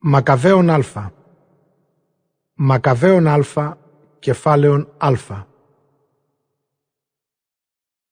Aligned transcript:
Μακαβαίων 0.00 0.70
Α. 0.70 1.12
Μακαβαίων 2.54 3.26
Α, 3.26 3.76
κεφάλαιον 4.18 4.88
Α. 4.98 5.12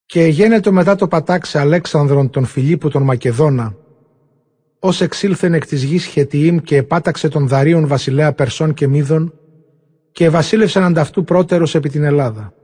Και 0.06 0.24
γένετο 0.24 0.72
μετά 0.72 0.94
το 0.94 1.08
πατάξε 1.08 1.58
Αλέξανδρον 1.58 2.30
τον 2.30 2.44
Φιλίππου 2.44 2.88
τον 2.88 3.02
Μακεδόνα, 3.02 3.76
ως 4.78 5.00
εξήλθεν 5.00 5.54
εκ 5.54 5.66
της 5.66 5.82
γης 5.82 6.04
Χετιήμ 6.04 6.58
και 6.58 6.76
επάταξε 6.76 7.28
τον 7.28 7.48
Δαρίων 7.48 7.86
βασιλέα 7.86 8.32
Περσών 8.32 8.74
και 8.74 8.86
Μίδων 8.86 9.34
και 10.12 10.30
βασίλευσαν 10.30 10.82
ανταυτού 10.82 11.24
πρώτερος 11.24 11.74
επί 11.74 11.88
την 11.88 12.02
Ελλάδα. 12.02 12.54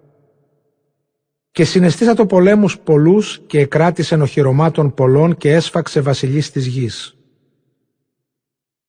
Και 1.51 1.65
συναισθήσα 1.65 2.15
το 2.15 2.27
πολέμους 2.27 2.79
πολλούς 2.79 3.41
και 3.47 3.61
εκράτησε 3.61 4.15
οχυρωμάτων 4.15 4.95
πολλών 4.95 5.37
και 5.37 5.53
έσφαξε 5.53 6.01
βασιλείς 6.01 6.51
της 6.51 6.67
γης 6.67 7.17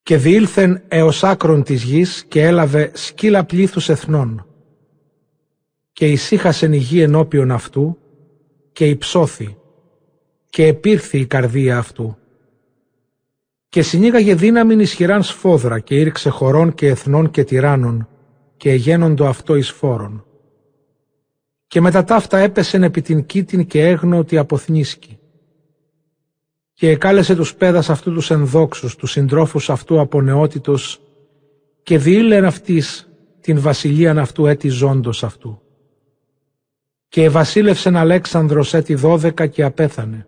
και 0.04 0.16
διήλθεν 0.16 0.82
έως 0.88 1.24
άκρον 1.24 1.62
της 1.62 1.82
γης 1.82 2.24
και 2.28 2.42
έλαβε 2.42 2.90
σκύλα 2.94 3.44
πλήθους 3.44 3.88
εθνών. 3.88 4.46
Και 5.92 6.10
ησύχασεν 6.10 6.72
η 6.72 6.76
γη 6.76 7.00
ενώπιον 7.00 7.50
αυτού 7.50 7.98
και 8.72 8.88
υψώθη 8.88 9.56
και 10.50 10.66
επήρθη 10.66 11.18
η 11.18 11.26
καρδία 11.26 11.78
αυτού. 11.78 12.16
Και 13.68 13.82
συνήγαγε 13.82 14.34
δύναμην 14.34 14.80
ισχυράν 14.80 15.22
σφόδρα 15.22 15.78
και 15.78 16.00
ήρξε 16.00 16.28
χωρών 16.30 16.74
και 16.74 16.88
εθνών 16.88 17.30
και 17.30 17.44
τυράννων 17.44 18.08
και 18.56 18.70
εγένοντο 18.70 19.26
αυτό 19.26 19.56
εις 19.56 19.70
φόρον. 19.70 20.24
Και 21.66 21.80
μετά 21.80 22.04
ταύτα 22.04 22.38
έπεσεν 22.38 22.82
επί 22.82 23.02
την 23.02 23.26
κήτην 23.26 23.66
και 23.66 23.86
έγνω 23.86 24.18
ότι 24.18 24.38
αποθνίσκει 24.38 25.18
και 26.74 26.90
εκάλεσε 26.90 27.34
τους 27.34 27.54
πέδας 27.54 27.90
αυτού 27.90 28.12
τους 28.12 28.30
ενδόξους, 28.30 28.96
τους 28.96 29.10
συντρόφους 29.10 29.70
αυτού 29.70 30.00
από 30.00 30.20
νεότητος 30.20 31.00
και 31.82 31.98
διήλεν 31.98 32.44
αυτής 32.44 33.08
την 33.40 33.60
βασιλείαν 33.60 34.18
αυτού 34.18 34.46
έτη 34.46 34.68
ζώντος 34.68 35.24
αυτού. 35.24 35.60
Και 37.08 37.24
ευασίλευσεν 37.24 37.96
Αλέξανδρος 37.96 38.74
έτη 38.74 38.94
δώδεκα 38.94 39.46
και 39.46 39.62
απέθανε. 39.62 40.26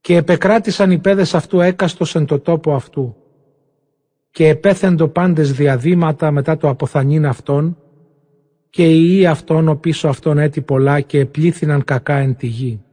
Και 0.00 0.16
επεκράτησαν 0.16 0.90
οι 0.90 0.98
πέδες 0.98 1.34
αυτού 1.34 1.60
έκαστος 1.60 2.14
εν 2.14 2.24
το 2.26 2.38
τόπο 2.40 2.74
αυτού. 2.74 3.16
Και 4.30 4.48
επέθεντο 4.48 5.08
πάντες 5.08 5.52
διαδήματα 5.52 6.30
μετά 6.30 6.56
το 6.56 6.68
αποθανήν 6.68 7.26
αυτών 7.26 7.78
και 8.70 8.90
οι 8.90 9.06
ιοί 9.08 9.26
αυτών 9.26 9.68
ο 9.68 9.76
πίσω 9.76 10.08
αυτών 10.08 10.38
έτη 10.38 10.60
πολλά 10.60 11.00
και 11.00 11.18
επλήθυναν 11.18 11.84
κακά 11.84 12.16
εν 12.16 12.36
τη 12.36 12.46
γη 12.46 12.85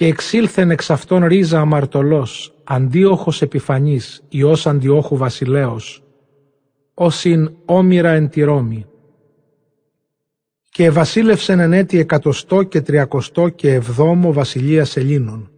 και 0.00 0.06
εξήλθεν 0.06 0.70
εξ 0.70 0.90
αυτών 0.90 1.24
ρίζα 1.24 1.60
αμαρτωλός, 1.60 2.54
αντίοχος 2.64 3.42
επιφανής, 3.42 4.22
Υιός 4.28 4.66
αντιόχου 4.66 5.16
βασιλέως, 5.16 6.02
όσιν 6.94 7.52
όμοιρα 7.64 8.10
εν 8.10 8.28
τη 8.28 8.42
Ρώμη. 8.42 8.86
Και 10.70 10.90
βασίλευσεν 10.90 11.60
εν 11.60 11.72
έτη 11.72 11.98
εκατοστό 11.98 12.62
και 12.62 12.80
τριακοστό 12.80 13.48
και 13.48 13.72
εβδόμο 13.72 14.32
βασιλείας 14.32 14.96
Ελλήνων. 14.96 15.50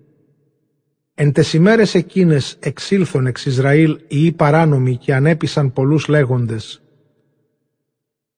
Εν 1.15 1.33
τες 1.33 1.53
ημέρες 1.53 1.95
εκείνες 1.95 2.57
εξήλθον 2.59 3.27
εξ 3.27 3.47
Ισραήλ 3.47 3.99
οι 4.09 4.33
παράνομοι 4.33 4.97
και 4.97 5.15
ανέπισαν 5.15 5.73
πολλούς 5.73 6.09
λέγοντες. 6.09 6.83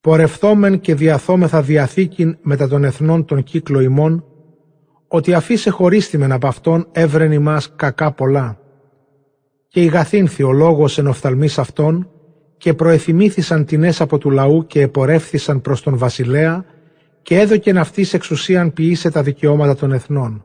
Πορευθόμεν 0.00 0.80
και 0.80 0.94
διαθόμεθα 0.94 1.62
διαθήκην 1.62 2.38
μετά 2.42 2.68
των 2.68 2.84
εθνών 2.84 3.24
των 3.24 3.42
κύκλο 3.42 3.80
ημών, 3.80 4.24
ότι 5.14 5.34
αφήσε 5.34 5.70
χωρίστημεν 5.70 6.32
από 6.32 6.46
αυτόν 6.46 6.86
έβρενη 6.92 7.38
μας 7.38 7.72
κακά 7.76 8.12
πολλά. 8.12 8.58
Και 9.68 9.80
ηγαθήνθη 9.82 10.42
ο 10.42 10.52
λόγος 10.52 10.98
εν 10.98 11.06
οφθαλμής 11.06 11.58
αυτών 11.58 12.10
και 12.56 12.74
προεθυμήθησαν 12.74 13.64
τινές 13.64 14.00
από 14.00 14.18
του 14.18 14.30
λαού 14.30 14.66
και 14.66 14.80
επορεύθησαν 14.80 15.60
προς 15.60 15.82
τον 15.82 15.98
βασιλέα 15.98 16.64
και 17.22 17.38
έδωκεν 17.38 17.78
αυτής 17.78 18.14
εξουσίαν 18.14 18.72
ποιήσε 18.72 19.10
τα 19.10 19.22
δικαιώματα 19.22 19.74
των 19.74 19.92
εθνών. 19.92 20.44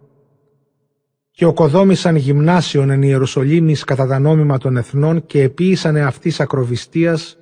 Και 1.32 1.46
οκοδόμησαν 1.46 2.16
γυμνάσιον 2.16 2.90
εν 2.90 3.02
Ιερουσαλήμης 3.02 3.84
κατά 3.84 4.08
τα 4.08 4.20
νόμιμα 4.20 4.58
των 4.58 4.78
εθνών 4.78 5.26
και 5.26 5.42
επίησαν 5.42 5.98
αυτής 5.98 6.40
ακροβιστίας 6.40 7.38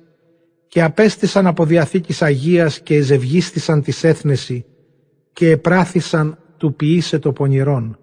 και 0.68 0.82
απέστησαν 0.82 1.46
από 1.46 1.64
διαθήκης 1.64 2.22
Αγίας 2.22 2.80
και 2.80 2.94
εζευγίστησαν 2.94 3.82
της 3.82 4.04
έθνεση 4.04 4.64
και 5.32 5.50
επράθησαν 5.50 6.38
του 6.58 6.74
ποιήσε 6.74 7.18
το 7.18 7.32
πονηρόν. 7.32 7.98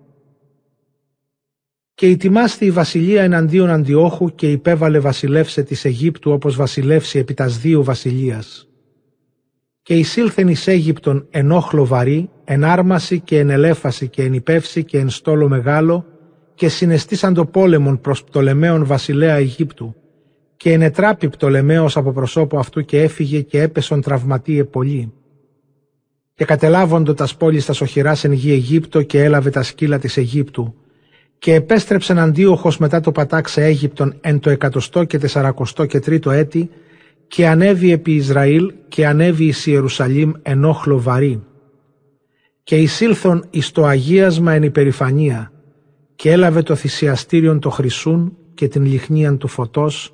Και 1.93 2.07
ετοιμάστη 2.07 2.65
η 2.65 2.71
βασιλεία 2.71 3.23
εναντίον 3.23 3.69
Αντιόχου 3.69 4.35
και 4.35 4.51
υπέβαλε 4.51 4.99
βασιλεύσε 4.99 5.63
της 5.63 5.85
Αιγύπτου 5.85 6.31
όπως 6.31 6.55
βασιλεύσει 6.55 7.19
επί 7.19 7.33
τας 7.33 7.59
δύο 7.59 7.83
βασιλείας. 7.83 8.67
Και 9.81 9.95
εισήλθεν 9.95 10.47
εις 10.47 10.67
Αίγυπτον 10.67 11.27
εν 11.29 11.51
όχλο 11.51 11.85
βαρύ, 11.85 12.29
εν 12.43 12.63
άρμαση 12.63 13.19
και 13.19 13.39
εν 13.39 13.49
ελέφαση 13.49 14.07
και 14.07 14.23
εν 14.23 14.33
υπεύση 14.33 14.83
και 14.83 14.97
εν 14.97 15.09
στόλο 15.09 15.47
μεγάλο 15.47 16.05
και 16.55 16.69
συναισθήσαν 16.69 17.33
το 17.33 17.45
πόλεμον 17.45 18.01
προς 18.01 18.23
Πτολεμαίον 18.23 18.85
βασιλέα 18.85 19.35
Αιγύπτου 19.35 19.95
και 20.57 20.71
ενετράπη 20.71 21.29
Πτολεμαίος 21.29 21.97
από 21.97 22.11
προσώπου 22.11 22.57
αυτού 22.57 22.85
και 22.85 23.01
έφυγε 23.01 23.41
και 23.41 23.61
έπεσον 23.61 24.01
τραυματίε 24.01 24.63
πολύ 24.63 25.13
και 26.35 26.45
κατελάβοντο 26.45 27.13
τας 27.13 27.35
πόλεις 27.35 27.65
τα 27.65 27.73
σοχυράς 27.73 28.23
εν 28.23 28.31
γη 28.31 28.51
Αιγύπτο 28.51 29.01
και 29.01 29.23
έλαβε 29.23 29.49
τα 29.49 29.63
σκύλα 29.63 29.99
της 29.99 30.17
Αιγύπτου 30.17 30.75
και 31.37 31.53
επέστρεψεν 31.53 32.19
αντίοχος 32.19 32.77
μετά 32.77 32.99
το 32.99 33.11
πατάξε 33.11 33.63
Αίγυπτον 33.63 34.17
εν 34.21 34.39
το 34.39 34.49
εκατοστό 34.49 35.03
και 35.03 35.17
τεσσαρακοστό 35.17 35.85
και 35.85 35.99
τρίτο 35.99 36.31
έτη 36.31 36.69
και 37.27 37.47
ανέβη 37.47 37.91
επί 37.91 38.11
Ισραήλ 38.11 38.73
και 38.87 39.07
ανέβη 39.07 39.45
εις 39.45 39.65
Ιερουσαλήμ 39.65 40.31
εν 40.41 40.65
όχλο 40.65 40.99
βαρύ. 40.99 41.43
Και 42.63 42.75
εισήλθον 42.75 43.47
εις 43.49 43.71
το 43.71 43.85
αγίασμα 43.85 44.53
εν 44.53 44.63
υπερηφανία 44.63 45.51
και 46.15 46.31
έλαβε 46.31 46.61
το 46.61 46.75
θυσιαστήριον 46.75 47.59
το 47.59 47.69
χρυσούν 47.69 48.37
και 48.53 48.67
την 48.67 48.85
λιχνίαν 48.85 49.37
του 49.37 49.47
φωτός 49.47 50.13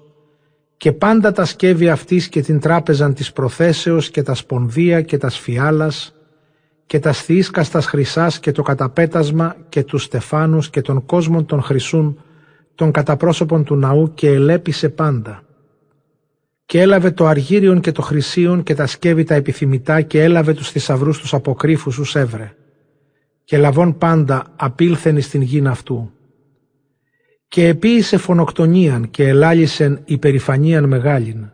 και 0.82 0.92
πάντα 0.92 1.32
τα 1.32 1.46
σκεύη 1.46 1.90
αυτής 1.90 2.30
και 2.30 2.42
την 2.42 2.60
τράπεζαν 2.60 3.14
της 3.14 3.32
προθέσεως 3.32 4.10
και 4.10 4.24
τα 4.24 4.34
σπονδία 4.34 5.02
και 5.02 5.18
τα 5.18 5.30
σφιάλας 5.30 6.16
και 6.86 7.00
τα 7.00 7.12
θύσκαστας 7.12 7.86
χρυσάς 7.86 8.40
και 8.40 8.52
το 8.52 8.62
καταπέτασμα 8.62 9.56
και 9.70 9.84
τους 9.84 10.04
στεφάνους 10.04 10.70
και 10.70 10.82
των 10.82 11.06
κόσμων 11.06 11.46
των 11.46 11.62
χρυσούν 11.62 12.20
των 12.76 12.92
καταπρόσωπων 12.92 13.64
του 13.64 13.76
ναού 13.76 14.14
και 14.14 14.28
ελέπισε 14.28 14.90
πάντα. 14.90 15.44
Και 16.66 16.82
έλαβε 16.82 17.12
το 17.12 17.26
αργύριον 17.26 17.80
και 17.80 17.92
το 17.92 18.02
χρυσίον 18.02 18.64
και 18.64 18.76
τα 18.76 18.88
σκεύη 18.88 19.24
τα 19.24 19.36
επιθυμητά 19.36 20.02
και 20.02 20.24
έλαβε 20.24 20.54
τους 20.54 20.72
θησαυρούς 20.72 21.20
τους 21.20 21.34
αποκρύφους 21.34 21.98
ους 21.98 22.16
έβρε. 22.16 22.54
Και 23.44 23.58
λαβών 23.58 23.98
πάντα 23.98 24.46
απήλθεν 24.56 25.22
στην 25.22 25.42
γην 25.42 25.68
αυτού 25.68 26.12
και 27.52 27.68
επίησε 27.68 28.18
φωνοκτονίαν 28.18 29.10
και 29.10 29.28
ελάλησεν 29.28 30.02
υπερηφανίαν 30.06 30.88
μεγάλην 30.88 31.52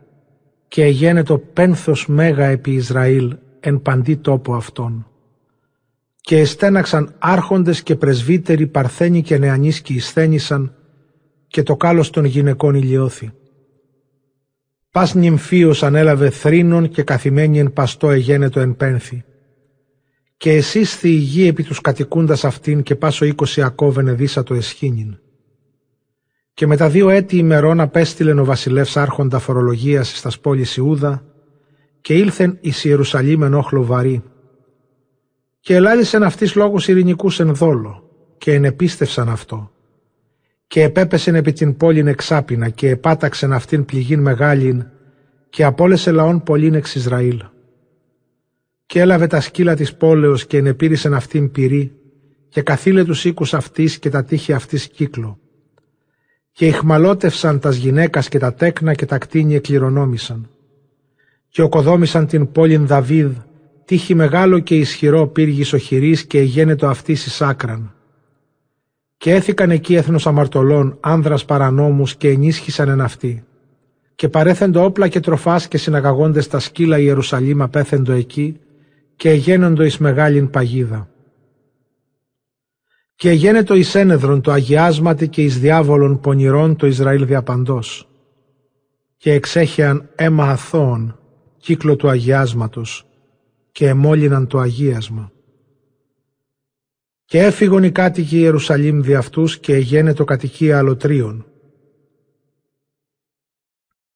και 0.68 0.84
εγένετο 0.84 1.38
πένθος 1.38 2.06
μέγα 2.06 2.46
επί 2.46 2.70
Ισραήλ 2.70 3.36
εν 3.60 3.82
παντή 3.82 4.16
τόπο 4.16 4.54
αυτών. 4.54 5.06
Και 6.20 6.38
εστέναξαν 6.38 7.14
άρχοντες 7.18 7.82
και 7.82 7.96
πρεσβύτεροι 7.96 8.66
παρθένοι 8.66 9.22
και 9.22 9.38
νεανείς 9.38 9.80
και 9.80 9.92
εισθένησαν 9.92 10.74
και 11.46 11.62
το 11.62 11.76
κάλος 11.76 12.10
των 12.10 12.24
γυναικών 12.24 12.74
ηλιώθη. 12.74 13.32
Πας 14.90 15.14
νυμφίος 15.14 15.82
ανέλαβε 15.82 16.30
θρήνων 16.30 16.88
και 16.88 17.02
καθημένη 17.02 17.58
εν 17.58 17.72
παστό 17.72 18.10
εγένετο 18.10 18.60
εν 18.60 18.76
πένθη. 18.76 19.24
Και 20.36 20.52
εσείς 20.52 21.02
η 21.02 21.10
γη 21.10 21.46
επί 21.46 21.62
τους 21.62 21.80
κατοικούντας 21.80 22.44
αυτήν 22.44 22.82
και 22.82 22.96
πάσο 22.96 23.24
είκοσι 23.24 23.62
ακόβενε 23.62 24.12
δίσατο 24.12 24.54
εσχήνιν 24.54 25.18
και 26.58 26.66
μετά 26.66 26.88
δύο 26.88 27.08
έτη 27.08 27.36
ημερών 27.36 27.80
απέστειλεν 27.80 28.38
ο 28.38 28.44
βασιλεύς 28.44 28.96
άρχοντα 28.96 29.38
φορολογίας 29.38 30.18
στα 30.18 30.30
πόλεις 30.40 30.76
Ιούδα 30.76 31.24
και 32.00 32.14
ήλθεν 32.14 32.58
εις 32.60 32.84
Ιερουσαλήμ 32.84 33.42
εν 33.42 33.54
όχλο 33.54 33.84
βαρύ. 33.84 34.22
Και 35.60 35.74
ελάλησεν 35.74 36.22
αυτής 36.22 36.54
λόγους 36.54 36.88
ειρηνικούς 36.88 37.40
εν 37.40 37.54
δόλο 37.54 38.10
και 38.38 38.52
ενεπίστευσαν 38.54 39.28
αυτό. 39.28 39.70
Και 40.66 40.82
επέπεσεν 40.82 41.34
επί 41.34 41.52
την 41.52 41.76
πόλην 41.76 42.06
εξάπινα 42.06 42.68
και 42.68 42.88
επάταξεν 42.88 43.52
αυτήν 43.52 43.84
πληγήν 43.84 44.20
μεγάλην 44.20 44.86
και 45.50 45.64
απόλεσε 45.64 46.10
λαών 46.10 46.42
πολλήν 46.42 46.74
εξ 46.74 46.94
Ισραήλ. 46.94 47.42
Και 48.86 49.00
έλαβε 49.00 49.26
τα 49.26 49.40
σκύλα 49.40 49.74
της 49.74 49.94
πόλεως 49.94 50.46
και 50.46 50.56
ενεπήρησεν 50.56 51.14
αυτήν 51.14 51.50
πυρή 51.50 51.92
και 52.48 52.62
καθήλε 52.62 53.04
τους 53.04 53.24
οίκους 53.24 53.54
αυτής 53.54 53.98
και 53.98 54.10
τα 54.10 54.24
τείχη 54.24 54.52
αυτής 54.52 54.88
κύκλο 54.88 55.38
και 56.58 56.66
ηχμαλώτευσαν 56.66 57.58
τας 57.58 57.76
γυναίκας 57.76 58.28
και 58.28 58.38
τα 58.38 58.54
τέκνα 58.54 58.94
και 58.94 59.06
τα 59.06 59.18
κτίνη 59.18 59.54
εκληρονόμησαν. 59.54 60.48
Και 61.48 61.62
οκοδόμησαν 61.62 62.26
την 62.26 62.52
πόλην 62.52 62.86
Δαβίδ, 62.86 63.32
τύχη 63.84 64.14
μεγάλο 64.14 64.58
και 64.58 64.76
ισχυρό 64.76 65.26
πύργης 65.26 65.72
οχυρής 65.72 66.24
και 66.24 66.38
εγένετο 66.38 66.86
αυτής 66.86 67.26
εις 67.26 67.42
άκραν. 67.42 67.94
Και 69.16 69.34
έθηκαν 69.34 69.70
εκεί 69.70 69.94
έθνος 69.94 70.26
αμαρτωλών, 70.26 70.96
άνδρας 71.00 71.44
παρανόμους 71.44 72.16
και 72.16 72.28
ενίσχυσαν 72.28 72.88
εν 72.88 73.00
αυτοί. 73.00 73.44
Και 74.14 74.28
παρέθεντο 74.28 74.84
όπλα 74.84 75.08
και 75.08 75.20
τροφάς 75.20 75.68
και 75.68 75.78
συναγαγόντες 75.78 76.48
τα 76.48 76.58
σκύλα 76.58 76.98
Ιερουσαλήμ 76.98 77.62
απέθεντο 77.62 78.12
εκεί 78.12 78.60
και 79.16 79.30
εγένοντο 79.30 79.82
εις 79.82 79.98
μεγάλην 79.98 80.50
παγίδα. 80.50 81.08
Και 83.18 83.30
εγένετο 83.30 83.74
εις 83.74 83.94
ένεδρον 83.94 84.40
το 84.40 84.52
αγιάσματι 84.52 85.28
και 85.28 85.42
εις 85.42 85.58
διάβολον 85.60 86.20
πονηρών 86.20 86.76
το 86.76 86.86
Ισραήλ 86.86 87.26
διαπαντός. 87.26 88.08
Και 89.16 89.32
εξέχεαν 89.32 90.10
αίμα 90.14 90.50
αθώων, 90.50 91.18
κύκλο 91.56 91.96
του 91.96 92.08
αγιάσματος, 92.08 93.06
και 93.72 93.88
εμόλυναν 93.88 94.46
το 94.46 94.58
αγίασμα. 94.58 95.32
Και 97.24 97.38
έφυγον 97.38 97.82
οι 97.82 97.90
κάτοικοι 97.90 98.38
Ιερουσαλήμ 98.38 99.00
δι' 99.00 99.14
αυτούς 99.14 99.58
και 99.58 99.74
εγένετο 99.74 100.24
κατοικία 100.24 100.78
αλωτρίων. 100.78 101.46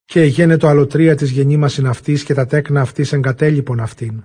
Και 0.05 0.20
εγένετο 0.20 0.66
αλωτρία 0.66 1.16
της 1.16 1.31
γεννήμασιν 1.31 1.87
αυτής 1.87 2.25
και 2.25 2.34
τα 2.34 2.46
τέκνα 2.46 2.81
αυτής 2.81 3.12
εγκατέλειπον 3.12 3.81
αυτήν. 3.81 4.25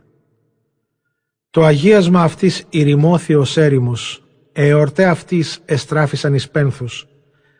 Το 1.49 1.63
αγίασμα 1.63 2.21
αυτής 2.23 2.65
ηρημώθη 2.69 3.35
ως 3.35 3.57
έρημος, 3.57 4.21
εορτέ 4.59 5.05
αυτής 5.05 5.59
εστράφησαν 5.65 6.33
εις 6.33 6.49
πένθους, 6.49 7.07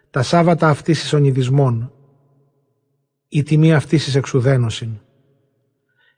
τα 0.09 0.23
Σάββατα 0.23 0.69
αυτής 0.69 1.03
εις 1.03 1.13
ονειδισμών, 1.13 1.91
η 3.27 3.43
τιμή 3.43 3.73
αυτής 3.73 4.07
εις 4.07 4.15
εξουδένωσιν. 4.15 4.89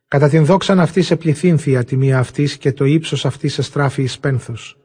Κατά 0.07 0.29
την 0.29 0.45
δόξαν 0.45 0.79
αυτής 0.79 1.11
επληθύνθη 1.11 1.71
η 1.71 1.77
ατιμία 1.77 2.19
αυτής 2.19 2.57
και 2.57 2.73
το 2.73 2.85
ύψος 2.85 3.25
αυτής 3.25 3.57
εστράφη 3.57 4.01
εις 4.01 4.19
πένθους. 4.19 4.77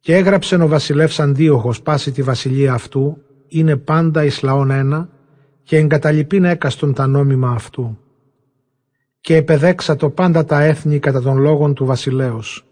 Και 0.00 0.16
έγραψε 0.16 0.56
ο 0.56 0.68
βασιλεύς 0.68 1.20
Αντίοχος 1.20 1.82
πάση 1.82 2.12
τη 2.12 2.22
βασιλεία 2.22 2.72
αυτού, 2.72 3.22
είναι 3.48 3.76
πάντα 3.76 4.24
εις 4.24 4.42
λαόν 4.42 4.70
ένα, 4.70 5.08
και 5.62 5.76
εγκαταλειπήν 5.76 6.44
έκαστον 6.44 6.94
τα 6.94 7.06
νόμιμα 7.06 7.50
αυτού. 7.50 7.98
Και 9.20 9.36
επεδέξα 9.36 9.96
το 9.96 10.10
πάντα 10.10 10.44
τα 10.44 10.62
έθνη 10.62 10.98
κατά 10.98 11.22
των 11.22 11.38
λόγων 11.38 11.74
του 11.74 11.84
βασιλέως. 11.84 12.67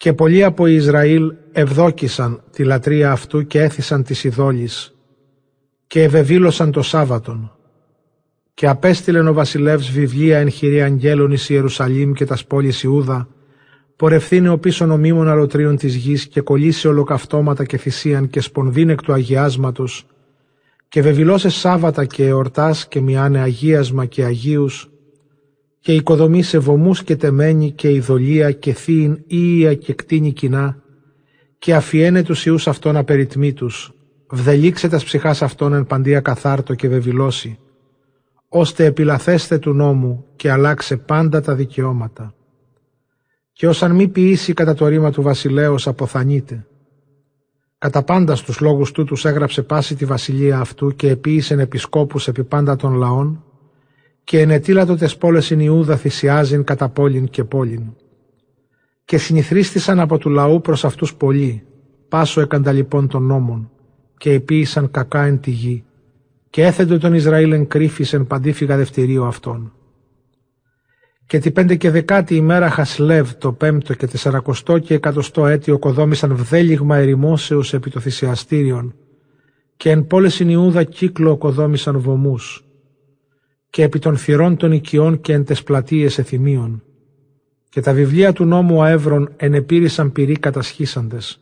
Και 0.00 0.12
πολλοί 0.12 0.44
από 0.44 0.66
Ισραήλ 0.66 1.32
ευδόκησαν 1.52 2.42
τη 2.52 2.64
λατρεία 2.64 3.12
αυτού 3.12 3.46
και 3.46 3.60
έθισαν 3.60 4.02
τις 4.02 4.24
ειδόλεις 4.24 4.94
και 5.86 6.02
ευεβήλωσαν 6.02 6.70
το 6.70 6.82
Σάββατον. 6.82 7.52
Και 8.54 8.68
απέστειλεν 8.68 9.26
ο 9.26 9.32
βασιλεύς 9.32 9.90
βιβλία 9.90 10.38
εν 10.38 10.50
χειρή 10.50 10.82
αγγέλων 10.82 11.30
εις 11.30 11.48
Ιερουσαλήμ 11.48 12.12
και 12.12 12.24
τας 12.24 12.44
πόλεις 12.46 12.82
Ιούδα, 12.82 13.28
πορευθύνε 13.96 14.48
ο 14.48 14.58
πίσω 14.58 14.86
νομίμων 14.86 15.28
αλωτρίων 15.28 15.76
της 15.76 15.94
γης 15.94 16.26
και 16.26 16.40
κολλήσει 16.40 16.88
ολοκαυτώματα 16.88 17.64
και 17.64 17.76
θυσίαν 17.76 18.28
και 18.28 18.40
σπονδύν 18.40 18.88
εκ 18.88 19.02
του 19.02 19.12
αγιάσματος 19.12 20.06
και 20.88 21.02
βεβηλώσες 21.02 21.54
Σάββατα 21.54 22.04
και 22.04 22.26
εορτάς 22.26 22.88
και 22.88 23.00
μιάνε 23.00 23.40
αγίασμα 23.40 24.06
και 24.06 24.24
αγίους 24.24 24.89
και 25.80 25.92
οικοδομή 25.92 26.42
σε 26.42 26.58
βωμούς 26.58 27.02
και 27.02 27.16
τεμένη 27.16 27.70
και 27.70 27.90
ειδωλία 27.90 28.52
και 28.52 28.72
θείην 28.72 29.22
ία 29.26 29.74
και 29.74 29.94
κτίνη 29.94 30.32
κοινά 30.32 30.82
και 31.58 31.74
αφιένε 31.74 32.22
τους 32.22 32.46
ιούς 32.46 32.68
αυτών 32.68 32.96
απεριτμήτους, 32.96 33.92
βδελίξε 34.30 34.88
τας 34.88 35.04
ψυχάς 35.04 35.42
αυτών 35.42 35.72
εν 35.72 35.86
παντία 35.86 36.20
καθάρτο 36.20 36.74
και 36.74 36.88
βεβηλώσει, 36.88 37.58
ώστε 38.48 38.84
επιλαθέστε 38.84 39.58
του 39.58 39.72
νόμου 39.72 40.24
και 40.36 40.50
αλλάξε 40.50 40.96
πάντα 40.96 41.40
τα 41.40 41.54
δικαιώματα 41.54 42.34
και 43.60 43.68
όσαν 43.68 43.94
μη 43.94 44.08
ποιήσει 44.08 44.52
κατά 44.52 44.74
το 44.74 44.86
ρήμα 44.86 45.10
του 45.10 45.22
βασιλέως 45.22 45.86
αποθανείται. 45.86 46.66
Κατά 47.78 48.02
πάντα 48.02 48.36
στους 48.36 48.60
λόγους 48.60 48.92
του 48.92 49.04
τους 49.04 49.24
έγραψε 49.24 49.62
πάση 49.62 49.94
τη 49.94 50.04
βασιλεία 50.04 50.58
αυτού 50.58 50.96
και 50.96 51.08
επίησεν 51.08 51.58
επισκόπους 51.58 52.28
επί 52.28 52.44
πάντα 52.44 52.76
των 52.76 52.94
λαών 52.94 53.44
και 54.30 54.40
ενετήλατο 54.40 54.96
τες 54.96 55.16
πόλες 55.16 55.52
in 55.52 55.58
Ιούδα 55.58 55.96
θυσιάζειν 55.96 56.64
κατά 56.64 56.88
πόλην 56.88 57.28
και 57.28 57.44
πόλην. 57.44 57.82
Και 59.04 59.18
συνηθρίστησαν 59.18 60.00
από 60.00 60.18
του 60.18 60.30
λαού 60.30 60.60
προς 60.60 60.84
αυτούς 60.84 61.14
πολλοί, 61.14 61.62
πάσο 62.08 62.40
έκαντα 62.40 62.72
λοιπόν 62.72 63.08
των 63.08 63.22
νόμων, 63.22 63.70
και 64.16 64.32
επίησαν 64.32 64.90
κακά 64.90 65.22
εν 65.22 65.40
τη 65.40 65.50
γη, 65.50 65.84
και 66.50 66.64
έθεντο 66.64 66.98
τον 66.98 67.14
Ισραήλ 67.14 67.52
εν 67.52 67.66
κρύφης 67.66 68.12
εν 68.12 68.26
παντήφυγα 68.26 68.76
δευτηρίου 68.76 69.24
αυτών. 69.24 69.72
Και 71.26 71.38
τη 71.38 71.50
πέντε 71.50 71.74
και 71.74 71.90
δεκάτη 71.90 72.34
ημέρα 72.34 72.70
Χασλεύ 72.70 73.34
το 73.38 73.52
πέμπτο 73.52 73.94
και 73.94 74.06
τεσσαρακοστό 74.06 74.78
και 74.78 74.94
εκατοστό 74.94 75.46
έτη 75.46 75.70
οκοδόμησαν 75.70 76.36
βδέλιγμα 76.36 76.96
ερημόσεως 76.96 77.74
επί 77.74 77.90
το 77.90 78.00
θυσιαστήριον 78.00 78.94
και 79.76 79.90
εν 79.90 80.06
πόλες 80.06 80.40
Ιούδα 80.40 80.84
κύκλο 80.84 81.30
οκοδόμησαν 81.30 81.98
βωμούς 81.98 82.64
και 83.70 83.82
επί 83.82 83.98
των 83.98 84.16
θυρών 84.16 84.56
των 84.56 84.72
οικειών 84.72 85.20
και 85.20 85.32
εν 85.32 85.44
τες 85.44 85.62
πλατείες 85.62 86.18
εθιμίων. 86.18 86.82
Και 87.68 87.80
τα 87.80 87.92
βιβλία 87.92 88.32
του 88.32 88.44
νόμου 88.44 88.82
αεύρων 88.82 89.32
ενεπήρησαν 89.36 90.12
πυρή 90.12 90.38
κατασχίσαντες. 90.38 91.40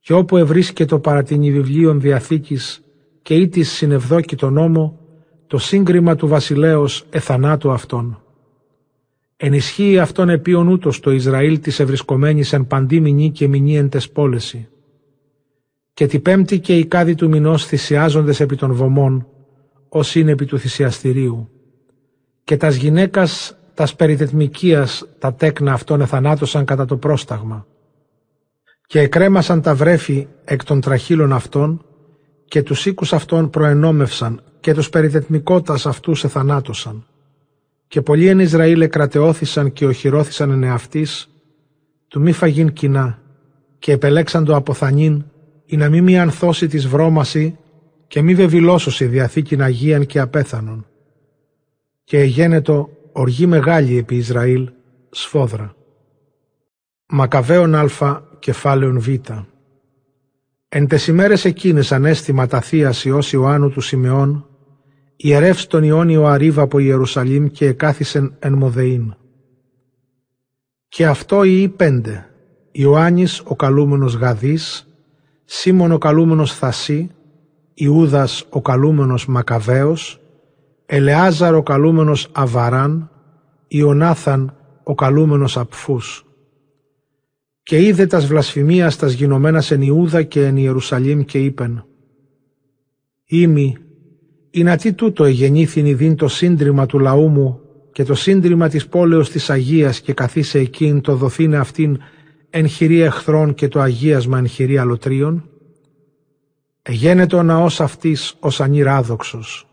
Και 0.00 0.12
όπου 0.12 0.36
ευρίσκεται 0.36 0.98
παρατηνή 0.98 1.52
βιβλίων 1.52 2.00
διαθήκης 2.00 2.82
και 3.22 3.34
ή 3.34 3.48
της 3.48 3.70
συνευδόκη 3.70 4.36
το 4.36 4.50
νόμο 4.50 4.98
το 5.46 5.58
σύγκριμα 5.58 6.16
του 6.16 6.28
βασιλέως 6.28 7.04
εθανάτου 7.10 7.70
αυτών. 7.70 8.22
Ενισχύει 9.36 9.98
αυτόν 9.98 10.28
επίον 10.28 10.68
ούτως 10.68 11.00
το 11.00 11.10
Ισραήλ 11.10 11.60
της 11.60 11.80
ευρισκομένης 11.80 12.52
εν 12.52 12.66
παντή 12.66 13.00
μηνύ 13.00 13.30
και 13.30 13.48
μηνύ 13.48 13.76
εν 13.76 13.88
τες 13.88 14.10
πόλεση. 14.10 14.68
Και 15.94 16.06
τη 16.06 16.18
πέμπτη 16.18 16.58
και 16.58 16.76
η 16.76 16.86
κάδη 16.86 17.14
του 17.14 17.28
μηνός 17.28 17.66
θυσιάζοντες 17.66 18.40
επί 18.40 18.56
των 18.56 18.72
βωμών, 18.72 19.26
ως 19.92 20.14
είναι 20.14 20.30
επί 20.30 20.44
του 20.44 20.58
θυσιαστηρίου. 20.58 21.48
Και 22.44 22.56
τας 22.56 22.74
γυναίκας 22.74 23.56
τας 23.74 23.94
περιτετμικίας 23.96 25.08
τα 25.18 25.34
τέκνα 25.34 25.72
αυτών 25.72 26.00
εθανάτωσαν 26.00 26.64
κατά 26.64 26.84
το 26.84 26.96
πρόσταγμα. 26.96 27.66
Και 28.86 29.00
εκρέμασαν 29.00 29.62
τα 29.62 29.74
βρέφη 29.74 30.26
εκ 30.44 30.64
των 30.64 30.80
τραχύλων 30.80 31.32
αυτών 31.32 31.84
και 32.44 32.62
τους 32.62 32.86
οίκους 32.86 33.12
αυτών 33.12 33.50
προενόμευσαν 33.50 34.42
και 34.60 34.74
τους 34.74 34.88
περιτετμικότας 34.88 35.86
αυτούς 35.86 36.24
εθανάτωσαν 36.24 37.04
και 37.90 38.02
πολλοί 38.02 38.26
εν 38.26 38.38
Ισραήλ 38.38 38.80
εκρατεώθησαν 38.80 39.72
και 39.72 39.86
οχυρώθησαν 39.86 40.50
εν 40.50 40.62
εαυτής, 40.62 41.30
του 42.08 42.20
μη 42.20 42.32
φαγήν 42.32 42.72
κοινά, 42.72 43.18
και 43.78 43.92
επελέξαν 43.92 44.44
το 44.44 44.54
αποθανήν, 44.54 45.24
ή 45.66 45.76
να 45.76 45.88
μη 45.88 46.00
μη 46.00 46.18
ανθώσει 46.18 46.66
της 46.66 46.86
βρώμαση, 46.86 47.58
και 48.10 48.22
μη 48.22 48.34
βεβηλώσωση 48.34 49.06
διαθήκην 49.06 49.62
Αγίαν 49.62 50.06
και 50.06 50.20
απέθανον. 50.20 50.86
Και 52.04 52.18
εγένετο 52.18 52.90
οργή 53.12 53.46
μεγάλη 53.46 53.96
επί 53.96 54.16
Ισραήλ, 54.16 54.70
σφόδρα. 55.10 55.74
Μακαβαίων 57.06 57.74
Α, 57.74 58.22
κεφάλαιον 58.38 59.00
Β. 59.00 59.08
Εν 60.68 60.86
τες 60.86 61.06
ημέρες 61.06 61.44
εκείνες 61.44 61.92
ανέστημα 61.92 62.46
θεία 62.46 62.94
Υιός 63.04 63.32
Ιωάννου 63.32 63.70
του 63.70 63.80
Σιμεών, 63.80 64.46
ιερεύς 65.16 65.66
τον 65.66 65.82
Ιόνιο 65.82 66.24
Αρίβα 66.24 66.62
από 66.62 66.78
Ιερουσαλήμ 66.78 67.46
και 67.46 67.66
εκάθισεν 67.66 68.34
εν 68.38 68.52
Μοδεήν. 68.52 69.14
Και 70.88 71.06
αυτό 71.06 71.44
οι 71.44 71.68
πέντε, 71.68 72.30
Ιωάννης 72.72 73.42
ο 73.44 73.56
καλούμενος 73.56 74.14
Γαδής, 74.14 74.88
Σίμων 75.44 75.92
ο 75.92 75.98
καλούμενος 75.98 76.54
Θασί, 76.54 77.10
Ιούδας 77.82 78.44
ο 78.50 78.60
καλούμενος 78.60 79.26
Μακαβαίος, 79.26 80.20
Ελεάζαρ 80.86 81.54
ο 81.54 81.62
καλούμενος 81.62 82.28
Αβαράν, 82.32 83.10
Ιωνάθαν 83.68 84.56
ο 84.82 84.94
καλούμενος 84.94 85.56
Απφούς. 85.56 86.26
Και 87.62 87.82
είδε 87.82 88.06
τας 88.06 88.26
βλασφημίας 88.26 88.96
τας 88.96 89.12
γινωμένας 89.12 89.70
εν 89.70 89.82
Ιούδα 89.82 90.22
και 90.22 90.44
εν 90.44 90.56
Ιερουσαλήμ 90.56 91.20
και 91.20 91.38
είπεν 91.38 91.84
«Ήμι 93.24 93.76
είναι 94.50 94.76
τι 94.76 94.92
τούτο 94.92 95.24
εγεννήθην 95.24 95.86
ειδήν 95.86 96.16
το 96.16 96.28
σύντριμα 96.28 96.86
του 96.86 96.98
λαού 96.98 97.28
μου 97.28 97.60
και 97.92 98.04
το 98.04 98.14
σύντριμα 98.14 98.68
της 98.68 98.86
πόλεως 98.86 99.30
της 99.30 99.50
Αγίας 99.50 100.00
και 100.00 100.12
καθίσε 100.12 100.58
εκείν 100.58 101.00
το 101.00 101.14
δοθήνε 101.14 101.56
αυτήν 101.56 101.98
εν 102.50 102.66
χειρή 102.68 103.00
εχθρών 103.00 103.54
και 103.54 103.68
το 103.68 103.80
αγίασμα 103.80 104.38
εν 104.38 104.46
χειρή 104.46 104.78
αλωτρίων. 104.78 105.49
Εγένετο 106.90 107.36
ο 107.36 107.42
ναός 107.42 107.80
αυτής 107.80 108.34
ως 108.40 108.60
ανήράδοξος. 108.60 109.66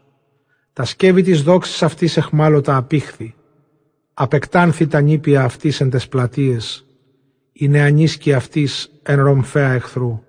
Τα 0.74 0.86
σκεύη 0.86 1.22
της 1.22 1.44
δόξης 1.44 1.84
αυτής 1.84 2.18
εχμάλωτα 2.18 2.76
απήχθη. 2.76 3.36
Απεκτάνθη 4.14 4.88
τα 4.88 5.02
νήπια 5.02 5.44
αυτής 5.44 5.82
εν 5.82 5.90
τες 5.90 6.08
πλατείες. 6.08 6.86
Η 7.52 7.68
νεανίσκη 7.68 8.34
αυτής 8.34 8.92
εν 9.04 9.22
ρομφαία 9.22 9.72
εχθρού. 9.72 10.24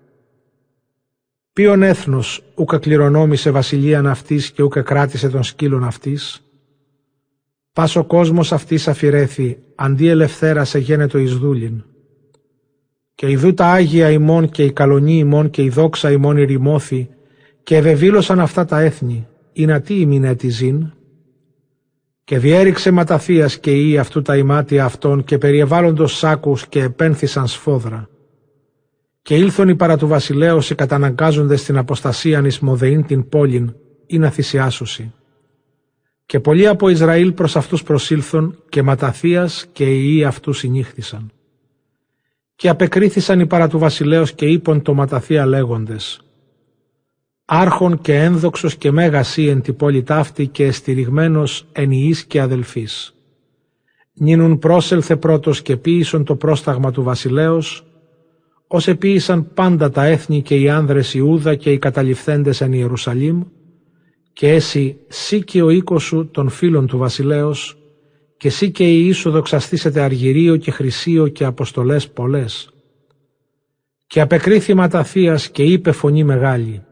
Ποιον 1.53 1.83
έθνος 1.83 2.43
ούκα 2.55 2.79
κληρονόμησε 2.79 3.51
βασιλείαν 3.51 4.07
αυτής 4.07 4.51
και 4.51 4.63
ούκα 4.63 4.83
κράτησε 4.83 5.29
τον 5.29 5.43
σκύλων 5.43 5.85
αυτής; 5.85 6.43
Πας 7.73 7.97
ο 7.97 8.05
κόσμος 8.05 8.53
αυτής 8.53 8.89
αφηρέθη, 8.89 9.59
αντί 9.75 10.09
ελευθέρασε 10.09 10.79
γένετο 10.79 11.19
εις 11.19 11.37
δούλην. 11.37 11.85
Και 13.19 13.31
ιδού 13.31 13.55
τα 13.55 13.67
Άγια 13.67 14.11
ημών 14.11 14.49
και 14.49 14.65
η 14.65 14.73
καλονή 14.73 15.19
ημών 15.19 15.51
και 15.51 15.63
η 15.63 15.69
δόξα 15.69 16.11
ημών 16.11 16.37
ηρημώθη 16.37 17.09
και 17.63 17.77
ευεβήλωσαν 17.77 18.41
αυτά 18.41 18.65
τα 18.65 18.81
έθνη, 18.81 19.27
ή 19.53 19.65
να 19.65 19.81
τι 19.81 20.01
ημινέ 20.01 20.35
της 20.35 20.57
ζήν; 20.57 20.93
Και 22.25 22.39
διέριξε 22.39 22.91
ματαθίας 22.91 23.59
και 23.59 23.89
ή 23.89 23.99
αυτού 23.99 24.23
τα 24.23 24.37
ημάτια 24.37 24.85
αυτών 24.85 25.25
και 25.25 25.39
περιεβάλλοντος 25.39 26.17
σάκους 26.17 26.67
και 26.67 26.83
επένθησαν 26.83 27.47
σφόδρα. 27.47 28.09
Και 29.23 29.37
ήλθον 29.37 29.69
οι 29.69 29.75
παρά 29.75 29.97
του 29.97 30.07
βασιλέως 30.07 30.71
οι 30.71 30.75
καταναγκάζοντες 30.75 31.61
στην 31.61 31.77
αποστασία 31.77 32.43
εις 32.47 32.59
Μοδεήν 32.59 33.07
την 33.07 33.29
πόλην 33.29 33.75
ή 34.07 34.19
να 34.19 34.31
θυσιάσουσι. 34.31 35.13
Και 36.27 36.41
πολλοί 36.41 36.67
από 36.67 36.89
Ισραήλ 36.89 37.33
προς 37.33 37.57
αυτούς 37.57 37.83
προσήλθον 37.83 38.63
και 38.69 38.83
ματαθίας 38.83 39.67
και 39.73 39.85
οι 39.85 40.03
ιοί 40.05 40.25
αυτούς 40.25 40.59
συνήχθησαν. 40.59 41.33
Και 42.59 42.69
απεκρίθησαν 42.69 43.41
οι 43.41 43.47
παρά 43.47 43.69
του 43.69 43.79
βασιλέως 43.79 44.33
και 44.33 44.47
είπον 44.47 44.83
το 44.83 44.95
ματαθία 44.95 45.47
λέγοντες 45.47 46.21
άρχον 47.51 48.01
και 48.01 48.15
ένδοξος 48.15 48.77
και 48.77 48.91
μέγας 48.91 49.39
εν 49.39 49.61
τη 49.61 49.73
πόλη 49.73 50.03
ταύτη 50.03 50.47
και 50.47 50.65
εστηριγμένος 50.65 51.67
εν 51.73 51.91
ιής 51.91 52.25
και 52.25 52.41
αδελφής. 52.41 53.15
Νίνουν 54.15 54.59
πρόσελθε 54.59 55.17
πρώτος 55.17 55.63
και 55.63 55.77
ποίησον 55.77 56.25
το 56.25 56.37
πρόσταγμα 56.37 56.91
του 56.91 57.03
βασιλέως, 57.03 57.87
ως 58.67 58.89
επίησαν 58.89 59.53
πάντα 59.55 59.91
τα 59.91 60.05
έθνη 60.05 60.43
και 60.43 60.55
οι 60.55 60.69
άνδρες 60.69 61.15
Ιούδα 61.15 61.55
και 61.55 61.73
οι 61.73 61.79
καταληφθέντες 61.79 62.61
εν 62.61 62.73
Ιερουσαλήμ, 62.73 63.43
και 64.33 64.49
έσυ 64.53 64.97
σύ 65.09 65.45
και 65.45 65.63
ο 65.63 65.71
οίκος 65.71 66.03
σου 66.03 66.31
των 66.31 66.49
φίλων 66.49 66.87
του 66.87 66.99
βασιλέως, 66.99 67.78
και 68.39 68.51
σύ 68.51 68.71
και 68.71 68.85
η 68.85 69.03
Ιησού 69.05 69.31
δοξαστήσετε 69.31 70.01
αργυρίο 70.01 70.57
και 70.57 70.71
χρυσίο 70.71 71.29
και 71.29 71.45
αποστολές 71.45 72.09
πολλές. 72.09 72.71
Και 74.07 74.21
απεκρίθη 74.21 74.75
ματαθίας 74.75 75.51
και 75.51 75.63
είπε 75.63 75.93
φωνή 75.93 76.25
μεγάλη, 76.25 76.83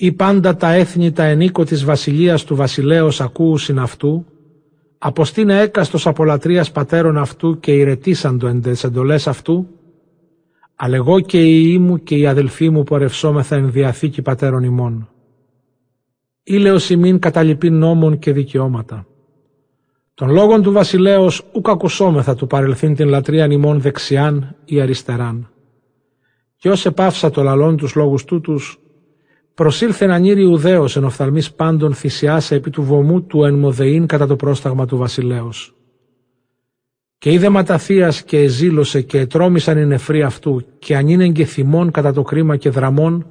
ή 0.00 0.12
πάντα 0.12 0.56
τα 0.56 0.72
έθνη 0.72 1.12
τα 1.12 1.24
ενίκο 1.24 1.64
της 1.64 1.84
βασιλείας 1.84 2.44
του 2.44 2.56
βασιλέως 2.56 3.20
ακούουσιν 3.20 3.78
αυτού, 3.78 4.26
αποστήνε 4.98 5.60
έκαστος 5.60 6.06
από 6.06 6.24
λατρείας 6.24 6.70
πατέρων 6.70 7.16
αυτού 7.18 7.60
και 7.60 7.72
ηρετήσαντο 7.72 8.46
εν 8.46 8.62
τες 8.62 8.84
εντολές 8.84 9.26
αυτού, 9.26 9.68
αλλά 10.74 10.96
εγώ 10.96 11.20
και 11.20 11.42
οι 11.44 11.62
ιοί 11.66 11.78
μου 11.80 12.02
και 12.02 12.16
οι 12.16 12.26
αδελφοί 12.26 12.70
μου 12.70 12.82
πορευσόμεθα 12.82 13.56
εν 13.56 13.72
διαθήκη 13.72 14.22
πατέρων 14.22 14.62
ημών. 14.62 15.08
Ήλεος 16.42 16.90
ημίν 16.90 17.18
καταλυπήν 17.18 17.74
νόμων 17.74 18.18
και 18.18 18.32
δικαιώματα. 18.32 19.06
Των 20.18 20.30
λόγων 20.30 20.62
του 20.62 20.72
βασιλέως 20.72 21.42
ουκ 21.52 21.68
ακουσόμεθα 21.68 22.34
του 22.34 22.46
παρελθύν 22.46 22.94
την 22.94 23.08
λατρείαν 23.08 23.50
ημών 23.50 23.80
δεξιάν 23.80 24.56
ή 24.64 24.80
αριστεράν. 24.80 25.50
Και 26.56 26.70
ως 26.70 26.86
επάυσα 26.86 27.30
το 27.30 27.42
λαλών 27.42 27.76
τους 27.76 27.94
λόγους 27.94 28.24
τούτους, 28.24 28.78
προσήλθε 29.54 30.06
να 30.06 30.18
νύρει 30.18 30.44
ουδέως 30.44 30.96
εν 30.96 31.04
οφθαλμής 31.04 31.52
πάντων 31.52 31.94
θυσιάσε 31.94 32.54
επί 32.54 32.70
του 32.70 32.82
βωμού 32.82 33.22
του 33.22 33.44
εν 33.44 33.54
μοδεήν 33.54 34.06
κατά 34.06 34.26
το 34.26 34.36
πρόσταγμα 34.36 34.86
του 34.86 34.96
βασιλέως. 34.96 35.74
Και 37.18 37.32
είδε 37.32 37.48
ματαθίας 37.48 38.22
και 38.22 38.38
εζήλωσε 38.38 39.00
και 39.00 39.18
ετρώμησαν 39.18 39.78
οι 39.78 39.86
νεφροί 39.86 40.22
αυτού 40.22 40.62
και 40.78 40.96
αν 40.96 41.08
είναι 41.08 41.28
και 41.28 41.44
θυμών 41.44 41.90
κατά 41.90 42.12
το 42.12 42.22
κρίμα 42.22 42.56
και 42.56 42.70
δραμών 42.70 43.26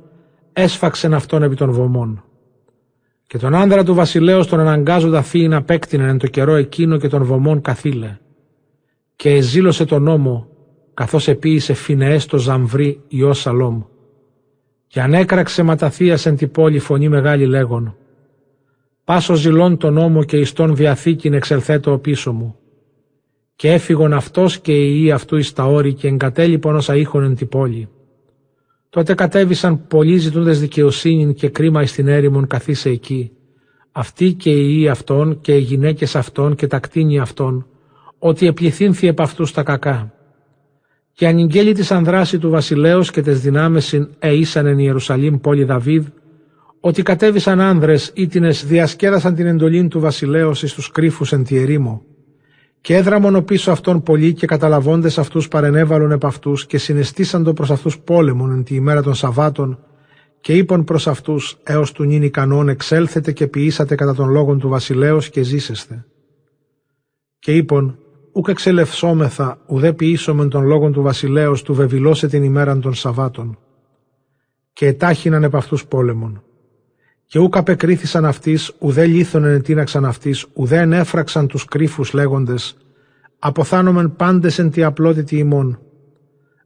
έσφαξεν 0.54 1.14
αυτόν 1.14 1.44
επί 1.44 1.56
των 1.56 1.72
βωμών. 1.72 2.24
Και 3.28 3.38
τον 3.38 3.56
άνδρα 3.56 3.84
του 3.84 3.94
βασιλέως 3.94 4.48
τον 4.48 4.60
αναγκάζοντα 4.60 5.22
φύγει 5.22 5.48
να 5.48 5.64
πέκτηνε 5.64 6.08
εν 6.08 6.18
το 6.18 6.28
καιρό 6.28 6.56
εκείνο 6.56 6.98
και 6.98 7.08
των 7.08 7.24
βωμών 7.24 7.62
καθήλε. 7.62 8.18
Και 9.16 9.30
εζήλωσε 9.30 9.86
τον 9.86 10.04
νόμο 10.04 10.48
καθώς 10.94 11.28
επίησε 11.28 11.74
φινεές 11.74 12.26
το 12.26 12.38
ζαμβρί 12.38 13.02
Υιό 13.08 13.34
Σαλόμ 13.34 13.82
και 14.88 15.02
ανέκραξε 15.02 15.64
ματαθίας 15.64 16.26
εν 16.26 16.36
τη 16.36 16.48
πόλη 16.48 16.80
φωνή 16.80 17.10
μεγάλη 17.10 17.46
λέγον 17.46 17.96
«Πάσο 19.04 19.34
ζηλών 19.34 19.78
τον 19.78 19.94
νόμο 19.94 20.24
και 20.24 20.38
εις 20.38 20.54
τον 20.54 20.76
διαθήκην 20.76 21.34
εξελθέτω 21.34 21.98
πίσω 21.98 22.34
μου». 22.34 22.56
Και 23.56 23.72
έφυγον 23.72 24.14
αυτός 24.14 24.60
και 24.60 24.74
οι 24.74 25.00
ιοί 25.02 25.12
αυτού 25.12 25.38
εις 25.38 25.54
τα 25.54 25.66
όρη 25.66 25.94
και 25.94 26.08
εγκατέλειπον 26.08 26.76
όσα 26.76 26.96
ήχον 26.96 27.24
εν 27.24 27.36
τη 27.36 27.46
πόλη. 27.46 27.90
Τότε 28.98 29.14
κατέβησαν 29.14 29.88
πολλοί 29.88 30.18
ζητούντες 30.18 30.60
δικαιοσύνη 30.60 31.34
και 31.34 31.50
κρίμα 31.50 31.82
εις 31.82 31.92
την 31.92 32.08
έρημον 32.08 32.48
καθίσε 32.48 32.90
εκεί. 32.90 33.32
Αυτοί 33.92 34.34
και 34.34 34.50
οι 34.50 34.76
ιοί 34.78 34.88
αυτών 34.88 35.42
και 35.42 35.56
οι 35.56 35.60
γυναίκες 35.60 36.16
αυτών 36.16 36.56
και 36.56 36.68
τα 36.68 36.80
κτίνη 36.80 37.20
αυτών, 37.20 37.68
ότι 38.20 38.48
επληθύνθη 38.48 39.08
επ' 39.08 39.22
αυτούς 39.22 39.52
τα 39.52 39.64
κακά 39.64 40.14
και 41.14 41.28
ανηγγέλει 41.28 41.74
της 41.74 41.92
ανδράση 41.92 42.40
του 42.40 42.50
βασιλέως 42.50 43.12
και 43.12 43.22
τες 43.22 43.42
δυνάμεσιν 43.42 44.08
εήσαν 44.20 44.66
εν 44.66 44.80
Ιερουσαλήμ 44.80 45.40
πόλη 45.40 45.64
Δαβίδ, 45.64 46.06
ότι 46.80 47.02
κατέβησαν 47.02 47.60
άνδρες 47.60 48.12
ήτινες 48.16 48.66
διασκέδασαν 48.66 49.36
την 49.36 49.46
εντολή 49.46 49.88
του 49.88 50.00
βασιλέως 50.00 50.64
εις 50.64 50.74
τους 50.74 50.92
κρύφους 50.92 51.32
εν 51.32 51.44
τη 51.44 51.58
ερήμο. 51.58 52.02
Και 52.82 52.96
έδραμον 52.96 53.46
πίσω 53.46 53.72
αυτών 53.72 54.04
πολλοί 54.04 54.34
και 54.34 54.46
καταλαβώντες 54.46 55.18
αυτούς 55.18 55.48
παρενέβαλον 55.48 56.12
επ' 56.12 56.26
αυτούς 56.26 56.66
και 56.66 56.78
συναισθήσαντο 56.78 57.54
προς 57.54 57.72
αυτούς 57.72 58.00
πόλεμον 58.00 58.52
εν 58.52 58.64
τη 58.64 58.76
ημέρα 58.76 59.02
των 59.02 59.14
Σαββάτων 59.14 59.80
και 60.42 60.54
είπαν 60.54 60.84
προς 60.84 61.08
αυτούς 61.08 61.58
έως 61.64 61.92
του 61.92 62.04
νυν 62.04 62.24
ικανόν 62.24 62.70
εξέλθετε 62.70 63.32
και 63.32 63.48
ποιήσατε 63.48 63.96
κατά 63.96 64.14
των 64.14 64.30
λόγων 64.30 64.60
του 64.60 64.70
βασιλέως 64.70 65.30
και 65.30 65.42
ζήσεστε. 65.42 66.06
Και 67.40 67.56
είπαν 67.56 67.98
ούκ 68.32 68.48
εξελευσόμεθα, 68.48 69.60
ουδέ 69.68 69.94
ποιήσομεν 69.94 70.50
των 70.50 70.66
λόγων 70.66 70.92
του 70.92 71.02
βασιλέως 71.02 71.64
του 71.64 71.74
βεβηλώσε 71.74 72.28
την 72.28 72.44
ημέραν 72.44 72.82
των 72.82 72.94
Σαββάτων. 72.94 73.58
Και 74.74 74.86
ετάχυναν 74.86 75.44
επ' 75.44 75.56
αυτούς 75.56 75.86
πόλεμον. 75.86 76.44
Και 77.30 77.40
ούκ 77.40 77.58
απεκρίθησαν 77.58 78.26
αυτής, 78.26 78.72
ουδέ 78.80 79.06
λίθον 79.06 79.44
ενετίναξαν 79.44 80.06
αυτής, 80.06 80.46
ουδέ 80.54 80.78
ενέφραξαν 80.78 81.48
τους 81.48 81.66
κρύφους 81.66 82.14
λέγοντες, 82.14 82.78
αποθάνομεν 83.40 84.16
πάντες 84.16 84.60
εν 84.60 84.70
τη 84.70 84.84
απλότητη 84.84 85.38
ημών. 85.38 85.80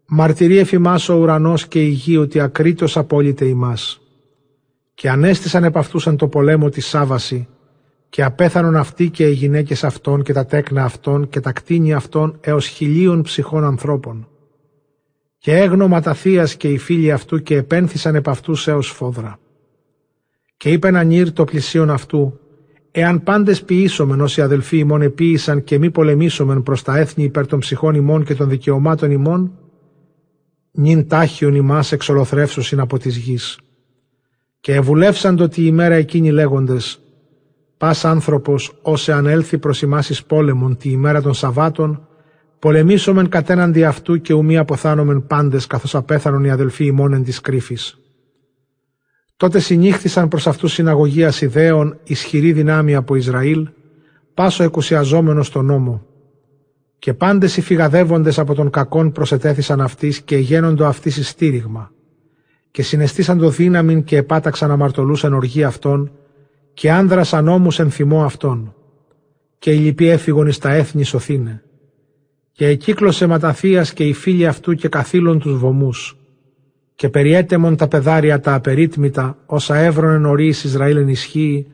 Μαρτυρεί 0.06 0.58
εφημάς 0.58 1.10
ο 1.10 1.18
ουρανός 1.18 1.68
και 1.68 1.84
η 1.84 1.90
γη 1.90 2.18
ότι 2.18 2.40
ακρίτως 2.40 2.98
απόλυτε 2.98 3.46
ημάς. 3.46 4.02
Και 4.94 5.10
ανέστησαν 5.10 5.64
επ' 5.64 5.78
αυτούς 5.78 6.08
εν 6.08 6.16
το 6.16 6.28
πολέμο 6.28 6.70
τη 6.70 6.82
Σάβαση, 6.82 7.48
και 8.10 8.24
απέθανον 8.24 8.76
αυτοί 8.76 9.10
και 9.10 9.28
οι 9.28 9.34
γυναίκες 9.34 9.84
αυτών 9.84 10.24
και 10.24 10.34
τα 10.34 10.46
τέκνα 10.46 10.84
αυτών 10.84 11.30
και 11.30 11.40
τα 11.40 11.52
κτίνια 11.52 11.96
αυτών 11.96 12.38
έως 12.42 12.68
χιλίων 12.68 13.22
ψυχών 13.22 13.64
ανθρώπων. 13.64 14.28
Και 15.38 15.58
έγνωμα 15.58 16.02
τα 16.02 16.16
και 16.58 16.68
οι 16.68 16.78
φίλοι 16.78 17.12
αυτού 17.12 17.42
και 17.42 17.56
επένθησαν 17.56 18.16
επ' 18.16 18.30
αυτούς 18.30 18.68
έως 18.68 18.90
φόδρα. 18.90 19.40
Και 20.62 20.72
είπεν 20.72 20.96
ανήρ 20.96 21.32
το 21.34 21.44
πλησίον 21.44 21.90
αυτού, 21.90 22.40
εάν 22.92 23.24
πάντες 23.24 23.64
ποιήσομεν 23.64 24.22
όσοι 24.22 24.42
αδελφοί 24.42 24.78
ημών 24.78 25.02
επίησαν 25.02 25.64
και 25.64 25.80
μη 25.80 25.92
πολεμήσομεν 25.92 26.64
προς 26.64 26.84
τα 26.84 26.98
έθνη 26.98 27.24
υπέρ 27.24 27.48
των 27.48 27.60
ψυχών 27.60 27.96
ημών 27.96 28.24
και 28.24 28.36
των 28.36 28.50
δικαιωμάτων 28.50 29.12
ημών, 29.12 29.52
νυν 30.72 31.08
τάχιον 31.08 31.56
ημάς 31.56 31.92
εξολοθρεύσουσιν 31.92 32.80
από 32.80 32.98
της 32.98 33.18
γης. 33.18 33.60
Και 34.60 34.82
το 35.36 35.48
τη 35.48 35.66
ημέρα 35.66 35.96
εκείνη 35.96 36.32
λέγοντες, 36.32 37.02
Πας 37.78 38.06
άνθρωπος, 38.06 38.80
όσε 38.82 39.14
ανέλθει 39.14 39.58
προς 39.58 39.82
ημάς 39.82 40.24
πόλεμον 40.24 40.78
τη 40.78 40.90
ημέρα 40.90 41.22
των 41.22 41.34
Σαββάτων, 41.34 42.08
πολεμήσομεν 42.60 43.30
κατέναντι 43.30 43.84
αυτού 43.84 44.22
και 44.22 44.34
ουμή 44.34 44.58
αποθάνομεν 44.58 45.28
πάντες 45.28 45.68
καθώς 45.68 45.96
απέθανον 45.96 46.44
οι 46.44 46.52
αδελφοί 46.52 46.86
ημών 46.86 47.14
εν 47.14 47.24
της 47.24 47.42
κρύφης. 47.42 48.01
Τότε 49.42 49.60
συνήχθησαν 49.60 50.28
προς 50.28 50.48
αυτούς 50.48 50.74
συναγωγίας 50.74 51.42
ιδέων 51.42 51.98
ισχυρή 52.04 52.52
δυνάμει 52.52 52.96
από 52.96 53.16
Ισραήλ, 53.16 53.70
πάσο 54.34 54.64
εκουσιαζόμενο 54.64 55.44
στον 55.44 55.66
νόμο. 55.66 56.06
Και 57.00 57.14
πάντες 57.14 57.58
οι 57.58 57.62
φυγαδεύοντες 57.62 58.40
από 58.40 58.54
τον 58.54 58.70
κακόν 58.70 59.12
προσετέθησαν 59.12 59.82
αυτής 59.82 60.22
και 60.22 60.38
γένοντο 60.38 60.86
αυτής 60.86 61.18
εις 61.18 61.30
στήριγμα. 61.30 61.92
Και 62.72 62.84
συναισθήσαν 62.84 63.38
το 63.38 63.50
δύναμιν 63.50 64.04
και 64.04 64.18
επάταξαν 64.18 64.72
αμαρτωλούσαν 64.72 65.34
οργή 65.34 65.64
αυτών, 65.64 66.12
και 66.74 66.92
άνδρας 66.92 67.34
ανώμους 67.34 67.80
εν 67.80 67.90
θυμό 67.92 68.24
αυτών, 68.24 68.76
και 69.60 69.72
οι 69.72 69.78
λοιποί 69.78 70.08
έφυγον 70.08 70.48
εις 70.48 70.58
τα 70.58 70.72
έθνη 70.72 71.04
σωθήνε. 71.04 71.64
Και 72.52 72.68
εκύκλωσε 72.68 73.28
ματαθίας 73.28 73.94
και 73.94 74.08
οι 74.08 74.14
φίλοι 74.14 74.48
αυτού 74.48 74.74
και 74.74 74.88
καθήλων 74.88 75.40
τους 75.40 75.58
βωμούς, 75.58 76.21
και 77.02 77.10
περιέτεμον 77.10 77.76
τα 77.76 77.88
πεδάρια 77.88 78.40
τα 78.40 78.54
απερίτμητα, 78.54 79.38
όσα 79.46 79.78
έβρωνε 79.78 80.18
νωρίς 80.18 80.64
Ισραήλ 80.64 80.98
εν 80.98 81.08
ισχύει, 81.08 81.68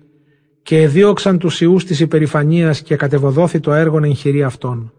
και 0.62 0.81
εδίωξαν 0.81 1.38
τους 1.38 1.62
ιούς 1.62 1.86
της 1.86 2.00
υπερηφανίας 2.00 2.81
και 2.81 2.96
κατεβοδόθη 2.96 3.60
το 3.60 3.74
έργον 3.74 4.03
εν 4.03 4.15
χειρή 4.15 4.43
αυτών. 4.43 4.93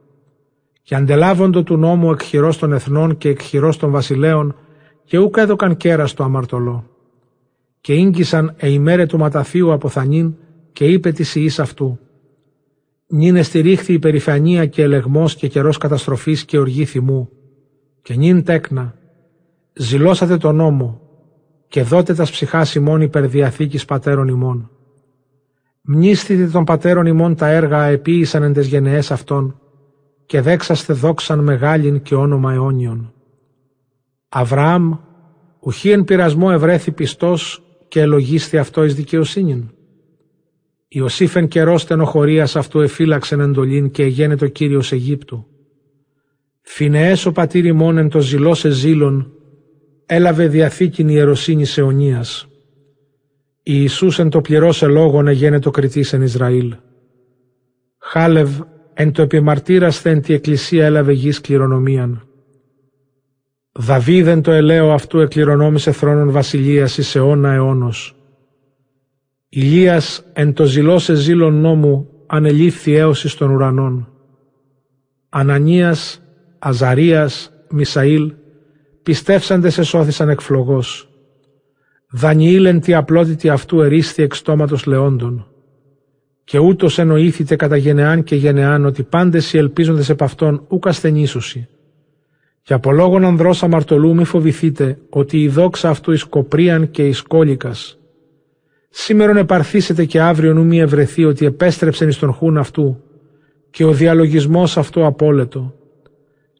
Και 0.82 0.94
αντελάβοντο 0.94 1.62
του 1.62 1.76
νόμου 1.76 2.10
εκχειρός 2.10 2.58
των 2.58 2.72
εθνών 2.72 3.16
και 3.16 3.28
εκχειρός 3.28 3.76
των 3.76 3.90
βασιλέων, 3.90 4.56
και 5.04 5.18
ούκ 5.18 5.36
έδωκαν 5.36 5.76
κέρα 5.76 6.06
στο 6.06 6.22
αμαρτωλό 6.22 6.84
και 7.80 7.94
ίγκυσαν 7.94 8.54
εημέρε 8.56 9.06
του 9.06 9.18
ματαθίου 9.18 9.72
από 9.72 9.88
θανήν 9.88 10.34
και 10.72 10.84
είπε 10.84 11.12
της 11.12 11.34
ιής 11.34 11.58
αυτού 11.58 11.98
«Νίνε 13.06 13.42
στηρίχθη 13.42 13.92
η 13.92 13.98
περηφανία 13.98 14.66
και 14.66 14.82
ελεγμός 14.82 15.34
και 15.34 15.48
καιρός 15.48 15.78
καταστροφής 15.78 16.44
και 16.44 16.58
οργή 16.58 16.84
θυμού 16.84 17.28
Και 18.02 18.14
νυν 18.14 18.44
τέκνα, 18.44 18.97
ζηλώσατε 19.78 20.36
τον 20.36 20.56
νόμο 20.56 21.00
και 21.68 21.82
δότε 21.82 22.14
τας 22.14 22.30
ψυχάς 22.30 22.74
ημών 22.74 23.00
υπερδιαθήκης 23.00 23.84
πατέρων 23.84 24.28
ημών. 24.28 24.70
Μνήστητε 25.80 26.46
των 26.46 26.64
πατέρων 26.64 27.06
ημών 27.06 27.34
τα 27.34 27.48
έργα 27.48 27.84
επίησαν 27.84 28.42
εν 28.42 28.52
τες 28.52 28.66
γενναίες 28.66 29.10
αυτών 29.10 29.60
και 30.26 30.40
δέξαστε 30.40 30.92
δόξαν 30.92 31.38
μεγάλην 31.38 32.02
και 32.02 32.14
όνομα 32.14 32.52
αιώνιον. 32.52 33.12
Αβραάμ, 34.28 34.92
ουχή 35.60 35.90
εν 35.90 36.04
πειρασμό 36.04 36.48
ευρέθη 36.52 36.90
πιστός 36.92 37.62
και 37.88 38.00
ελογίστη 38.00 38.58
αυτό 38.58 38.84
εις 38.84 38.94
δικαιοσύνην. 38.94 39.70
Ιωσήφεν 40.88 41.48
καιρός 41.48 41.82
στενοχωρίας 41.82 42.56
αυτού 42.56 42.80
εφύλαξεν 42.80 43.40
εντολήν 43.40 43.90
και 43.90 44.02
εγένετο 44.02 44.46
Κύριος 44.46 44.92
Αιγύπτου. 44.92 45.46
Φινεές 46.62 47.26
ο 47.26 47.32
πατήρ 47.32 47.64
ημών 47.64 47.98
εν 47.98 48.08
το 48.08 48.20
ζηλό 48.20 48.54
σε 48.54 48.70
ζήλων, 48.70 49.32
έλαβε 50.10 50.46
διαθήκην 50.46 51.08
ιεροσύνης 51.08 51.78
αιωνίας. 51.78 52.48
Ιησούς 53.62 54.18
εν 54.18 54.28
το 54.28 54.40
πληρώσε 54.40 54.86
λόγον 54.86 55.28
εγένετο 55.28 55.70
κριτής 55.70 56.12
εν 56.12 56.22
Ισραήλ. 56.22 56.74
Χάλευ 57.98 58.60
εν 58.94 59.12
το 59.12 59.22
επιμαρτύρασθε 59.22 60.10
εν 60.10 60.22
τη 60.22 60.34
εκκλησία 60.34 60.84
έλαβε 60.84 61.12
γης 61.12 61.40
κληρονομίαν. 61.40 62.26
Δαβίδ 63.72 64.28
εν 64.28 64.42
το 64.42 64.50
ελαίο 64.50 64.92
αυτού 64.92 65.18
εκληρονόμησε 65.18 65.92
θρόνων 65.92 66.30
βασιλείας 66.30 66.98
εις 66.98 67.14
αιώνα 67.14 67.52
αιώνος. 67.52 68.16
Ηλίας 69.48 70.24
εν 70.32 70.52
το 70.52 70.64
ζηλώσε 70.64 71.14
ζήλων 71.14 71.54
νόμου 71.54 72.08
ανελήφθη 72.26 72.94
έωση 72.94 73.38
των 73.38 73.50
ουρανών. 73.50 74.12
Ανανίας, 75.28 76.22
Αζαρίας, 76.58 77.52
Μισαήλ, 77.70 78.32
πιστεύσαντες 79.02 79.78
εσώθησαν 79.78 80.28
εκφλογός. 80.28 81.08
Δανιήλ 82.10 82.64
εν 82.64 82.80
τη 82.80 82.94
απλότητη 82.94 83.48
αυτού 83.48 83.80
ερίσθη 83.80 84.22
εξ 84.22 84.38
στόματος 84.38 84.86
λεόντων. 84.86 85.46
Και 86.44 86.58
ούτως 86.58 86.98
εννοήθητε 86.98 87.56
κατά 87.56 87.76
γενεάν 87.76 88.22
και 88.22 88.36
γενεάν 88.36 88.84
ότι 88.84 89.02
πάντες 89.02 89.52
οι 89.52 89.58
ελπίζοντες 89.58 90.08
επ' 90.08 90.22
αυτόν 90.22 90.64
ούκ 90.68 90.86
ασθενήσουσι. 90.86 91.68
Και 92.62 92.74
από 92.74 92.92
λόγων 92.92 93.24
ανδρός 93.24 93.62
αμαρτωλού 93.62 94.14
μη 94.14 94.24
φοβηθείτε 94.24 94.98
ότι 95.10 95.42
η 95.42 95.48
δόξα 95.48 95.88
αυτού 95.88 96.12
εις 96.12 96.24
κοπρίαν 96.24 96.90
και 96.90 97.06
εις 97.06 97.22
κόλικας 97.22 97.98
Σήμερον 98.90 99.36
επαρθήσετε 99.36 100.04
και 100.04 100.20
αύριο 100.20 100.54
νου 100.54 100.64
μη 100.64 100.80
ευρεθεί 100.80 101.24
ότι 101.24 101.46
επέστρεψεν 101.46 102.08
εις 102.08 102.18
τον 102.18 102.32
χούν 102.32 102.56
αυτού 102.56 103.02
και 103.70 103.84
ο 103.84 103.92
διαλογισμός 103.92 104.76
αυτό 104.76 105.06
απόλετο. 105.06 105.74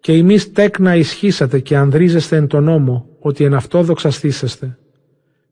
Και 0.01 0.13
εμείς 0.13 0.53
τέκνα 0.53 0.97
ισχύσατε 0.97 1.59
και 1.59 1.77
ανδρίζεστε 1.77 2.37
εν 2.37 2.47
τον 2.47 2.65
νόμο 2.65 3.07
ότι 3.19 3.45
εν 3.45 3.55
αυτό 3.55 3.83
δοξαστήσεστε. 3.83 4.79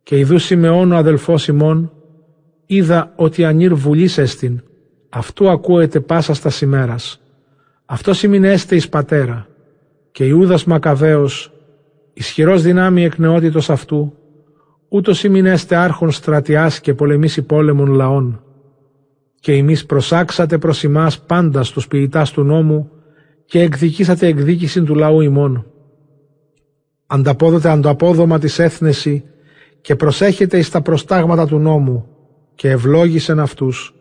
Και 0.03 0.19
ιδού 0.19 0.39
Σιμεών 0.39 0.93
ο 0.93 0.97
αδελφός 0.97 1.49
ημών 1.49 1.93
είδα 2.67 3.13
ότι 3.17 3.45
ανήρ 3.45 3.75
βουλής 3.75 4.19
έστιν, 4.19 4.63
αυτού 5.09 5.49
ακούετε 5.51 6.01
πάσα 6.01 6.35
στα 6.35 6.51
σημέρας. 6.51 7.21
Αυτός 7.85 8.19
σημεινέστε 8.19 8.75
εις 8.75 8.89
πατέρα. 8.89 9.47
Και 10.13 10.25
Ιούδας 10.25 10.65
Μακαβαίος, 10.65 11.53
ισχυρός 12.13 12.63
δυνάμει 12.63 13.05
εκ 13.05 13.19
νεότητος 13.19 13.71
αυτού, 13.71 14.15
ούτως 14.89 15.25
ημινέστε 15.25 15.77
άρχον 15.77 16.11
στρατιάς 16.11 16.81
και 16.81 16.95
πολεμήσει 16.95 17.43
πόλεμων 17.43 17.89
λαών. 17.93 18.43
Και 19.41 19.53
εμείς 19.53 19.87
προσάξατε 19.87 20.59
προς 20.59 20.85
εμάς 20.85 21.21
πάντα 21.21 21.63
στους 21.63 21.89
ποιητάς 21.89 22.31
του 22.31 22.43
νόμου 22.43 22.91
και 23.47 23.61
εκδικήσατε 23.61 24.27
εκδίκηση 24.27 24.83
του 24.83 24.95
λαού 24.95 25.21
ημών. 25.21 25.67
Ανταπόδοτε 27.07 27.69
ανταπόδομα 27.69 28.39
της 28.39 28.59
έθνεση 28.59 29.25
και 29.81 29.97
προσέχετε 29.97 30.59
εις 30.59 30.71
τα 30.71 30.81
προστάγματα 30.83 31.47
του 31.47 31.59
νόμου 31.59 32.09
και 32.55 32.71
ευλόγησεν 32.71 33.41
αυτούς 33.41 33.95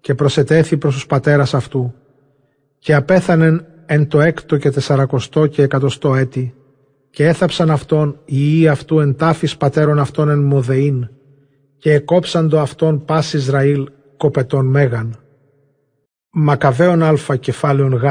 και 0.00 0.14
προσετέθη 0.14 0.76
προς 0.76 0.94
τους 0.94 1.06
πατέρας 1.06 1.54
αυτού 1.54 1.94
και 2.78 2.94
απέθανεν 2.94 3.66
εν 3.86 4.08
το 4.08 4.20
έκτο 4.20 4.56
και 4.56 4.70
τεσσαρακοστό 4.70 5.46
και 5.46 5.62
εκατοστό 5.62 6.14
έτη 6.14 6.54
και 7.10 7.26
έθαψαν 7.26 7.70
αυτόν 7.70 8.18
οι 8.24 8.36
ιοί 8.36 8.68
αυτού 8.68 9.00
εν 9.00 9.16
τάφης 9.16 9.56
πατέρων 9.56 9.98
αυτών 9.98 10.28
εν 10.28 10.38
Μοδεήν 10.38 11.08
και 11.76 11.92
εκόψαν 11.92 12.48
το 12.48 12.60
αυτόν 12.60 13.04
πας 13.04 13.32
Ισραήλ 13.32 13.88
κοπετών 14.16 14.66
Μέγαν. 14.66 15.18
Μακαβαίων 16.30 17.02
Α 17.02 17.36
κεφάλαιον 17.40 17.94
Γ. 17.94 18.04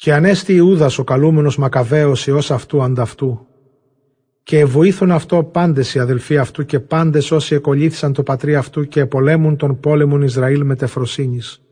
Και 0.00 0.14
ανέστη 0.14 0.54
Ιούδας 0.54 0.98
ο 0.98 1.04
καλούμενος 1.04 1.56
Μακαβαίος 1.56 2.26
Υιός 2.26 2.50
αυτού 2.50 2.82
ανταυτού. 2.82 3.46
Και 4.42 4.64
βοήθουν 4.64 5.10
αυτό 5.10 5.44
πάντες 5.44 5.94
οι 5.94 5.98
αδελφοί 5.98 6.38
αυτού 6.38 6.64
και 6.64 6.80
πάντες 6.80 7.30
όσοι 7.30 7.54
εκολύθησαν 7.54 8.12
το 8.12 8.22
πατρί 8.22 8.56
αυτού 8.56 8.84
και 8.84 9.00
επολέμουν 9.00 9.56
τον 9.56 9.80
πόλεμον 9.80 10.22
Ισραήλ 10.22 10.64
με 10.64 10.74
τεφροσύνης. 10.76 11.62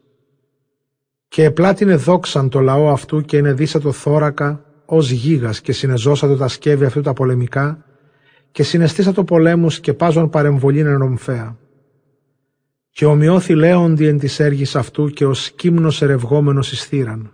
Και 1.29 1.45
επλάτινε 1.45 1.97
δόξαν 1.97 2.49
το 2.49 2.61
λαό 2.61 2.89
αυτού 2.89 3.21
και 3.21 3.37
είναι 3.37 3.55
το 3.83 3.93
θώρακα 3.93 4.65
ως 4.85 5.11
γίγας 5.11 5.61
και 5.61 5.73
συνεζώσατε 5.73 6.37
τα 6.37 6.49
σκεύη 6.49 6.85
αυτού 6.85 7.01
τα 7.01 7.13
πολεμικά 7.13 7.85
και 8.51 8.63
συναισθήσατε 8.63 9.23
πολέμους 9.23 9.81
και 9.81 9.95
πάζον 9.95 10.31
παρεμβολήν 10.31 10.87
εν 10.87 11.03
ομφαία. 11.03 11.59
Και 12.91 13.05
ομοιώθη 13.05 13.55
λέοντι 13.55 14.07
εν 14.07 14.19
της 14.19 14.41
έργης 14.41 14.77
αυτού 14.77 15.09
και 15.09 15.27
ως 15.27 15.51
κύμνο 15.51 15.93
ερευγόμενος 16.01 16.73
εις 16.73 16.85
θύραν. 16.85 17.31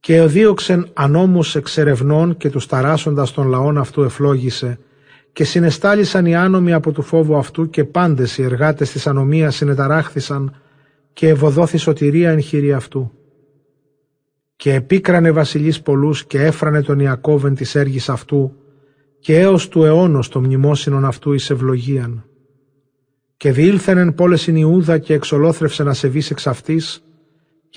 Και 0.00 0.16
εδίωξεν 0.16 0.88
ανώμους 0.92 1.54
εξερευνών 1.54 2.36
και 2.36 2.50
τους 2.50 2.66
ταράσσοντα 2.66 3.26
των 3.34 3.48
λαών 3.48 3.78
αυτού 3.78 4.02
εφλόγησε 4.02 4.78
και 5.32 5.44
συνεστάλησαν 5.44 6.26
οι 6.26 6.34
άνομοι 6.36 6.72
από 6.72 6.92
του 6.92 7.02
φόβου 7.02 7.36
αυτού 7.36 7.70
και 7.70 7.84
πάντες 7.84 8.38
οι 8.38 8.42
εργάτες 8.42 8.90
της 8.90 9.06
ανομίας 9.06 9.56
συνεταράχθησαν 9.56 10.54
και 11.12 11.28
ευωδόθη 11.28 11.76
σωτηρία 11.76 12.30
εν 12.30 12.40
χειρή 12.40 12.72
αυτού. 12.72 13.12
Και 14.56 14.74
επίκρανε 14.74 15.30
βασιλείς 15.30 15.80
πολλούς 15.80 16.24
και 16.26 16.42
έφρανε 16.44 16.82
τον 16.82 16.98
Ιακώβεν 16.98 17.54
της 17.54 17.74
έργης 17.74 18.08
αυτού 18.08 18.52
και 19.18 19.38
έως 19.38 19.68
του 19.68 19.84
αιώνος 19.84 20.28
το 20.28 20.40
μνημόσυνον 20.40 21.04
αυτού 21.04 21.32
εις 21.32 21.50
ευλογίαν. 21.50 22.24
Και 23.36 23.52
διήλθενεν 23.52 24.14
πόλες 24.14 24.48
in 24.50 24.54
Ιούδα 24.54 24.98
και 24.98 25.14
εξολόθρευσεν 25.14 25.88
ασεβείς 25.88 26.30
εξ 26.30 26.46
αυτής 26.46 27.02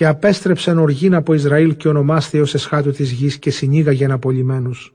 και 0.01 0.07
απέστρεψεν 0.07 0.79
οργήν 0.79 1.15
από 1.15 1.33
Ισραήλ 1.33 1.75
και 1.75 1.87
ονομάστη 1.87 2.39
ως 2.39 2.53
εσχάτου 2.53 2.91
της 2.91 3.11
γης 3.11 3.37
και 3.37 3.51
συνήγαγεν 3.51 4.11
απολυμένους. 4.11 4.93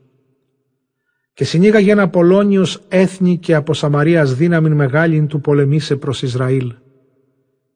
Και 1.33 1.43
συνήγαγεν 1.43 1.99
Απολώνιος 1.99 2.81
έθνη 2.87 3.37
και 3.37 3.55
από 3.55 3.73
Σαμαρίας 3.73 4.35
δύναμην 4.35 4.73
μεγάλην 4.73 5.27
του 5.27 5.41
πολεμήσε 5.41 5.95
προς 5.95 6.21
Ισραήλ. 6.21 6.73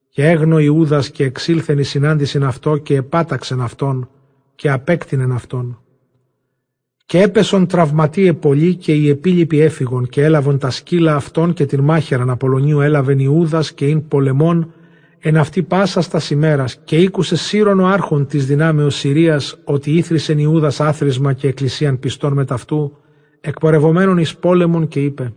Και 0.10 0.28
έγνω 0.28 0.60
Ιούδας 0.60 1.10
και 1.10 1.24
εξήλθεν 1.24 1.78
η 1.80 1.84
συνάντησιν 1.84 2.44
αυτό 2.44 2.78
και 2.78 2.96
επάταξεν 2.96 3.62
αυτόν 3.62 4.10
και 4.56 4.72
απέκτηνεν 4.72 5.32
αυτόν. 5.32 5.82
Και 7.06 7.22
έπεσον 7.22 7.68
τραυματίε 7.68 8.34
πολύ 8.34 8.76
και 8.76 8.94
οι 8.94 9.10
επίλοιποι 9.10 9.60
έφυγον 9.60 10.08
και 10.08 10.24
έλαβον 10.24 10.58
τα 10.58 10.70
σκύλα 10.70 11.16
αυτών 11.16 11.54
και 11.54 11.66
την 11.66 11.80
μάχαιραν 11.80 12.30
Απολωνίου 12.30 12.80
έλαβεν 12.80 13.20
Ιούδας 13.20 13.74
και 13.74 13.86
ειν 13.86 14.08
πολεμών 14.08 14.74
εν 15.24 15.38
αυτή 15.38 15.64
πάσα 15.64 16.02
στα 16.02 16.22
ημέρας 16.32 16.78
και 16.84 16.98
ήκουσε 16.98 17.36
σύρον 17.36 17.80
ο 17.80 17.88
άρχον 17.88 18.26
της 18.28 18.46
δυνάμεως 18.46 18.96
Συρίας 18.96 19.58
ότι 19.64 19.92
ήθρισεν 19.92 20.38
Ιούδας 20.38 20.80
άθροισμα 20.80 21.34
και 21.34 21.48
εκκλησίαν 21.48 22.00
πιστών 22.00 22.34
μεταυτού 22.34 22.98
εκπορευομένων 23.42 24.18
εις 24.18 24.36
πόλεμον 24.36 24.88
και 24.88 25.00
είπε 25.00 25.34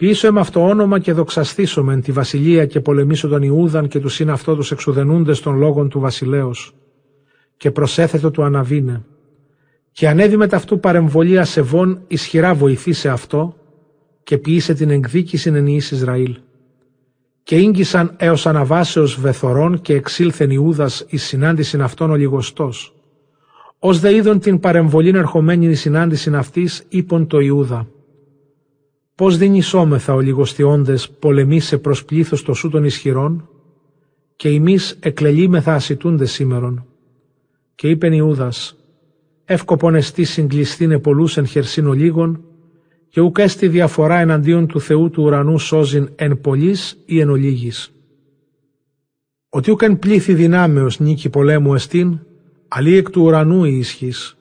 Πίσω 0.00 0.26
εμ 0.26 0.38
αυτό 0.38 0.68
όνομα 0.68 0.98
και 0.98 1.12
δοξαστήσομεν 1.12 2.00
τη 2.00 2.12
βασιλεία 2.12 2.66
και 2.66 2.80
πολεμήσω 2.80 3.28
τον 3.28 3.42
Ιούδαν 3.42 3.88
και 3.88 4.00
τους 4.00 4.20
είναι 4.20 4.32
αυτό 4.32 4.54
τους 4.56 4.70
εξουδενούντες 4.70 5.40
των 5.40 5.58
λόγων 5.58 5.88
του 5.88 6.00
βασιλέως 6.00 6.74
και 7.56 7.70
προσέθετο 7.70 8.30
του 8.30 8.42
αναβίνε. 8.42 9.04
Και 9.92 10.08
ανέβη 10.08 10.36
με 10.36 10.46
ταυτού 10.46 10.80
παρεμβολή 10.80 11.38
ασεβών 11.38 12.02
ισχυρά 12.06 12.54
βοηθήσε 12.54 13.08
αυτό 13.08 13.56
και 14.22 14.38
ποιήσε 14.38 14.74
την 14.74 14.90
εκδίκηση 14.90 15.50
εν 15.50 15.66
Ιης 15.66 15.90
Ισραήλ. 15.90 16.36
Και 17.50 17.56
ίγκυσαν 17.56 18.14
έως 18.16 18.46
αναβάσεως 18.46 19.20
βεθορών 19.20 19.80
και 19.80 19.94
εξήλθεν 19.94 20.50
Ιούδας 20.50 21.04
εις 21.08 21.22
συνάντησιν 21.22 21.82
αυτών 21.82 22.10
ο 22.10 22.14
λιγοστός. 22.14 22.94
Ως 23.78 24.00
δε 24.00 24.14
είδον 24.14 24.38
την 24.38 24.60
παρεμβολήν 24.60 25.14
ερχομένη 25.14 25.66
η 25.66 25.74
συνάντησιν 25.74 26.34
αυτής, 26.36 26.84
είπον 26.88 27.26
το 27.26 27.40
Ιούδα 27.40 27.88
Πώς 29.14 29.36
δυνησόμεθα 29.36 30.14
ο 30.14 30.20
λιγοστιώντες 30.20 31.10
πολεμήσε 31.10 31.78
προς 31.78 32.04
πλήθος 32.04 32.42
το 32.42 32.54
σου 32.54 32.68
των 32.68 32.84
ισχυρών 32.84 33.48
και 34.36 34.48
εμείς 34.48 34.96
εκλελίμεθα 35.00 35.74
ασιτούνται 35.74 36.26
σήμερον. 36.26 36.86
Και 37.74 37.88
είπεν 37.88 38.12
Ιούδας, 38.12 38.76
εύκοπον 39.44 39.94
εστί 39.94 40.24
συγκλιστήνε 40.24 40.98
πολλούς 40.98 41.36
εν 41.36 41.46
χερσίνο 41.46 41.92
λίγων 41.92 42.44
και 43.10 43.20
ουκ 43.20 43.38
έστι 43.38 43.68
διαφορά 43.68 44.18
εναντίον 44.18 44.66
του 44.66 44.80
Θεού 44.80 45.10
του 45.10 45.22
ουρανού 45.22 45.58
σώζειν 45.58 46.08
εν 46.16 46.40
πολλής 46.40 46.98
ή 47.04 47.20
εν 47.20 47.30
ολίγης. 47.30 47.92
Ότι 49.48 49.70
ουκ 49.70 49.82
εν 49.82 49.98
πλήθη 49.98 50.34
δυνάμεως 50.34 51.00
νίκη 51.00 51.28
πολέμου 51.28 51.74
εστίν, 51.74 52.18
αλλή 52.68 52.96
εκ 52.96 53.10
του 53.10 53.22
ουρανού 53.22 53.64
η 53.64 53.78
ισχύς. 53.78 54.36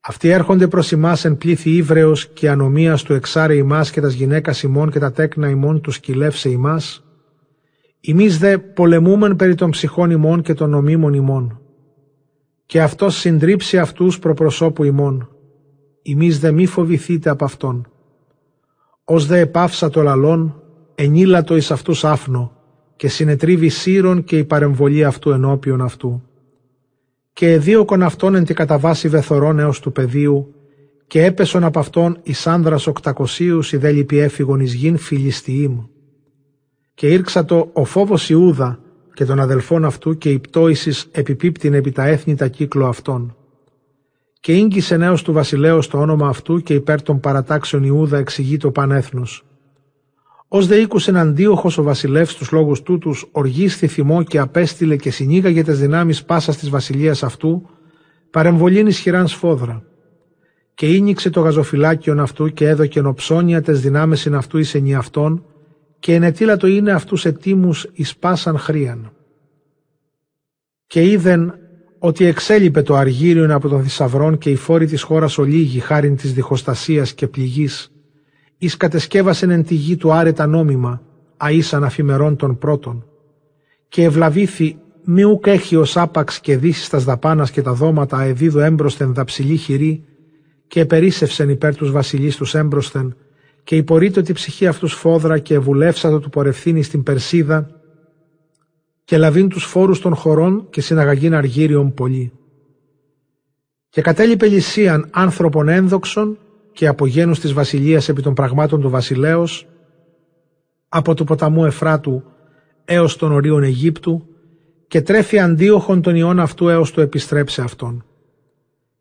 Αυτοί 0.00 0.28
έρχονται 0.28 0.68
προς 0.68 0.92
εμάς 0.92 1.24
εν 1.24 1.36
πλήθη 1.36 1.70
ύβρεως 1.70 2.28
και 2.28 2.50
ανομίας 2.50 3.02
του 3.02 3.12
εξάρε 3.12 3.54
ημάς 3.54 3.90
και 3.90 4.00
τας 4.00 4.12
γυναίκας 4.12 4.62
ημών 4.62 4.90
και 4.90 4.98
τα 4.98 5.12
τέκνα 5.12 5.48
ημών 5.48 5.80
τους 5.80 5.94
σκυλεύσε 5.94 6.48
ημάς. 6.48 7.04
Εμείς 8.00 8.38
δε 8.38 8.58
πολεμούμεν 8.58 9.36
περί 9.36 9.54
των 9.54 9.70
ψυχών 9.70 10.10
ημών 10.10 10.42
και 10.42 10.54
των 10.54 10.70
νομίμων 10.70 11.14
ημών. 11.14 11.60
Και 12.66 12.82
αυτός 12.82 13.16
συντρίψει 13.16 13.78
αυτούς 13.78 14.18
προπροσώπου 14.18 14.84
ημών. 14.84 15.33
Εμείς 16.06 16.38
δε 16.38 16.52
μη 16.52 16.66
φοβηθείτε 16.66 17.30
από 17.30 17.44
αυτόν. 17.44 17.88
Ως 19.04 19.26
δε 19.26 19.38
επάυσα 19.38 19.90
το 19.90 20.02
λαλόν, 20.02 20.62
ενήλατο 20.94 21.56
εις 21.56 21.70
αυτούς 21.70 22.04
άφνο, 22.04 22.52
και 22.96 23.08
συνετρίβει 23.08 23.68
σύρων 23.68 24.24
και 24.24 24.38
η 24.38 24.44
παρεμβολή 24.44 25.04
αυτού 25.04 25.30
ενώπιον 25.30 25.80
αυτού. 25.80 26.22
Και 27.32 27.52
εδίωκον 27.52 28.02
αυτόν 28.02 28.34
εν 28.34 28.44
τη 28.44 28.54
καταβάση 28.54 29.08
βεθορών 29.08 29.58
έως 29.58 29.80
του 29.80 29.92
πεδίου, 29.92 30.54
και 31.06 31.24
έπεσον 31.24 31.64
από 31.64 31.78
αυτόν 31.78 32.18
εις 32.22 32.46
άνδρας 32.46 32.86
οκτακοσίους 32.86 33.72
η 33.72 33.76
δέλυπη 33.76 34.18
έφυγον 34.18 34.60
εις 34.60 34.74
γην 34.74 34.96
Φιλιστιήμ. 34.96 35.78
Και 36.94 37.08
ήρξα 37.08 37.44
το 37.44 37.70
ο 37.72 37.84
φόβος 37.84 38.30
Ιούδα 38.30 38.78
και 39.14 39.24
των 39.24 39.40
αδελφών 39.40 39.84
αυτού 39.84 40.18
και 40.18 40.30
η 40.30 40.38
πτώησης 40.38 41.08
επιπίπτην 41.10 41.74
επί 41.74 41.92
τα 41.92 42.04
έθνη 42.06 42.34
τα 42.34 42.48
κύκλο 42.48 42.86
αυτών. 42.86 43.36
Και 44.44 44.52
ίγκυσε 44.52 44.96
νέος 44.96 45.22
του 45.22 45.32
βασιλέως 45.32 45.88
το 45.88 45.98
όνομα 45.98 46.28
αυτού 46.28 46.62
και 46.62 46.74
υπέρ 46.74 47.02
των 47.02 47.20
παρατάξεων 47.20 47.82
Ιούδα 47.82 48.18
εξηγεί 48.18 48.56
το 48.56 48.70
πανέθνος. 48.70 49.44
Ω 50.48 50.62
δε 50.62 50.76
ήκουσε 50.76 51.18
αντίοχο 51.18 51.70
ο 51.76 51.82
βασιλεύς 51.82 52.34
του 52.34 52.44
λόγους 52.52 52.82
τούτους, 52.82 53.28
οργίσθη 53.32 53.86
θυμό 53.86 54.22
και 54.22 54.38
απέστειλε 54.38 54.96
και 54.96 55.10
συνήγαγε 55.10 55.62
τις 55.62 55.78
δυνάμεις 55.78 56.24
πάσας 56.24 56.56
της 56.56 56.70
βασιλείας 56.70 57.22
αυτού, 57.22 57.68
παρεμβολήν 58.30 58.86
ισχυράν 58.86 59.28
σφόδρα. 59.28 59.82
Και 60.74 60.94
ίνιξε 60.94 61.30
το 61.30 61.40
γαζοφυλάκιον 61.40 62.20
αυτού 62.20 62.48
και 62.48 62.68
έδωκε 62.68 63.00
νοψόνια 63.00 63.62
τες 63.62 63.80
δυνάμεις 63.80 64.24
είναι 64.24 64.36
αυτού 64.36 64.58
εις 64.58 64.74
ενιαυτών, 64.74 65.44
και 65.98 66.14
ενετήλα 66.14 66.56
το 66.56 66.66
είναι 66.66 66.92
αυτούς 66.92 67.24
ετήμου 67.24 67.70
εις 67.92 68.16
πάσαν 68.16 68.58
χρίαν. 68.58 69.12
Και 70.86 71.10
είδεν 71.10 71.58
ότι 72.06 72.24
εξέλιπε 72.24 72.82
το 72.82 72.94
αργύριον 72.94 73.50
από 73.50 73.68
τον 73.68 73.82
θησαυρών 73.82 74.38
και 74.38 74.50
οι 74.50 74.56
φόροι 74.56 74.86
της 74.86 75.02
χώρας 75.02 75.38
ολίγη 75.38 75.78
χάριν 75.78 76.16
της 76.16 76.32
διχοστασίας 76.32 77.12
και 77.12 77.26
πληγής, 77.26 77.92
εις 78.58 78.76
κατεσκεύασεν 78.76 79.50
εν 79.50 79.64
τη 79.64 79.74
γη 79.74 79.96
του 79.96 80.12
άρετα 80.12 80.46
νόμιμα, 80.46 81.02
αΐσαν 81.36 81.80
αφημερών 81.82 82.36
των 82.36 82.58
πρώτων. 82.58 83.04
Και 83.88 84.02
ευλαβήθη 84.02 84.76
μη 85.04 85.24
ουκ 85.24 85.46
έχει 85.46 85.76
ως 85.76 85.96
άπαξ 85.96 86.40
και 86.40 86.56
δύσεις 86.56 86.88
τας 86.88 87.04
δαπάνας 87.04 87.50
και 87.50 87.62
τα 87.62 87.72
δώματα 87.72 88.16
αεδίδου 88.16 88.58
έμπροσθεν 88.58 89.14
δαψιλή 89.14 89.56
χειρή, 89.56 90.04
και 90.66 90.80
επερίσευσεν 90.80 91.48
υπέρ 91.48 91.76
τους 91.76 91.90
βασιλείς 91.90 92.36
τους 92.36 92.54
έμπροσθεν, 92.54 93.16
και 93.64 93.76
υπορείτω 93.76 94.22
τη 94.22 94.32
ψυχή 94.32 94.66
αυτούς 94.66 94.92
φόδρα 94.92 95.38
και 95.38 95.54
ευουλεύσατο 95.54 96.18
του 96.18 96.30
πορευθύνης 96.30 96.86
στην 96.86 97.02
Περσίδα, 97.02 97.83
και 99.04 99.18
λαβήν 99.18 99.48
τους 99.48 99.64
φόρους 99.64 100.00
των 100.00 100.14
χωρών 100.14 100.66
και 100.70 100.80
συναγαγήν 100.80 101.34
αργύριον 101.34 101.94
πολύ. 101.94 102.32
Και 103.88 104.00
κατέλειπε 104.00 104.46
λυσίαν 104.46 105.08
άνθρωπον 105.10 105.68
ένδοξον 105.68 106.38
και 106.72 106.86
από 106.86 107.06
γένους 107.06 107.40
της 107.40 107.52
βασιλείας 107.52 108.08
επί 108.08 108.22
των 108.22 108.34
πραγμάτων 108.34 108.80
του 108.80 108.90
βασιλέως, 108.90 109.66
από 110.88 111.14
του 111.14 111.24
ποταμού 111.24 111.64
Εφράτου 111.64 112.22
έως 112.84 113.16
των 113.16 113.32
ορίων 113.32 113.62
Αιγύπτου 113.62 114.26
και 114.88 115.02
τρέφει 115.02 115.38
αντίοχον 115.38 116.02
τον 116.02 116.16
ιών 116.16 116.40
αυτού 116.40 116.68
έως 116.68 116.90
του 116.90 117.00
επιστρέψει 117.00 117.60
αυτόν. 117.60 118.04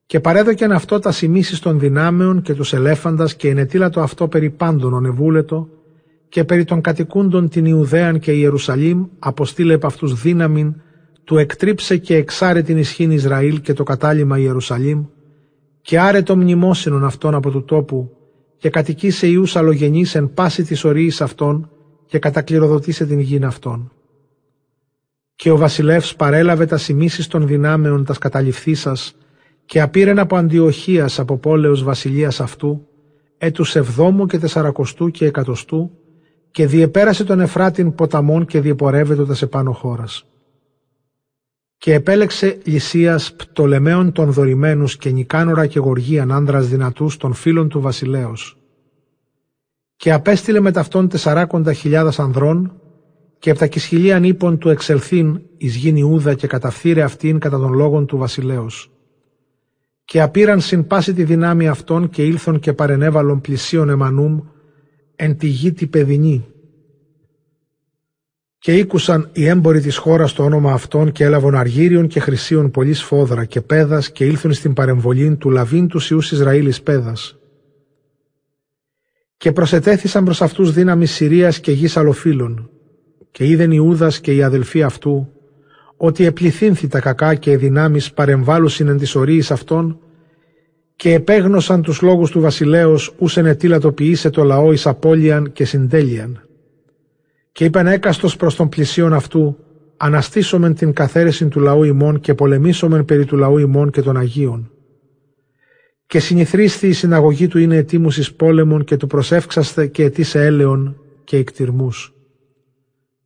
Και 0.06 0.20
παρέδοκεν 0.20 0.72
αυτό 0.72 1.00
τα 1.00 1.12
σημίσεις 1.12 1.60
των 1.60 1.80
δυνάμεων 1.80 2.42
και 2.42 2.54
τους 2.54 2.74
ελέφαντας 2.74 3.36
και 3.36 3.50
ενετήλατο 3.50 4.02
αυτό 4.02 4.28
περί 4.28 4.50
πάντων 4.50 4.94
ονεβούλετο 4.94 5.70
και 6.34 6.44
περί 6.44 6.64
των 6.64 6.82
κατοικούντων 6.82 7.50
την 7.50 7.66
Ιουδαίαν 7.66 8.20
και 8.20 8.32
Ιερουσαλήμ 8.32 9.06
αποστήλε 9.20 9.74
επ' 9.74 9.86
αυτούς 9.86 10.22
δύναμην 10.22 10.76
του 11.24 11.38
εκτρίψε 11.38 11.98
και 11.98 12.16
εξάρε 12.16 12.62
την 12.62 12.78
ισχύν 12.78 13.12
Ισραήλ 13.12 13.62
και 13.62 13.74
το 13.74 13.84
κατάλημα 13.84 14.38
Ιερουσαλήμ 14.40 15.06
και 15.82 16.00
άρε 16.00 16.22
το 16.22 16.36
μνημόσυνον 16.36 17.06
αυτών 17.06 17.36
από 17.36 17.52
του 17.52 17.64
τόπου 17.64 18.18
και 18.58 18.70
κατοικήσε 18.70 19.28
ιούς 19.28 19.56
αλλογενείς 19.56 20.16
εν 20.16 20.34
πάση 20.34 20.64
της 20.64 20.84
ορίης 20.84 21.22
αυτών 21.22 21.70
και 22.06 22.20
κατακληροδοτήσε 22.20 23.06
την 23.06 23.20
γην 23.20 23.46
αυτών. 23.46 23.92
Και 25.36 25.52
ο 25.52 25.58
βασιλεύς 25.58 26.16
παρέλαβε 26.16 26.66
τα 26.66 26.78
σημίσεις 26.78 27.28
των 27.28 27.48
δυνάμεων 27.48 28.06
τας 28.06 28.18
καταληφθήσας 28.18 29.16
και 29.66 29.82
απήρεν 29.82 30.20
από 30.20 30.36
αντιοχίας 30.36 31.20
από 31.20 31.38
πόλεως 31.38 31.84
βασιλείας 31.84 32.40
αυτού, 32.40 32.88
έτους 33.38 33.76
εβδόμου 33.76 34.26
και 34.26 34.40
τεσσαρακοστού 34.40 35.10
και 35.10 35.26
εκατοστού, 35.26 35.92
και 36.54 36.68
διεπέρασε 36.68 37.24
τον 37.24 37.40
Εφράτην 37.40 37.96
ποταμών 37.96 38.46
και 38.46 38.62
διεπορεύεται 38.62 39.34
σε 39.34 39.48
πάνω 39.48 39.72
χώρας 39.72 40.26
και 41.84 41.94
επέλεξε 41.94 42.58
Λυσίας 42.64 43.34
Πτολεμαίων 43.34 44.12
των 44.12 44.32
δωρημένους 44.32 44.98
και 44.98 45.10
Νικάνορα 45.10 45.68
και 45.68 45.80
Γοργίαν 45.80 46.32
άνδρας 46.32 46.68
δυνατούς 46.68 47.18
των 47.18 47.34
φίλων 47.34 47.70
του 47.70 47.82
βασιλέως. 47.82 48.58
Και 49.96 50.12
απέστειλε 50.12 50.60
με 50.60 50.72
ταυτόν 50.72 51.08
τεσσαράκοντα 51.08 51.74
χιλιάδας 51.74 52.20
ανδρών 52.20 52.82
και 53.40 53.50
από 53.50 53.60
τα 53.60 53.68
κυσχυλίαν 53.68 54.24
ύπων 54.24 54.58
του 54.58 54.70
εξελθήν 54.70 55.42
εις 55.58 55.76
γίνει 55.76 56.00
Ιούδα 56.00 56.34
και 56.34 56.48
καταφθείρε 56.48 57.02
αυτήν 57.02 57.40
κατά 57.40 57.60
των 57.60 57.74
λόγων 57.74 58.06
του 58.06 58.18
βασιλέως. 58.18 58.92
Και 60.06 60.22
απήραν 60.22 60.62
συν 60.62 60.88
πάση 60.88 61.14
τη 61.14 61.24
δυνάμει 61.24 61.68
αυτών 61.68 62.10
και 62.10 62.26
ήλθον 62.26 62.60
και 62.60 62.74
παρενέβαλον 62.74 63.42
πλησίον 63.42 63.90
εμανούμ 63.90 64.40
εν 65.16 65.38
τη 65.38 65.48
γη 65.48 65.72
τη 65.72 65.88
παιδινή 65.88 66.46
και 68.64 68.78
ήκουσαν 68.78 69.30
οι 69.34 69.46
έμποροι 69.46 69.82
της 69.82 69.98
χώρας 69.98 70.34
το 70.34 70.44
όνομα 70.44 70.74
αυτών 70.74 71.12
και 71.12 71.24
έλαβαν 71.24 71.56
αργύριων 71.56 72.08
και 72.08 72.20
χρυσίων 72.20 72.72
πολύ 72.72 72.94
σφόδρα 72.94 73.46
και 73.46 73.62
πέδας 73.62 74.12
και 74.12 74.26
ήλθουν 74.26 74.54
στην 74.54 74.74
παρεμβολή 74.74 75.36
του 75.36 75.50
λαβήν 75.50 75.88
τους 75.88 76.10
Ιούς 76.10 76.32
Ισραήλης 76.32 76.82
πέδας. 76.82 77.38
Και 79.38 79.52
προσετέθησαν 79.52 80.24
προς 80.24 80.42
αυτούς 80.42 80.74
δύναμη 80.74 81.06
Συρίας 81.06 81.60
και 81.60 81.72
γης 81.72 81.98
αλλοφύλων 81.98 82.70
και 83.32 83.48
είδεν 83.48 83.72
Ιούδας 83.72 84.20
και 84.20 84.36
οι 84.36 84.44
αδελφοί 84.44 84.84
αυτού 84.84 85.30
ότι 85.98 86.26
επληθύνθη 86.26 86.88
τα 86.88 87.00
κακά 87.00 87.36
και 87.36 87.52
οι 87.52 87.56
δυνάμεις 87.56 88.14
παρεμβάλλουσιν 88.14 88.88
εν 88.88 88.98
της 88.98 89.16
ορίης 89.16 89.52
αυτών 89.52 90.00
και 91.04 91.14
επέγνωσαν 91.14 91.82
τους 91.82 92.02
λόγους 92.02 92.32
του 92.32 92.40
βασιλέως 92.40 93.14
ούσεν 93.18 93.46
ετήλατοποιήσε 93.46 94.30
το 94.30 94.44
λαό 94.44 94.72
εις 94.72 94.88
απώλειαν 94.88 95.52
και 95.52 95.66
συντέλειαν 95.66 96.48
και 97.52 97.66
είπαν 97.66 97.88
έκαστος 97.88 98.36
προς 98.36 98.56
τον 98.56 98.70
πλησίον 98.70 99.14
αυτού, 99.14 99.58
αναστήσομεν 99.98 100.76
την 100.76 100.94
καθαίρεση 100.94 101.48
του 101.48 101.60
λαού 101.60 101.84
ημών 101.84 102.20
και 102.20 102.34
πολεμήσομεν 102.34 103.06
περί 103.06 103.26
του 103.26 103.38
λαού 103.38 103.58
ημών 103.58 103.92
και 103.92 104.02
των 104.02 104.18
Αγίων. 104.18 104.72
Και 106.06 106.20
συνηθρίστη 106.20 106.88
η 106.88 106.94
συναγωγή 106.94 107.48
του 107.48 107.58
είναι 107.58 107.76
ετήμους 107.76 108.18
εις 108.18 108.34
πόλεμον 108.34 108.84
και 108.84 108.98
του 108.98 109.08
προσεύξαστε 109.08 109.88
και 109.88 110.04
ετήσε 110.04 110.46
έλεον 110.46 110.98
και 111.24 111.38
εκτιρμούς. 111.38 112.14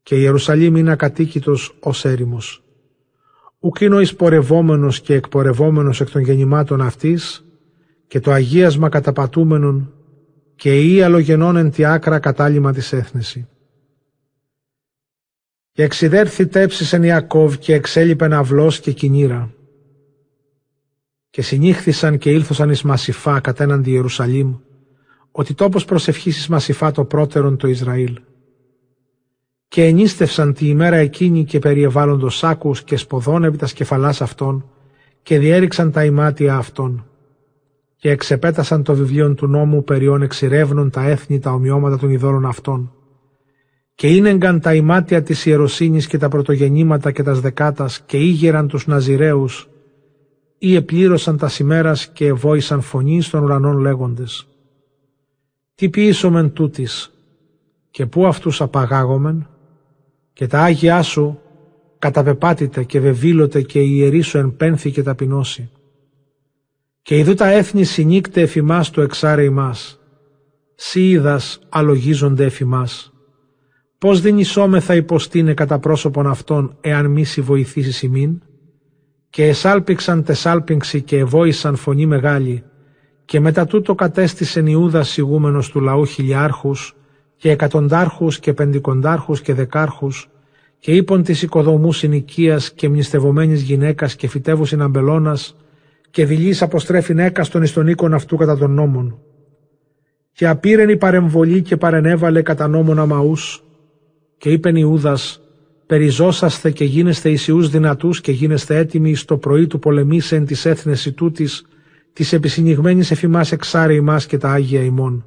Και 0.03 0.15
η 0.15 0.19
Ιερουσαλήμ 0.21 0.75
είναι 0.75 0.91
ακατοίκητος 0.91 1.75
ως 1.79 2.05
έρημος. 2.05 2.63
Ουκ 3.59 3.81
είναι 3.81 3.95
ο 3.95 3.99
εισπορευόμενος 3.99 5.01
και 5.01 5.13
εκπορευόμενος 5.13 6.01
εκ 6.01 6.09
των 6.09 6.21
γεννημάτων 6.21 6.81
αυτής 6.81 7.41
και 8.07 8.19
το 8.19 8.31
αγίασμα 8.31 8.89
καταπατούμενον 8.89 9.93
και 10.55 10.81
η 10.81 11.01
αλογενών 11.01 11.55
εν 11.55 11.71
τη 11.71 11.85
άκρα 11.85 12.19
κατάλημα 12.19 12.73
της 12.73 12.93
έθνηση. 12.93 13.47
Και 15.71 15.83
εξιδέρθη 15.83 16.47
τέψησεν 16.47 17.03
Ιακώβ 17.03 17.55
και 17.55 17.73
εξέλιπεν 17.73 18.33
αυλός 18.33 18.79
και 18.79 18.91
κινήρα. 18.91 19.53
Και 21.29 21.41
συνήχθησαν 21.41 22.17
και 22.17 22.31
ήλθωσαν 22.31 22.69
εις 22.69 22.81
Μασιφά 22.81 23.39
κατέναντι 23.39 23.91
Ιερουσαλήμ, 23.91 24.55
ότι 25.31 25.53
τόπος 25.53 25.85
προσευχής 25.85 26.37
εις 26.37 26.47
Μασιφά 26.47 26.91
το 26.91 27.05
πρώτερον 27.05 27.57
το 27.57 27.67
Ισραήλ. 27.67 28.19
Και 29.67 29.85
ενίστευσαν 29.85 30.53
τη 30.53 30.67
ημέρα 30.67 30.95
εκείνη 30.95 31.45
και 31.45 31.59
περιεβάλλοντος 31.59 32.37
σάκους 32.37 32.83
και 32.83 32.97
σποδών 32.97 33.43
επί 33.43 33.57
τα 33.57 33.65
σκεφαλάς 33.65 34.21
αυτών 34.21 34.69
και 35.23 35.39
διέριξαν 35.39 35.91
τα 35.91 36.05
ημάτια 36.05 36.55
αυτών. 36.55 37.06
Και 37.97 38.09
εξεπέτασαν 38.09 38.83
το 38.83 38.95
βιβλίο 38.95 39.33
του 39.33 39.47
νόμου 39.47 39.83
περιών 39.83 40.21
εξηρεύνων 40.21 40.89
τα 40.89 41.03
έθνη 41.03 41.39
τα 41.39 41.51
ομοιώματα 41.51 41.97
των 41.97 42.09
ειδόρων 42.09 42.45
αυτών 42.45 42.91
και 43.95 44.07
ίνεγκαν 44.07 44.59
τα 44.59 44.75
ημάτια 44.75 45.23
της 45.23 45.45
ιεροσύνης 45.45 46.07
και 46.07 46.17
τα 46.17 46.27
πρωτογεννήματα 46.27 47.11
και 47.11 47.23
τας 47.23 47.39
δεκάτας 47.39 48.01
και 48.01 48.17
ήγεραν 48.17 48.67
τους 48.67 48.87
Ναζιραίους 48.87 49.69
ή 50.57 50.75
επλήρωσαν 50.75 51.37
τα 51.37 51.47
σημέρας 51.47 52.07
και 52.07 52.25
εβόησαν 52.25 52.81
φωνή 52.81 53.21
στον 53.21 53.43
ουρανών 53.43 53.77
λέγοντες 53.77 54.47
«Τι 55.75 55.89
ποιήσομεν 55.89 56.53
τούτης 56.53 57.11
και 57.91 58.05
πού 58.05 58.27
αυτούς 58.27 58.61
απαγάγομεν 58.61 59.47
και 60.33 60.47
τα 60.47 60.61
Άγιά 60.61 61.01
Σου 61.01 61.39
καταπεπάτητε 61.99 62.83
και 62.83 62.99
βεβήλωτε 62.99 63.61
και 63.61 63.79
η 63.81 63.89
ιερή 63.91 64.21
σου 64.21 64.37
εν 64.37 64.55
πένθη 64.57 64.91
και 64.91 65.03
ταπεινώσει. 65.03 65.69
Και 67.07 67.17
ειδού 67.17 67.33
τα 67.33 67.47
έθνη 67.47 67.83
συνήκτε 67.83 68.41
εφημάς 68.41 68.89
το 68.89 69.01
εξάρε 69.01 69.43
ημάς. 69.43 69.99
Σύ 70.75 71.09
είδας 71.09 71.59
αλογίζονται 71.69 72.45
εφημάς. 72.45 73.13
Πώς 73.97 74.21
δεν 74.21 74.37
ισόμεθα 74.37 74.95
υποστήνε 74.95 75.53
κατά 75.53 75.79
πρόσωπον 75.79 76.27
αυτών 76.27 76.77
εάν 76.81 77.05
μη 77.05 77.23
σοι 77.23 77.41
βοηθήσει 77.41 78.05
ημίν; 78.05 78.41
Και 79.29 79.45
εσάλπιξαν 79.45 80.23
τεσάλπιξη 80.23 81.01
και 81.01 81.17
εβόησαν 81.17 81.75
φωνή 81.75 82.05
μεγάλη 82.05 82.63
και 83.25 83.39
μετά 83.39 83.65
τούτο 83.65 83.95
κατέστησεν 83.95 84.67
Ιούδας 84.67 85.09
σιγούμενος 85.09 85.69
του 85.69 85.79
λαού 85.79 86.05
χιλιάρχους 86.05 86.95
και 87.35 87.51
εκατοντάρχους 87.51 88.39
και 88.39 88.53
πεντικοντάρχους 88.53 89.41
και 89.41 89.53
δεκάρχους 89.53 90.29
και 90.79 90.91
είπον 90.95 91.23
της 91.23 91.41
οικοδομούς 91.41 91.97
συνοικίας 91.97 92.73
και 92.73 92.89
μνηστευομένης 92.89 93.61
γυναίκας 93.61 94.15
και 94.15 94.27
φυτεύουσιν 94.27 94.81
αμπελώνας 94.81 95.55
και 96.17 96.25
δηλής 96.25 96.61
αποστρέφην 96.61 97.19
έκαστον 97.19 97.63
εις 97.63 97.73
τον 97.73 97.87
οίκον 97.87 98.13
αυτού 98.13 98.35
κατά 98.35 98.57
των 98.57 98.71
νόμων. 98.71 99.19
Και 100.31 100.47
απήρεν 100.47 100.89
η 100.89 100.97
παρεμβολή 100.97 101.61
και 101.61 101.77
παρενέβαλε 101.77 102.41
κατά 102.41 102.67
νόμων 102.67 102.99
αμαούς 102.99 103.63
και 104.37 104.51
είπεν 104.51 104.75
Ιούδας 104.75 105.41
«Περιζώσαστε 105.87 106.71
και 106.71 106.83
γίνεστε 106.83 107.29
Ισιούς 107.29 107.69
δυνατούς 107.69 108.21
και 108.21 108.31
γίνεστε 108.31 108.77
έτοιμοι 108.77 109.15
στο 109.15 109.37
πρωί 109.37 109.67
του 109.67 109.79
πολεμήσεν 109.79 110.45
της 110.45 110.65
έθνεση 110.65 111.11
τούτης 111.11 111.65
της 112.13 112.33
επισυνηγμένης 112.33 113.11
εφημάς 113.11 113.51
εξάρει 113.51 113.95
ημάς 113.95 114.25
και 114.25 114.37
τα 114.37 114.51
Άγια 114.51 114.83
ημών. 114.83 115.25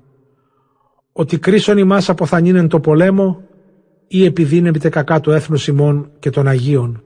Ότι 1.12 1.38
κρίσον 1.38 1.78
ημάς 1.78 2.08
αποθανίνεν 2.08 2.68
το 2.68 2.80
πολέμο 2.80 3.42
ή 4.08 4.24
επιδίνεται 4.24 4.88
κακά 4.88 5.20
του 5.20 5.30
έθνους 5.30 5.66
ημών 5.66 6.10
και 6.18 6.30
των 6.30 6.48
Αγίων. 6.48 7.02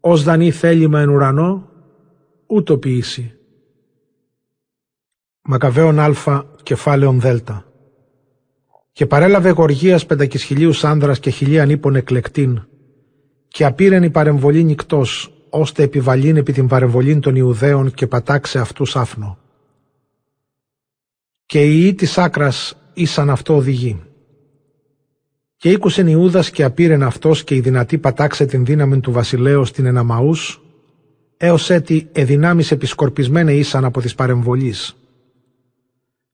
Ως 0.00 0.22
δανεί 0.22 0.50
θέλημα 0.50 1.00
εν 1.00 1.08
ουρανό, 1.08 1.74
ούτω 2.46 2.78
ποιήσει. 2.78 3.34
Μακαβαίων 5.42 5.98
Α, 5.98 6.44
κεφάλαιον 6.62 7.20
Δ. 7.20 7.26
Και 8.92 9.06
παρέλαβε 9.06 9.50
γοργίας 9.50 10.06
πεντακισχυλίους 10.06 10.84
άνδρας 10.84 11.18
και 11.20 11.30
χιλίαν 11.30 11.70
ύπων 11.70 11.96
εκλεκτήν, 11.96 12.66
και 13.48 13.64
απήρεν 13.64 14.02
η 14.02 14.10
παρεμβολή 14.10 14.64
νυκτός, 14.64 15.32
ώστε 15.50 15.82
επιβαλήν 15.82 16.36
επί 16.36 16.52
την 16.52 16.66
παρεμβολή 16.66 17.18
των 17.18 17.34
Ιουδαίων 17.34 17.90
και 17.90 18.06
πατάξε 18.06 18.58
αυτούς 18.58 18.96
άφνο. 18.96 19.38
Και 21.46 21.64
οι 21.64 21.86
ή 21.86 21.94
της 21.94 22.18
άκρας 22.18 22.76
ήσαν 22.94 23.30
αυτό 23.30 23.56
οδηγεί. 23.56 24.02
Και 25.56 25.70
ήκουσεν 25.70 26.06
Ιούδας 26.06 26.50
και 26.50 26.64
απήρεν 26.64 27.02
αυτός 27.02 27.44
και 27.44 27.54
η 27.54 27.60
δυνατή 27.60 27.98
πατάξε 27.98 28.44
την 28.44 28.64
δύναμη 28.64 29.00
του 29.00 29.12
βασιλέως 29.12 29.72
την 29.72 29.86
εναμαούς, 29.86 30.60
έως 31.36 31.70
έτι 31.70 32.08
εδυνάμεις 32.12 32.70
επισκορπισμένε 32.70 33.52
ήσαν 33.52 33.84
από 33.84 34.00
της 34.00 34.14
παρεμβολής. 34.14 34.96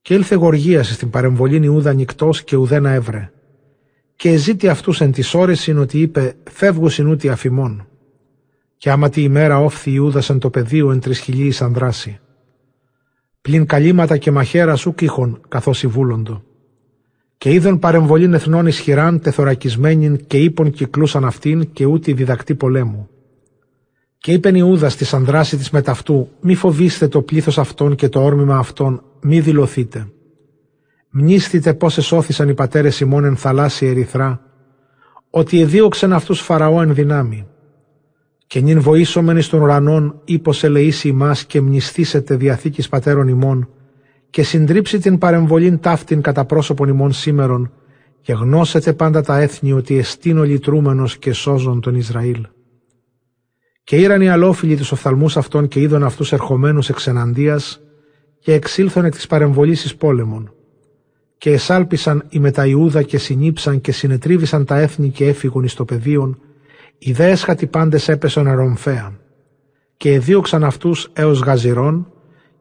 Και 0.02 0.14
ήλθε 0.14 0.34
γοργίας 0.34 0.88
στην 0.88 1.10
παρεμβολήν 1.10 1.62
Ιούδα 1.62 1.92
νυκτός 1.92 2.44
και 2.44 2.56
ουδένα 2.56 2.90
έβρε. 2.90 3.30
Και 4.16 4.28
εζήτη 4.30 4.68
αυτούς 4.68 5.00
εν 5.00 5.12
της 5.12 5.34
ώρεσιν 5.34 5.78
ότι 5.78 6.00
είπε 6.00 6.34
«Φεύγουσιν 6.50 7.06
ούτι 7.06 7.28
αφημών» 7.28 7.86
και 8.82 8.90
άμα 8.90 9.08
τη 9.08 9.22
ημέρα 9.22 9.58
όφθη 9.58 9.90
Ιούδας 9.90 10.30
εν 10.30 10.38
το 10.38 10.50
πεδίο 10.50 10.90
εν 10.90 11.00
τρισχυλίης 11.00 11.62
ανδράσει. 11.62 12.20
Πλην 13.40 13.66
καλύματα 13.66 14.16
και 14.16 14.30
μαχαίρα 14.30 14.76
σου 14.76 14.94
κύχων 14.94 15.40
καθώς 15.48 15.86
βούλοντο. 15.86 16.42
Και 17.38 17.52
είδον 17.52 17.78
παρεμβολήν 17.78 18.34
εθνών 18.34 18.66
ισχυράν 18.66 19.20
τεθωρακισμένην 19.20 20.26
και 20.26 20.38
ύπων 20.38 20.70
κυκλούσαν 20.70 21.24
αυτήν 21.24 21.72
και 21.72 21.84
ούτι 21.84 22.12
διδακτή 22.12 22.54
πολέμου. 22.54 23.08
Και 24.22 24.32
είπεν 24.32 24.54
Ιούδα 24.54 24.88
τη 24.88 25.10
ανδράση 25.12 25.56
της 25.56 25.70
μεταυτού, 25.70 26.28
μη 26.40 26.54
φοβήστε 26.54 27.08
το 27.08 27.22
πλήθος 27.22 27.58
αυτών 27.58 27.94
και 27.94 28.08
το 28.08 28.24
όρμημα 28.24 28.56
αυτών, 28.56 29.02
μη 29.20 29.40
δηλωθείτε. 29.40 30.08
Μνήστητε 31.10 31.74
πώς 31.74 31.98
εσώθησαν 31.98 32.48
οι 32.48 32.54
πατέρες 32.54 33.00
ημών 33.00 33.24
εν 33.24 33.36
θαλάσσια 33.36 33.90
ερυθρά, 33.90 34.40
ότι 35.30 35.60
εδίωξαν 35.60 36.12
αυτούς 36.12 36.40
Φαραώ 36.40 36.80
εν 36.80 36.94
δυνάμει 36.94 37.46
και 38.46 38.60
νυν 38.60 38.80
βοήσομεν 38.80 39.36
εις 39.36 39.48
των 39.48 39.60
ουρανών 39.60 40.20
ύπος 40.24 40.64
ελεήσει 40.64 41.08
ημάς 41.08 41.44
και 41.44 41.60
μνηστήσετε 41.60 42.36
διαθήκης 42.36 42.88
πατέρων 42.88 43.28
ημών 43.28 43.68
και 44.30 44.42
συντρίψει 44.42 44.98
την 44.98 45.18
παρεμβολήν 45.18 45.80
ταύτην 45.80 46.20
κατά 46.20 46.44
πρόσωπον 46.44 46.88
ημών 46.88 47.12
σήμερον 47.12 47.72
και 48.20 48.32
γνώσετε 48.32 48.92
πάντα 48.92 49.22
τα 49.22 49.38
έθνη 49.38 49.72
ότι 49.72 49.98
εστίνω 49.98 50.42
λυτρούμενος 50.42 51.18
και 51.18 51.32
σώζον 51.32 51.80
τον 51.80 51.94
Ισραήλ. 51.94 52.46
Και 53.84 53.96
ήραν 53.96 54.20
οι 54.20 54.28
αλόφιλοι 54.28 54.76
τους 54.76 54.92
οφθαλμούς 54.92 55.36
αυτών 55.36 55.68
και 55.68 55.80
είδων 55.80 56.04
αυτούς 56.04 56.32
ερχομένους 56.32 56.88
εξ 56.88 57.06
εναντίας 57.06 57.80
και 58.38 58.52
εξήλθον 58.52 59.04
εκ 59.04 59.14
της 59.14 59.26
παρεμβολής 59.26 59.84
εις 59.84 59.96
πόλεμον. 59.96 60.54
Και 61.38 61.50
εσάλπισαν 61.50 62.24
οι 62.28 62.38
μεταϊούδα 62.38 63.02
και 63.02 63.18
συνήψαν 63.18 63.80
και 63.80 63.92
συνετρίβησαν 63.92 64.64
τα 64.64 64.78
έθνη 64.78 65.08
και 65.08 65.26
έφυγον 65.26 65.64
εις 65.64 65.74
το 65.74 65.84
πεδίον 65.84 66.38
οι 67.04 67.12
δε 67.12 67.30
έσχατοι 67.30 67.66
πάντες 67.66 68.08
έπεσαν 68.08 68.48
αρομφαία 68.48 69.18
και 69.96 70.12
εδίωξαν 70.12 70.64
αυτούς 70.64 71.10
έως 71.12 71.40
γαζιρών 71.40 72.12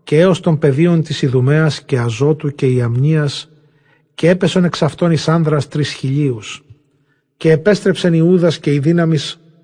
και 0.04 0.20
έως 0.20 0.40
των 0.40 0.58
πεδίων 0.58 1.04
της 1.04 1.22
Ιδουμέας 1.22 1.84
και 1.84 2.00
Αζότου 2.00 2.50
και 2.56 2.66
Ιαμνίας 2.66 3.50
και 4.14 4.30
έπεσαν 4.30 4.64
εξ 4.64 4.82
αυτών 4.82 5.12
εις 5.12 5.28
άνδρας 5.28 5.68
τρεις 5.68 5.92
χιλίους 5.94 6.64
και 7.38 7.52
επέστρεψεν 7.52 8.14
Ιούδας 8.14 8.60
και 8.60 8.74
η 8.74 8.80
δύναμη 8.80 9.18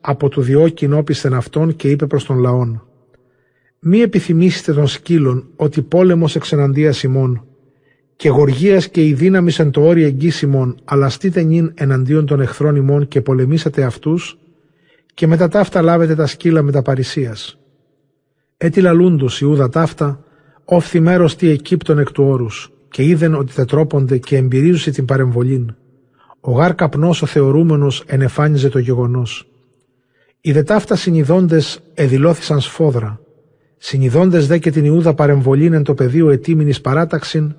από 0.10 0.30
του 0.30 0.42
διώκην 0.42 0.94
όπισθεν 0.94 1.34
αυτόν 1.34 1.76
και 1.76 1.90
είπε 1.90 2.06
προς 2.06 2.26
τον 2.26 2.38
λαόν 2.38 2.84
«Μη 3.80 4.00
επιθυμήσετε 4.00 4.74
των 4.74 4.88
σκύλων 4.88 5.48
ότι 5.56 5.82
πόλεμος 5.82 6.36
εξ 6.36 6.52
εναντίας 6.52 7.04
ημών 7.04 7.46
και 8.16 8.30
γοργίας 8.30 8.90
και 8.90 9.06
η 9.06 9.14
δύναμη 9.14 9.52
εν 9.58 9.72
το 9.72 9.82
όρι 9.82 10.04
εγγύσιμων 10.04 10.80
αλλά 10.84 11.10
στείτε 11.10 11.42
νυν 11.42 11.72
εναντίον 11.76 12.26
των 12.26 12.42
εχθρών 12.42 12.76
ημών 12.76 13.08
και 13.08 13.22
πολεμήσατε 13.22 13.84
αυτούς 13.84 14.38
και 15.14 15.28
μετά 15.28 15.48
ταύτα 15.48 15.82
λάβετε 15.82 16.16
τα 16.16 16.26
σκύλα 16.26 16.62
με 16.62 16.72
τα 16.72 16.82
παρησίας. 16.82 17.60
Έτι 18.58 18.82
λαλούντος 18.82 19.42
Ιούδα 19.42 19.70
ταύτα, 19.70 20.24
όφθη 20.66 21.00
μέρος 21.00 21.36
τι 21.36 21.50
εκείπτων 21.50 22.00
εκ 22.00 22.12
του 22.12 22.24
όρους, 22.24 22.72
και 22.90 23.04
είδεν 23.04 23.36
ότι 23.36 23.54
τετρόπονται 23.54 24.18
και 24.18 24.38
εμπειρίζουσι 24.38 24.92
την 24.92 25.06
παρεμβολήν. 25.06 25.76
Ο 26.40 26.52
γάρ 26.52 26.76
καπνός 26.76 27.22
ο 27.22 27.26
θεωρούμενος 27.26 28.04
ενεφάνιζε 28.06 28.70
το 28.70 28.80
γεγονός. 28.80 29.48
Οι 30.42 30.52
δε 30.52 30.64
ταύτα 30.64 30.96
συνειδώντες 30.96 31.80
εδηλώθησαν 31.94 32.60
σφόδρα. 32.60 33.20
Συνειδώντες 33.78 34.48
δε 34.48 34.58
και 34.58 34.72
την 34.72 34.86
Ιούδα 34.86 35.14
παρεμβολήν 35.14 35.74
εν 35.74 35.84
το 35.84 35.94
πεδίο 35.94 36.30
ετήμινης 36.30 36.82
παράταξην, 36.82 37.56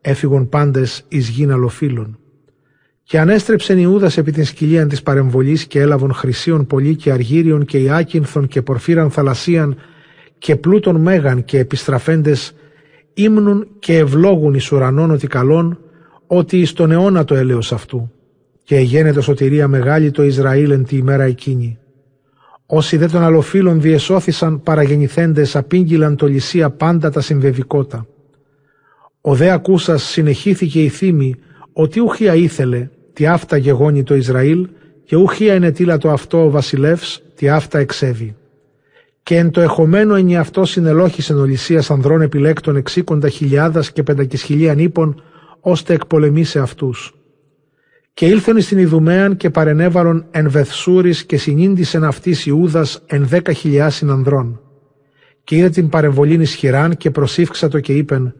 έφυγον 0.00 0.48
πάντες 0.48 1.04
εις 1.08 1.28
γήν 1.28 1.52
αλοφύλων. 1.52 2.18
Και 3.02 3.18
ανέστρεψεν 3.18 3.78
Ιούδας 3.78 4.16
επί 4.16 4.32
την 4.32 4.44
σκυλίαν 4.44 4.88
της 4.88 5.02
παρεμβολής 5.02 5.66
και 5.66 5.80
έλαβον 5.80 6.12
χρυσίων 6.12 6.66
πολύ 6.66 6.96
και 6.96 7.12
αργύριων 7.12 7.64
και 7.64 7.78
ιάκυνθων 7.78 8.46
και 8.46 8.62
πορφύραν 8.62 9.10
θαλασσίαν 9.10 9.76
και 10.38 10.56
πλούτων 10.56 11.00
μέγαν 11.00 11.44
και 11.44 11.58
επιστραφέντες 11.58 12.54
ύμνουν 13.14 13.66
και 13.78 13.98
ευλόγουν 13.98 14.54
εις 14.54 14.72
ουρανών 14.72 15.10
ότι 15.10 15.26
καλών 15.26 15.78
ότι 16.26 16.58
εις 16.58 16.72
τον 16.72 16.90
αιώνα 16.90 17.24
το 17.24 17.34
έλεος 17.34 17.72
αυτού 17.72 18.10
και 18.64 18.76
εγένετος 18.76 19.24
σωτηρία 19.24 19.68
μεγάλη 19.68 20.10
το 20.10 20.22
Ισραήλ 20.22 20.70
εν 20.70 20.84
τη 20.84 20.96
ημέρα 20.96 21.22
εκείνη. 21.22 21.79
Όσοι 22.72 22.96
δε 22.96 23.06
των 23.06 23.22
αλλοφύλων 23.22 23.80
διεσώθησαν 23.80 24.62
παραγεννηθέντες 24.62 25.56
απήγγυλαν 25.56 26.16
το 26.16 26.26
λυσία 26.26 26.70
πάντα 26.70 27.10
τα 27.10 27.20
συμβεβικότα. 27.20 28.06
Ο 29.20 29.34
δε 29.34 29.50
ακούσας 29.50 30.02
συνεχίθηκε 30.02 30.82
η 30.82 30.88
θύμη 30.88 31.34
ότι 31.72 32.00
ουχία 32.00 32.34
ήθελε 32.34 32.88
τι 33.12 33.26
αυτά 33.26 33.56
γεγόνει 33.56 34.02
το 34.02 34.14
Ισραήλ 34.14 34.68
και 35.04 35.16
ουχία 35.16 35.54
ενετήλα 35.54 35.98
το 35.98 36.10
αυτό 36.10 36.44
ο 36.44 36.50
βασιλεύς 36.50 37.22
τι 37.34 37.48
αυτά 37.48 37.78
εξέβη. 37.78 38.36
Και 39.22 39.36
εν 39.36 39.50
το 39.50 39.60
εχωμένο 39.60 40.14
ενι 40.14 40.36
αυτό 40.36 40.64
συνελόχησεν 40.64 41.38
ο 41.38 41.44
Λυσίας 41.44 41.90
ανδρών 41.90 42.20
επιλέκτων 42.20 42.76
εξήκοντα 42.76 43.28
χιλιάδας 43.28 43.92
και 43.92 44.02
πεντακισχυλίαν 44.02 44.78
ύπων, 44.78 45.22
ώστε 45.60 45.94
εκπολεμήσε 45.94 46.58
αυτούς. 46.58 47.14
Και 48.20 48.26
ήλθεν 48.26 48.60
στην 48.60 48.78
Ιδουμαίαν 48.78 49.36
και 49.36 49.50
παρενέβαλον 49.50 50.26
εν 50.30 50.50
Βεθσούρης 50.50 51.24
και 51.24 51.36
συνήντησεν 51.36 52.04
αυτής 52.04 52.46
Ιούδας 52.46 53.02
εν 53.06 53.26
δέκα 53.26 53.52
χιλιάσιν 53.52 54.10
ανδρών. 54.10 54.60
Και 55.44 55.56
είδε 55.56 55.68
την 55.68 55.88
παρεμβολήν 55.88 56.40
ισχυράν 56.40 56.96
και 56.96 57.10
προσήφξατο 57.10 57.80
και 57.80 57.92
είπεν 57.92 58.34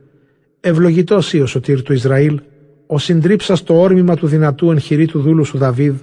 «Ευλογητός 0.61 1.33
ή 1.33 1.41
ο 1.41 1.47
σωτήρ 1.47 1.83
του 1.83 1.93
Ισραήλ, 1.93 2.41
ο 2.87 2.99
συντρίψας 2.99 3.63
το 3.63 3.81
όρμημα 3.81 4.17
του 4.17 4.27
δυνατού 4.27 4.71
εν 4.71 5.07
του 5.07 5.21
δούλου 5.21 5.45
σου 5.45 5.59
Δαβίδ 5.59 5.95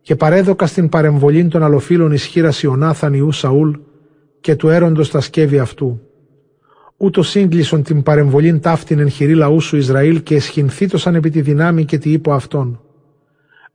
και 0.00 0.16
παρέδοκα 0.16 0.66
στην 0.66 0.88
παρεμβολή 0.88 1.48
των 1.48 1.62
αλοφύλων 1.62 2.12
ισχύρα 2.12 2.52
Ιωνάθαν 2.62 3.14
Ιού 3.14 3.32
Σαούλ 3.32 3.70
και 4.40 4.56
του 4.56 4.68
έροντος 4.68 5.10
τα 5.10 5.20
σκεύη 5.20 5.58
αυτού. 5.58 6.00
Ούτως 6.96 7.28
σύγκλισον 7.28 7.82
την 7.82 8.02
παρεμβολήν 8.02 8.60
ταύτην 8.60 8.98
εν 8.98 9.08
χειρή 9.08 9.34
λαού 9.34 9.60
σου 9.60 9.76
Ισραήλ 9.76 10.22
και 10.22 10.34
εσχυνθήτωσαν 10.34 11.14
επί 11.14 11.30
τη 11.30 11.40
δυνάμει 11.40 11.84
και 11.84 11.98
τη 11.98 12.12
ύπο 12.12 12.32
αυτών. 12.32 12.80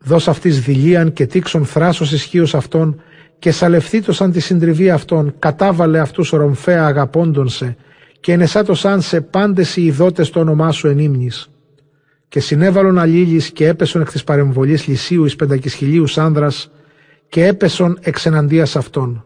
Δώσ' 0.04 0.28
αυτής 0.28 0.62
δηλίαν 0.62 1.14
και 1.14 1.26
τίξον 1.26 1.66
θράσος 1.66 2.12
ισχύως 2.12 2.56
αυτών 2.56 3.02
και 3.40 3.52
σαλευθήτωσαν 3.52 4.32
τη 4.32 4.40
συντριβή 4.40 4.90
αυτών, 4.90 5.34
κατάβαλε 5.40 6.00
αυτούς 6.00 6.30
ρομφαία 6.30 6.86
αγαπώντων 6.86 7.50
σε, 7.50 7.76
και 8.20 8.32
ενεσάτωσαν 8.32 9.02
σε 9.02 9.22
πάντες 9.22 9.76
οι 9.76 9.86
ειδότες 9.86 10.30
το 10.30 10.40
όνομά 10.40 10.72
σου 10.72 10.88
ενήμνης. 10.88 11.50
Και 12.28 12.40
συνέβαλον 12.40 13.00
αλλήλεις 13.00 13.52
και 13.52 13.68
έπεσον 13.68 14.02
εκ 14.02 14.12
της 14.12 14.24
παρεμβολής 14.24 14.88
λυσίου 14.88 15.26
εις 15.26 15.36
πεντακισχυλίους 15.36 16.18
άνδρας 16.18 16.72
και 17.30 17.46
έπεσον 17.46 17.98
εξ 18.02 18.26
εναντίας 18.26 18.76
αυτών. 18.76 19.26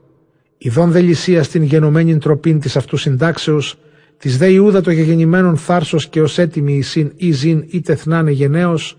Ιδών 0.57 0.91
δε 0.91 1.01
λυσίας 1.01 1.45
στην 1.45 1.63
γενομένη 1.63 2.17
τροπήν 2.17 2.59
της 2.59 2.75
αυτού 2.75 2.97
συντάξεως, 2.97 3.77
της 4.17 4.37
δε 4.37 4.47
Ιούδα 4.51 4.81
το 4.81 4.91
γεγεννημένον 4.91 5.57
θάρσος 5.57 6.07
και 6.07 6.21
ως 6.21 6.37
έτοιμη 6.37 6.73
εισήν 6.73 7.11
ή 7.15 7.31
ζήν 7.31 7.63
ή 7.67 7.81
τεθνάνε 7.81 8.31
γενναίος, 8.31 8.97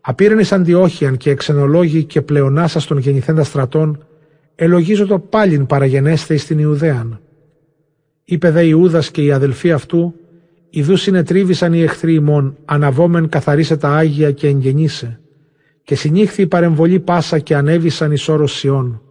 απήρεν 0.00 0.38
εις 0.38 0.52
αντιόχιαν 0.52 1.16
και 1.16 1.30
εξενολόγοι 1.30 2.04
και 2.04 2.22
πλεονάσας 2.22 2.86
των 2.86 2.98
γεννηθέντα 2.98 3.44
στρατών, 3.44 4.04
ελογίζω 4.54 5.06
το 5.06 5.18
πάλιν 5.18 5.66
παραγενέστε 5.66 6.36
στην 6.36 6.58
Ιουδαίαν. 6.58 7.20
Είπε 8.24 8.50
δε 8.50 8.64
Ιούδας 8.64 9.10
και 9.10 9.22
οι 9.22 9.32
αδελφοί 9.32 9.72
αυτού, 9.72 10.14
Ιδού 10.70 10.96
συνετρίβησαν 10.96 11.72
οι 11.72 11.82
εχθροί 11.82 12.14
ημών, 12.14 12.56
αναβόμεν 12.64 13.28
καθαρίσε 13.28 13.76
τα 13.76 13.88
Άγια 13.88 14.32
και 14.32 14.46
εγγενήσε. 14.46 15.20
Και 15.82 15.94
συνήχθη 15.94 16.42
η 16.42 16.46
παρεμβολή 16.46 17.00
πάσα 17.00 17.38
και 17.38 17.54
ανέβησαν 17.54 18.12
εις 18.12 18.28
όρος 18.28 18.52
Σιών. 18.52 19.02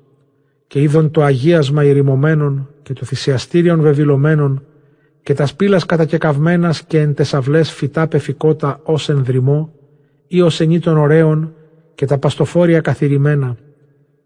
Και 0.67 0.81
είδον 0.81 1.11
το 1.11 1.21
αγίασμα 1.23 1.83
ηρημωμένων 1.83 2.69
και 2.83 2.93
το 2.93 3.05
θυσιαστήριον 3.05 3.81
βεβηλωμένων 3.81 4.63
και 5.23 5.33
τα 5.33 5.45
σπήλας 5.45 5.85
κατακεκαυμένας 5.85 6.83
και 6.83 6.99
εν 6.99 7.13
τεσαυλές 7.13 7.71
φυτά 7.71 8.07
πεφικότα 8.07 8.79
ως 8.83 9.09
ενδρυμό 9.09 9.73
ή 10.31 10.41
ως 10.41 10.59
ενή 10.59 10.79
των 10.79 10.97
ωραίων 10.97 11.53
και 11.95 12.05
τα 12.05 12.17
παστοφόρια 12.17 12.81
καθυρημένα 12.81 13.57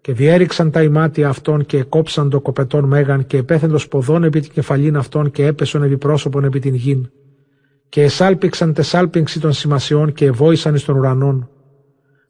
και 0.02 0.14
διέριξαν 0.14 0.72
τα 0.72 0.84
ημάτια 0.84 1.30
αυτών 1.30 1.66
και 1.66 1.78
εκόψαν 1.78 2.30
το 2.30 2.42
κοπετόν 2.42 2.84
μέγαν 2.84 3.28
και 3.28 3.38
επέθεντο 3.38 3.78
σποδών 3.78 4.24
επί 4.24 4.40
την 4.40 4.52
κεφαλήν 4.52 4.98
αυτών 4.98 5.32
και 5.32 5.46
έπεσον 5.46 5.84
επί 5.84 5.98
πρόσωπον 5.98 6.44
επί 6.44 6.60
την 6.60 6.76
γην. 6.76 7.10
Και 7.90 8.02
εσάλπιξαν 8.02 8.74
τεσάλπιξη 8.74 9.40
των 9.40 9.54
σημασιών 9.54 10.14
και 10.14 10.26
ευόησαν 10.26 10.76
εις 10.76 10.84
των 10.84 10.98
ουρανών. 10.98 11.50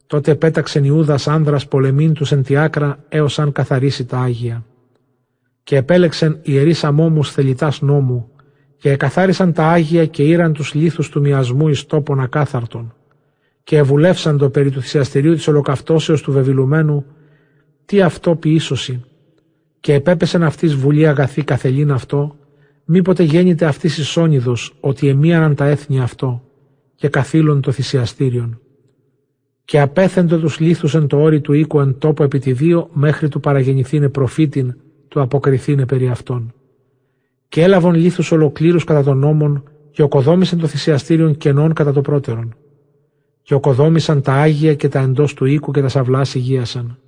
Τότε 0.06 0.30
επέταξεν 0.30 0.84
Ιούδας 0.84 1.28
άνδρας 1.28 1.68
πολεμήν 1.68 2.12
τους 2.12 2.32
εν 2.32 2.42
τη 2.42 2.56
άκρα 2.56 3.04
έως 3.08 3.38
αν 3.38 3.52
καθαρίσει 3.52 4.04
τα 4.04 4.18
Άγια. 4.18 4.64
Και 5.62 5.76
επέλεξεν 5.76 6.38
ιερείς 6.42 6.84
αμόμους 6.84 7.30
θελητάς 7.30 7.80
νόμου 7.80 8.28
και 8.76 8.90
εκαθάρισαν 8.90 9.52
τα 9.52 9.66
Άγια 9.66 10.06
και 10.06 10.22
ήραν 10.22 10.52
τους 10.52 10.74
λίθους 10.74 11.08
του 11.08 11.20
μιασμού 11.20 11.68
εις 11.68 11.86
τόπον 11.86 12.20
ακάθαρτον. 12.20 12.94
Και 13.64 13.76
ευουλεύσαν 13.76 14.38
το 14.38 14.50
περί 14.50 14.70
του 14.70 14.80
θυσιαστηρίου 14.80 15.34
της 15.34 15.48
ολοκαυτώσεως 15.48 16.22
του 16.22 16.32
βεβηλουμένου 16.32 17.04
τι 17.84 18.02
αυτό 18.02 18.36
ποιήσωση 18.36 19.04
και 19.80 19.94
επέπεσεν 19.94 20.42
αυτής 20.42 20.74
βουλή 20.74 21.06
αγαθή 21.06 21.42
καθελήν 21.44 21.92
αυτό, 21.92 22.36
μήποτε 22.84 23.22
γέννηται 23.22 23.64
αυτής 23.64 23.98
εις 23.98 24.16
όνειδος 24.16 24.76
ότι 24.80 25.08
εμίαναν 25.08 25.54
τα 25.54 25.66
έθνη 25.66 26.00
αυτό 26.00 26.42
και 26.94 27.08
καθήλων 27.08 27.60
το 27.60 27.72
θυσιαστήριον. 27.72 28.60
Και 29.64 29.80
απέθεντο 29.80 30.38
τους 30.38 30.58
λίθους 30.60 30.94
εν 30.94 31.06
το 31.06 31.20
όρι 31.20 31.40
του 31.40 31.52
οίκου 31.52 31.80
εν 31.80 31.98
τόπο 31.98 32.24
επί 32.24 32.38
τη 32.38 32.52
δύο 32.52 32.88
μέχρι 32.92 33.28
του 33.28 33.40
παραγεννηθήνε 33.40 34.08
προφήτην 34.08 34.76
του 35.08 35.20
αποκριθήνε 35.20 35.86
περί 35.86 36.08
αυτών. 36.08 36.52
Και 37.48 37.62
έλαβον 37.62 37.94
λίθους 37.94 38.32
ολοκλήρους 38.32 38.84
κατά 38.84 39.02
των 39.02 39.18
νόμων 39.18 39.62
και 39.90 40.02
οκοδόμησαν 40.02 40.58
το 40.58 40.66
θυσιαστήριον 40.66 41.36
κενών 41.36 41.72
κατά 41.72 41.92
το 41.92 42.00
πρώτερον. 42.00 42.54
Και 43.44 43.54
οκοδόμησαν 43.54 44.22
τα 44.22 44.32
Άγια 44.32 44.74
και 44.74 44.88
τα 44.88 44.98
εντός 44.98 45.34
του 45.34 45.44
οίκου 45.44 45.70
και 45.70 45.80
τα 45.80 45.88
σαυλάς 45.88 46.34
υγείασαν 46.34 46.98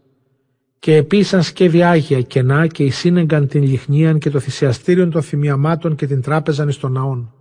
και 0.86 0.96
επίσαν 0.96 1.42
σκεύη 1.42 1.82
Άγια 1.82 2.22
κενά 2.22 2.66
και 2.66 2.84
εισύνεγκαν 2.84 3.48
την 3.48 3.62
λιχνίαν 3.62 4.18
και 4.18 4.30
το 4.30 4.38
θυσιαστήριον 4.38 5.10
των 5.10 5.22
θυμιαμάτων 5.22 5.94
και 5.94 6.06
την 6.06 6.20
τράπεζαν 6.20 6.68
εις 6.68 6.78
των 6.78 6.92
ναών. 6.92 7.32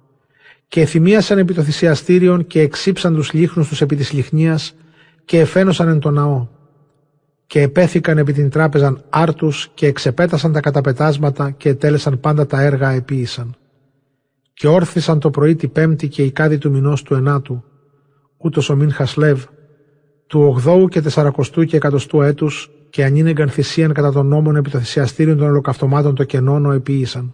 Και 0.67 0.81
εθυμίασαν 0.81 1.37
επί 1.37 1.53
το 1.53 1.63
θυσιαστήριον 1.63 2.47
και 2.47 2.61
εξήψαν 2.61 3.15
τους 3.15 3.33
λίχνους 3.33 3.67
τους 3.67 3.81
επί 3.81 3.95
της 3.95 4.11
λιχνίας 4.11 4.75
και 5.25 5.39
εφαίνωσαν 5.39 5.87
εν 5.87 5.99
το 5.99 6.11
ναό. 6.11 6.47
Και 7.47 7.61
επέθηκαν 7.61 8.17
επί 8.17 8.33
την 8.33 8.49
τράπεζαν 8.49 9.03
άρτους 9.09 9.69
και 9.73 9.87
εξεπέτασαν 9.87 10.51
τα 10.51 10.59
καταπετάσματα 10.59 11.51
και 11.51 11.69
ετέλεσαν 11.69 12.19
πάντα 12.19 12.45
τα 12.45 12.61
έργα 12.61 12.89
επίησαν. 12.89 13.55
Και 14.53 14.67
όρθισαν 14.67 15.19
το 15.19 15.29
πρωί 15.29 15.55
τη 15.55 15.67
πέμπτη 15.67 16.07
και 16.07 16.23
η 16.23 16.31
κάδη 16.31 16.57
του 16.57 16.71
μηνός 16.71 17.03
του 17.03 17.13
ενάτου, 17.13 17.63
ούτως 18.37 18.69
ο 18.69 18.75
Μιν 18.75 18.91
Χασλεύ, 18.91 19.43
του 20.27 20.41
ογδόου 20.41 20.87
και 20.87 21.01
τεσσαρακοστού 21.01 21.63
και 21.63 21.75
εκατοστού 21.75 22.21
έτους 22.21 22.69
και 22.89 23.03
ανήνεγκαν 23.03 23.49
θυσίαν 23.49 23.93
κατά 23.93 24.11
των 24.11 24.27
νόμων 24.27 24.55
επί 24.55 24.69
το 24.69 24.79
θυσιαστήριο 24.79 25.35
των 25.35 25.47
ολοκαυτωμάτων 25.47 26.15
το 26.15 26.23
κενόνο 26.23 26.71
επίησαν. 26.71 27.33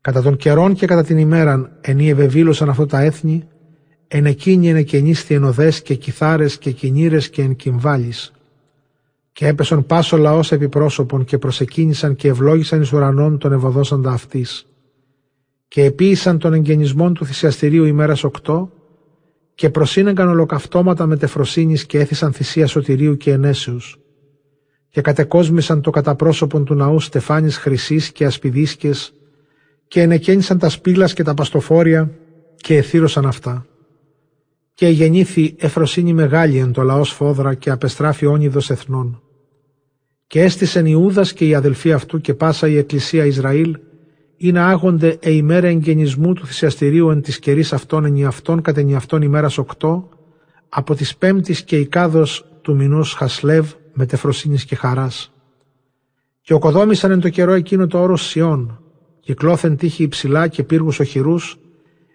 Κατά 0.00 0.22
των 0.22 0.36
καιρών 0.36 0.74
και 0.74 0.86
κατά 0.86 1.04
την 1.04 1.18
ημέραν 1.18 1.70
ενή 1.80 2.08
ευεβήλωσαν 2.08 2.68
αυτό 2.68 2.86
τα 2.86 3.00
έθνη, 3.00 3.48
εν 4.08 4.26
εκείνη 4.26 4.68
εν 4.68 4.76
εκενίσθη 4.76 5.34
ενωδές 5.34 5.82
και 5.82 5.94
κιθάρες 5.94 6.58
και 6.58 6.70
κινήρες 6.70 7.30
και 7.30 7.42
εν 7.42 7.56
κυμβάλεις. 7.56 8.32
Και 9.32 9.46
έπεσον 9.46 9.86
πάσο 9.86 10.16
λαός 10.16 10.52
επί 10.52 10.68
πρόσωπον 10.68 11.24
και 11.24 11.38
προσεκίνησαν 11.38 12.16
και 12.16 12.28
ευλόγησαν 12.28 12.80
εις 12.80 12.92
ουρανών 12.92 13.38
τον 13.38 13.52
ευωδόσαντα 13.52 14.10
αυτής. 14.10 14.66
Και 15.68 15.84
επίησαν 15.84 16.38
των 16.38 16.52
εγγενισμών 16.52 17.14
του 17.14 17.24
θυσιαστηρίου 17.24 17.84
ημέρας 17.84 18.24
οκτώ 18.24 18.70
και 19.54 19.70
προσύνεγκαν 19.70 20.28
ολοκαυτώματα 20.28 21.06
με 21.06 21.16
τεφροσύνης 21.16 21.86
και 21.86 21.98
έθισαν 21.98 22.32
θυσία 22.32 22.66
σωτηρίου 22.66 23.16
και 23.16 23.30
ενέσεως 23.32 23.98
και 24.94 25.00
κατεκόσμησαν 25.00 25.80
το 25.80 25.90
καταπρόσωπον 25.90 26.64
του 26.64 26.74
ναού 26.74 27.00
στεφάνης 27.00 27.56
χρυσής 27.56 28.12
και 28.12 28.24
ασπιδίσκες 28.24 29.14
και 29.88 30.00
ενεκένησαν 30.00 30.58
τα 30.58 30.68
σπήλας 30.68 31.12
και 31.12 31.22
τα 31.22 31.34
παστοφόρια 31.34 32.10
και 32.56 32.76
εθύρωσαν 32.76 33.26
αυτά. 33.26 33.66
Και 34.74 34.88
γεννήθη 34.88 35.54
εφροσύνη 35.58 36.12
μεγάλη 36.12 36.58
εν 36.58 36.72
το 36.72 36.82
λαός 36.82 37.10
φόδρα 37.10 37.54
και 37.54 37.70
απεστράφει 37.70 38.26
όνειδος 38.26 38.70
εθνών. 38.70 39.22
Και 40.26 40.42
έστησεν 40.42 40.86
Ιούδας 40.86 41.32
και 41.32 41.46
οι 41.46 41.54
αδελφοί 41.54 41.92
αυτού 41.92 42.20
και 42.20 42.34
πάσα 42.34 42.68
η 42.68 42.76
εκκλησία 42.76 43.24
Ισραήλ 43.24 43.78
ή 44.36 44.52
να 44.52 44.66
άγονται 44.66 45.16
ε 45.20 45.30
ημέρα 45.30 45.66
εγγενισμού 45.66 46.32
του 46.32 46.46
θυσιαστηρίου 46.46 47.10
εν 47.10 47.20
της 47.20 47.38
κερής 47.38 47.72
αυτών 47.72 48.04
εν 48.04 48.26
αυτών 48.26 48.62
κατ' 48.62 48.78
εν 48.78 48.94
αυτών 48.94 49.22
ημέρας 49.22 49.58
οκτώ 49.58 50.08
από 50.68 50.94
της 50.94 51.16
πέμπτης 51.16 51.62
και 51.62 51.78
οικάδος 51.78 52.46
του 52.62 52.76
μηνός 52.76 53.14
Χασλεύ 53.14 53.64
μετεφροσύνης 53.92 54.64
και 54.64 54.76
χαράς. 54.76 55.32
Και 56.40 56.54
οκοδόμησαν 56.54 57.10
εν 57.10 57.20
το 57.20 57.28
καιρό 57.28 57.52
εκείνο 57.52 57.86
το 57.86 58.00
όρος 58.02 58.26
Σιών, 58.26 58.80
κυκλώθεν 59.20 59.76
τύχη 59.76 60.02
υψηλά 60.02 60.48
και 60.48 60.62
πύργους 60.62 61.00
οχυρούς, 61.00 61.58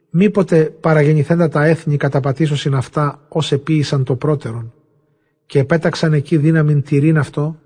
μήποτε 0.09 0.63
παραγεννηθέντα 0.63 1.49
τα 1.49 1.65
έθνη 1.65 1.97
καταπατήσωσιν 1.97 2.75
αυτά 2.75 3.25
ως 3.29 3.51
επίησαν 3.51 4.03
το 4.03 4.15
πρώτερον. 4.15 4.73
Και 5.45 5.59
επέταξαν 5.59 6.13
εκεί 6.13 6.37
δύναμην 6.37 6.81
τυρήν 6.81 7.17
αυτό, 7.17 7.59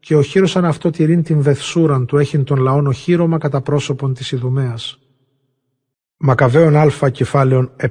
και 0.00 0.16
οχύρωσαν 0.16 0.64
αυτό 0.64 0.90
τυρήν 0.90 1.22
την 1.22 1.42
βεθσούραν 1.42 2.06
του 2.06 2.16
έχειν 2.16 2.44
των 2.44 2.58
λαών 2.58 2.86
οχύρωμα 2.86 3.38
κατά 3.38 3.60
πρόσωπον 3.60 4.14
της 4.14 4.32
Ιδουμαίας. 4.32 4.98
Μακαβαίων 6.16 6.76
Α 6.76 7.10
κεφάλαιον 7.10 7.70
ε. 7.76 7.88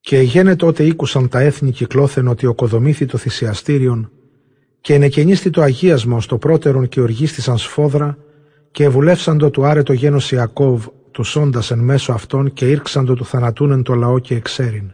Και 0.00 0.20
γένε 0.20 0.56
τότε 0.56 0.84
ήκουσαν 0.84 1.28
τα 1.28 1.40
έθνη 1.40 1.70
κυκλώθεν 1.70 2.28
ότι 2.28 2.46
οκοδομήθη 2.46 3.06
το 3.06 3.18
θυσιαστήριον 3.18 4.10
και 4.80 4.94
ενεκαινίστη 4.94 5.50
το 5.50 5.62
αγίασμα 5.62 6.16
ως 6.16 6.26
το 6.26 6.38
πρώτερον 6.38 6.88
και 6.88 7.00
οργίστησαν 7.00 7.58
σφόδρα 7.58 8.18
και 8.70 8.84
ευουλεύσαντο 8.84 9.50
του 9.50 9.64
άρετο 9.64 9.92
γένος 9.92 10.32
Ιακώβ 10.32 10.86
του 11.10 11.24
σώντας 11.24 11.70
εν 11.70 11.78
μέσω 11.78 12.12
αυτών 12.12 12.52
και 12.52 12.70
ήρξαντο 12.70 13.14
του 13.14 13.24
θανατούν 13.24 13.70
εν 13.70 13.82
το 13.82 13.94
λαό 13.94 14.18
και 14.18 14.34
εξέριν. 14.34 14.92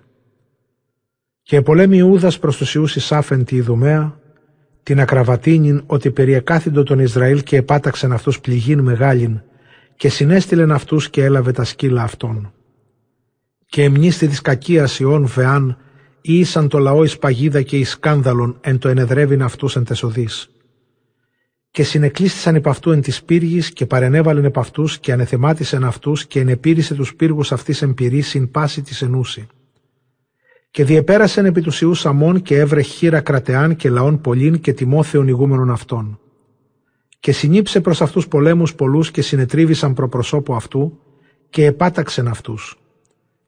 Και 1.42 1.62
πολέμη 1.62 1.96
Ιούδας 1.96 2.38
προς 2.38 2.56
τους 2.56 2.74
Ιούς 2.74 2.96
Ισάφεν 2.96 3.44
τη 3.44 3.56
Ιδουμαία, 3.56 4.20
την 4.82 5.00
ακραβατίνην 5.00 5.82
ότι 5.86 6.10
περιεκάθυντο 6.10 6.82
τον 6.82 6.98
Ισραήλ 6.98 7.42
και 7.42 7.56
επάταξεν 7.56 8.12
αυτούς 8.12 8.40
πληγήν 8.40 8.80
μεγάλην 8.80 9.40
και 9.96 10.08
συνέστηλεν 10.08 10.72
αυτούς 10.72 11.10
και 11.10 11.24
έλαβε 11.24 11.52
τα 11.52 11.64
σκύλα 11.64 12.02
αυτών 12.02 12.52
και 13.72 13.82
εμνίστη 13.82 14.28
της 14.28 14.40
κακίας 14.40 14.98
Ιών 14.98 15.26
Βεάν 15.26 15.76
ήσαν 16.20 16.68
το 16.68 16.78
λαό 16.78 17.04
εις 17.04 17.18
παγίδα 17.18 17.62
και 17.62 17.78
εις 17.78 17.90
σκάνδαλον 17.90 18.58
εν 18.60 18.78
το 18.78 18.88
ενεδρεύειν 18.88 19.42
αυτούς 19.42 19.76
εν 19.76 19.84
τεσοδείς. 19.84 20.50
Και 21.70 21.82
συνεκλίστησαν 21.82 22.54
επ' 22.54 22.68
αυτού 22.68 22.90
εν 22.90 23.00
της 23.00 23.22
πύργης 23.22 23.72
και 23.72 23.86
παρενέβαλεν 23.86 24.44
επ' 24.44 24.58
αυτούς 24.58 24.98
και 24.98 25.12
ανεθεμάτισεν 25.12 25.84
αυτούς 25.84 26.26
και 26.26 26.40
ενεπήρησε 26.40 26.94
τους 26.94 27.14
πύργους 27.14 27.52
αυτής 27.52 27.82
εμπειρή 27.82 28.20
συν 28.20 28.50
πάση 28.50 28.82
της 28.82 29.02
ενούση. 29.02 29.46
Και 30.72 30.84
διεπέρασεν 30.84 31.44
επί 31.44 31.60
τους 31.60 31.80
Ιούς 31.80 32.06
Αμών 32.06 32.42
και 32.42 32.58
έβρε 32.58 32.82
χείρα 32.82 33.20
κρατεάν 33.20 33.76
και 33.76 33.90
λαών 33.90 34.20
πολλήν 34.20 34.60
και 34.60 34.72
τιμόθεων 34.72 35.28
ηγούμενων 35.28 35.70
αυτών. 35.70 36.20
Και 37.20 37.32
συνήψε 37.32 37.80
προς 37.80 38.02
αυτούς 38.02 38.28
πολέμους 38.28 38.74
πολλούς 38.74 39.10
και 39.10 39.22
συνετρίβησαν 39.22 39.94
προπροσώπου 39.94 40.54
αυτού 40.54 40.98
και 41.50 41.64
επάταξεν 41.66 42.28
αυτούς 42.28 42.76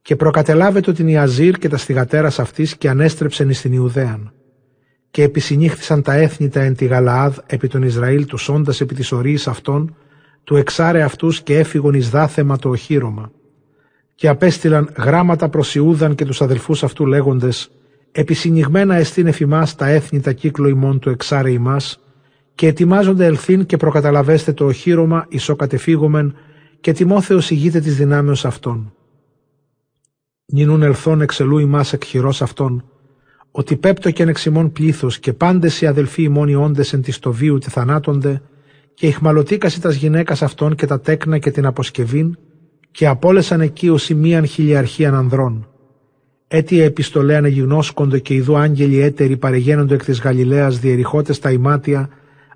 και 0.02 0.16
προκατελάβετο 0.16 0.92
την 0.92 1.08
Ιαζήρ 1.08 1.58
και 1.58 1.68
τα 1.68 1.76
στιγατέρας 1.76 2.38
αυτής 2.38 2.76
και 2.76 2.88
ανέστρεψεν 2.88 3.48
εις 3.48 3.60
την 3.60 3.72
Ιουδαίαν. 3.72 4.32
και 5.10 5.22
επισυνήχθησαν 5.22 6.02
τα 6.02 6.14
έθνη 6.14 6.48
τα 6.48 6.60
εν 6.60 6.76
τη 6.76 6.84
Γαλαάδ 6.84 7.38
επί 7.46 7.68
τον 7.68 7.82
Ισραήλ 7.82 8.26
του 8.26 8.38
όντα 8.48 8.74
επί 8.80 8.94
της 8.94 9.12
ορίης 9.12 9.48
αυτών, 9.48 9.96
του 10.44 10.56
εξάρε 10.56 11.02
αυτούς 11.02 11.42
και 11.42 11.58
έφυγον 11.58 11.94
εις 11.94 12.10
δάθεμα 12.10 12.58
το 12.58 12.68
οχύρωμα. 12.68 13.30
Και 14.14 14.28
απέστειλαν 14.28 14.92
γράμματα 14.96 15.48
προς 15.48 15.74
Ιούδαν 15.74 16.14
και 16.14 16.24
τους 16.24 16.42
αδελφούς 16.42 16.82
αυτού 16.82 17.06
λέγοντες 17.06 17.70
«Επισυνηγμένα 18.12 18.94
εστίν 18.94 19.26
εφημάς 19.26 19.74
τα 19.74 19.86
έθνη 19.86 20.20
τα 20.20 20.32
κύκλο 20.32 20.68
ημών 20.68 20.98
του 20.98 21.10
εξάρε 21.10 21.50
ημάς 21.50 22.00
και 22.54 22.66
ετοιμάζονται 22.66 23.24
ελθύν 23.24 23.66
και 23.66 23.76
προκαταλαβέστε 23.76 24.52
το 24.52 24.64
οχύρωμα 24.64 25.26
ισοκατεφύγομεν 25.28 26.34
και 26.80 26.92
Τιμόθεος 26.92 27.50
ηγείται 27.50 27.80
της 27.80 27.96
δυνάμεως 27.96 28.44
αυτών. 28.44 28.92
Νινούν 30.46 30.82
ελθόν 30.82 31.20
εξελού 31.20 31.58
ημάς 31.58 31.92
εκχειρός 31.92 32.42
αυτών, 32.42 32.84
ότι 33.50 33.76
πέπτο 33.76 34.10
και 34.10 34.22
εξημών 34.22 34.72
πλήθος 34.72 35.18
και 35.18 35.32
πάντες 35.32 35.80
οι 35.80 35.86
αδελφοί 35.86 36.22
ημών 36.22 36.48
οι 36.48 36.54
όντε 36.54 36.84
εν 36.92 37.02
της 37.02 37.18
τοβίου 37.18 37.58
τη 37.58 37.70
θανάτονται, 37.70 38.42
και 38.94 39.06
ηχμαλωτήκαση 39.06 39.80
τας 39.80 39.94
γυναίκας 39.94 40.42
αυτών 40.42 40.74
και 40.74 40.86
τα 40.86 41.00
τέκνα 41.00 41.38
και 41.38 41.50
την 41.50 41.66
αποσκευήν, 41.66 42.38
και 42.94 43.06
απόλεσαν 43.06 43.60
εκεί 43.60 43.88
ω 43.88 43.98
μίαν 44.16 44.46
χιλιαρχίαν 44.46 45.14
ανδρών. 45.14 45.68
Έτσι 46.48 46.76
επιστολέ 46.76 47.36
ανεγιγνώσκονται 47.36 48.18
και 48.18 48.34
ειδού 48.34 48.56
άγγελοι 48.56 49.00
έτεροι 49.00 49.36
παρεγαίνονται 49.36 49.94
εκ 49.94 50.04
της 50.04 50.20
Γαλιλαίας 50.20 50.78
διεριχώτες 50.78 51.38
τα 51.38 51.50
ημάτια, 51.50 52.08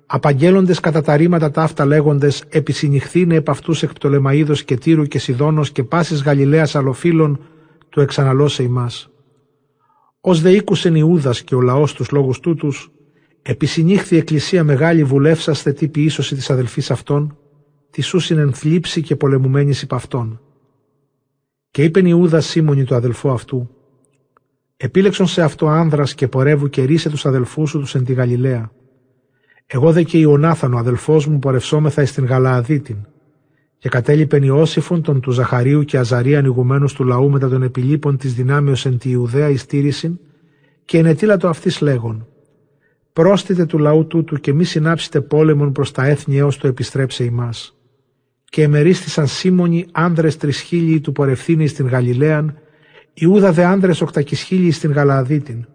απαγγέλλοντες 0.05 0.79
κατά 0.79 1.01
τα 1.01 1.15
ρήματα 1.15 1.51
ταύτα 1.51 1.85
λέγοντες 1.85 2.43
επισυνηχθήνε 2.49 3.35
επ' 3.35 3.49
αυτούς 3.49 3.83
εκ 3.83 3.93
Πτολεμαίδο 3.93 4.53
και 4.53 4.77
Τύρου 4.77 5.03
και 5.03 5.19
Σιδόνο 5.19 5.63
και 5.63 5.83
πάσης 5.83 6.23
Γαλιλαίας 6.23 6.75
αλλοφύλων, 6.75 7.39
του 7.89 8.01
εξαναλώσε 8.01 8.63
ημάς. 8.63 9.09
Ω 10.21 10.35
δε 10.35 10.51
ήκουσεν 10.51 10.95
Ιούδας 10.95 11.41
και 11.41 11.55
ο 11.55 11.61
λαός 11.61 11.93
τους 11.93 12.11
λόγους 12.11 12.39
τούτους, 12.39 12.91
επισυνήχθη 13.41 14.15
η 14.15 14.17
εκκλησία 14.17 14.63
μεγάλη 14.63 15.03
βουλεύσαστε 15.03 15.71
τύπη 15.71 16.03
ίσωση 16.03 16.35
της 16.35 16.49
αδελφής 16.49 16.91
αυτών, 16.91 17.37
τη 17.89 18.01
σούσιν 18.01 18.53
θλίψη 18.53 19.01
και 19.01 19.15
πολεμουμένης 19.15 19.81
υπ' 19.81 19.93
αυτών. 19.93 20.41
Και 21.71 21.83
είπεν 21.83 22.05
Ιούδα 22.05 22.41
Σίμωνη 22.41 22.83
το 22.83 22.95
αδελφό 22.95 23.31
αυτού, 23.31 23.69
Επίλεξον 24.81 25.27
σε 25.27 25.41
αυτό 25.41 25.67
άνδρας 25.67 26.13
και 26.13 26.27
πορεύου 26.27 26.69
και 26.69 26.83
ρίσε 26.83 27.09
τους 27.09 27.25
αδελφούς 27.25 27.69
σου 27.69 27.79
τους 27.79 27.95
εν 27.95 28.03
τη 28.03 28.13
Γαλιλαία. 28.13 28.71
Εγώ 29.65 29.91
δε 29.91 30.03
και 30.03 30.17
Ιωνάθαν 30.17 30.73
ο 30.73 30.77
αδελφός 30.77 31.27
μου 31.27 31.39
πορευσόμεθα 31.39 32.01
εις 32.01 32.13
την 32.13 32.25
Γαλααδίτην. 32.25 32.97
Και 33.77 33.89
κατέλειπεν 33.89 34.43
Ιώσифον 34.43 35.01
τον 35.01 35.19
του 35.19 35.31
Ζαχαρίου 35.31 35.83
και 35.83 35.97
Αζαρία 35.97 36.39
ανοιγουμένου 36.39 36.85
του 36.85 37.03
λαού 37.03 37.29
μετά 37.29 37.49
των 37.49 37.63
επιλείπων 37.63 38.17
της 38.17 38.33
δυνάμεως 38.33 38.85
εν 38.85 38.97
τη 38.97 39.09
Ιουδαία 39.09 39.49
εις 39.49 39.65
και 40.85 40.97
ενετήλατο 40.97 41.47
αυτής 41.47 41.81
λέγον. 41.81 42.27
Πρόστιτε 43.13 43.65
του 43.65 43.77
λαού 43.77 44.07
τούτου 44.07 44.39
και 44.39 44.53
μη 44.53 44.63
συνάψετε 44.63 45.21
πόλεμον 45.21 45.71
προς 45.71 45.91
τα 45.91 46.05
έθνη 46.05 46.37
έως 46.37 46.57
το 46.57 46.67
επιστρέψε 46.67 47.23
ημάς. 47.23 47.78
Και 48.49 48.63
εμερίστησαν 48.63 49.27
Σίμωνοι 49.27 49.85
άνδρες 49.91 50.37
τρισχίλιοι 50.37 51.01
του 51.01 51.11
πορευθύνη 51.11 51.67
στην 51.67 51.87
Γαλιλαίαν, 51.87 52.57
Ιούδα 53.13 53.51
δε 53.51 53.63
άνδρες 53.63 54.01
οκτακισχίλιοι 54.01 54.71
στην 54.71 54.91
Γαλαδίτην. 54.91 55.65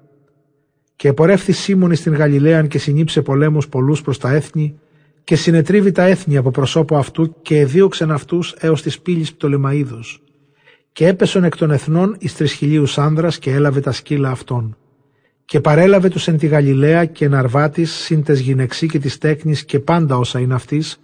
Και 0.96 1.08
επορεύθη 1.08 1.52
Σίμωνη 1.52 1.94
στην 1.94 2.14
Γαλιλαίαν 2.14 2.68
και 2.68 2.78
συνήψε 2.78 3.22
πολέμους 3.22 3.68
πολλούς 3.68 4.02
προς 4.02 4.18
τα 4.18 4.32
έθνη, 4.32 4.78
και 5.24 5.36
συνετρίβει 5.36 5.92
τα 5.92 6.02
έθνη 6.02 6.36
από 6.36 6.50
προσώπου 6.50 6.96
αυτού 6.96 7.34
και 7.42 7.58
εδίωξεν 7.60 8.10
αυτούς 8.10 8.54
έως 8.58 8.82
της 8.82 9.00
πύλης 9.00 9.32
Πτολεμαίδος. 9.32 10.22
Και 10.92 11.06
έπεσον 11.06 11.44
εκ 11.44 11.56
των 11.56 11.70
εθνών 11.70 12.16
εις 12.18 12.34
τρισχυλίους 12.36 12.98
άνδρας 12.98 13.38
και 13.38 13.52
έλαβε 13.52 13.80
τα 13.80 13.92
σκύλα 13.92 14.30
αυτών. 14.30 14.76
Και 15.44 15.60
παρέλαβε 15.60 16.08
τους 16.08 16.28
εν 16.28 16.38
τη 16.38 16.46
Γαλιλαία 16.46 17.04
και 17.04 17.24
εναρβάτης 17.24 17.92
συν 17.92 18.22
τες 18.22 18.40
γυναιξή 18.40 18.86
και 18.86 18.98
της 18.98 19.18
τέκνης 19.18 19.64
και 19.64 19.78
πάντα 19.78 20.16
όσα 20.16 20.38
είναι 20.38 20.54
αυτής 20.54 21.00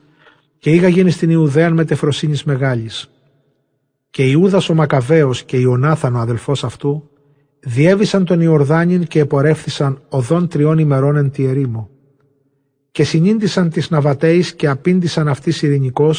και 0.60 0.70
γίνει 0.70 1.10
στην 1.10 1.30
Ιουδαίαν 1.30 1.72
με 1.72 1.84
τεφροσύνης 1.84 2.44
μεγάλης. 2.44 3.10
Και 4.10 4.22
Ιούδας 4.22 4.68
ο 4.68 4.74
Μακαβαίος 4.74 5.42
και 5.42 5.56
Ιωνάθαν 5.56 6.14
ο 6.14 6.18
αδελφός 6.18 6.64
αυτού 6.64 7.10
διέβησαν 7.60 8.24
τον 8.24 8.40
Ιορδάνιν 8.40 9.06
και 9.06 9.20
επορεύθησαν 9.20 10.02
οδόν 10.08 10.48
τριών 10.48 10.78
ημερών 10.78 11.16
εν 11.16 11.30
τη 11.30 11.44
ερήμο 11.44 11.90
και 12.90 13.04
συνήντησαν 13.04 13.70
τις 13.70 13.90
Ναβατέης 13.90 14.54
και 14.54 14.68
απήντησαν 14.68 15.28
αυτής 15.28 15.62
ειρηνικώ 15.62 16.14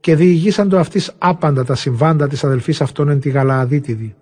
και 0.00 0.16
διηγήσαν 0.16 0.68
το 0.68 0.78
αυτής 0.78 1.12
άπαντα 1.18 1.64
τα 1.64 1.74
συμβάντα 1.74 2.28
της 2.28 2.44
αδελφής 2.44 2.80
αυτών 2.80 3.08
εν 3.08 3.20
τη 3.20 3.28
Γαλααδίτιδη. 3.28 4.14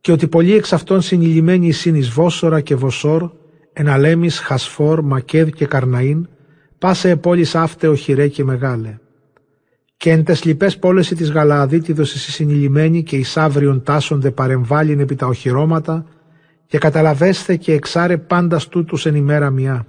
Και 0.00 0.12
ότι 0.12 0.28
πολλοί 0.28 0.54
εξ 0.54 0.72
αυτών 0.72 1.00
συνειλημμένοι 1.00 1.66
εισήν 1.66 1.94
εις 1.94 2.08
Βόσορα 2.08 2.60
και 2.60 2.74
Βοσόρ, 2.74 3.30
Εναλέμις, 3.72 4.38
Χασφόρ, 4.38 5.02
Μακέδ 5.02 5.48
και 5.48 5.68
Καρναΐν, 5.70 6.20
πάσε 6.82 7.10
επόλης 7.10 7.54
άφτεο 7.54 7.94
χειρέ 7.94 8.28
και 8.28 8.44
μεγάλε. 8.44 8.98
Και 9.96 10.10
εν 10.10 10.24
τες 10.24 10.44
λοιπές 10.44 10.78
πόλεση 10.78 11.14
της 11.14 11.30
Γαλααδίτιδος 11.30 12.14
εις 12.14 12.34
συνειλημμένοι 12.34 13.02
και 13.02 13.16
εις 13.16 13.36
αύριον 13.36 13.82
τάσσονται 13.82 14.30
παρεμβάλλην 14.30 15.00
επί 15.00 15.14
τα 15.14 15.26
οχυρώματα 15.26 16.06
και 16.66 16.78
καταλαβέστε 16.78 17.56
και 17.56 17.72
εξάρε 17.72 18.16
πάντα 18.16 18.60
τούτους 18.70 19.06
εν 19.06 19.14
ημέρα 19.14 19.50
μια 19.50 19.86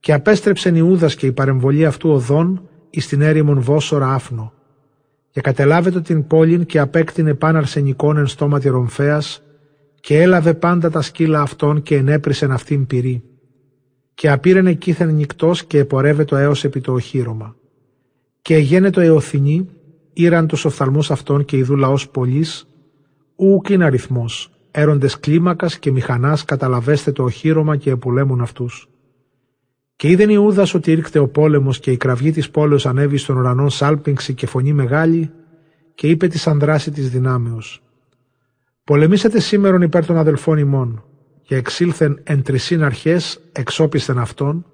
και 0.00 0.12
απέστρεψεν 0.12 0.74
Ιούδας 0.74 1.14
και 1.14 1.26
η 1.26 1.32
παρεμβολή 1.32 1.86
αυτού 1.86 2.10
οδών 2.10 2.68
εις 2.90 3.06
την 3.06 3.20
έρημον 3.20 3.60
Βόσορα 3.60 4.14
Άφνο. 4.14 4.52
Και 5.30 5.40
κατελάβετο 5.40 6.00
την 6.00 6.26
πόλην 6.26 6.66
και 6.66 6.78
απέκτηνε 6.78 7.34
πάν 7.34 7.56
αρσενικών 7.56 8.16
εν 8.16 8.26
στόματι 8.26 8.68
ρομφέας 8.68 9.42
και 10.00 10.22
έλαβε 10.22 10.54
πάντα 10.54 10.90
τα 10.90 11.02
σκύλα 11.02 11.40
αυτών 11.40 11.82
και 11.82 11.96
ενέπρισεν 11.96 12.52
αυτήν 12.52 12.86
πυρή. 12.86 13.22
Και 14.16 14.30
απήρεν 14.30 14.66
εκείθεν 14.66 15.14
νυκτός 15.14 15.64
και 15.64 15.78
επορεύετο 15.78 16.36
έως 16.36 16.64
επί 16.64 16.80
το 16.80 16.92
οχύρωμα. 16.92 17.56
Και 18.42 18.54
εγένετο 18.54 19.00
εωθινή, 19.00 19.68
ήραν 20.12 20.46
τους 20.46 20.64
οφθαλμούς 20.64 21.10
αυτών 21.10 21.44
και 21.44 21.56
ειδού 21.56 21.76
λαός 21.76 22.08
πολλής, 22.08 22.68
ούκ 23.36 23.68
είναι 23.68 23.84
αριθμός, 23.84 24.50
έροντες 24.70 25.20
κλίμακας 25.20 25.78
και 25.78 25.90
μηχανάς 25.90 26.44
καταλαβέστε 26.44 27.12
το 27.12 27.22
οχύρωμα 27.22 27.76
και 27.76 27.90
επουλέμουν 27.90 28.40
αυτούς. 28.40 28.88
Και 29.96 30.08
είδεν 30.08 30.30
Ιούδας 30.30 30.74
ότι 30.74 30.90
ήρκτε 30.90 31.18
ο 31.18 31.28
πόλεμος 31.28 31.78
και 31.80 31.90
η 31.90 31.96
κραυγή 31.96 32.30
της 32.30 32.50
πόλεως 32.50 32.86
ανέβη 32.86 33.16
στον 33.16 33.36
ουρανό 33.36 33.68
σάλπιγξη 33.68 34.34
και 34.34 34.46
φωνή 34.46 34.72
μεγάλη, 34.72 35.30
και 35.94 36.08
είπε 36.08 36.26
της 36.26 36.46
ανδράση 36.46 36.90
της 36.90 37.10
δυνάμεως. 37.10 37.82
Πολεμήσατε 38.84 39.40
σήμερον 39.40 39.82
υπέρ 39.82 40.06
των 40.06 40.16
αδελφών 40.16 40.58
ημών, 40.58 41.04
και 41.46 41.56
εξήλθεν 41.56 42.20
εν 42.22 42.42
τρισίν 42.42 42.82
αρχές, 42.82 43.40
εξόπισθεν 43.52 44.18
αυτών, 44.18 44.66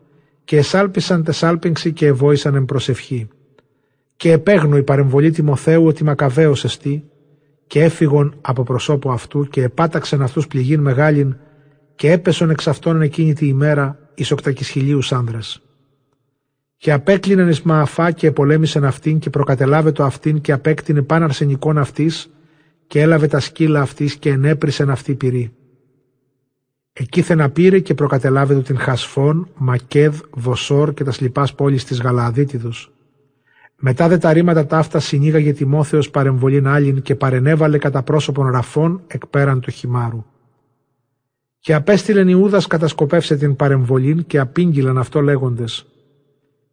και 0.45 0.57
εσάλπισαν 0.57 1.25
τεσάλπιγξη 1.25 1.93
και 1.93 2.07
εβόησαν 2.07 2.55
εν 2.55 2.65
προσευχή. 2.65 3.29
Και 4.17 4.33
επέγνω 4.33 4.77
η 4.77 4.83
παρεμβολή 4.83 5.31
Τιμοθέου 5.31 5.87
ότι 5.87 6.05
μακαβαίος 6.05 6.65
εστί, 6.65 7.05
και 7.67 7.83
έφυγον 7.83 8.35
από 8.41 8.63
προσώπου 8.63 9.13
αυτού 9.13 9.49
και 9.49 9.63
επάταξεν 9.63 10.23
αυτούς 10.23 10.47
πληγήν 10.47 10.81
μεγάλην, 10.81 11.37
και 11.95 12.13
έπεσον 12.13 12.51
εξ 12.51 12.69
αυτών 12.69 13.03
εκείνη 13.03 13.35
τη 13.35 13.47
ημέρα 13.47 13.99
εις 14.15 14.31
οκτακισχυλίους 14.31 15.13
άνδρας. 15.13 15.63
Και 16.77 16.93
απέκλειναν 16.93 17.49
εις 17.49 17.63
Μααφά 17.63 18.11
και 18.11 18.27
επολέμησαν 18.27 18.85
αυτήν 18.85 19.19
και 19.19 19.31
προκατελάβε 19.31 19.93
αυτήν 19.99 20.41
και 20.41 20.53
απέκτηνε 20.53 21.03
πάν 21.03 21.23
αρσενικών 21.23 21.79
αυτής 21.79 22.31
και 22.87 23.01
έλαβε 23.01 23.27
τα 23.27 23.41
σκύλα 23.41 23.81
αυτής 23.81 24.17
και 24.17 24.31
ενέπρισεν 24.31 24.91
αυτή 24.91 25.15
πυρή. 25.15 25.53
Εκείθεν 26.93 27.53
πήρε 27.53 27.79
και 27.79 27.95
προκατελάβε 27.95 28.61
την 28.61 28.79
Χασφόν, 28.79 29.49
Μακέδ, 29.57 30.21
Βοσόρ 30.31 30.95
και 30.95 31.05
τα 31.05 31.13
σλιπάς 31.13 31.55
πόλης 31.55 31.85
της 31.85 32.01
Γαλαδίτιδος. 32.01 32.93
Μετά 33.77 34.09
δε 34.09 34.19
τα 34.19 34.33
ρήματα 34.33 34.67
ταύτα 34.67 35.01
συνήγαγε 35.01 35.53
Τιμόθεος 35.53 36.11
παρεμβολήν 36.11 36.67
άλλην 36.67 37.03
και 37.03 37.15
παρενέβαλε 37.15 37.79
κατά 37.79 38.03
πρόσωπον 38.03 38.51
ραφών 38.51 39.03
εκ 39.07 39.27
πέραν 39.27 39.61
του 39.61 39.71
χυμάρου. 39.71 40.25
Και 41.59 41.75
απέστειλεν 41.75 42.29
Ιούδας 42.29 42.67
κατασκοπεύσε 42.67 43.37
την 43.37 43.57
παρεμβολήν 43.57 44.27
και 44.27 44.39
απήγγειλαν 44.39 44.99
αυτό 44.99 45.21
λέγοντες. 45.21 45.87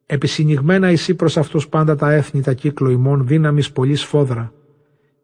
Επισυνηγμένα 0.06 0.88
εσύ 0.88 1.16
προς 1.16 1.38
αυτούς 1.38 1.68
πάντα 1.68 1.96
τα 1.96 2.12
έθνη 2.12 2.42
τα 2.42 2.54
κύκλο 2.54 2.90
ημών 2.90 3.28
δύναμης 3.28 3.72
πολύ 3.72 3.96
σφόδρα. 3.96 4.54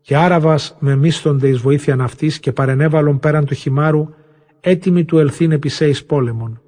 Και 0.02 0.18
Άραβας 0.18 0.76
με 0.80 0.96
μίσθονται 0.96 1.48
εις 1.48 1.58
βοήθειαν 1.58 2.02
αυτής 2.02 2.40
και 2.40 2.52
παρενέβαλον 2.52 3.20
πέραν 3.20 3.46
του 3.46 3.54
χυμάρου 3.54 4.10
έτοιμοι 4.68 5.06
του 5.06 5.20
ελθύν 5.20 5.52
επισέης 5.52 6.06
πόλεμον. 6.06 6.62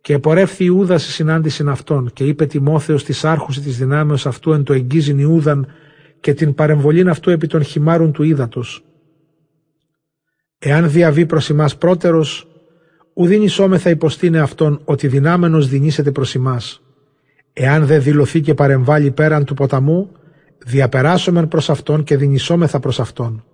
Και 0.00 0.12
επορεύθη 0.14 0.64
Ιούδα 0.64 0.98
σε 0.98 1.10
συνάντηση 1.10 1.64
αυτών 1.68 2.10
και 2.12 2.24
είπε 2.24 2.46
Τιμόθεος 2.46 3.04
της 3.04 3.24
άρχουση 3.24 3.60
της 3.60 3.78
δυνάμεως 3.78 4.26
αυτού 4.26 4.52
εν 4.52 4.62
το 4.62 4.72
εγγίζειν 4.72 5.18
Ιούδαν 5.18 5.66
και 6.20 6.34
την 6.34 6.54
παρεμβολήν 6.54 7.08
αυτού 7.08 7.30
επί 7.30 7.46
των 7.46 7.62
χυμάρων 7.62 8.12
του 8.12 8.22
ύδατος 8.22 8.84
Εάν 10.58 10.90
διαβεί 10.90 11.26
προς 11.26 11.50
εμάς 11.50 11.76
πρώτερος, 11.76 12.46
ουδήν 13.14 13.42
ισόμεθα 13.42 13.90
υποστήνε 13.90 14.40
αυτόν 14.40 14.80
ότι 14.84 15.08
δυνάμενος 15.08 15.68
δινήσεται 15.68 16.10
προς 16.10 16.34
εμάς. 16.34 16.82
Εάν 17.52 17.86
δεν 17.86 18.02
δηλωθεί 18.02 18.40
και 18.40 18.54
παρεμβάλλει 18.54 19.10
πέραν 19.10 19.44
του 19.44 19.54
ποταμού, 19.54 20.10
διαπεράσομεν 20.58 21.48
προς 21.48 21.70
αυτόν 21.70 22.04
και 22.04 22.16
δυνησόμεθα 22.16 22.80
προς 22.80 23.00
αυτόν. 23.00 23.44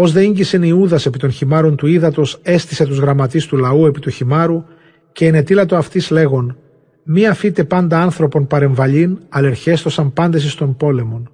Ω 0.00 0.06
δε 0.06 0.22
ίγκυσεν 0.22 0.62
Ιούδας 0.62 1.06
επί 1.06 1.18
των 1.18 1.30
χυμάρων 1.30 1.76
του 1.76 1.86
ύδατος, 1.86 2.38
έστησε 2.42 2.84
τους 2.84 2.98
γραμματείς 2.98 3.46
του 3.46 3.56
λαού 3.56 3.86
επί 3.86 4.00
του 4.00 4.10
χυμάρου, 4.10 4.64
και 5.12 5.26
ενετήλατο 5.26 5.76
αυτής 5.76 6.10
λέγον: 6.10 6.56
Μη 7.02 7.26
αφήτε 7.26 7.64
πάντα 7.64 8.02
άνθρωπον 8.02 8.46
παρεμβαλήν, 8.46 9.18
αλερχέστοσαν 9.28 10.12
πάντες 10.12 10.44
εις 10.44 10.54
των 10.54 10.76
πόλεμων. 10.76 11.30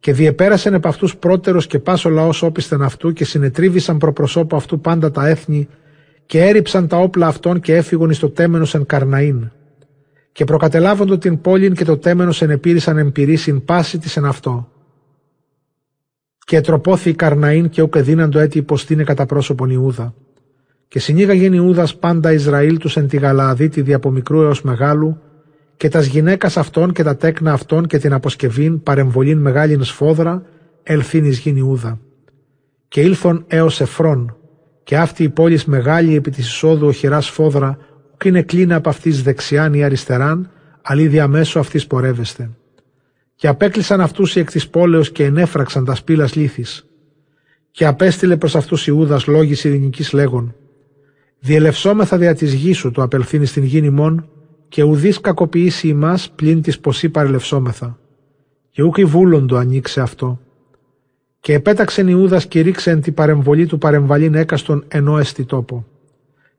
Και 0.00 0.12
διεπέρασεν 0.12 0.74
επ' 0.74 0.86
αυτούς 0.86 1.16
πρώτερο 1.16 1.60
και 1.60 1.78
πάσο 1.78 2.08
λαός 2.08 2.42
όπισθεν 2.42 2.82
αυτού, 2.82 3.12
και 3.12 3.24
συνετρίβησαν 3.24 3.98
προπροσώπου 3.98 4.56
αυτού 4.56 4.80
πάντα 4.80 5.10
τα 5.10 5.28
έθνη, 5.28 5.68
και 6.26 6.40
έριψαν 6.40 6.86
τα 6.86 6.96
όπλα 6.96 7.26
αυτών 7.26 7.60
και 7.60 7.76
έφυγον 7.76 8.10
εις 8.10 8.18
το 8.18 8.30
τέμενος 8.30 8.74
εν 8.74 8.86
Καρναήν. 8.86 9.50
Και 10.32 10.44
προκατελάβοντο 10.44 11.18
την 11.18 11.40
πόλην 11.40 11.74
και 11.74 11.84
το 11.84 11.96
τέμενος 11.96 12.42
εν 12.42 12.50
επίρησαν 12.50 12.98
εμπειρήσιν 12.98 13.64
πάση 13.64 13.98
της 13.98 14.16
εν 14.16 14.24
αυτό 14.24 14.68
και 16.44 16.60
τροπόθη 16.60 17.14
Καρναήν 17.14 17.68
και 17.68 17.82
ούκ 17.82 17.98
δίναντο 17.98 18.38
έτη 18.38 18.58
υποστήνε 18.58 19.04
κατά 19.04 19.26
πρόσωπον 19.26 19.70
Ιούδα. 19.70 20.14
Και 20.88 20.98
συνήγαγεν 20.98 21.52
Ιούδας 21.52 21.96
πάντα 21.96 22.32
Ισραήλ 22.32 22.78
τους 22.78 22.96
εν 22.96 23.08
τη 23.08 23.16
Γαλααδίτη 23.16 23.80
δι' 23.80 23.92
από 23.92 24.10
μικρού 24.10 24.42
έως 24.42 24.62
μεγάλου, 24.62 25.20
και 25.76 25.88
τας 25.88 26.06
γυναίκας 26.06 26.56
αυτών 26.56 26.92
και 26.92 27.02
τα 27.02 27.16
τέκνα 27.16 27.52
αυτών 27.52 27.86
και 27.86 27.98
την 27.98 28.12
αποσκευήν 28.12 28.82
παρεμβολήν 28.82 29.38
μεγάλην 29.38 29.84
σφόδρα, 29.84 30.42
ελθύν 30.82 31.24
εις 31.24 31.38
γην 31.38 31.56
Ιούδα. 31.56 31.98
Και 32.88 33.00
ήλθον 33.00 33.44
έως 33.46 33.80
Εφρών, 33.80 34.36
και 34.82 34.96
αυτή 34.96 35.22
η 35.22 35.28
πόλη 35.28 35.60
μεγάλη 35.66 36.14
επί 36.14 36.30
της 36.30 36.46
εισόδου 36.46 36.86
οχυρά 36.86 37.20
σφόδρα, 37.20 37.78
ουκ 38.12 38.24
είναι 38.24 38.42
κλίνα 38.42 38.76
από 38.76 38.88
αυτής 38.88 39.22
δεξιάν 39.22 39.74
ή 39.74 39.84
αριστεράν, 39.84 40.50
αλλή 40.82 41.06
διαμέσου 41.06 41.58
αυτής 41.58 41.86
πορεύεστε. 41.86 42.50
Και 43.40 43.48
απέκλεισαν 43.48 44.00
αυτούς 44.00 44.36
οι 44.36 44.40
εκ 44.40 44.50
της 44.50 44.68
πόλεως 44.68 45.10
και 45.10 45.24
ενέφραξαν 45.24 45.84
τας 45.84 45.98
σπήλα 45.98 46.28
λύθη. 46.34 46.64
Και 47.70 47.86
απέστειλε 47.86 48.36
προς 48.36 48.56
αυτούς 48.56 48.86
Ιούδας 48.86 49.26
λόγη 49.26 49.68
ειρηνική 49.68 50.16
λέγον. 50.16 50.54
Διελευσόμεθα 51.38 52.18
δια 52.18 52.34
της 52.34 52.52
γης 52.52 52.76
σου 52.76 52.90
το 52.90 53.02
απελθύνει 53.02 53.46
στην 53.46 53.64
γη 53.64 53.80
νημών, 53.80 54.28
και 54.68 54.82
ουδής 54.82 55.20
κακοποιήσει 55.20 55.88
ημάς 55.88 56.30
πλην 56.30 56.62
της 56.62 56.80
ποσή 56.80 57.08
παρελευσόμεθα. 57.08 57.98
Και 58.70 58.82
ούκ 58.82 59.00
βούλοντο 59.00 59.56
ανοίξε 59.56 60.00
αυτό. 60.00 60.40
Και 61.40 61.54
επέταξεν 61.54 62.08
Ιούδας 62.08 62.46
και 62.46 62.60
ρίξε 62.60 62.90
εν 62.90 63.00
τη 63.00 63.12
παρεμβολή 63.12 63.66
του 63.66 63.78
παρεμβαλήν 63.78 64.34
έκαστον 64.34 64.84
ενώ 64.88 65.18
εστι 65.18 65.44
τόπο. 65.44 65.86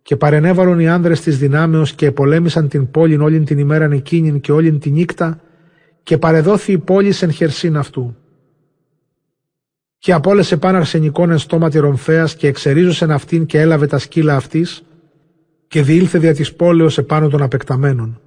Και 0.02 0.16
παρενέβαλον 0.16 0.80
οι 0.80 0.90
άνδρες 0.90 1.22
της 1.22 1.38
δυνάμεως 1.38 1.94
και 1.94 2.06
επολέμησαν 2.06 2.68
την 2.68 2.92
πόλη 2.92 3.18
όλη 3.18 3.40
την 3.40 3.58
ημέραν 3.58 3.92
εκείνην 3.92 4.40
και 4.40 4.52
όλη 4.52 4.72
την 4.72 4.94
νύχτα, 4.94 5.42
και 6.04 6.18
παρεδόθη 6.18 6.72
η 6.72 6.78
πόλη 6.78 7.14
εν 7.22 7.32
χερσίν 7.32 7.78
αυτού. 7.78 8.16
Και 9.98 10.14
απόλεσε 10.14 10.58
πάνω 10.58 10.78
αρσενικών 10.78 11.32
εν 11.32 11.38
στόματι 11.38 11.80
ρομφέας 11.80 12.36
και 12.36 12.48
εξερίζωσεν 12.48 13.12
αυτήν 13.12 13.46
και 13.46 13.60
έλαβε 13.60 13.88
τα 13.88 13.98
σκύλα 13.98 14.36
αυτής 14.36 14.84
και 15.68 15.82
διήλθε 15.82 16.20
δια 16.20 16.34
της 16.34 16.54
πόλεως 16.54 16.98
επάνω 16.98 17.28
των 17.28 17.42
απεκταμένων. 17.42 18.22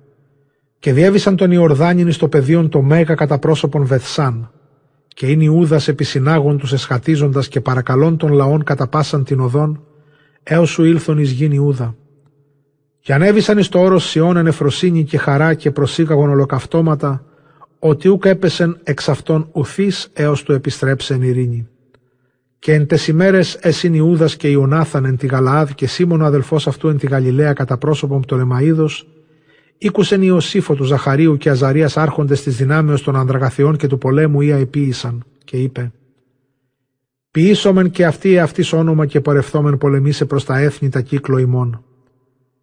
Και 0.78 0.92
διέβησαν 0.92 1.36
τον 1.36 1.50
Ιορδάνιν 1.50 2.12
στο 2.12 2.28
πεδίον 2.28 2.68
το 2.68 2.82
μέγα 2.82 3.14
κατά 3.14 3.38
πρόσωπον 3.38 3.84
Βεθσάν 3.84 4.50
και 5.08 5.26
είναι 5.26 5.44
Ιούδας 5.44 5.88
επί 5.88 6.04
συνάγων 6.04 6.58
τους 6.58 6.72
εσχατίζοντας 6.72 7.48
και 7.48 7.60
παρακαλών 7.60 8.16
των 8.16 8.32
λαών 8.32 8.64
κατά 8.64 8.86
πάσαν 8.86 9.24
την 9.24 9.40
οδόν 9.40 9.82
έως 10.42 10.70
σου 10.70 10.84
ήλθον 10.84 11.18
εις 11.18 11.30
γην 11.30 11.52
Ιούδα. 11.52 11.96
Και 13.00 13.14
ανέβησαν 13.14 13.58
εις 13.58 13.68
το 13.68 13.80
όρος 13.80 14.08
Σιών 14.08 14.36
εν 14.36 14.46
εφροσύνη 14.46 15.04
και 15.04 15.18
χαρά 15.18 15.54
και 15.54 15.70
προσήγαγον 15.70 16.30
ολοκαυτώματα 16.30 17.24
ότι 17.86 18.08
ούκ 18.08 18.24
έπεσεν 18.24 18.78
εξ 18.82 19.08
αυτών 19.08 19.48
ουθείς 19.52 20.08
έως 20.12 20.42
του 20.42 20.52
επιστρέψεν 20.52 21.22
ειρήνη. 21.22 21.68
Και 22.58 22.72
εν 22.72 22.86
τες 22.86 23.08
ημέρες 23.08 23.58
εσύν 23.60 23.94
Ιούδας 23.94 24.36
και 24.36 24.48
Ιωνάθαν 24.48 25.04
εν 25.04 25.16
τη 25.16 25.26
Γαλαάδ 25.26 25.70
και 25.70 25.86
Σίμων 25.86 26.20
ο 26.20 26.24
αδελφός 26.24 26.66
αυτού 26.66 26.88
εν 26.88 26.98
τη 26.98 27.06
Γαλιλαία 27.06 27.52
κατά 27.52 27.78
πρόσωπον 27.78 28.20
Πτολεμαίδος, 28.20 29.08
ήκουσεν 29.78 30.22
Ιωσήφο 30.22 30.74
του 30.74 30.84
Ζαχαρίου 30.84 31.36
και 31.36 31.50
Αζαρίας 31.50 31.96
άρχοντες 31.96 32.42
της 32.42 32.56
δυνάμεως 32.56 33.02
των 33.02 33.16
ανδραγαθιών 33.16 33.76
και 33.76 33.86
του 33.86 33.98
πολέμου 33.98 34.40
ή 34.40 34.52
αηποίησαν 34.52 35.24
και 35.44 35.56
είπε 35.56 35.92
«Ποιήσομεν 37.30 37.90
και 37.90 38.06
αυτή 38.06 38.38
αυτής 38.38 38.72
όνομα 38.72 39.06
και 39.06 39.20
πορευθόμεν 39.20 39.78
πολεμήσε 39.78 40.24
προς 40.24 40.44
τα 40.44 40.58
έθνη 40.58 40.88
τα 40.88 41.00
κύκλο 41.00 41.38
ημών». 41.38 41.84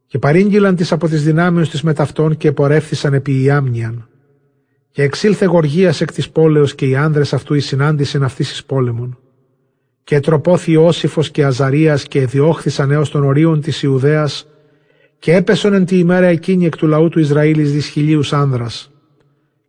Και 0.07 0.19
παρήγγειλαν 0.19 0.76
τις 0.76 0.91
από 0.91 1.07
τις 1.07 1.24
δυνάμεως 1.24 1.69
της 1.69 1.82
μεταυτών 1.82 2.38
και 2.38 2.51
πορεύθησαν 2.51 3.13
επί 3.13 3.41
Ιάμνιαν 3.41 4.05
και 4.91 5.03
εξήλθε 5.03 5.45
γοργίας 5.45 6.01
εκ 6.01 6.11
της 6.13 6.29
πόλεως 6.29 6.75
και 6.75 6.85
οι 6.85 6.95
άνδρες 6.95 7.33
αυτού 7.33 7.53
η 7.53 7.59
συνάντησιν 7.59 8.23
αυτής 8.23 8.51
εις 8.51 8.65
πόλεμον. 8.65 9.17
Και 10.03 10.19
τροπόθη 10.19 10.75
Όσυφος 10.75 11.31
και 11.31 11.45
Αζαρίας 11.45 12.03
και 12.03 12.25
διώχθησαν 12.25 12.91
έως 12.91 13.09
των 13.09 13.23
ορίων 13.23 13.61
της 13.61 13.83
Ιουδαίας 13.83 14.47
και 15.19 15.35
έπεσον 15.35 15.73
εν 15.73 15.85
τη 15.85 15.97
ημέρα 15.97 16.25
εκείνη 16.25 16.65
εκ 16.65 16.77
του 16.77 16.87
λαού 16.87 17.09
του 17.09 17.19
Ισραήλ 17.19 17.59
εις 17.59 17.71
δυσχυλίους 17.71 18.33
άνδρας. 18.33 18.91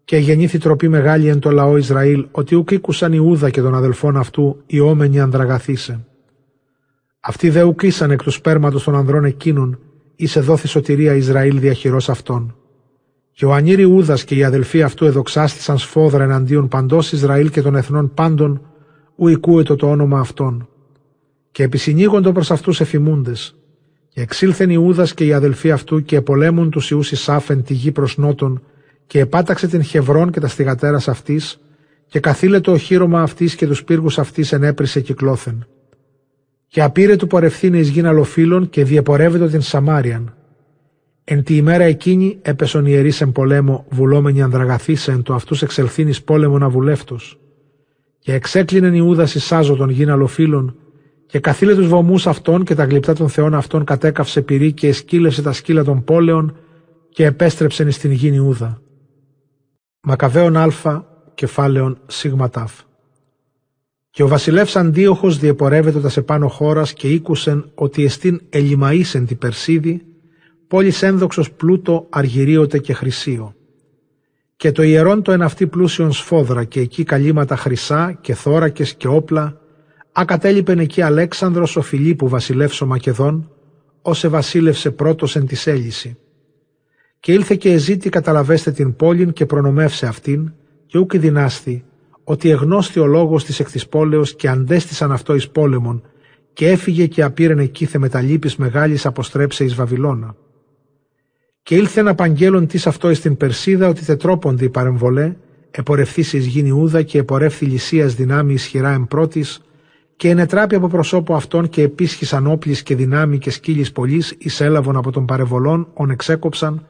Και 0.05 0.17
γεννήθη 0.17 0.59
τροπή 0.59 0.89
μεγάλη 0.89 1.29
εν 1.29 1.39
το 1.39 1.51
λαό 1.51 1.77
Ισραήλ 1.77 2.27
ότι 2.31 2.55
ουκ 2.55 2.71
ήκουσαν 2.71 3.13
Ιούδα 3.13 3.51
και 3.51 3.61
των 3.61 3.75
αδελφών 3.75 4.17
αυτού 4.17 4.63
οι 4.67 4.81
όμενοι 4.81 5.21
ανδραγαθήσε. 5.21 6.07
Αυτοί 7.21 7.51
δε 7.51 7.63
ουκ 7.63 7.83
εκ 7.83 8.23
του 8.23 8.31
σπέρματος 8.31 8.85
των 8.85 8.95
ανδρών 8.95 9.25
εκείνων 9.25 9.79
ή 10.17 10.27
σε 10.27 10.41
δόθη 10.41 10.69
σωτηρία 10.69 11.15
Ισραήλ 11.15 11.59
διαχειρός 11.59 12.09
αυτών. 12.09 12.57
Και 13.33 13.45
ο 13.45 13.53
Ανήρη 13.53 13.85
Ούδας 13.85 14.25
και 14.25 14.35
οι 14.35 14.45
αδελφοί 14.45 14.83
αυτού 14.83 15.05
εδοξάστησαν 15.05 15.79
σφόδρα 15.79 16.25
εναντίον 16.25 16.69
παντός 16.69 17.13
Ισραήλ 17.13 17.51
και 17.51 17.63
των 17.63 17.77
εθνών 17.77 18.15
πάντων, 18.15 18.61
ου 19.17 19.29
οικούετο 19.29 19.77
το 19.77 19.91
όνομα 19.91 20.19
αυτών. 20.21 20.69
Και 21.51 21.63
επισυνήγοντο 21.63 22.33
προς 22.33 22.51
αυτούς 22.51 22.81
εφημούντες. 22.81 23.57
Και 24.09 24.21
εξήλθεν 24.21 24.71
Ιούδα 24.71 25.07
και 25.15 25.25
οι 25.25 25.33
αδελφοί 25.33 25.71
αυτού 25.71 26.03
και 26.03 26.17
επολέμουν 26.17 26.71
τους 26.71 26.91
Ιούς 26.91 27.13
Ισάφεν 27.13 27.63
τη 27.63 27.75
γη 27.75 27.93
προς 27.93 28.17
νότον, 28.17 28.63
και 29.07 29.19
επάταξε 29.19 29.69
την 29.69 29.83
Χευρών 29.83 30.31
και 30.31 30.41
τα 30.41 30.49
στιγατέρας 30.49 31.09
αυτής, 31.09 31.61
και 32.07 32.21
καθήλε 32.21 32.61
το 32.61 32.73
οχύρωμα 32.73 33.23
αυτής 33.23 33.55
και 33.55 33.67
τους 33.67 33.85
πύργους 33.85 34.19
αυτής 34.19 34.53
ενέπρισε 34.53 35.01
κυκλώθεν. 35.01 35.67
Και 36.69 36.83
απήρε 36.83 37.17
του 37.17 37.27
πορευθύνη 37.27 37.79
εις 37.79 37.89
γη 37.89 38.03
και 38.71 38.85
διεπορεύεται 38.85 39.49
την 39.49 39.61
Σαμάριαν, 39.61 40.35
Εν 41.25 41.43
τη 41.43 41.57
ημέρα 41.57 41.85
εκείνη 41.85 42.39
έπεσον 42.43 42.87
ιερείς 42.87 43.21
εν 43.21 43.33
πολέμο 43.33 43.87
βουλόμενοι 43.91 44.43
ανδραγαθήσεν 44.43 45.23
το 45.23 45.35
αυτούς 45.35 45.63
εξελθύνης 45.63 46.23
πόλεμον 46.23 46.63
αβουλεύτος. 46.63 47.39
Και 48.19 48.33
εξέκλεινεν 48.33 48.95
Ιούδας 48.95 49.35
εισάζω 49.35 49.77
των 49.77 49.91
γίνα 49.91 50.13
αλοφύλων 50.13 50.77
και 51.27 51.39
καθήλε 51.39 51.75
τους 51.75 51.89
βωμούς 51.89 52.27
αυτών 52.27 52.65
και 52.65 52.75
τα 52.75 52.85
γλυπτά 52.85 53.13
των 53.15 53.29
θεών 53.29 53.55
αυτών 53.55 53.85
κατέκαυσε 53.85 54.43
πυρή 54.43 54.73
και 54.73 54.89
εσκύλευσε 54.89 55.43
τα 55.43 55.53
σκύλα 55.53 55.85
των 55.85 56.05
πόλεων 56.05 56.57
και 57.09 57.25
επέστρεψεν 57.25 57.89
εις 57.89 57.99
την 57.99 58.11
γήν 58.13 58.35
Ιούδα. 58.35 58.83
Μακαβαίων 60.01 60.57
Α, 60.57 61.05
κεφάλαιον 61.35 61.99
σίγμα 62.07 62.49
τάφ. 62.49 62.73
Και 64.11 64.23
ο 64.23 64.29
βασιλεύς 64.29 64.77
Αντίοχος 64.77 65.39
διεπορεύεται 65.39 66.01
τας 66.01 66.13
σε 66.13 66.23
πάνω 66.23 66.49
χώρας 66.49 66.93
και 66.93 67.09
ήκουσεν 67.09 67.71
ότι 67.75 68.05
εστίν 68.05 68.41
ελιμαΐσεν 68.51 69.25
τη 69.27 69.35
Περσίδη 69.35 70.03
πόλης 70.73 71.03
ένδοξος 71.03 71.53
πλούτο 71.53 72.07
αργυρίωτε 72.11 72.79
και 72.79 72.93
χρυσίο. 72.93 73.55
Και 74.57 74.73
το 74.73 74.83
ιερόν 74.83 75.23
το 75.23 75.33
εν 75.33 75.43
αυτή 75.43 75.67
πλούσιον 75.67 76.13
σφόδρα 76.13 76.65
και 76.65 76.81
εκεί 76.81 77.05
καλύματα 77.05 77.57
χρυσά 77.57 78.19
και 78.21 78.35
θώρακες 78.35 78.95
και 78.95 79.09
όπλα, 79.09 79.61
ακατέλειπεν 80.13 80.79
εκεί 80.79 81.03
Αλέξανδρος 81.03 81.77
ο 81.77 81.83
Φιλίππου 81.83 82.29
βασιλεύσο 82.29 82.87
Μακεδόν, 82.87 83.51
όσε 84.03 84.29
βασίλευσε 84.29 84.91
πρώτος 84.91 85.37
εν 85.37 85.47
της 85.47 85.67
έλυση. 85.67 86.17
Και 87.21 87.33
ήλθε 87.33 87.55
και 87.55 87.73
εζήτη 87.73 88.09
καταλαβέστε 88.09 88.71
την 88.71 88.97
πόλην 88.97 89.33
και 89.33 89.47
προνομεύσε 89.47 90.07
αυτήν, 90.07 90.53
και 90.87 90.99
ούκη 90.99 91.19
δυνάστη, 91.19 91.85
ότι 92.25 92.51
εγνώστη 92.51 93.01
ο 93.01 93.07
λόγος 93.07 93.45
της 93.45 93.61
εκ 93.61 93.71
της 93.71 93.89
πόλεως 93.89 94.35
και 94.35 94.49
αντέστησαν 94.49 95.13
αυτό 95.13 95.35
εις 95.35 95.49
πόλεμον, 95.49 96.03
και 96.53 96.69
έφυγε 96.69 97.07
και 97.07 97.23
απήρεν 97.23 97.59
εκεί 97.59 97.85
θεμεταλήπης 97.85 98.57
μεγάλης 98.57 99.07
αποστρέψε 99.07 99.65
εις 99.65 99.75
Βαβυλώνα. 99.75 100.37
Και 101.63 101.75
ήλθε 101.75 102.03
να 102.03 102.15
παγγέλων 102.15 102.67
της 102.67 102.87
αυτό 102.87 103.11
εις 103.11 103.21
την 103.21 103.37
Περσίδα 103.37 103.89
ότι 103.89 104.05
τετρόπονται 104.05 104.65
οι 104.65 104.69
παρεμβολέ, 104.69 105.37
επορευθείς 105.71 106.33
εις 106.33 106.47
γήν 106.47 106.67
Ιούδα 106.67 107.03
και 107.03 107.19
επορεύθη 107.19 107.65
λυσίας 107.65 108.15
δυνάμει 108.15 108.53
ισχυρά 108.53 108.93
εμπρότη, 108.93 109.45
και 110.17 110.29
ενετράπη 110.29 110.75
από 110.75 110.89
προσώπου 110.89 111.35
αυτών 111.35 111.69
και 111.69 111.83
επίσχυσαν 111.83 112.47
όπλης 112.47 112.83
και 112.83 112.95
δυνάμει 112.95 113.39
και 113.39 113.51
σκύλης 113.51 113.93
πολλής, 113.93 114.35
εισέλαβον 114.39 114.97
από 114.97 115.11
τον 115.11 115.27
παρεμβολών, 115.27 115.89
ον 115.95 116.11
εξέκοψαν, 116.11 116.87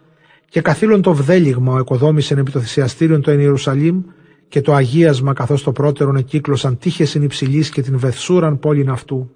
και 0.49 0.61
καθήλων 0.61 1.03
το 1.03 1.15
βδέλιγμα 1.15 1.73
ο 1.73 1.79
εκοδόμησεν 1.79 2.39
επί 2.39 2.51
το 2.51 2.61
θυσιαστήριον 2.61 3.21
το 3.21 3.31
εν 3.31 3.41
Ιερουσαλήμ, 3.41 4.03
και 4.49 4.61
το 4.61 4.75
αγίασμα 4.75 5.33
καθώς 5.33 5.63
το 5.63 5.73
πρώτερον 5.73 6.17
εκύκλωσαν 6.17 6.79
τύχε 6.79 7.19
υψηλής 7.19 7.69
και 7.69 7.83
την 7.83 7.99
βεθσούραν 7.99 8.59
πόλην 8.59 8.91
αυτού. 8.91 9.31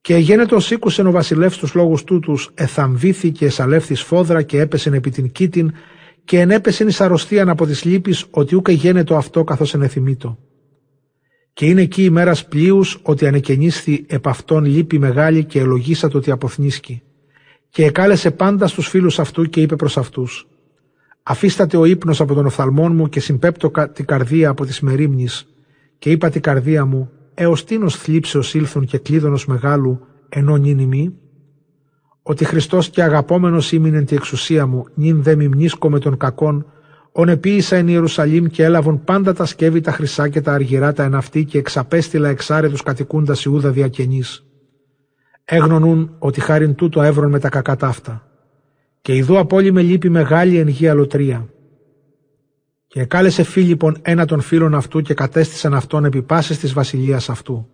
Και 0.00 0.16
γένετο 0.16 0.60
σήκουσεν 0.60 1.06
ο 1.06 1.10
βασιλεύς 1.10 1.58
τους 1.58 1.74
λόγους 1.74 2.04
τούτους, 2.04 2.50
εθαμβήθηκε, 2.54 3.44
εσαλεύθη 3.44 3.94
φόδρα 3.94 4.42
και 4.42 4.60
έπεσεν 4.60 4.94
επί 4.94 5.10
την 5.10 5.32
κήτην, 5.32 5.72
και 6.24 6.40
ενέπεσεν 6.40 6.88
εις 6.88 7.00
αρρωστίαν 7.00 7.48
από 7.48 7.66
της 7.66 7.84
λύπης 7.84 8.26
ότι 8.30 8.56
ούκε 8.56 8.72
γένετο 8.72 9.16
αυτό 9.16 9.44
καθώς 9.44 9.74
ενεθυμίτο. 9.74 10.38
Και 11.52 11.66
είναι 11.66 11.80
εκεί 11.82 12.04
η 12.04 12.10
μέρα 12.10 12.34
πλοίου 12.48 12.80
ότι 13.02 13.26
ανεκαινίσθη 13.26 14.04
επ' 14.08 14.28
αυτόν 14.28 14.64
λύπη 14.64 14.98
μεγάλη 14.98 15.44
και 15.44 15.58
ελογίσατο 15.58 16.18
ότι 16.18 16.30
αποθνίσκει. 16.30 17.02
Και 17.70 17.84
εκάλεσε 17.84 18.30
πάντα 18.30 18.66
στους 18.66 18.88
φίλους 18.88 19.18
αυτού 19.18 19.44
και 19.44 19.60
είπε 19.60 19.76
προς 19.76 19.96
αυτούς: 19.96 20.48
Αφίστατε 21.22 21.76
ο 21.76 21.84
ύπνος 21.84 22.20
από 22.20 22.34
τον 22.34 22.46
οφθαλμόν 22.46 22.94
μου 22.94 23.08
και 23.08 23.20
συμπέπτω 23.20 23.70
την 23.92 24.04
καρδία 24.04 24.48
από 24.48 24.64
της 24.64 24.80
μερίμνης, 24.80 25.46
και 25.98 26.10
είπα 26.10 26.30
την 26.30 26.40
καρδία 26.40 26.84
μου, 26.84 27.10
έως 27.34 27.64
τίνος 27.64 27.96
θλίψεως 27.96 28.54
ήλθον 28.54 28.84
και 28.84 28.98
κλείδωνος 28.98 29.46
μεγάλου, 29.46 30.00
ενώ 30.28 30.56
νυν 30.56 30.82
μη, 30.82 31.14
ότι 32.22 32.44
Χριστός 32.44 32.90
και 32.90 33.02
αγαπόμενος 33.02 33.72
ήμεινε 33.72 34.02
τη 34.02 34.14
εξουσία 34.14 34.66
μου, 34.66 34.84
νυν 34.94 35.22
δε 35.22 35.36
μνήσκω 35.36 35.90
με 35.90 35.98
τον 35.98 36.16
κακόν, 36.16 36.66
ον 37.12 37.28
επίησα 37.28 37.76
εν 37.76 37.88
Ιερουσαλήμ 37.88 38.46
και 38.46 38.64
έλαβον 38.64 39.04
πάντα 39.04 39.32
τα 39.34 39.44
σκεύη 39.44 39.80
τα 39.80 39.92
χρυσά 39.92 40.28
και 40.28 40.40
τα 40.40 40.52
αργυρά 40.52 40.92
τα 40.92 41.02
εναυτή 41.02 41.44
και 41.44 41.58
εξαπέστειλα 41.58 42.28
εξάρετους 42.28 42.82
κατοικούντας 42.82 43.44
Ιούδα 43.44 43.70
διακαινής. 43.70 44.44
Έγνωνουν 45.44 46.14
ότι 46.18 46.40
χάριν 46.40 46.74
τούτο 46.74 47.02
έβρον 47.02 47.30
με 47.30 47.38
τα 47.38 47.48
κακά 47.48 47.76
ταύτα. 47.76 48.26
Και 49.02 49.14
ειδού 49.14 49.38
απόλυ 49.38 49.72
με 49.72 49.82
λύπη 49.82 50.10
μεγάλη 50.10 50.58
εν 50.58 50.68
γη 50.68 50.88
αλωτρία. 50.88 51.48
Και 52.92 53.00
εκάλεσε 53.00 53.42
Φίλιππον 53.42 53.96
ένα 54.02 54.24
των 54.24 54.40
φίλων 54.40 54.74
αυτού 54.74 55.00
και 55.00 55.14
κατέστησαν 55.14 55.74
αυτόν 55.74 56.04
επί 56.04 56.22
πάσης 56.22 56.58
της 56.58 56.72
βασιλείας 56.72 57.28
αυτού. 57.30 57.68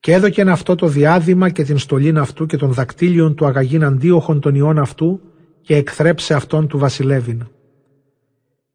Και 0.00 0.12
έδωκεν 0.12 0.48
αυτό 0.48 0.74
το 0.74 0.86
διάδημα 0.86 1.50
και 1.50 1.64
την 1.64 1.78
στολήν 1.78 2.18
αυτού 2.18 2.46
και 2.46 2.56
των 2.56 2.72
δακτύλιων 2.72 3.34
του 3.34 3.46
αγαγήν 3.46 3.84
αντίοχων 3.84 4.40
των 4.40 4.54
ιών 4.54 4.78
αυτού 4.78 5.20
και 5.60 5.76
εκθρέψε 5.76 6.34
αυτόν 6.34 6.68
του 6.68 6.78
βασιλεύειν. 6.78 7.48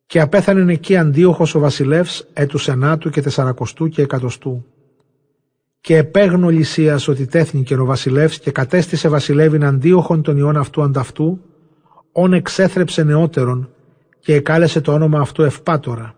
Και 0.06 0.20
απέθανε 0.20 0.74
εκεί 0.74 0.98
αντίοχος 0.98 1.56
ο 1.56 1.60
βασιλεύς 1.60 2.28
έτους 2.34 2.68
ενάτου 2.68 3.10
και 3.10 3.22
τεσσαρακοστού 3.22 3.88
και 3.88 4.02
εκατοστού. 4.02 4.66
Και 5.82 5.98
επέγνω 5.98 6.50
Λυσίας 6.50 7.08
ότι 7.08 7.26
τέθνηκε 7.26 7.76
ο 7.76 7.86
βασιλεύς 7.86 8.40
και 8.40 8.52
κατέστησε 8.52 9.08
βασιλεύειν 9.08 9.66
αντίοχων 9.66 10.22
των 10.22 10.38
ιών 10.38 10.58
αυτού 10.58 10.82
ανταυτού, 10.82 11.40
όν 12.12 12.34
εξέθρεψε 12.34 13.04
νεότερον 13.04 13.70
και 14.26 14.34
εκάλεσε 14.34 14.82
το 14.82 14.94
όνομα 14.94 15.20
αυτού 15.20 15.44
Ευπάτορα. 15.44 16.16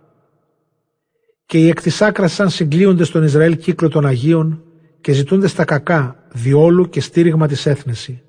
Και 1.46 1.58
οι 1.58 1.68
εκ 1.68 1.82
της 1.82 2.02
άκρας 2.02 2.34
σαν 2.34 2.50
συγκλείονται 2.50 3.04
στον 3.04 3.24
Ισραήλ 3.24 3.58
κύκλο 3.58 3.90
των 3.90 4.06
Αγίων 4.06 4.64
και 5.02 5.12
ζητούνται 5.12 5.48
στα 5.48 5.66
κακά, 5.66 6.28
διόλου 6.34 6.90
και 6.90 7.02
στήριγμα 7.02 7.48
της 7.48 7.66
έθνεση. 7.66 8.22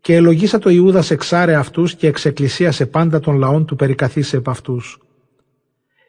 Και 0.00 0.14
ελογίσα 0.14 0.58
το 0.58 0.70
Ιούδας 0.70 1.10
εξάρε 1.10 1.54
αυτούς 1.54 1.94
και 1.94 2.06
εξεκκλησίασε 2.06 2.86
πάντα 2.86 3.20
των 3.20 3.36
λαών 3.36 3.64
του 3.64 3.76
περικαθίσε 3.76 4.36
επ' 4.36 4.48
αυτούς. 4.48 4.98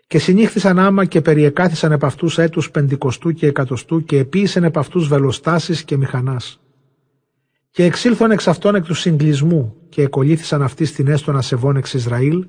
Και 0.07 0.19
συνήχθησαν 0.19 0.79
άμα 0.79 1.05
και 1.05 1.21
περιεκάθησαν 1.21 1.91
επ' 1.91 2.05
αυτούς 2.05 2.37
έτους 2.37 2.71
πεντηκοστού 2.71 3.31
και 3.31 3.47
εκατοστού 3.47 4.03
και 4.03 4.17
επίησαν 4.17 4.63
επ' 4.63 4.77
αυτούς 4.77 5.07
βελοστάσεις 5.07 5.83
και 5.83 5.97
μηχανάς. 5.97 6.59
Και 7.71 7.83
εξήλθον 7.83 8.31
εξ 8.31 8.47
αυτών 8.47 8.75
εκ 8.75 8.85
του 8.85 8.93
συγκλισμού 8.93 9.75
και 9.89 10.01
εκολύθησαν 10.01 10.61
αυτοί 10.61 10.85
στην 10.85 11.07
έστωνα 11.07 11.41
σεβών 11.41 11.75
εξ 11.75 11.93
Ισραήλ 11.93 12.45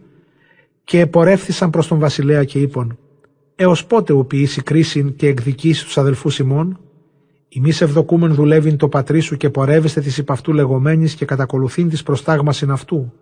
και 0.84 1.00
επορεύθησαν 1.00 1.70
προς 1.70 1.86
τον 1.86 1.98
βασιλέα 1.98 2.44
και 2.44 2.58
είπον 2.58 2.98
«Έως 3.54 3.86
πότε 3.86 4.12
ο 4.12 4.24
ποιήσει 4.24 4.62
κρίσιν 4.62 5.16
και 5.16 5.26
εκδικήσεις 5.26 5.84
τους 5.84 5.98
αδελφούς 5.98 6.38
ημών» 6.38 6.78
Ημί 7.54 7.68
ευδοκούμεν 7.68 8.34
δουλεύειν 8.34 8.76
το 8.76 8.88
πατρί 8.88 9.20
σου 9.20 9.36
και 9.36 9.50
πορεύεστε 9.50 10.00
της 10.00 10.18
υπ' 10.18 10.30
αυτού 10.30 10.52
λεγόμενης 10.52 11.14
και 11.14 11.24
κατακολουθήν 11.24 11.88
της 11.88 12.02
προστάγμασιν 12.02 12.70
αυτού. 12.70 13.12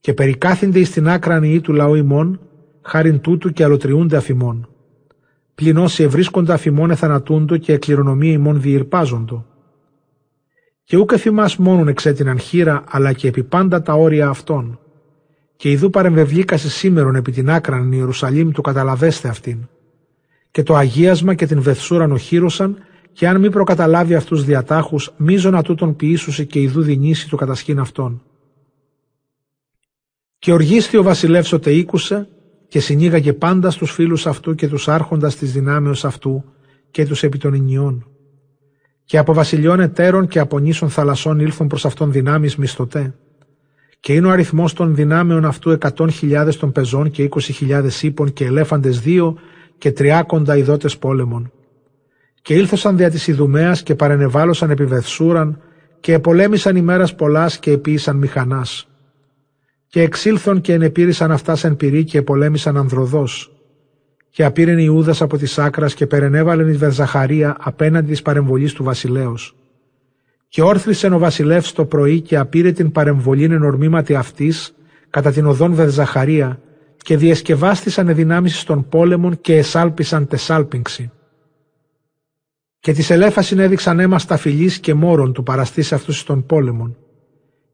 Και 0.00 0.14
περικάθυνται 0.14 0.78
εις 0.78 0.90
την 0.90 1.08
άκρα 1.08 1.46
ή 1.46 1.60
του 1.60 1.72
λαού 1.72 1.94
ημών, 1.94 2.40
χάριν 2.82 3.20
τούτου 3.20 3.52
και 3.52 3.64
αλωτριούνται 3.64 4.16
αφημών. 4.16 4.68
Πλην 5.54 5.76
όσοι 5.76 6.02
ευρίσκονται 6.02 6.52
αφημών 6.52 6.90
εθανατούντο 6.90 7.56
και 7.56 7.72
εκληρονομία 7.72 8.32
ημών 8.32 8.60
διηρπάζοντο. 8.60 9.46
Και 10.84 10.96
ούκ 10.96 11.12
εφημάς 11.12 11.56
μόνον 11.56 11.88
εξέτειναν 11.88 12.38
χείρα, 12.38 12.84
αλλά 12.88 13.12
και 13.12 13.28
επί 13.28 13.42
πάντα 13.42 13.82
τα 13.82 13.92
όρια 13.92 14.28
αυτών. 14.28 14.78
Και 15.56 15.70
ιδού 15.70 15.90
παρεμβευλίκασε 15.90 16.70
σήμερον 16.70 17.14
επί 17.14 17.32
την 17.32 17.50
άκραν 17.50 17.92
Ιερουσαλήμ 17.92 18.50
του 18.50 18.62
καταλαβέστε 18.62 19.28
αυτήν. 19.28 19.68
Και 20.50 20.62
το 20.62 20.74
αγίασμα 20.74 21.34
και 21.34 21.46
την 21.46 21.62
βεθσούραν 21.62 22.12
οχύρωσαν 22.12 22.78
και 23.12 23.28
αν 23.28 23.40
μη 23.40 23.50
προκαταλάβει 23.50 24.14
αυτούς 24.14 24.44
διατάχους, 24.44 25.12
μίζωνα 25.16 25.62
τούτον 25.62 25.96
ποιήσουσε 25.96 26.44
και 26.44 26.60
ιδού 26.60 26.82
δινήσει 26.82 27.28
το 27.28 27.36
κατασχήν 27.36 27.78
αυτών. 27.78 28.22
Και 30.38 30.52
οργίστη 30.52 30.96
ο 30.96 31.02
βασιλεύς 31.02 31.52
οτε 31.52 31.70
ήκουσε 31.70 32.28
και 32.68 32.80
συνήγαγε 32.80 33.32
πάντα 33.32 33.70
στους 33.70 33.90
φίλους 33.90 34.26
αυτού 34.26 34.54
και 34.54 34.68
τους 34.68 34.88
άρχοντας 34.88 35.36
της 35.36 35.52
δυνάμεως 35.52 36.04
αυτού 36.04 36.44
και 36.90 37.06
τους 37.06 37.22
επί 37.22 37.38
των 37.38 37.54
ενιών. 37.54 38.06
Και 39.04 39.18
από 39.18 39.32
βασιλιών 39.32 39.80
εταίρων 39.80 40.28
και 40.28 40.38
από 40.38 40.58
νήσων 40.58 40.90
θαλασσών 40.90 41.40
ήλθον 41.40 41.68
προς 41.68 41.84
αυτόν 41.84 42.12
δυνάμεις 42.12 42.56
μισθωτέ. 42.56 43.14
Και 44.04 44.12
είναι 44.12 44.26
ο 44.26 44.30
αριθμός 44.30 44.72
των 44.72 44.94
δυνάμεων 44.94 45.44
αυτού 45.44 45.70
εκατόν 45.70 46.10
χιλιάδες 46.10 46.56
των 46.56 46.72
πεζών 46.72 47.10
και 47.10 47.22
είκοσι 47.22 47.52
χιλιάδες 47.52 48.02
ύπων 48.02 48.32
και 48.32 48.44
ελέφαντες 48.44 49.00
δύο 49.00 49.38
και 49.78 49.92
τριάκοντα 49.92 50.56
ειδότες 50.56 50.98
πόλεμων 50.98 51.52
και 52.42 52.54
ήλθωσαν 52.54 52.96
δια 52.96 53.10
της 53.10 53.26
Ιδουμαίας 53.26 53.82
και 53.82 53.94
παρενεβάλλωσαν 53.94 54.70
επί 54.70 54.84
Βεθσούραν 54.84 55.60
και 56.00 56.12
επολέμησαν 56.12 56.76
ημέρας 56.76 57.14
πολλάς 57.14 57.58
και 57.58 57.70
επίησαν 57.70 58.16
μηχανάς. 58.16 58.88
Και 59.86 60.02
εξήλθον 60.02 60.60
και 60.60 60.72
ενεπήρησαν 60.72 61.32
αυτά 61.32 61.56
εν 61.62 61.76
πυρή 61.76 62.04
και 62.04 62.18
επολέμησαν 62.18 62.76
ανδροδός. 62.76 63.52
Και 64.30 64.44
απήρεν 64.44 64.78
Ιούδας 64.78 65.22
από 65.22 65.36
της 65.36 65.58
άκρας 65.58 65.94
και 65.94 66.06
περενέβαλεν 66.06 66.68
η 66.68 66.76
Βερζαχαρία 66.76 67.56
απέναντι 67.60 68.10
της 68.10 68.22
παρεμβολής 68.22 68.72
του 68.72 68.84
βασιλέως. 68.84 69.54
Και 70.54 70.62
όρθρισεν 70.62 71.12
ο 71.12 71.18
βασιλεύς 71.18 71.72
το 71.72 71.84
πρωί 71.84 72.20
και 72.20 72.36
απήρε 72.36 72.72
την 72.72 72.92
παρεμβολήν 72.92 73.52
ενορμήματι 73.52 74.14
αυτής 74.14 74.74
κατά 75.10 75.32
την 75.32 75.46
οδόν 75.46 75.74
Βερζαχαρία 75.74 76.60
και 76.96 77.16
διεσκευάστησαν 77.16 78.08
εδυνάμιση 78.08 78.66
των 78.66 78.88
πόλεμων 78.88 79.40
και 79.40 79.56
εσάλπισαν 79.56 80.26
τεσάλπιγξη. 80.26 81.10
Και 82.78 82.92
της 82.92 83.10
ελέφα 83.10 83.42
συνέδειξαν 83.42 84.00
αίμα 84.00 84.18
στα 84.18 84.36
φιλής 84.36 84.78
και 84.78 84.94
μόρων 84.94 85.32
του 85.32 85.42
παραστής 85.42 85.92
αυτούς 85.92 86.24
των 86.24 86.46
πόλεμων. 86.46 86.96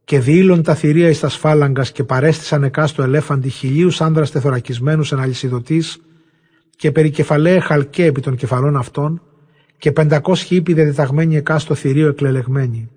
Και 0.04 0.18
διήλων 0.18 0.62
τα 0.62 0.74
θηρία 0.74 1.08
εις 1.08 1.20
τας 1.20 1.32
σφάλαγγα 1.32 1.82
και 1.82 2.04
παρέστησαν 2.04 2.62
εκάστο 2.62 3.02
ελέφαντι 3.02 3.48
χιλίους 3.48 4.00
άνδρας 4.00 4.30
τεθωρακισμένους 4.30 5.12
εν 5.12 5.20
αλυσιδωτής, 5.20 5.98
και 6.76 6.92
περικεφαλαίε 6.92 7.60
χαλκέ 7.60 8.04
επί 8.04 8.20
των 8.20 8.36
κεφαλών 8.36 8.76
αυτών, 8.76 9.22
και 9.80 9.92
πεντακόσχοι 9.92 10.56
ύπη 10.56 10.72
διατεταγμένοι 10.72 11.36
εκάστο 11.36 11.74
θηρίο 11.74 12.08
εκλελεγμένοι. 12.08 12.90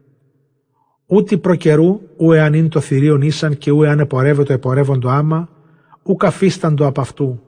Ούτε 1.06 1.38
προκαιρού, 1.38 2.00
ου 2.18 2.32
εάν 2.32 2.54
είναι 2.54 2.68
το 2.68 2.80
θηρίο 2.80 3.20
ήσαν 3.22 3.58
και 3.58 3.72
ου 3.72 3.84
εάν 3.84 4.00
επορεύεται 4.00 4.54
επορεύοντο 4.54 5.10
άμα, 5.10 5.50
ου 6.04 6.16
καφίσταντο 6.16 6.86
από 6.86 7.02
αυτού, 7.02 7.42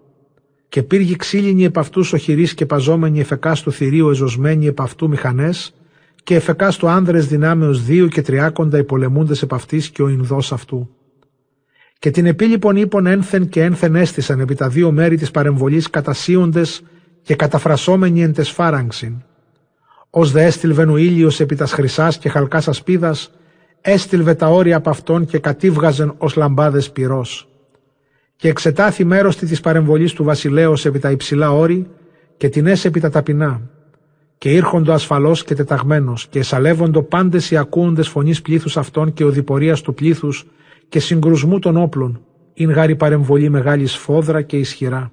και 0.69 0.83
πύργη 0.83 1.15
ξύλινοι 1.15 1.63
επ' 1.63 1.77
αυτούς 1.77 2.13
οχυρεί 2.13 2.53
και 2.53 2.65
παζόμενοι 2.65 3.19
εφεκά 3.19 3.55
του 3.63 3.71
θηρίου 3.71 4.09
εζωσμένοι 4.09 4.65
επ' 4.67 4.81
αυτού 4.81 5.09
μηχανές, 5.09 5.75
και 6.23 6.35
εφεκά 6.35 6.69
του 6.69 6.87
άνδρες 6.87 7.27
δυνάμεως 7.27 7.83
δύο 7.83 8.07
και 8.07 8.21
τριάκοντα 8.21 8.77
οι 8.77 8.83
πολεμούντε 8.83 9.33
επ' 9.43 9.53
αυτής 9.53 9.89
και 9.89 10.01
ο 10.01 10.07
Ινδός 10.07 10.51
αυτού. 10.51 10.89
Και 11.99 12.11
την 12.11 12.25
επίλοιπον 12.25 12.75
ύπον 12.75 13.05
ένθεν 13.05 13.49
και 13.49 13.63
ένθεν 13.63 13.95
έστησαν 13.95 14.39
επί 14.39 14.55
τα 14.55 14.69
δύο 14.69 14.91
μέρη 14.91 15.17
της 15.17 15.31
παρεμβολής 15.31 15.89
κατασύοντε 15.89 16.61
και 17.25 17.35
καταφρασόμενοι 17.35 18.21
εν 18.21 18.33
τεσφάραγξιν. 18.33 19.13
Ω 20.09 20.25
δε 20.25 20.45
έστειλβεν 20.45 20.89
ο 20.89 20.97
ήλιος 20.97 21.39
επί 21.39 21.55
τας 21.55 21.71
χρυσάς 21.71 22.17
και 22.17 22.29
χαλκάς 22.29 22.67
ασπίδας, 22.67 23.31
έστειλβε 23.81 24.33
τα 24.33 24.47
όρια 24.47 24.77
από 24.77 24.89
αυτόν 24.89 25.25
και 25.25 25.39
κατήβγαζεν 25.39 26.13
ως 26.17 26.35
λαμπάδες 26.35 26.91
πυρός 26.91 27.47
και 28.35 28.49
εξετάθη 28.49 29.05
μέρος 29.05 29.35
της 29.35 29.61
παρεμβολής 29.61 30.13
του 30.13 30.23
βασιλέως 30.23 30.85
επί 30.85 30.99
τα 30.99 31.11
υψηλά 31.11 31.51
όρη 31.51 31.87
και 32.37 32.49
την 32.49 32.67
έσαι 32.67 32.87
επί 32.87 32.99
τα 32.99 33.09
ταπεινά. 33.09 33.61
Και 34.37 34.51
ήρχοντο 34.51 34.93
ασφαλώς 34.93 35.43
και 35.43 35.55
τεταγμένος, 35.55 36.27
και 36.27 36.39
εσαλεύοντο 36.39 37.03
πάντες 37.03 37.51
οι 37.51 37.57
ακούοντες 37.57 38.07
φωνής 38.07 38.41
πλήθους 38.41 38.77
αυτών 38.77 39.13
και 39.13 39.23
οδηπορίας 39.23 39.81
του 39.81 39.93
πλήθους 39.93 40.45
και 40.89 40.99
συγκρουσμού 40.99 41.59
των 41.59 41.77
όπλων, 41.77 42.21
ειν 42.53 42.71
γάρη 42.71 42.95
παρεμβολή 42.95 43.49
μεγάλης 43.49 43.91
σφόδρα 43.91 44.41
και 44.41 44.57
ισχυρά. 44.57 45.11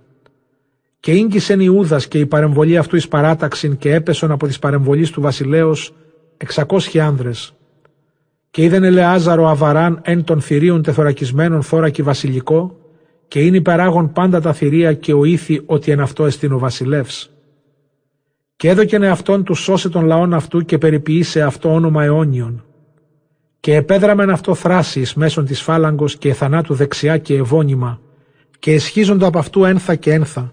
Και 1.02 1.12
ίγκυσεν 1.12 1.60
Ιούδας 1.60 2.08
και 2.08 2.18
η 2.18 2.26
παρεμβολή 2.26 2.76
αυτού 2.76 2.96
εις 2.96 3.08
παράταξην 3.08 3.76
και 3.76 3.94
έπεσον 3.94 4.30
από 4.30 4.46
τη 4.46 4.56
παρεμβολή 4.60 5.10
του 5.10 5.20
βασιλέως 5.20 5.94
εξακόσχοι 6.36 7.00
άνδρες. 7.00 7.54
Και 8.50 8.62
είδεν 8.62 8.84
Ελεάζαρο 8.84 9.48
Αβαράν 9.48 10.00
εν 10.02 10.24
των 10.24 10.40
θηρίων 10.40 10.82
τεθωρακισμένων 10.82 11.62
θώρακι 11.62 12.02
βασιλικό, 12.02 12.76
και 13.28 13.40
είναι 13.40 13.56
υπεράγων 13.56 14.12
πάντα 14.12 14.40
τα 14.40 14.52
θηρία 14.52 14.92
και 14.92 15.12
ο 15.12 15.24
ήθη 15.24 15.62
ότι 15.66 15.90
εν 15.90 16.00
αυτό 16.00 16.26
εστίν 16.26 16.52
ο 16.52 16.58
βασιλεύς. 16.58 17.30
Και 18.56 18.68
έδωκεν 18.68 19.04
αυτόν 19.04 19.44
του 19.44 19.54
σώσε 19.54 19.88
των 19.88 20.04
λαών 20.04 20.34
αυτού 20.34 20.64
και 20.64 20.78
περιποιήσε 20.78 21.42
αυτό 21.42 21.72
όνομα 21.72 22.04
αιώνιον. 22.04 22.64
Και 23.60 23.74
επέδραμεν 23.74 24.30
αυτό 24.30 24.54
θράσεις 24.54 25.14
μέσω 25.14 25.42
της 25.42 25.62
φάλαγκος 25.62 26.16
και 26.16 26.32
θανάτου 26.32 26.74
δεξιά 26.74 27.18
και 27.18 27.34
ευώνυμα 27.34 28.00
και 28.58 28.72
εσχίζοντο 28.72 29.26
από 29.26 29.38
αυτού 29.38 29.64
ένθα 29.64 29.94
και 29.94 30.12
ένθα. 30.12 30.52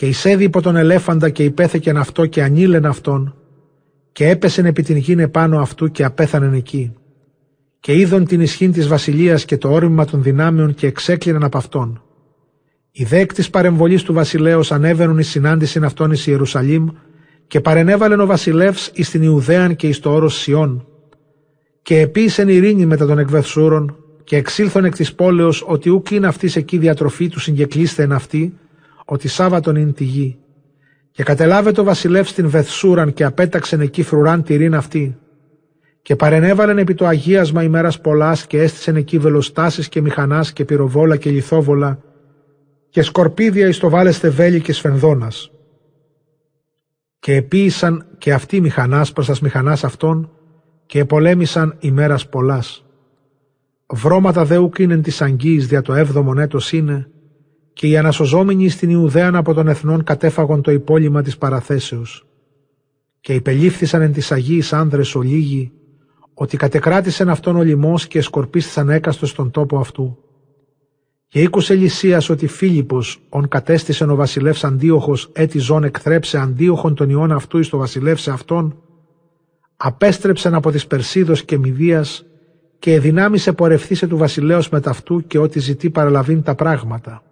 Και 0.00 0.06
εισέδη 0.06 0.44
υπό 0.44 0.60
τον 0.62 0.76
ελέφαντα 0.76 1.30
και 1.30 1.44
υπέθεκεν 1.44 1.96
αυτό 1.96 2.26
και 2.26 2.42
ανήλεν 2.42 2.86
αυτόν 2.86 3.34
και 4.12 4.28
έπεσεν 4.28 4.66
επί 4.66 4.82
την 4.82 4.96
γη 4.96 5.14
επάνω 5.18 5.60
αυτού 5.60 5.90
και 5.90 6.04
απέθανεν 6.04 6.52
εκεί. 6.54 6.92
Και 7.80 7.98
είδον 7.98 8.24
την 8.24 8.40
ισχύν 8.40 8.72
της 8.72 8.88
βασιλείας 8.88 9.44
και 9.44 9.56
το 9.56 9.72
όρμημα 9.72 10.04
των 10.04 10.22
δυνάμεων 10.22 10.74
και 10.74 10.86
εξέκλειναν 10.86 11.44
από 11.44 11.58
αυτόν. 11.58 12.02
Οι 12.90 13.04
δέκ 13.04 13.34
της 13.34 13.50
παρεμβολής 13.50 14.02
του 14.02 14.12
βασιλέως 14.12 14.72
ανέβαινουν 14.72 15.18
εις 15.18 15.28
συνάντησιν 15.28 15.84
αυτόν 15.84 16.10
εις 16.10 16.26
Ιερουσαλήμ 16.26 16.86
και 17.46 17.60
παρενέβαλεν 17.60 18.20
ο 18.20 18.26
βασιλεύς 18.26 18.90
εις 18.94 19.10
την 19.10 19.22
Ιουδαίαν 19.22 19.76
και 19.76 19.88
εις 19.88 19.98
το 19.98 20.12
όρος 20.12 20.38
Σιών. 20.38 20.86
Και 21.82 22.00
επίησεν 22.00 22.48
ειρήνη 22.48 22.86
μετά 22.86 23.06
των 23.06 23.18
εκβεθσούρων 23.18 23.96
και 24.24 24.36
εξήλθον 24.36 24.84
εκ 24.84 24.94
της 24.94 25.14
πόλεως 25.14 25.64
ότι 25.66 25.90
ούκ 25.90 26.10
είναι 26.10 26.26
αυτής 26.26 26.56
εκεί 26.56 26.78
διατροφή 26.78 27.28
του 27.28 27.40
συγκεκλείστε 27.40 28.02
εν 28.02 28.12
αυτή, 28.12 28.54
ότι 29.10 29.28
Σάββατον 29.28 29.76
είναι 29.76 29.92
τη 29.92 30.04
γη. 30.04 30.38
Και 31.10 31.22
κατελάβε 31.22 31.72
το 31.72 31.84
βασιλεύς 31.84 32.30
στην 32.30 32.48
Βεθσούραν 32.48 33.12
και 33.12 33.24
απέταξεν 33.24 33.80
εκεί 33.80 34.02
φρουράν 34.02 34.42
τυρήν 34.42 34.74
αυτή. 34.74 35.18
Και 36.02 36.16
παρενέβαλεν 36.16 36.78
επί 36.78 36.94
το 36.94 37.06
αγίασμα 37.06 37.62
ημέρας 37.62 38.00
πολλάς 38.00 38.46
και 38.46 38.62
έστησεν 38.62 38.96
εκεί 38.96 39.18
βελοστάσεις 39.18 39.88
και 39.88 40.00
μηχανάς 40.00 40.52
και 40.52 40.64
πυροβόλα 40.64 41.16
και 41.16 41.30
λιθόβολα 41.30 42.02
και 42.88 43.02
σκορπίδια 43.02 43.68
εις 43.68 43.78
το 43.78 43.88
βάλεστε 43.88 44.28
βέλη 44.28 44.60
και 44.60 44.72
σφενδόνας. 44.72 45.50
Και 47.18 47.34
επίησαν 47.34 48.06
και 48.18 48.32
αυτοί 48.32 48.60
μηχανάς 48.60 49.12
προς 49.12 49.26
τας 49.26 49.40
μηχανάς 49.40 49.84
αυτών 49.84 50.30
και 50.86 50.98
επολέμησαν 50.98 51.76
ημέρας 51.80 52.28
πολλάς. 52.28 52.84
Βρώματα 53.86 54.44
δε 54.44 54.56
είναι 54.78 54.96
της 54.96 55.22
αγγίης 55.22 55.66
δια 55.66 55.82
το 55.82 55.94
έβδομον 55.94 56.38
έτος 56.38 56.72
είναι 56.72 57.10
και 57.80 57.86
οι 57.86 57.96
ανασωζόμενοι 57.96 58.68
στην 58.68 58.90
Ιουδαίαν 58.90 59.36
από 59.36 59.54
των 59.54 59.68
εθνών 59.68 60.04
κατέφαγον 60.04 60.62
το 60.62 60.70
υπόλοιμα 60.70 61.22
της 61.22 61.38
παραθέσεως. 61.38 62.26
Και 63.20 63.34
υπελήφθησαν 63.34 64.02
εν 64.02 64.12
της 64.12 64.32
Αγίης 64.32 64.72
άνδρες 64.72 65.14
ολίγοι, 65.14 65.72
ότι 66.34 66.56
κατεκράτησαν 66.56 67.28
αυτόν 67.28 67.56
ο 67.56 67.62
λοιμός 67.62 68.06
και 68.06 68.20
σκορπίστησαν 68.20 68.88
έκαστος 68.88 69.30
στον 69.30 69.50
τόπο 69.50 69.78
αυτού. 69.78 70.18
Και 71.28 71.40
οίκουσε 71.40 71.74
Λυσίας 71.74 72.28
ότι 72.28 72.46
Φίλιππος, 72.46 73.20
ον 73.28 73.48
κατέστησεν 73.48 74.10
ο 74.10 74.14
βασιλεύς 74.14 74.64
Αντίοχος, 74.64 75.30
έτη 75.32 75.58
ζών 75.58 75.84
εκθρέψε 75.84 76.38
Αντίοχον 76.38 76.94
τον 76.94 77.10
ιών 77.10 77.32
αυτού 77.32 77.58
εις 77.58 77.68
το 77.68 77.76
βασιλεύσε 77.76 78.30
αυτόν, 78.30 78.82
απέστρεψεν 79.76 80.54
από 80.54 80.70
της 80.70 80.86
Περσίδος 80.86 81.44
και 81.44 81.58
Μηδίας 81.58 82.24
και 82.78 82.92
εδυνάμισε 82.92 83.52
πορευθήσε 83.52 84.06
του 84.06 84.16
βασιλέως 84.16 84.68
μεταυτού 84.68 85.26
και 85.26 85.38
ότι 85.38 85.58
ζητεί 85.58 85.90
παραλαβήν 85.90 86.42
τα 86.42 86.54
πράγματα 86.54 87.22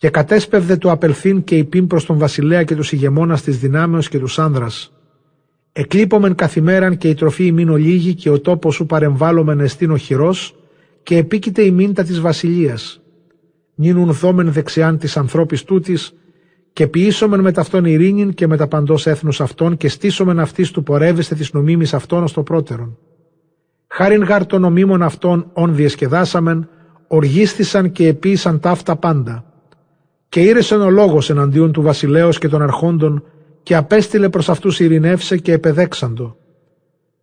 και 0.00 0.10
κατέσπευδε 0.10 0.76
το 0.76 0.90
απελθύν 0.90 1.44
και 1.44 1.56
υπήν 1.56 1.86
προς 1.86 2.06
τον 2.06 2.18
βασιλέα 2.18 2.64
και 2.64 2.74
τους 2.74 2.92
ηγεμόνας 2.92 3.42
της 3.42 3.58
δυνάμεως 3.58 4.08
και 4.08 4.18
τους 4.18 4.38
άνδρας. 4.38 4.92
Εκλείπομεν 5.72 6.34
καθημέραν 6.34 6.96
και 6.96 7.08
η 7.08 7.14
τροφή 7.14 7.46
ημίν 7.46 7.68
ολίγη 7.68 8.14
και 8.14 8.30
ο 8.30 8.40
τόπος 8.40 8.74
σου 8.74 8.86
παρεμβάλλομεν 8.86 9.60
εστίν 9.60 9.90
οχυρός 9.90 10.54
και 11.02 11.16
επίκειται 11.16 11.62
ημίν 11.62 11.94
τα 11.94 12.02
της 12.02 12.20
βασιλείας. 12.20 13.00
Νίνουν 13.74 14.12
δόμεν 14.12 14.52
δεξιάν 14.52 14.98
της 14.98 15.16
ανθρώπης 15.16 15.64
τούτης 15.64 16.14
και 16.72 16.86
ποιήσομεν 16.86 17.40
με 17.40 17.52
ταυτόν 17.52 17.84
ειρήνην 17.84 18.34
και 18.34 18.46
με 18.46 18.56
τα 18.56 18.66
παντός 18.66 19.06
έθνους 19.06 19.40
αυτών 19.40 19.76
και 19.76 19.88
στήσομεν 19.88 20.38
αυτής 20.38 20.70
του 20.70 20.82
πορεύεστε 20.82 21.34
της 21.34 21.52
νομίμης 21.52 21.94
αυτών 21.94 22.22
ως 22.22 22.32
το 22.32 22.42
πρώτερον. 22.42 22.98
Χάριν 23.88 24.22
γάρ 24.22 24.46
των 24.46 24.60
νομίμων 24.60 25.02
αυτών 25.02 25.50
όν 25.52 25.74
διεσκεδάσαμεν, 25.74 26.68
οργίστησαν 27.06 27.92
και 27.92 28.06
επίησαν 28.06 28.60
ταύτα 28.60 28.96
πάντα 28.96 29.44
και 30.30 30.40
ήρεσεν 30.40 30.80
ο 30.80 30.90
λόγος 30.90 31.30
εναντίον 31.30 31.72
του 31.72 31.82
βασιλέως 31.82 32.38
και 32.38 32.48
των 32.48 32.62
αρχόντων 32.62 33.24
και 33.62 33.76
απέστειλε 33.76 34.28
προς 34.28 34.48
αυτούς 34.48 34.80
ειρηνεύσε 34.80 35.36
και 35.36 35.52
επεδέξαντο. 35.52 36.36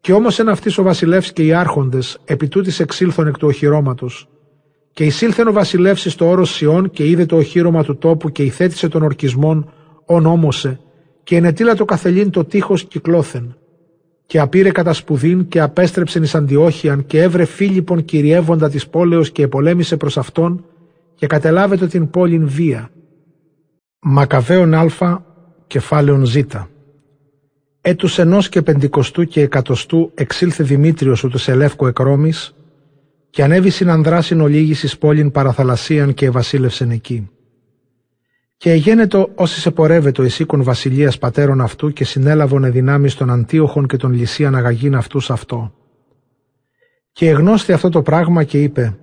Και 0.02 0.14
όμως 0.14 0.40
εν 0.40 0.50
αυτής 0.50 0.78
ο 0.78 0.84
βασιλεύς 0.84 1.34
και 1.34 1.44
οι 1.44 1.54
άρχοντες 1.54 2.18
επί 2.26 2.48
τούτης 2.48 2.80
εξήλθον 2.80 3.28
εκ 3.28 3.38
του 3.38 3.48
οχυρώματος. 3.48 4.30
Και 4.92 5.04
εισήλθεν 5.04 5.48
ο 5.48 5.52
βασιλεύς 5.52 6.12
στο 6.12 6.30
όρος 6.30 6.54
Σιών 6.54 6.90
και 6.90 7.08
είδε 7.08 7.26
το 7.26 7.36
οχύρωμα 7.36 7.84
του 7.84 7.98
τόπου 7.98 8.30
και 8.30 8.44
ηθέτησε 8.44 8.88
των 8.88 9.04
ορκισμών 9.04 9.70
ον 10.06 10.26
όμωσε 10.26 10.80
και 11.24 11.36
ενετήλα 11.36 11.76
το 11.76 11.86
καθελήν 11.86 12.30
το 12.30 12.46
τείχος 12.46 12.84
κυκλώθεν. 12.84 13.58
Και 14.26 14.40
απήρε 14.40 14.72
κατά 14.72 14.94
σπουδήν 14.94 15.48
και 15.48 15.62
απέστρεψεν 15.62 16.24
εις 16.24 16.36
Αντιόχιαν 16.36 17.06
και 17.06 17.22
έβρε 17.22 17.46
Φίλιππον 17.46 18.06
κυριεύοντα 18.06 18.70
της 18.70 18.88
πόλεως 18.88 19.32
και 19.32 19.44
επολέμησε 19.44 19.98
προς 19.98 20.18
αυτόν 20.18 20.66
και 21.16 21.28
κατελάβετε 21.28 21.88
την 21.88 22.10
πόλην 22.10 22.48
βία 22.48 22.92
Μακαβαίων 24.10 24.74
Α, 24.74 25.24
κεφάλαιον 25.68 26.26
Ζ. 26.26 26.38
Έτους 27.82 28.20
ενός 28.20 28.50
και 28.50 28.62
πεντηκοστού 28.62 29.24
και 29.24 29.42
εκατοστού 29.42 30.12
εξήλθε 30.14 30.64
Δημήτριος 30.64 31.24
ούτως 31.24 31.42
σε 31.42 31.56
Λεύκο 31.56 31.88
εκρόμης 31.88 32.56
και 33.30 33.44
ανέβη 33.44 33.70
συνανδράσιν 33.70 34.42
ολίγης 34.42 34.84
εις 34.84 34.98
πόλην 34.98 35.32
παραθαλασσίαν 35.32 36.14
και 36.14 36.30
βασίλευσεν 36.30 36.92
εκεί. 36.92 37.30
Και 38.58 38.72
εγένετο 38.72 39.30
όσοι 39.36 39.60
σε 39.60 39.72
πορεύετο 39.72 40.24
εις 40.24 40.40
οίκον 40.40 40.64
βασιλείας 40.64 41.18
πατέρων 41.18 41.62
αυτού 41.62 41.94
και 41.94 42.04
συνέλαβον 42.04 42.64
εδυνάμεις 42.64 43.16
των 43.16 43.30
Αντίοχων 43.30 43.88
και 43.88 43.98
των 43.98 44.12
Λυσίαν 44.12 44.56
αγαγήν 44.56 44.96
αυτούς 44.96 45.30
αυτό. 45.30 45.74
Και 47.12 47.30
εγνώστη 47.30 47.74
αυτό 47.74 47.90
το 47.90 48.02
πράγμα 48.02 48.44
και 48.44 48.62
είπε 48.62 48.98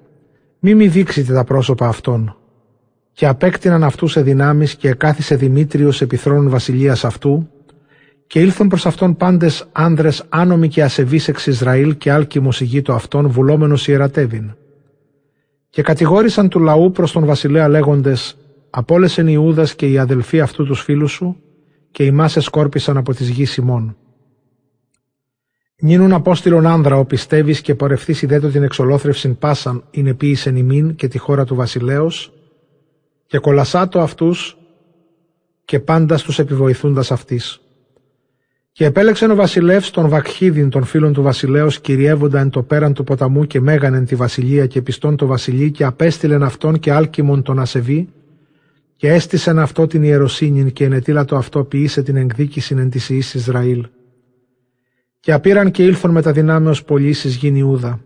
«Μη 0.58 0.74
μη 0.74 0.88
δείξετε 0.88 1.32
τα 1.32 1.44
πρόσωπα 1.44 1.88
αυτών, 1.88 2.36
και 3.14 3.26
απέκτηναν 3.26 3.84
αυτού 3.84 4.06
σε 4.06 4.22
δυνάμεις 4.22 4.74
και 4.74 4.88
εκάθισε 4.88 5.36
Δημήτριος 5.36 6.00
επιθρόνων 6.00 6.48
βασιλείας 6.48 7.04
αυτού, 7.04 7.48
και 8.26 8.40
ήλθαν 8.40 8.68
προς 8.68 8.86
αυτόν 8.86 9.16
πάντες 9.16 9.68
άνδρες 9.72 10.24
άνομοι 10.28 10.68
και 10.68 10.82
ασεβείς 10.82 11.28
εξ 11.28 11.46
Ισραήλ 11.46 11.96
και 11.96 12.12
άλκημος 12.12 12.60
ηγείτο 12.60 12.92
αυτών, 12.92 13.28
βουλόμενο 13.28 13.76
ιερατεύειν. 13.86 14.54
Και 15.70 15.82
κατηγόρησαν 15.82 16.48
του 16.48 16.60
λαού 16.60 16.90
προς 16.90 17.12
τον 17.12 17.24
βασιλέα 17.24 17.68
λέγοντες: 17.68 18.36
Απόλεσεν 18.70 19.28
Ιούδας 19.28 19.74
και 19.74 19.86
οι 19.90 19.98
αδελφοί 19.98 20.40
αυτού 20.40 20.64
τους 20.64 20.80
φίλους 20.80 21.12
σου, 21.12 21.36
και 21.90 22.04
οι 22.04 22.10
μάσε 22.10 22.40
σκόρπισαν 22.40 22.96
από 22.96 23.14
της 23.14 23.28
γης 23.28 23.50
Σιμών. 23.50 23.96
Νίνουν 25.80 26.12
απόστηλον 26.12 26.66
άνδρα 26.66 26.96
ο 26.96 27.04
πιστεύεις 27.04 27.60
και 27.60 27.74
πορευθείς 27.74 28.22
ιδέτο 28.22 28.48
την 28.48 28.62
εξολόθρευσιν 28.62 29.38
πάσαν, 29.38 29.84
είναι 29.90 30.14
ποιησεν 30.14 30.56
ημίν 30.56 30.94
και 30.94 31.08
τη 31.08 31.18
χώρα 31.18 31.44
του 31.44 31.54
βασιλέως, 31.54 32.33
και 33.34 33.40
κολασάτο 33.40 34.00
αυτούς 34.00 34.56
και 35.64 35.80
πάντα 35.80 36.16
στους 36.18 36.38
επιβοηθούντας 36.38 37.10
αυτής. 37.10 37.60
Και 38.72 38.84
επέλεξε 38.84 39.24
ο 39.30 39.34
βασιλεύς 39.34 39.90
τον 39.90 40.08
Βακχίδιν 40.08 40.70
των 40.70 40.84
φίλων 40.84 41.12
του 41.12 41.22
βασιλέως 41.22 41.80
κυριεύοντα 41.80 42.40
εν 42.40 42.50
το 42.50 42.62
πέραν 42.62 42.92
του 42.92 43.04
ποταμού 43.04 43.44
και 43.44 43.60
μέγανεν 43.60 44.04
τη 44.04 44.14
βασιλεία 44.14 44.66
και 44.66 44.82
πιστών 44.82 45.16
το 45.16 45.26
βασιλεί 45.26 45.70
και 45.70 45.84
απέστειλεν 45.84 46.42
αυτόν 46.42 46.78
και 46.78 46.92
άλκημον 46.92 47.42
τον 47.42 47.58
ασεβή 47.58 48.08
και 48.96 49.08
έστησεν 49.08 49.58
αυτό 49.58 49.86
την 49.86 50.02
ιεροσύνην 50.02 50.72
και 50.72 50.84
ενετήλατο 50.84 51.36
αυτό 51.36 51.64
ποιήσε 51.64 52.02
την 52.02 52.16
εκδίκηση 52.16 52.74
εν 52.78 52.90
της 52.90 53.08
Ιης 53.08 53.34
Ισραήλ. 53.34 53.86
Και 55.20 55.32
απήραν 55.32 55.70
και 55.70 55.84
ήλθον 55.84 56.10
με 56.10 56.22
τα 56.22 56.32
δυνάμεως 56.32 56.84
πωλήσεις 56.84 57.36
γην 57.36 57.56
Ιούδα 57.56 58.00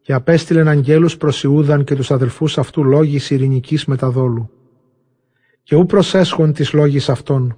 και 0.00 0.12
απέστειλεν 0.12 0.68
αγγέλους 0.68 1.16
προς 1.16 1.42
Ιούδαν 1.42 1.84
και 1.84 1.94
τους 1.94 2.10
αδελφούς 2.10 2.58
αυτού 2.58 2.84
λόγης 2.84 3.30
ειρηνικής 3.30 3.84
μεταδόλου 3.84 4.50
και 5.68 5.76
ού 5.76 5.86
προσέσχον 5.86 6.52
τις 6.52 6.72
λόγης 6.72 7.08
αυτών. 7.08 7.56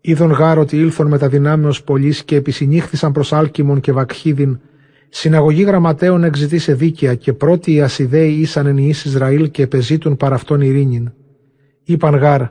Είδον 0.00 0.30
γάρο 0.30 0.60
ότι 0.60 0.76
ήλθον 0.76 1.06
με 1.06 1.18
τα 1.18 1.28
δυνάμεως 1.28 1.82
πολλής 1.82 2.24
και 2.24 2.36
επισυνήχθησαν 2.36 3.12
προς 3.12 3.32
Άλκημον 3.32 3.80
και 3.80 3.92
Βακχίδιν, 3.92 4.60
συναγωγή 5.08 5.62
γραμματέων 5.62 6.24
εξητήσε 6.24 6.74
δίκαια 6.74 7.14
και 7.14 7.32
πρώτοι 7.32 7.72
οι 7.72 7.80
Ασιδαίοι 7.80 8.32
ήσαν 8.32 8.66
εν 8.66 8.76
Ιης 8.76 9.04
Ισραήλ 9.04 9.50
και 9.50 9.62
επεζήτουν 9.62 10.16
παρά 10.16 10.34
αυτόν 10.34 10.60
ειρήνην. 10.60 11.12
Είπαν 11.84 12.14
γάρ, 12.14 12.42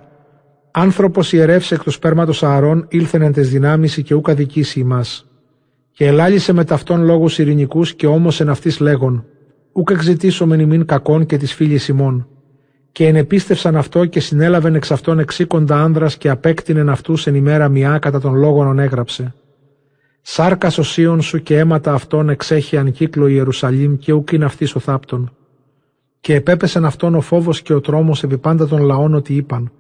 άνθρωπος 0.72 1.34
ιερεύσε 1.34 1.76
εκ 1.76 1.84
του 1.84 1.92
σπέρματος 1.92 2.44
Ααρών 2.44 2.86
ήλθεν 2.90 3.22
εν 3.22 3.34
τες 3.34 3.50
δυνάμεις 3.50 4.02
και 4.04 4.14
ούκα 4.14 4.34
δικήσει 4.34 4.80
ημάς. 4.80 5.28
Και 5.92 6.06
ελάλησε 6.06 6.54
με 6.54 6.64
ταυτόν 6.64 7.04
λόγους 7.04 7.40
ειρηνικούς 7.40 7.96
και 7.96 8.08
όμως 8.08 8.42
εν 8.42 8.50
αυτής 8.50 8.80
λέγον, 8.80 9.26
ούκα 9.72 9.94
εξητήσομεν 9.94 10.60
ημίν 10.60 10.86
κακών 10.86 11.26
και 11.26 11.38
τις 11.38 11.54
φίλης 11.54 11.88
ημών 11.88 12.28
και 12.96 13.08
ενεπίστευσαν 13.08 13.76
αυτό 13.76 14.06
και 14.06 14.20
συνέλαβεν 14.20 14.76
εξ 14.76 14.92
αυτών 14.92 15.20
εξήκοντα 15.20 15.82
άνδρας 15.82 16.18
και 16.18 16.30
απέκτηνεν 16.30 16.90
αυτούς 16.90 17.28
εν 17.28 17.36
ημέρα 17.36 17.70
μιά 17.70 18.00
κατά 18.00 18.20
των 18.20 18.36
λόγων 18.36 18.80
έγραψε. 18.80 19.34
Σάρκας 20.22 20.78
οσίων 20.78 21.22
σου 21.22 21.42
και 21.42 21.58
αίματα 21.58 21.94
αυτών 21.94 22.30
εξέχει 22.30 22.92
κύκλο 22.92 23.28
Ιερουσαλήμ 23.28 23.98
και 23.98 24.12
ουκ 24.12 24.32
είναι 24.32 24.46
αυτής 24.46 24.76
ο 24.76 24.80
θάπτων. 24.80 25.36
Και 26.20 26.36
επέπεσεν 26.36 26.86
αυτόν 26.86 27.16
ο 27.16 27.22
φόβος 27.22 27.62
και 27.62 27.74
ο 27.74 27.82
τρόμος 27.82 28.24
επί 28.24 28.38
πάντα 28.38 28.68
των 28.68 28.82
λαών 28.82 29.14
ότι 29.14 29.36
είπαν. 29.36 29.72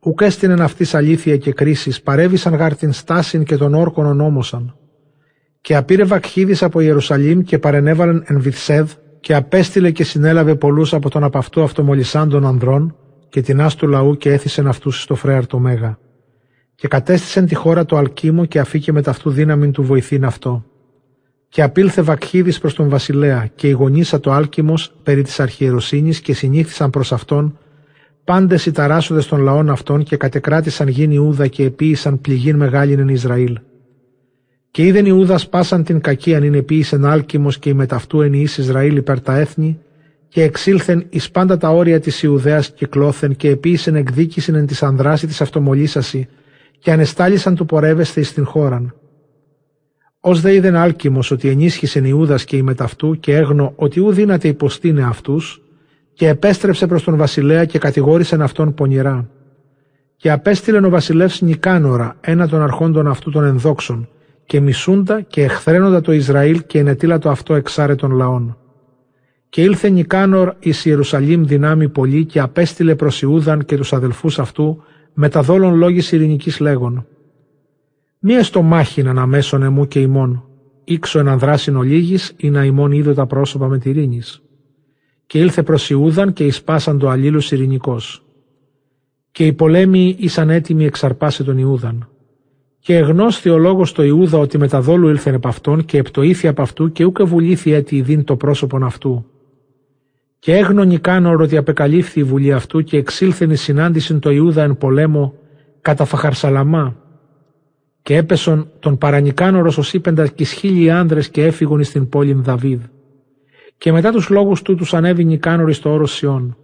Ουκ 0.00 0.20
έστεινεν 0.20 0.60
αυτής 0.60 0.94
αλήθεια 0.94 1.36
και 1.36 1.52
κρίσεις, 1.52 2.02
παρέβησαν 2.02 2.54
γάρ 2.54 2.76
την 2.76 2.92
στάσιν 2.92 3.44
και 3.44 3.56
των 3.56 3.74
όρκων 3.74 4.06
ονόμωσαν. 4.06 4.76
Και 5.60 5.76
απήρε 5.76 6.04
βακχίδης 6.04 6.62
από 6.62 6.80
Ιερουσαλήμ 6.80 7.40
και 7.40 7.58
παρενέβαλεν 7.58 8.24
εν 8.26 8.40
Βυθσέδ 8.40 8.90
και 9.22 9.34
απέστειλε 9.34 9.90
και 9.90 10.04
συνέλαβε 10.04 10.54
πολλούς 10.54 10.94
από 10.94 11.10
τον 11.10 11.24
απ' 11.24 11.36
αυτού 11.36 11.62
αυτομολυσάντων 11.62 12.46
ανδρών 12.46 12.96
και 13.28 13.40
την 13.40 13.60
άστου 13.60 13.88
λαού 13.88 14.16
και 14.16 14.32
έθισεν 14.32 14.66
αυτούς 14.66 15.02
στο 15.02 15.14
φρέαρ 15.14 15.46
το 15.46 15.58
μέγα. 15.58 15.98
Και 16.74 16.88
κατέστησεν 16.88 17.46
τη 17.46 17.54
χώρα 17.54 17.84
το 17.84 17.96
Αλκίμο 17.96 18.44
και 18.44 18.58
αφήκε 18.58 18.92
με 18.92 19.02
ταυτού 19.02 19.30
δύναμη 19.30 19.70
του 19.70 19.82
βοηθήν 19.82 20.24
αυτό. 20.24 20.64
Και 21.48 21.62
απήλθε 21.62 22.02
Βακχίδης 22.02 22.58
προς 22.58 22.74
τον 22.74 22.88
βασιλέα 22.88 23.50
και 23.54 23.68
η 23.68 23.70
γονίσα 23.70 24.20
το 24.20 24.32
Άλκημος 24.32 24.92
περί 25.02 25.22
της 25.22 25.40
αρχιεροσύνης 25.40 26.20
και 26.20 26.34
συνήθισαν 26.34 26.90
προς 26.90 27.12
αυτόν 27.12 27.58
πάντες 28.24 28.66
οι 28.66 28.72
ταράσσοδες 28.72 29.26
των 29.26 29.40
λαών 29.40 29.70
αυτών 29.70 30.02
και 30.02 30.16
κατεκράτησαν 30.16 30.88
γην 30.88 31.10
Ιούδα 31.10 31.46
και 31.46 31.64
επίησαν 31.64 32.20
πληγήν 32.20 32.56
μεγάλην 32.56 32.98
εν 32.98 33.08
Ισραήλ. 33.08 33.58
Και 34.72 34.86
είδεν 34.86 35.06
Ιούδας 35.06 35.48
πάσαν 35.48 35.84
την 35.84 36.00
κακία 36.00 36.36
αν 36.36 36.42
είναι 36.42 36.56
επίησεν 36.56 37.04
Άλκημος 37.04 37.58
και 37.58 37.68
η 37.68 37.74
μεταυτού 37.74 38.20
εν 38.20 38.32
Ιης 38.32 38.58
Ισραήλ 38.58 38.96
υπέρ 38.96 39.20
τα 39.20 39.38
έθνη 39.38 39.78
και 40.28 40.42
εξήλθεν 40.42 41.06
εις 41.10 41.30
πάντα 41.30 41.56
τα 41.56 41.70
όρια 41.70 42.00
της 42.00 42.22
Ιουδαίας 42.22 42.70
κυκλώθεν 42.70 43.36
και 43.36 43.48
επίησεν 43.48 43.94
εκδίκησεν 43.94 44.54
εν 44.54 44.66
της 44.66 44.82
ανδράση 44.82 45.26
της 45.26 45.40
αυτομολύσαση 45.40 46.28
και 46.78 46.92
ανεστάλησαν 46.92 47.54
του 47.54 47.66
πορεύεστε 47.66 48.20
εις 48.20 48.32
την 48.32 48.44
χώραν. 48.44 48.94
Ως 50.20 50.40
δε 50.40 50.54
είδεν 50.54 50.76
άλκημος 50.76 51.30
ότι 51.30 51.48
ενίσχυσεν 51.48 52.04
Ιούδας 52.04 52.44
και 52.44 52.56
η 52.56 52.62
μεταυτού 52.62 53.20
και 53.20 53.36
έγνω 53.36 53.72
ότι 53.76 54.00
ου 54.00 54.12
δύναται 54.12 54.48
υποστήνε 54.48 55.04
αυτούς 55.04 55.62
και 56.12 56.28
επέστρεψε 56.28 56.86
προς 56.86 57.04
τον 57.04 57.16
βασιλέα 57.16 57.64
και 57.64 57.78
κατηγόρησεν 57.78 58.42
αυτόν 58.42 58.74
πονηρά. 58.74 59.28
Και 60.16 60.30
απέστειλεν 60.30 60.84
ο 60.84 60.88
βασιλεύς 60.88 61.40
Νικάνορα, 61.40 62.16
ένα 62.20 62.48
των 62.48 62.62
αρχόντων 62.62 63.06
αυτού 63.06 63.30
των 63.30 63.44
ενδόξων, 63.44 64.08
και 64.46 64.60
μισούντα 64.60 65.20
και 65.20 65.42
εχθρένοντα 65.42 66.00
το 66.00 66.12
Ισραήλ 66.12 66.62
και 66.66 66.78
ενετήλα 66.78 67.18
το 67.18 67.30
αυτό 67.30 67.54
εξάρετων 67.54 68.10
λαών. 68.10 68.56
Και 69.48 69.62
ήλθε 69.62 69.88
Νικάνορ 69.88 70.54
εις 70.58 70.84
Ιερουσαλήμ 70.84 71.44
δυνάμει 71.44 71.88
πολύ 71.88 72.24
και 72.24 72.40
απέστειλε 72.40 72.94
προς 72.94 73.22
Ιούδαν 73.22 73.64
και 73.64 73.76
τους 73.76 73.92
αδελφούς 73.92 74.38
αυτού 74.38 74.82
με 75.14 75.28
τα 75.28 75.42
δόλων 75.42 75.74
λόγης 75.74 76.12
ειρηνικής 76.12 76.60
λέγον. 76.60 77.06
Μη 78.18 78.34
εστω 78.34 78.62
μάχην 78.62 79.08
αναμέσων 79.08 79.62
εμού 79.62 79.88
και 79.88 80.00
ημών, 80.00 80.44
ήξω 80.84 81.18
εν 81.18 81.28
ανδράσιν 81.28 81.76
ολίγης 81.76 82.34
ή 82.36 82.50
να 82.50 82.64
ημών 82.64 82.92
είδω 82.92 83.14
τα 83.14 83.26
πρόσωπα 83.26 83.68
με 83.68 83.78
τυρίνης. 83.78 84.42
Και 85.26 85.38
ήλθε 85.38 85.62
προς 85.62 85.90
Ιούδαν 85.90 86.32
και 86.32 86.44
εισπάσαν 86.46 86.98
το 86.98 87.08
αλλήλους 87.08 87.52
ειρηνικός. 87.52 88.24
Και 89.30 89.46
οι 89.46 89.52
πολέμοι 89.52 90.16
ήσαν 90.18 90.50
έτοιμοι 90.50 90.84
εξαρπάσει 90.84 91.44
τον 91.44 91.58
Ιούδαν. 91.58 92.11
Και 92.84 92.96
εγνώσθη 92.96 93.48
ο 93.48 93.58
λόγος 93.58 93.92
το 93.92 94.02
Ιούδα 94.02 94.38
ότι 94.38 94.58
μεταδόλου 94.58 95.08
ήλθεν 95.08 95.34
επ' 95.34 95.46
αυτόν 95.46 95.84
και 95.84 95.98
επτοήθη 95.98 96.48
από 96.48 96.62
αυτού 96.62 96.92
και 96.92 97.04
ούκε 97.04 97.22
βουλήθη 97.22 97.72
έτη 97.72 97.96
ειδήν 97.96 98.24
το 98.24 98.36
πρόσωπον 98.36 98.82
αυτού. 98.84 99.26
Και 100.38 100.56
έγνω 100.56 100.84
Νικάνορ 100.84 101.40
ότι 101.40 101.56
απεκαλύφθη 101.56 102.20
η 102.20 102.22
βουλή 102.22 102.52
αυτού 102.52 102.82
και 102.82 102.96
εξήλθεν 102.96 103.50
η 103.50 103.56
συνάντηση 103.56 104.18
το 104.18 104.30
Ιούδα 104.30 104.62
εν 104.62 104.76
πολέμο 104.76 105.34
κατά 105.80 106.04
Φαχαρσαλαμά. 106.04 106.96
Και 108.02 108.16
έπεσον 108.16 108.70
τον 108.78 108.98
παρανικάνορος 108.98 109.78
ως 109.78 109.92
είπεντα 109.92 110.26
κι 110.26 110.44
χίλιοι 110.44 110.90
άνδρες 110.90 111.28
και 111.28 111.44
έφυγον 111.44 111.80
εις 111.80 111.90
την 111.90 112.08
πόλη 112.08 112.32
Δαβίδ. 112.32 112.80
Και 113.78 113.92
μετά 113.92 114.10
τους 114.10 114.28
λόγους 114.28 114.62
του 114.62 114.74
τους 114.74 114.94
ανέβη 114.94 115.24
Νικάνορ 115.24 115.72
στο 115.72 115.92
όρος 115.92 116.12
Σιών. 116.12 116.56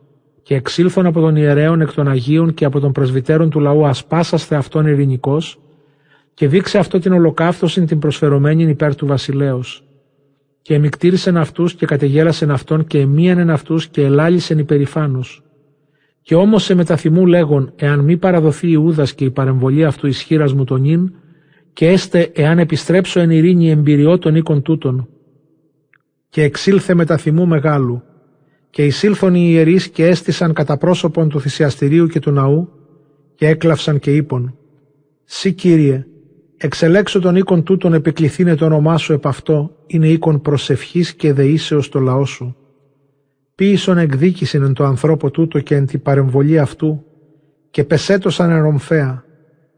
Και 0.43 0.55
εξήλθον 0.55 1.07
από 1.07 1.21
τον 1.21 1.37
ιερέων 1.37 1.81
εκ 1.81 1.93
των 1.93 2.09
Αγίων 2.09 2.55
και 2.55 2.65
από 2.65 2.81
τον 2.81 2.93
πρεσβυτέρων 2.93 3.51
του 3.51 3.61
λαού 3.61 3.87
ασπάσαστε 3.87 4.57
αυτόν 4.57 4.87
ειρηνικός, 4.87 5.59
και 6.39 6.49
δείξε 6.49 6.79
αυτό 6.79 6.99
την 6.99 7.13
ολοκαύτωση 7.13 7.85
την 7.85 7.99
προσφερωμένη 7.99 8.63
υπέρ 8.63 8.95
του 8.95 9.07
βασιλέως 9.07 9.85
και 10.63 10.75
εμικτήρισεν 10.75 11.37
αυτούς 11.37 11.75
και 11.75 11.87
κατεγέλασεν 11.87 12.51
αυτόν 12.51 12.87
και 12.87 12.99
εμίανεν 12.99 13.51
αυτούς 13.51 13.89
και 13.89 14.03
ελάλησεν 14.03 14.59
υπερηφάνους. 14.59 15.43
Και 16.23 16.35
όμως 16.35 16.65
σε 16.65 16.75
μεταθυμού 16.75 17.27
λέγον, 17.27 17.73
εάν 17.77 18.01
μη 18.01 18.17
παραδοθεί 18.17 18.71
Ιούδας 18.71 19.15
και 19.15 19.25
η 19.25 19.31
παρεμβολή 19.31 19.85
αυτού 19.85 20.07
ισχύρα 20.07 20.55
μου 20.55 20.65
τον 20.65 20.85
ίν, 20.85 21.13
και 21.73 21.89
έστε 21.89 22.31
εάν 22.35 22.59
επιστρέψω 22.59 23.21
εν 23.21 23.31
ειρήνη 23.31 23.71
εμπειριό 23.71 24.19
των 24.19 24.35
οίκων 24.35 24.63
τούτων. 24.63 25.09
Και 26.29 26.43
εξήλθε 26.43 26.95
μεταθυμού 26.95 27.47
μεγάλου, 27.47 28.03
και 28.71 28.85
εισήλθον 28.85 29.35
οι 29.35 29.49
ιερείς 29.51 29.89
και 29.89 30.07
έστησαν 30.07 30.53
κατά 30.53 30.77
πρόσωπον 30.77 31.29
του 31.29 31.41
θυσιαστηρίου 31.41 32.07
και 32.07 32.19
του 32.19 32.31
ναού, 32.31 32.69
και 33.35 33.47
έκλαυσαν 33.47 33.99
και 33.99 34.15
είπον, 34.15 34.59
«Σύ 35.25 35.53
Κύριε, 35.53 36.07
Εξελέξω 36.61 37.21
τον 37.21 37.37
οίκον 37.37 37.63
τούτον 37.63 37.93
επικληθήνε 37.93 38.55
το 38.55 38.65
όνομά 38.65 38.97
σου 38.97 39.13
επ' 39.13 39.27
αυτό, 39.27 39.77
είναι 39.87 40.09
οίκον 40.09 40.41
προσευχής 40.41 41.15
και 41.15 41.33
δεήσεως 41.33 41.89
το 41.89 42.01
λαό 42.01 42.25
σου. 42.25 42.57
Ποιησον 43.55 43.99
εκδίκησιν 43.99 44.63
εν 44.63 44.73
το 44.73 44.85
ανθρώπο 44.85 45.31
τούτο 45.31 45.61
και 45.61 45.75
εν 45.75 45.87
την 45.87 46.03
παρεμβολή 46.03 46.59
αυτού, 46.59 47.05
και 47.71 47.85
πεσέτωσαν 47.85 48.51
εν 48.51 48.63
ρομφαία, 48.63 49.25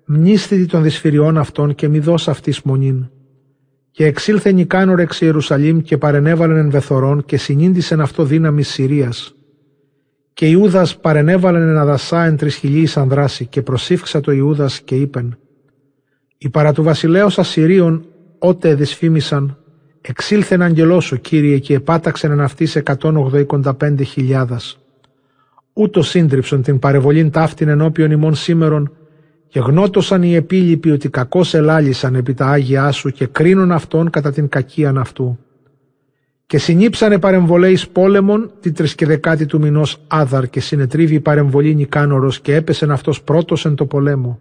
μνήστητη 0.05 0.67
των 0.67 0.83
δυσφυριών 0.83 1.39
αυτών 1.39 1.75
και 1.75 1.89
μη 1.89 1.99
δώσ' 1.99 2.29
αυτής 2.29 2.63
μονήν. 2.63 3.11
Και 3.91 4.05
εξήλθε 4.05 4.53
Νικάνορ 4.53 5.01
εξ 5.01 5.21
Ιερουσαλήμ 5.21 5.79
και 5.79 5.99
παρενέβαλεν 5.99 6.57
εν 6.57 6.71
βεθορών 6.71 7.25
και 7.25 7.37
συνήντησεν 7.37 8.01
αυτό 8.01 8.25
δύναμη 8.25 8.63
Συρίας. 8.63 9.35
Και 10.33 10.47
Ιούδας 10.47 10.99
παρενέβαλεν 10.99 11.69
εν 11.69 11.77
αδασά 11.77 12.25
εν 12.25 12.37
τρισχυλίης 12.37 12.97
ανδράση 12.97 13.47
και 13.47 13.63
προσήφξα 13.63 14.21
το 14.21 14.33
Ιούδας 14.33 14.81
και 14.81 14.95
είπεν 14.95 15.39
οι 16.43 16.49
παρά 16.49 16.73
του 16.73 16.83
βασιλέως 16.83 17.39
Ασσυρίων 17.39 18.05
ότε 18.39 18.75
δυσφήμισαν 18.75 19.57
εξήλθεν 20.01 20.63
αγγελός 20.63 21.05
σου 21.05 21.21
Κύριε 21.21 21.59
και 21.59 21.75
επάταξεν 21.75 22.31
εν 22.31 22.41
αυτής 22.41 22.83
185.000. 22.85 24.47
Ούτως 25.73 26.09
σύντριψον 26.09 26.63
την 26.63 26.79
παρεβολήν 26.79 27.31
ταύτην 27.31 27.69
ενώπιον 27.69 28.11
ημών 28.11 28.35
σήμερον 28.35 28.93
και 29.49 29.61
γνώτωσαν 29.61 30.23
οι 30.23 30.35
επίλοιποι 30.35 30.91
ότι 30.91 31.09
κακώς 31.09 31.55
ελάλησαν 31.55 32.15
επί 32.15 32.35
τα 32.35 32.47
Άγια 32.47 32.91
σου 32.91 33.11
και 33.11 33.27
κρίνουν 33.27 33.73
αυτόν 33.73 34.11
κατά 34.11 34.33
την 34.33 34.49
κακίαν 34.49 34.99
αυτού. 34.99 35.39
Και 36.47 36.59
συνήψανε 36.59 37.19
παρεμβολέης 37.19 37.89
πόλεμον 37.89 38.51
την 38.61 38.75
τρισκεδεκάτη 38.75 39.47
του 39.47 39.61
μηνός 39.61 39.99
Άδαρ 40.07 40.49
και 40.49 40.61
συνετρίβει 40.61 41.15
η 41.15 41.21
παρεμβολή 41.21 41.75
Νικάνορος 41.75 42.41
και 42.41 42.55
έπεσεν 42.55 42.91
αυτός 42.91 43.23
πρώτος 43.23 43.65
εν 43.65 43.75
το 43.75 43.87
πολέμο. 43.87 44.41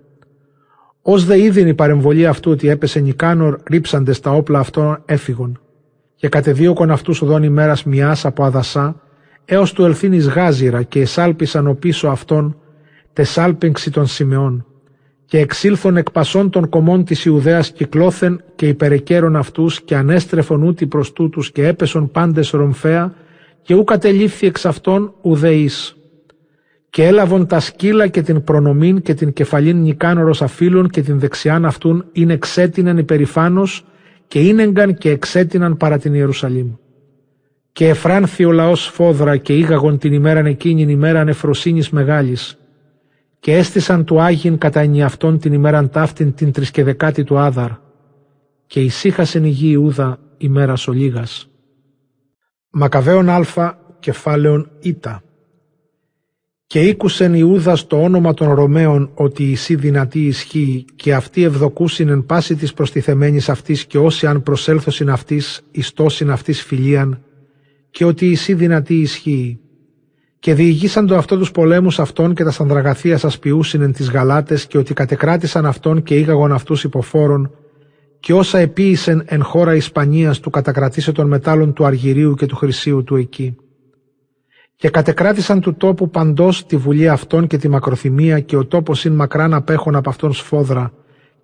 Ω 1.02 1.18
δε 1.18 1.40
είδην 1.40 1.68
η 1.68 1.74
παρεμβολή 1.74 2.28
αυτού 2.28 2.52
ότι 2.52 2.70
έπεσε 2.70 3.00
Νικάνορ, 3.00 3.60
ρίψαντε 3.70 4.14
τα 4.14 4.32
όπλα 4.32 4.60
αυτών 4.60 5.02
έφυγον. 5.06 5.60
Και 6.16 6.30
κατεδίωκον 6.30 6.92
αυτούς 6.92 7.22
οδόν 7.22 7.44
ημέρας 7.44 7.84
μιας 7.84 8.26
από 8.26 8.44
αδασά, 8.44 9.02
έως 9.46 9.74
του 9.74 9.84
ελθύνη 9.86 10.18
γάζιρα 10.18 10.84
και 10.84 11.00
εσάλπισαν 11.00 11.68
ο 11.68 11.74
πίσω 11.74 12.08
αυτών 12.08 12.58
τεσάλπιγξη 13.14 13.92
των 13.92 14.08
σημεών. 14.08 14.66
Και 15.26 15.40
εξήλθον 15.40 15.98
εκ 15.98 16.12
πασών 16.12 16.50
των 16.50 16.70
κομμών 16.70 17.04
της 17.04 17.26
Ιουδαίας 17.26 17.72
κυκλώθεν 17.72 18.44
και 18.56 18.68
υπερεκέρων 18.68 19.36
αυτούς 19.36 19.82
και 19.82 19.96
ανέστρεφον 19.96 20.64
ούτι 20.64 20.88
προς 20.88 21.14
τούτους 21.14 21.52
και 21.52 21.68
έπεσον 21.68 22.12
πάντες 22.12 22.50
ρομφαία 22.50 23.14
και 23.62 23.74
ου 23.76 23.84
κατελήφθη 23.84 24.48
εξ 24.48 24.66
αυτών 24.66 25.14
ουδεής 25.22 25.99
και 26.90 27.06
έλαβον 27.06 27.48
τα 27.48 27.60
σκύλα 27.60 28.08
και 28.08 28.22
την 28.22 28.44
προνομήν 28.44 29.02
και 29.02 29.14
την 29.14 29.34
κεφαλήν 29.34 29.82
νικάνορος 29.82 30.42
αφήλων 30.42 30.90
και 30.90 31.02
την 31.02 31.20
δεξιάν 31.20 31.66
αυτούν 31.66 32.06
είναι 32.12 32.34
εξέτειναν 32.34 32.98
υπερηφάνος 32.98 33.86
και 34.28 34.40
ίνεγκαν 34.40 34.94
και 34.94 35.10
εξέτειναν 35.10 35.78
παρά 35.78 35.98
την 35.98 36.14
Ιερουσαλήμ. 36.14 36.74
Και 37.72 37.88
εφράνθη 37.88 38.46
ο 38.46 38.52
λαός 38.52 38.86
φόδρα 38.88 39.38
και 39.38 39.54
ήγαγον 39.54 39.98
την 39.98 40.14
ημέραν 40.14 40.46
εκείνην 40.46 40.90
ημέραν 40.90 41.28
εφροσύνης 41.28 41.90
μεγάλης 41.90 42.58
και 43.40 43.56
έστησαν 43.56 44.06
του 44.06 44.22
Άγιν 44.22 44.58
κατά 44.58 44.80
ενιαυτόν 44.80 45.40
την 45.40 45.54
ημέραν 45.54 45.90
ταύτην 45.90 46.34
την 46.34 46.52
τρισκεδεκάτη 46.52 47.24
του 47.24 47.40
Άδαρ 47.40 47.70
και 48.68 48.80
ησύχασεν 48.82 49.44
η 49.44 49.50
γη 49.50 49.70
Ιούδα 49.72 50.20
ημέρας 50.38 50.88
ολίγας. 50.88 51.50
Μακαβαίων 52.70 53.30
Α 53.30 53.78
κεφάλαιον 54.00 54.72
Ήτα 54.80 55.24
και 56.70 56.80
ήκουσεν 56.82 57.34
Ιούδας 57.34 57.88
το 57.88 58.02
όνομα 58.02 58.34
των 58.34 58.54
Ρωμαίων 58.54 59.12
ότι 59.14 59.44
η 59.52 59.56
σύ 59.56 59.76
δυνατή 59.76 60.26
ισχύει 60.26 60.86
και 60.96 61.14
αυτοί 61.14 61.44
ευδοκούσιν 61.44 62.10
εν 62.10 62.26
πάση 62.26 62.56
της 62.56 62.74
προστιθεμένης 62.74 63.50
αυτής 63.50 63.86
και 63.86 63.98
όσοι 63.98 64.28
αν 64.28 64.44
προσέλθωσιν 64.44 65.10
αυτής 65.10 65.62
ιστόσιν 65.72 66.32
αυτής 66.32 66.64
φιλίαν 66.64 67.24
και 67.92 68.06
ότι 68.06 68.30
η 68.30 68.36
σύ 68.36 68.54
δυνατή 68.54 68.96
ισχύει. 68.96 69.60
Και 70.40 70.54
διηγήσαν 70.54 71.08
το 71.08 71.16
αυτό 71.16 71.38
τους 71.38 71.52
πολέμους 71.52 72.00
αυτών 72.00 72.34
και 72.34 72.44
τα 72.44 72.52
σανδραγαθία 72.52 73.18
σας 73.18 73.40
ποιούσιν 73.40 73.82
εν 73.82 73.92
τις 73.92 74.10
γαλάτες 74.10 74.66
και 74.68 74.78
ότι 74.78 74.94
κατεκράτησαν 74.94 75.66
αυτόν 75.66 76.04
και 76.04 76.16
ήγαγον 76.16 76.52
αυτούς 76.52 76.84
υποφόρων 76.84 77.52
και 78.20 78.34
όσα 78.34 78.58
επίησεν 78.58 79.24
εν 79.26 79.44
χώρα 79.44 79.76
Ισπανίας 79.76 80.40
του 80.40 80.50
κατακρατήσε 80.50 81.12
των 81.12 81.28
μετάλλων 81.28 81.74
του 81.74 81.86
αργυρίου 81.86 82.34
και 82.34 82.46
του 82.46 82.56
χρυσίου 82.56 83.04
του 83.04 83.16
εκεί 83.16 83.56
και 84.80 84.90
κατεκράτησαν 84.90 85.62
του 85.62 85.76
τόπου 85.76 86.10
παντός 86.10 86.66
τη 86.66 86.78
βουλή 86.78 87.10
αυτών 87.10 87.48
και 87.48 87.58
τη 87.58 87.70
μακροθυμία 87.70 88.40
και 88.40 88.56
ο 88.56 88.66
τόπος 88.66 89.06
είναι 89.06 89.16
μακράν 89.16 89.54
απέχων 89.54 89.96
από 89.96 90.10
αυτόν 90.10 90.34
σφόδρα 90.34 90.92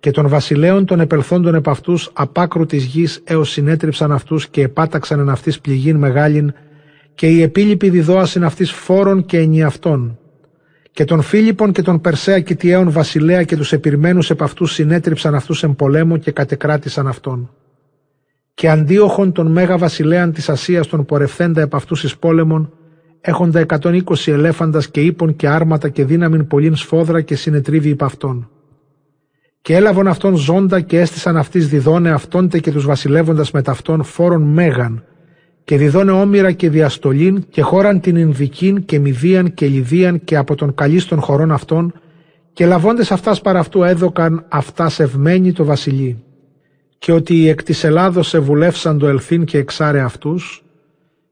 και 0.00 0.10
των 0.10 0.28
βασιλέων 0.28 0.84
των 0.84 1.00
επελθόντων 1.00 1.54
επ' 1.54 1.68
αυτούς 1.68 2.10
απάκρου 2.12 2.66
της 2.66 2.84
γης 2.84 3.20
έως 3.24 3.50
συνέτριψαν 3.50 4.12
αυτούς 4.12 4.48
και 4.48 4.62
επάταξαν 4.62 5.20
εν 5.20 5.28
αυτής 5.28 5.60
πληγήν 5.60 5.96
μεγάλην 5.96 6.52
και 7.14 7.26
οι 7.26 7.42
επίλοιποι 7.42 7.90
διδόασιν 7.90 8.44
αυτής 8.44 8.70
φόρων 8.70 9.24
και 9.24 9.38
ενιαυτών. 9.38 10.18
Και 10.92 11.04
τον 11.04 11.22
Φίλιππον 11.22 11.72
και 11.72 11.82
τον 11.82 12.00
Περσέα 12.00 12.40
Κιτιαίων 12.40 12.90
βασιλέα 12.90 13.42
και 13.42 13.56
τους 13.56 13.72
επιρμένους 13.72 14.30
επ' 14.30 14.42
αυτούς 14.42 14.72
συνέτριψαν 14.72 15.34
αυτούς 15.34 15.62
εν 15.62 15.76
πολέμο 15.76 16.16
και 16.16 16.30
κατεκράτησαν 16.30 17.06
αυτόν. 17.06 17.50
Και 18.54 18.68
αντίοχον 18.68 19.32
τον 19.32 19.46
Μέγα 19.46 19.78
Βασιλέαν 19.78 20.32
της 20.32 20.48
Ασίας 20.48 20.86
τον 20.86 21.04
πορευθέντα 21.04 21.60
επ' 21.60 21.74
αυτούς 21.74 22.04
εις 22.04 22.16
πόλεμον, 22.16 22.72
έχοντα 23.26 23.66
120 23.80 24.00
ελέφαντας 24.26 24.88
και 24.88 25.00
ύπων 25.00 25.36
και 25.36 25.48
άρματα 25.48 25.88
και 25.88 26.04
δύναμην 26.04 26.46
πολλήν 26.46 26.76
σφόδρα 26.76 27.20
και 27.20 27.36
συνετρίβει 27.36 27.88
υπ' 27.88 28.02
αυτόν. 28.02 28.50
Και 29.62 29.74
έλαβον 29.74 30.08
αυτόν 30.08 30.36
ζώντα 30.36 30.80
και 30.80 31.00
έστησαν 31.00 31.36
αυτή 31.36 31.58
διδώνε 31.58 32.10
αυτόντε 32.10 32.58
και 32.58 32.72
τους 32.72 32.86
βασιλεύοντας 32.86 33.50
με 33.50 33.62
ταυτόν 33.62 34.02
φόρον 34.02 34.42
μέγαν, 34.42 35.04
και 35.64 35.76
διδώνε 35.76 36.10
όμοιρα 36.10 36.52
και 36.52 36.70
διαστολήν 36.70 37.44
και 37.50 37.62
χώραν 37.62 38.00
την 38.00 38.16
Ινδικήν 38.16 38.84
και 38.84 38.98
Μηδίαν 38.98 39.54
και 39.54 39.66
Λιδίαν 39.66 40.24
και 40.24 40.36
από 40.36 40.54
τον 40.54 40.74
καλίστων 40.74 41.20
χωρών 41.20 41.52
αυτών 41.52 41.92
και 42.52 42.66
λαβώντες 42.66 43.12
αυτάς 43.12 43.40
παρά 43.40 43.58
αυτού 43.58 43.82
έδωκαν 43.82 44.44
αυτάς 44.48 45.00
ευμένοι 45.00 45.52
το 45.52 45.64
βασιλεί. 45.64 46.22
Και 46.98 47.12
ότι 47.12 47.48
εκ 47.48 47.62
της 47.62 47.84
Ελλάδος 47.84 48.34
ευουλεύσαν 48.34 48.98
το 48.98 49.06
ελθύν 49.06 49.44
και 49.44 49.58
εξάρε 49.58 50.00
αυτούς 50.00 50.65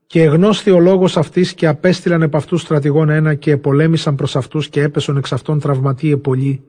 και 0.06 0.22
εγνώσθη 0.22 0.70
ο 0.70 0.80
λόγος 0.80 1.16
αυτής 1.16 1.54
και 1.54 1.66
απέστειλαν 1.66 2.22
επ' 2.22 2.36
αυτούς 2.36 2.60
στρατηγών 2.60 3.08
ένα 3.08 3.34
και 3.34 3.50
επολέμησαν 3.50 4.14
προς 4.14 4.36
αυτούς 4.36 4.68
και 4.68 4.82
έπεσον 4.82 5.16
εξ 5.16 5.32
αυτών 5.32 5.60
τραυματίε 5.60 6.16
πολλοί 6.16 6.64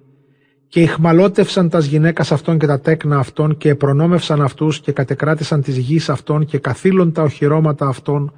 και 0.67 0.81
ηχμαλώτευσαν 0.81 1.69
τας 1.69 1.85
γυναίκας 1.85 2.31
αυτών 2.31 2.57
και 2.57 2.65
τα 2.65 2.79
τέκνα 2.79 3.17
αυτών 3.17 3.57
και 3.57 3.69
επρονόμευσαν 3.69 4.41
αυτούς 4.41 4.79
και 4.79 4.91
κατεκράτησαν 4.91 5.61
της 5.61 5.77
γης 5.77 6.09
αυτών 6.09 6.45
και 6.45 6.57
καθήλων 6.57 7.11
τα 7.11 7.21
οχυρώματα 7.21 7.87
αυτών 7.87 8.33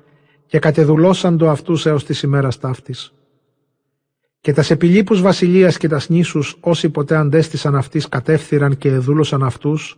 και 0.45 0.59
κατεδουλώσαν 0.59 1.37
το 1.37 1.49
αυτούς 1.49 1.85
έως 1.85 2.05
της 2.05 2.21
ημέρας 2.21 2.59
ταύτης. 2.59 3.13
Και 4.41 4.53
τας 4.53 4.71
επιλείπους 4.71 5.21
βασιλείας 5.21 5.77
και 5.77 5.87
τας 5.87 6.09
νήσους 6.09 6.57
όσοι 6.59 6.89
ποτέ 6.89 7.15
αντέστησαν 7.15 7.75
αυτής 7.75 8.09
κατεύθυραν 8.09 8.77
και 8.77 8.89
εδούλωσαν 8.89 9.43
αυτούς, 9.43 9.97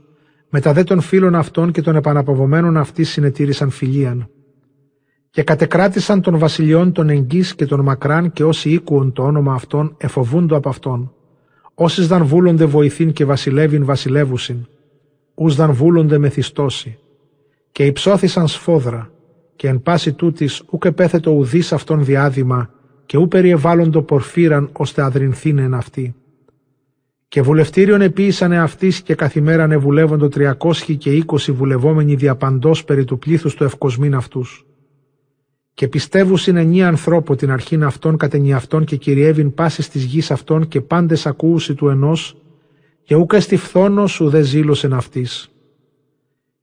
μετά 0.50 0.74
δε 0.74 0.84
των 0.84 1.02
φίλων 1.02 1.36
αυτών 1.36 1.72
και 1.72 1.82
των 1.82 1.96
επαναποβωμένων 1.96 2.78
αυτής 2.78 3.10
συνετήρησαν 3.10 3.70
φιλίαν. 3.70 4.30
Και 5.32 5.44
κατεκράτησαν 5.44 6.22
των 6.22 6.38
βασιλιών 6.38 6.92
των 6.92 7.10
εγγύς 7.10 7.56
και 7.56 7.66
των 7.66 7.80
μακράν 7.80 8.32
και 8.32 8.44
όσοι 8.44 8.70
οίκουον 8.70 9.14
το 9.14 9.24
όνομα 9.24 9.54
αυτών 9.54 9.96
εφοβούντο 9.98 10.56
από 10.56 10.70
αυτόν 10.70 11.14
Όσοι 11.82 12.06
δαν 12.06 12.26
βούλονται 12.26 12.66
βοηθήν 12.66 13.14
και 13.14 13.26
βασιλεύειν 13.26 13.86
βασιλεύουσιν, 13.86 14.68
ους 15.36 15.56
δαν 15.56 15.74
βούλονται 15.74 16.18
μεθυστώσει. 16.18 16.98
Και 17.72 17.86
υψώθησαν 17.86 18.48
σφόδρα, 18.48 19.12
και 19.56 19.68
εν 19.68 19.82
πάση 19.82 20.14
τούτης 20.14 20.64
ούκ 20.70 20.86
επέθετο 20.86 21.32
ουδής 21.32 21.74
αυτόν 21.74 22.06
διάδημα, 22.06 22.70
και 23.06 23.18
ού 23.18 23.28
περιεβάλλοντο 23.28 24.02
πορφύραν 24.02 24.70
ώστε 24.72 25.02
αδρυνθήν 25.02 25.58
εν 25.58 25.74
αυτή. 25.74 26.16
Και 27.28 27.42
βουλευτήριον 27.42 28.02
επίησανε 28.02 28.60
αυτής 28.60 29.02
και 29.02 29.16
καθημέραν 29.16 29.72
ευουλεύοντο 29.72 30.28
τριακόσχοι 30.28 30.96
και 30.96 31.12
είκοσι 31.12 31.52
βουλευόμενοι 31.52 32.16
διαπαντός 32.16 32.84
περί 32.84 33.04
του 33.04 33.20
πλήθους 33.20 33.56
του 33.56 33.64
ευκοσμήν 33.64 34.16
αυτούς 34.16 34.69
και 35.80 35.88
πιστεύουσιν 35.88 36.56
εννιά 36.56 36.88
ανθρώπου 36.88 37.36
την 37.36 37.52
αρχήν 37.52 37.84
αυτών 37.84 38.18
κατενιαυτών 38.18 38.86
και 38.86 38.96
κυριεύειν 38.96 39.54
πάσης 39.54 39.90
της 39.90 40.04
γης 40.04 40.32
αυτών 40.32 40.68
και 40.68 40.82
πάντες 40.82 41.26
ακούουσι 41.26 41.74
του 41.74 41.90
ενός 41.90 42.38
και 43.04 43.16
ούκα 43.16 43.40
στη 43.40 43.58
φθόνος 43.58 44.20
ουδέ 44.20 44.42
ζήλωσεν 44.42 44.94
αυτής. 44.94 45.52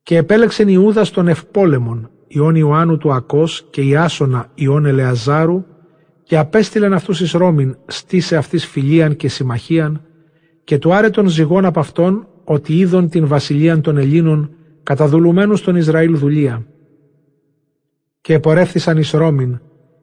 Και 0.03 0.17
επέλεξεν 0.17 0.69
Ιούδας 0.69 1.11
των 1.11 1.29
ευπόλεμων, 1.29 2.11
Ιών 2.27 2.55
Ιωάννου 2.55 2.97
του 2.97 3.13
Ακός 3.13 3.67
και 3.71 3.83
Ιάσονα 3.83 4.51
Ιών 4.55 4.87
Ελεαζάρου 4.87 5.65
και 6.23 6.39
απέστειλεν 6.39 6.93
αυτούς 6.93 7.21
εις 7.21 7.33
Ρώμην 7.33 7.77
στήσε 7.87 8.37
αυτής 8.37 8.67
φιλίαν 8.67 9.17
και 9.17 9.29
συμμαχίαν 9.29 10.03
και 10.65 10.79
του 10.79 10.95
άρε 10.95 11.11
των 11.11 11.29
ζυγών 11.29 11.65
από 11.65 11.81
αυτόν 11.81 12.27
ότι 12.45 12.79
είδον 12.79 13.09
την 13.09 13.27
βασιλείαν 13.27 13.81
των 13.81 13.97
Ελλήνων 13.97 14.51
καταδουλουμένους 14.83 15.59
στον 15.59 15.77
Ισραήλ 15.77 16.17
δουλεία 16.17 16.67
και 18.27 18.35
επορεύθησαν 18.35 18.99
εις 18.99 19.11
Ρώμην, 19.11 19.61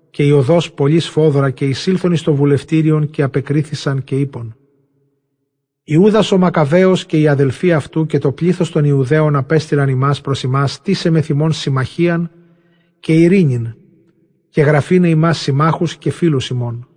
και 0.10 0.24
η 0.24 0.32
οδός 0.32 0.74
πολύ 0.74 1.00
σφόδρα 1.00 1.50
και 1.50 1.66
εισήλθον 1.66 2.12
εις 2.12 2.22
το 2.22 2.36
βουλευτήριον 2.36 3.10
και 3.10 3.22
απεκρίθησαν 3.22 4.04
και 4.04 4.16
είπον. 4.16 4.56
Ιούδας 5.84 6.32
ο 6.32 6.38
Μακαβαίος 6.38 7.06
και 7.06 7.20
οι 7.20 7.28
αδελφοί 7.28 7.74
αυτού 7.74 8.06
και 8.06 8.18
το 8.18 8.32
πλήθος 8.32 8.72
των 8.72 8.86
Ιουδαίων 8.86 9.36
απέστειλαν 9.36 9.90
ημάς 9.90 10.22
προς 10.22 10.44
ημάς 10.44 10.82
τίσε 10.82 11.10
με 11.10 11.22
θυμών 11.22 11.52
συμμαχίαν 11.52 12.32
και 13.00 13.14
ειρήνην 13.14 13.76
και 14.50 14.62
γραφήνε 14.62 15.10
ημάς 15.10 15.38
συμμάχους 15.38 15.96
και 15.96 16.12
φίλους 16.12 16.50
ημών. 16.50 16.88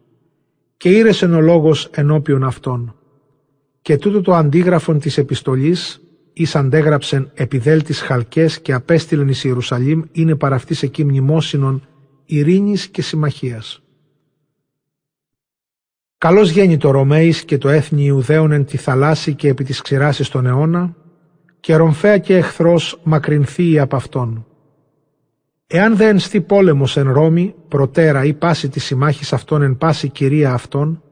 Και 0.77 0.91
ήρεσεν 0.91 1.35
ο 1.35 1.41
λόγος 1.41 1.89
ενώπιον 1.95 2.45
αυτών. 2.45 2.95
Και 3.83 3.97
τούτο 3.97 4.21
το 4.21 4.35
αντίγραφον 4.35 4.99
της 4.99 5.19
επιστολής 5.19 6.01
εις 6.39 6.57
αντέγραψεν 6.57 7.31
επιδέλτης 7.35 8.01
χαλκές 8.01 8.61
και 8.61 8.73
απέστειλεν 8.73 9.29
εις 9.29 9.45
Ιερουσαλήμ 9.45 10.03
είναι 10.13 10.35
παραυτής 10.35 10.83
εκεί 10.83 11.05
μνημόσυνον 11.05 11.87
ειρήνης 12.25 12.89
και 12.89 13.03
συμμαχίας. 13.03 13.83
Καλώς 16.19 16.51
γέννη 16.51 16.77
το 16.77 16.91
Ρωμαίης 16.91 17.45
και 17.45 17.59
το 17.59 17.69
έθνη 17.69 18.05
Ιουδαίων 18.05 18.53
εν 18.53 18.65
τη 18.65 18.77
θαλάσση 18.77 19.35
και 19.35 19.49
επί 19.49 19.65
της 19.65 19.81
ξηράσης 19.81 20.29
των 20.29 20.47
αιώνα 20.47 20.97
και 21.61 21.77
ρομφέα 21.77 22.19
και 22.19 22.37
εχθρός 22.37 23.01
μακρινθεί 23.03 23.79
από 23.79 23.97
αυτόν. 23.97 24.47
Εάν 25.67 25.97
δε 25.97 26.09
ενστεί 26.09 26.41
πόλεμος 26.41 26.97
εν 26.97 27.13
Ρώμη, 27.13 27.55
προτέρα 27.69 28.25
ή 28.25 28.33
πάση 28.33 28.69
της 28.69 28.85
συμμάχης 28.85 29.33
αυτών 29.33 29.63
εν 29.63 29.77
πάση 29.77 30.09
κυρία 30.09 30.53
αυτών, 30.53 31.03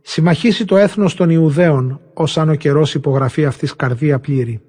συμμαχήσει 0.00 0.64
το 0.64 0.76
έθνος 0.76 1.14
των 1.14 1.30
Ιουδαίων, 1.30 2.00
ως 2.14 2.38
αν 2.38 2.48
ο 2.48 2.54
καιρός 2.54 2.94
υπογραφεί 2.94 3.44
αυτής 3.44 3.76
καρδία 3.76 4.18
πλήρη 4.18 4.62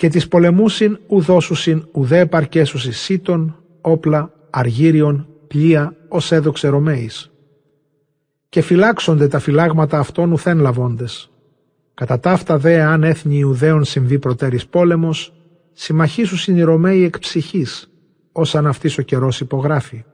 και 0.00 0.08
τις 0.08 0.28
πολεμούσιν 0.28 0.98
ουδόσουσιν 1.06 1.88
ουδέ 1.92 2.18
επαρκέσουσι 2.18 2.92
σύτων, 2.92 3.56
όπλα, 3.80 4.32
αργύριον, 4.50 5.28
πλοία, 5.46 5.96
ως 6.08 6.32
έδοξε 6.32 6.68
Ρωμαίης. 6.68 7.30
Και 8.48 8.60
φυλάξονται 8.60 9.28
τα 9.28 9.38
φυλάγματα 9.38 9.98
αυτών 9.98 10.32
ουθέν 10.32 10.58
λαβώντες. 10.58 11.30
Κατά 11.94 12.20
ταύτα 12.20 12.58
δε 12.58 12.82
αν 12.82 13.02
έθνη 13.02 13.38
Ιουδαίων 13.38 13.84
συμβεί 13.84 14.18
προτέρης 14.18 14.66
πόλεμος, 14.66 15.32
συμμαχήσουσιν 15.72 16.56
οι 16.56 16.62
Ρωμαίοι 16.62 17.04
εκ 17.04 17.18
ψυχής, 17.18 17.90
ως 18.32 18.54
αν 18.54 18.66
αυτής 18.66 18.98
ο 18.98 19.02
καιρός 19.02 19.40
υπογράφει. 19.40 20.04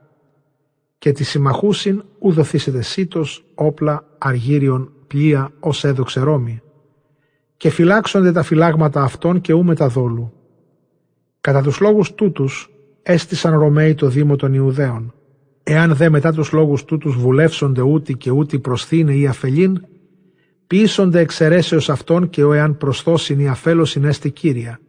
Και 0.97 1.11
τη 1.11 1.23
συμμαχούσιν 1.23 2.03
ουδοθήσετε 2.19 2.81
σύτος, 2.81 3.45
όπλα, 3.55 4.05
αργύριον, 4.17 4.91
πλοία, 5.07 5.51
ως 5.59 5.83
έδοξε 5.83 6.19
Ρώμη 6.19 6.61
και 7.57 7.69
φυλάξονται 7.69 8.31
τα 8.31 8.43
φυλάγματα 8.43 9.03
αυτών 9.03 9.41
και 9.41 9.53
ού 9.53 9.63
μεταδόλου. 9.63 10.33
Κατά 11.41 11.61
τους 11.61 11.79
λόγους 11.79 12.13
τούτους 12.13 12.69
έστησαν 13.01 13.59
Ρωμαίοι 13.59 13.93
το 13.95 14.07
Δήμο 14.07 14.35
των 14.35 14.53
Ιουδαίων. 14.53 15.13
Εάν 15.63 15.95
δε 15.95 16.09
μετά 16.09 16.33
τους 16.33 16.51
λόγους 16.51 16.85
τούτους 16.85 17.15
βουλεύσονται 17.15 17.81
ούτι 17.81 18.13
και 18.13 18.31
ούτι 18.31 18.59
προσθήνε 18.59 19.15
ή 19.15 19.27
αφελήν, 19.27 19.81
πείσονται 20.67 21.19
εξαιρέσεως 21.19 21.89
αυτών 21.89 22.29
και 22.29 22.43
ο 22.43 22.53
εάν 22.53 22.77
προσθώσιν 22.77 23.39
ή 23.39 23.47
αφέλωσιν 23.47 24.03
έστη 24.03 24.31
κύρια. 24.31 24.79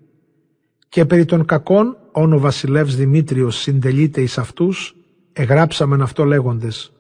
Και 0.89 1.05
περί 1.05 1.25
των 1.25 1.45
κακών, 1.45 1.97
όν 2.12 2.33
ο 2.33 2.39
βασιλεύς 2.39 2.97
Δημήτριος 2.97 3.57
συντελείται 3.57 4.21
εις 4.21 4.39
αυτούς, 4.39 4.97
εγράψαμεν 5.33 6.03
αυτό 6.03 6.25
λέγοντες. 6.25 6.93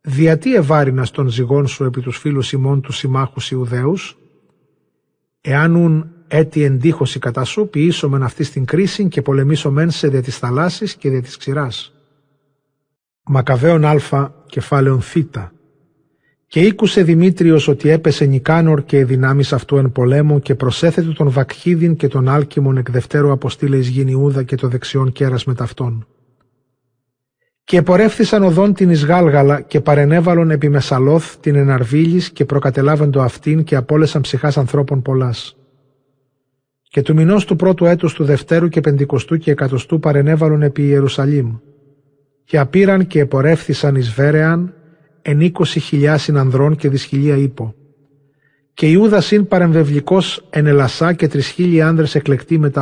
Διατί 0.00 0.54
ευάρινας 0.54 1.10
των 1.10 1.28
ζυγών 1.28 1.66
σου 1.66 1.84
επί 1.84 2.00
τους 2.00 2.18
φίλους 2.18 2.52
ημών 2.52 2.80
του 2.80 2.92
συμμάχους 2.92 3.50
Ιουδαίους, 3.50 4.19
Εάν 5.40 5.74
ουν 5.74 6.10
έτη 6.28 6.62
εντύχωση 6.62 7.18
κατά 7.18 7.44
σου, 7.44 7.68
ποιήσομεν 7.68 8.22
αυτής 8.22 8.46
στην 8.46 8.64
κρίση 8.64 9.08
και 9.08 9.22
πολεμήσομεν 9.22 9.90
σε 9.90 10.08
δια 10.08 10.22
της 10.22 10.38
θαλάσσης 10.38 10.94
και 10.94 11.10
δια 11.10 11.22
της 11.22 11.36
ξηράς. 11.36 11.92
Μακαβαίων 13.22 13.84
Α, 13.84 14.32
κεφάλαιον 14.46 15.00
Θ. 15.00 15.16
Και 16.46 16.60
ήκουσε 16.60 17.02
Δημήτριος 17.02 17.68
ότι 17.68 17.88
έπεσε 17.88 18.24
Νικάνορ 18.24 18.84
και 18.84 18.98
οι 18.98 19.04
δυνάμεις 19.04 19.52
αυτού 19.52 19.76
εν 19.76 19.92
πολέμου 19.92 20.40
και 20.40 20.54
προσέθετο 20.54 21.12
τον 21.12 21.30
Βακχίδιν 21.30 21.96
και 21.96 22.08
τον 22.08 22.28
Άλκημον 22.28 22.76
εκ 22.76 22.90
δευτέρου 22.90 23.30
αποστήλε 23.30 23.76
εις 23.76 23.88
Γινιούδα 23.88 24.42
και 24.42 24.56
το 24.56 24.68
δεξιόν 24.68 25.12
κέρας 25.12 25.44
με 25.44 25.54
ταυτόν. 25.54 26.06
Και 27.70 27.76
επορεύθησαν 27.76 28.42
οδόν 28.42 28.74
την 28.74 28.90
Ισγάλγαλα 28.90 29.60
και 29.60 29.80
παρενέβαλον 29.80 30.50
επί 30.50 30.68
Μεσαλόθ 30.68 31.36
την 31.36 31.54
Εναρβίλης 31.54 32.30
και 32.30 32.44
προκατελάβεντο 32.44 33.20
αυτήν 33.20 33.64
και 33.64 33.76
απόλεσαν 33.76 34.20
ψυχάς 34.20 34.56
ανθρώπων 34.56 35.02
πολλάς. 35.02 35.56
Και 36.82 37.02
του 37.02 37.14
μηνός 37.14 37.44
του 37.44 37.56
πρώτου 37.56 37.86
έτους 37.86 38.14
του 38.14 38.24
Δευτέρου 38.24 38.68
και 38.68 38.80
Πεντηκοστού 38.80 39.36
και 39.36 39.50
Εκατοστού 39.50 40.00
παρενέβαλον 40.00 40.62
επί 40.62 40.82
Ιερουσαλήμ. 40.82 41.56
Και 42.44 42.58
απήραν 42.58 43.06
και 43.06 43.20
επορεύθησαν 43.20 43.94
εις 43.94 44.12
Βέρεαν 44.12 44.74
εν 45.22 45.40
είκοσι 45.40 45.80
χιλιάσιν 45.80 46.36
ανδρών 46.36 46.76
και 46.76 46.88
δυσχυλία 46.88 47.36
ύπο. 47.36 47.74
Και 48.74 48.86
Ιούδας 48.86 49.30
είναι 49.30 49.42
παρεμβευλικός 49.42 50.46
εν 50.50 50.66
Ελασσά 50.66 51.12
και 51.12 51.28
τρισχίλιοι 51.28 51.82
άνδρες 51.82 52.14
εκλεκτοί 52.14 52.58
μετά 52.58 52.80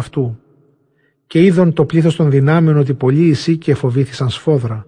και 1.28 1.44
είδον 1.44 1.72
το 1.72 1.84
πλήθος 1.84 2.16
των 2.16 2.30
δυνάμεων 2.30 2.76
ότι 2.76 2.94
πολλοί 2.94 3.26
ισοί 3.28 3.56
και 3.56 3.74
φοβήθησαν 3.74 4.30
σφόδρα. 4.30 4.86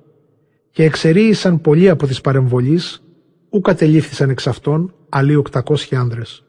και 0.70 0.84
εξερίησαν 0.84 1.60
πολλοί 1.60 1.88
από 1.88 2.06
τις 2.06 2.20
παρεμβολείς, 2.20 3.02
ου 3.50 3.60
κατελήφθησαν 3.60 4.30
εξ 4.30 4.46
αυτών, 4.46 4.94
αλλοί 5.08 5.34
οκτακόσχοι 5.34 5.94
άνδρες. 5.96 6.44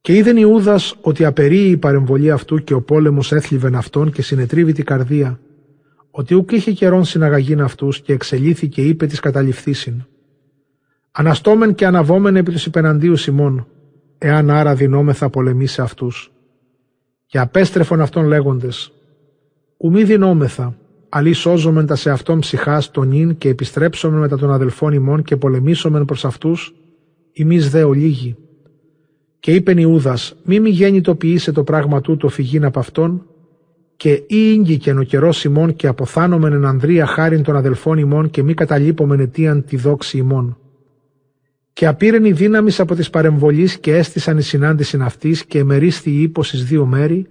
Και 0.00 0.16
είδεν 0.16 0.36
Ιούδας 0.36 0.94
ότι 1.00 1.24
απερίει 1.24 1.70
η 1.70 1.76
παρεμβολή 1.76 2.30
αυτού 2.30 2.64
και 2.64 2.74
ο 2.74 2.82
πόλεμος 2.82 3.32
έθλιβεν 3.32 3.74
αυτόν 3.74 4.12
και 4.12 4.22
συνετρίβει 4.22 4.72
την 4.72 4.84
καρδία, 4.84 5.40
ότι 6.10 6.34
ούκ 6.34 6.52
είχε 6.52 6.72
καιρόν 6.72 7.04
συναγαγήν 7.04 7.60
αυτούς 7.60 8.00
και 8.00 8.12
εξελίθη 8.12 8.68
και 8.68 8.82
είπε 8.82 9.06
της 9.06 9.20
καταληφθήσιν. 9.20 10.04
Αναστόμεν 11.12 11.74
και 11.74 11.86
αναβόμεν 11.86 12.36
επί 12.36 12.52
τους 12.52 12.66
υπεναντίου 12.66 13.16
Σιμών, 13.16 13.66
εάν 14.18 14.50
άρα 14.50 14.74
δυνόμεθα 14.74 15.30
πολεμήσει 15.30 15.80
αυτούς. 15.80 16.31
Και 17.32 17.38
απέστρεφον 17.38 18.00
αυτών 18.00 18.26
λέγοντες, 18.26 18.92
ουμή 19.76 20.04
δυνόμεθα, 20.04 20.76
αλλή 21.08 21.32
σώζομεν 21.32 21.86
τας 21.86 22.00
σε 22.00 22.10
αυτόν 22.10 22.38
ψυχάς 22.38 22.90
τον 22.90 23.08
νυν 23.08 23.38
και 23.38 23.48
επιστρέψομεν 23.48 24.20
μετά 24.20 24.38
των 24.38 24.52
αδελφών 24.52 24.92
ημών 24.92 25.22
και 25.22 25.36
πολεμήσομεν 25.36 26.04
προς 26.04 26.24
αυτούς, 26.24 26.74
ημείς 27.32 27.70
δε 27.70 27.82
ολίγοι. 27.82 28.36
Και 29.40 29.54
είπεν 29.54 29.78
Ιούδας, 29.78 30.34
μη 30.44 30.60
μη 30.60 30.70
γέννητοποιήσε 30.70 31.52
το 31.52 31.64
πράγμα 31.64 32.00
τούτο 32.00 32.28
φυγήν 32.28 32.64
από 32.64 32.78
αυτόν, 32.78 33.26
και 33.96 34.10
ή 34.10 34.26
ήγγικεν 34.28 34.98
ο 34.98 35.02
καιρός 35.02 35.44
ημών 35.44 35.76
και 35.76 35.86
αποθάνομεν 35.86 36.52
εν 36.52 36.64
ανδρεία 36.64 37.06
χάριν 37.06 37.42
των 37.42 37.56
αδελφών 37.56 37.98
ημών 37.98 38.30
και 38.30 38.42
μη 38.42 38.54
καταλείπομεν 38.54 39.20
αιτίαν 39.20 39.64
τη 39.64 39.76
δόξη 39.76 40.18
ημών. 40.18 40.56
Και 41.82 41.88
απήρεν 41.88 42.24
η 42.24 42.32
δύναμης 42.32 42.80
από 42.80 42.94
τη 42.94 43.08
παρεμβολή 43.10 43.78
και 43.80 43.96
έστησαν 43.96 44.38
η 44.38 44.42
συνάντηση 44.42 44.98
αυτή 45.00 45.36
και 45.48 45.58
εμερίστη 45.58 46.10
η 46.10 46.22
ύπο 46.22 46.42
δύο 46.42 46.86
μέρη, 46.86 47.26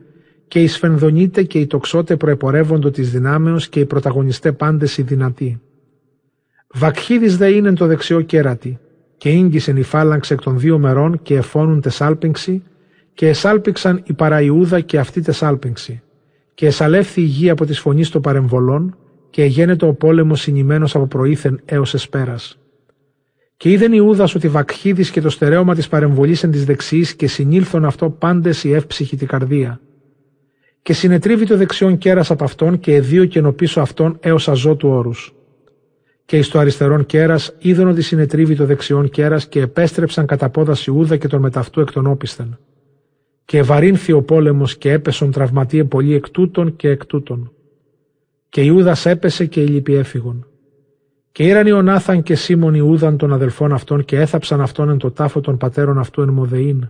και 0.47 0.61
οι 0.61 0.67
σφενδονίτε 0.67 1.43
και 1.43 1.59
οι 1.59 1.67
τοξότε 1.67 2.15
προεπορεύοντο 2.15 2.91
της 2.91 3.11
δυνάμεως 3.11 3.69
και 3.69 3.79
οι 3.79 3.85
πρωταγωνιστέ 3.85 4.51
πάντες 4.51 4.97
οι 4.97 5.01
δυνατοί. 5.01 5.61
Βακχίδης 6.73 7.37
δε 7.37 7.49
είναι 7.49 7.73
το 7.73 7.85
δεξιό 7.85 8.21
κέρατη, 8.21 8.79
και 9.17 9.29
ίγγισεν 9.29 9.77
η 9.77 9.83
φάλαγξ 9.83 10.31
εκ 10.31 10.41
των 10.41 10.59
δύο 10.59 10.77
μερών 10.79 11.21
και 11.21 11.35
εφώνουν 11.35 11.81
τεσάλπιγξη, 11.81 12.63
και 13.13 13.27
εσάλπιξαν 13.27 14.01
η 14.05 14.13
παραϊούδα 14.13 14.79
και 14.79 14.99
αυτή 14.99 15.21
τεσάλπιγξη. 15.21 16.01
Και 16.53 16.65
εσαλεύθη 16.65 17.21
η 17.21 17.25
γη 17.25 17.49
από 17.49 17.65
τη 17.65 17.73
φωνής 17.73 18.09
των 18.09 18.21
παρεμβολών, 18.21 18.97
και 19.29 19.43
εγένετο 19.43 19.87
ο 19.87 19.93
πόλεμος 19.93 20.41
συνημένος 20.41 20.95
από 20.95 21.07
προήθεν 21.07 21.61
έως 21.65 21.93
εσπέρας. 21.93 22.60
Και 23.61 23.71
είδεν 23.71 23.93
Ιούδας 23.93 24.35
ότι 24.35 24.47
βακχίδης 24.47 25.11
και 25.11 25.21
το 25.21 25.29
στερέωμα 25.29 25.75
της 25.75 25.87
παρεμβολής 25.87 26.43
εν 26.43 26.51
της 26.51 26.65
δεξή 26.65 27.15
και 27.15 27.27
συνήλθον 27.27 27.85
αυτό 27.85 28.09
πάντες 28.09 28.63
η 28.63 28.73
εύψυχη 28.73 29.15
τη 29.15 29.25
καρδία. 29.25 29.79
Και 30.81 30.93
συνετρίβει 30.93 31.45
το 31.45 31.57
δεξιόν 31.57 31.97
κέρας 31.97 32.31
από 32.31 32.43
αυτόν 32.43 32.79
και 32.79 32.95
εδίο 32.95 33.25
και 33.25 33.41
πίσω 33.41 33.81
αυτόν 33.81 34.17
έως 34.19 34.47
αζώ 34.49 34.75
του 34.75 34.89
όρους. 34.89 35.33
Και 36.25 36.37
εις 36.37 36.49
το 36.49 36.59
αριστερόν 36.59 37.05
κέρας 37.05 37.55
είδον 37.59 37.87
ότι 37.87 38.01
συνετρίβει 38.01 38.55
το 38.55 38.65
δεξιόν 38.65 39.09
κέρας 39.09 39.47
και 39.47 39.61
επέστρεψαν 39.61 40.25
κατά 40.25 40.49
πόδας 40.49 40.85
Ιούδα 40.85 41.17
και 41.17 41.27
τον 41.27 41.41
μεταυτού 41.41 41.79
εκ 41.79 41.91
των 41.91 42.05
όπισθεν. 42.07 42.57
Και 43.45 43.57
ευαρύνθη 43.57 44.11
ο 44.11 44.21
πόλεμος 44.21 44.77
και 44.77 44.91
έπεσον 44.91 45.31
τραυματίε 45.31 45.83
πολύ 45.83 46.13
εκ 46.13 46.29
τούτων 46.29 46.75
και 46.75 46.89
εκ 46.89 47.05
τούτων. 47.05 47.51
Και 48.49 48.61
Ιούδας 48.61 49.05
έπεσε 49.05 49.45
και 49.45 49.61
οι 49.61 49.67
λυπη 49.67 49.93
έφυγον. 49.93 50.45
Και 51.31 51.43
ήραν 51.43 51.67
Ιωνάθαν 51.67 52.23
και 52.23 52.35
Σίμων 52.35 52.73
Ιούδαν 52.73 53.17
των 53.17 53.33
αδελφών 53.33 53.73
αυτών 53.73 54.05
και 54.05 54.19
έθαψαν 54.19 54.61
αυτόν 54.61 54.89
εν 54.89 54.97
το 54.97 55.11
τάφο 55.11 55.39
των 55.39 55.57
πατέρων 55.57 55.97
αυτού 55.97 56.21
εν 56.21 56.29
Μοδεήν. 56.29 56.89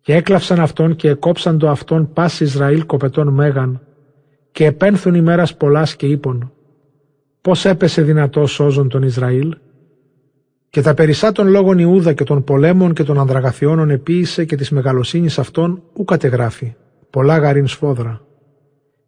Και 0.00 0.14
έκλαυσαν 0.14 0.60
αυτόν 0.60 0.96
και 0.96 1.08
εκόψαν 1.08 1.58
το 1.58 1.68
αυτόν 1.68 2.12
πάση 2.12 2.44
Ισραήλ 2.44 2.86
κοπετών 2.86 3.28
μέγαν 3.28 3.80
και 4.52 4.64
επένθουν 4.64 5.14
ημέρας 5.14 5.56
πολλάς 5.56 5.96
και 5.96 6.06
είπων 6.06 6.50
πώς 7.46 7.64
έπεσε 7.64 8.02
δυνατό 8.02 8.46
σώζον 8.46 8.88
τον 8.88 9.02
Ισραήλ; 9.02 9.56
Και 10.70 10.80
τα 10.80 10.94
περισσά 10.94 11.32
των 11.32 11.48
λόγων 11.48 11.78
Ιούδα 11.78 12.12
και 12.12 12.24
των 12.24 12.44
πολέμων 12.44 12.92
και 12.92 13.02
των 13.02 13.18
ανδραγαθιώνων 13.18 13.90
επίησε 13.90 14.44
και 14.44 14.56
της 14.56 14.70
μεγαλοσύνης 14.70 15.38
αυτών 15.38 15.82
ου 15.92 16.04
κατεγράφει, 16.04 16.74
πολλά 17.10 17.38
γαρίν 17.38 17.66
σφόδρα. 17.66 18.25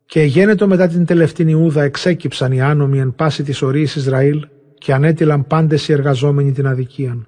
Και 0.09 0.23
γένετο 0.23 0.67
μετά 0.67 0.89
την 0.89 1.05
τελευταία 1.05 1.49
Ιούδα 1.49 1.83
εξέκυψαν 1.83 2.53
οι 2.53 2.61
άνομοι 2.61 2.99
εν 2.99 3.15
πάση 3.15 3.43
της 3.43 3.63
ορίης 3.63 3.97
Ισραήλ 3.97 4.47
και 4.79 4.93
ανέτειλαν 4.93 5.47
πάντες 5.47 5.89
οι 5.89 5.93
εργαζόμενοι 5.93 6.53
την 6.53 6.67
αδικίαν. 6.67 7.27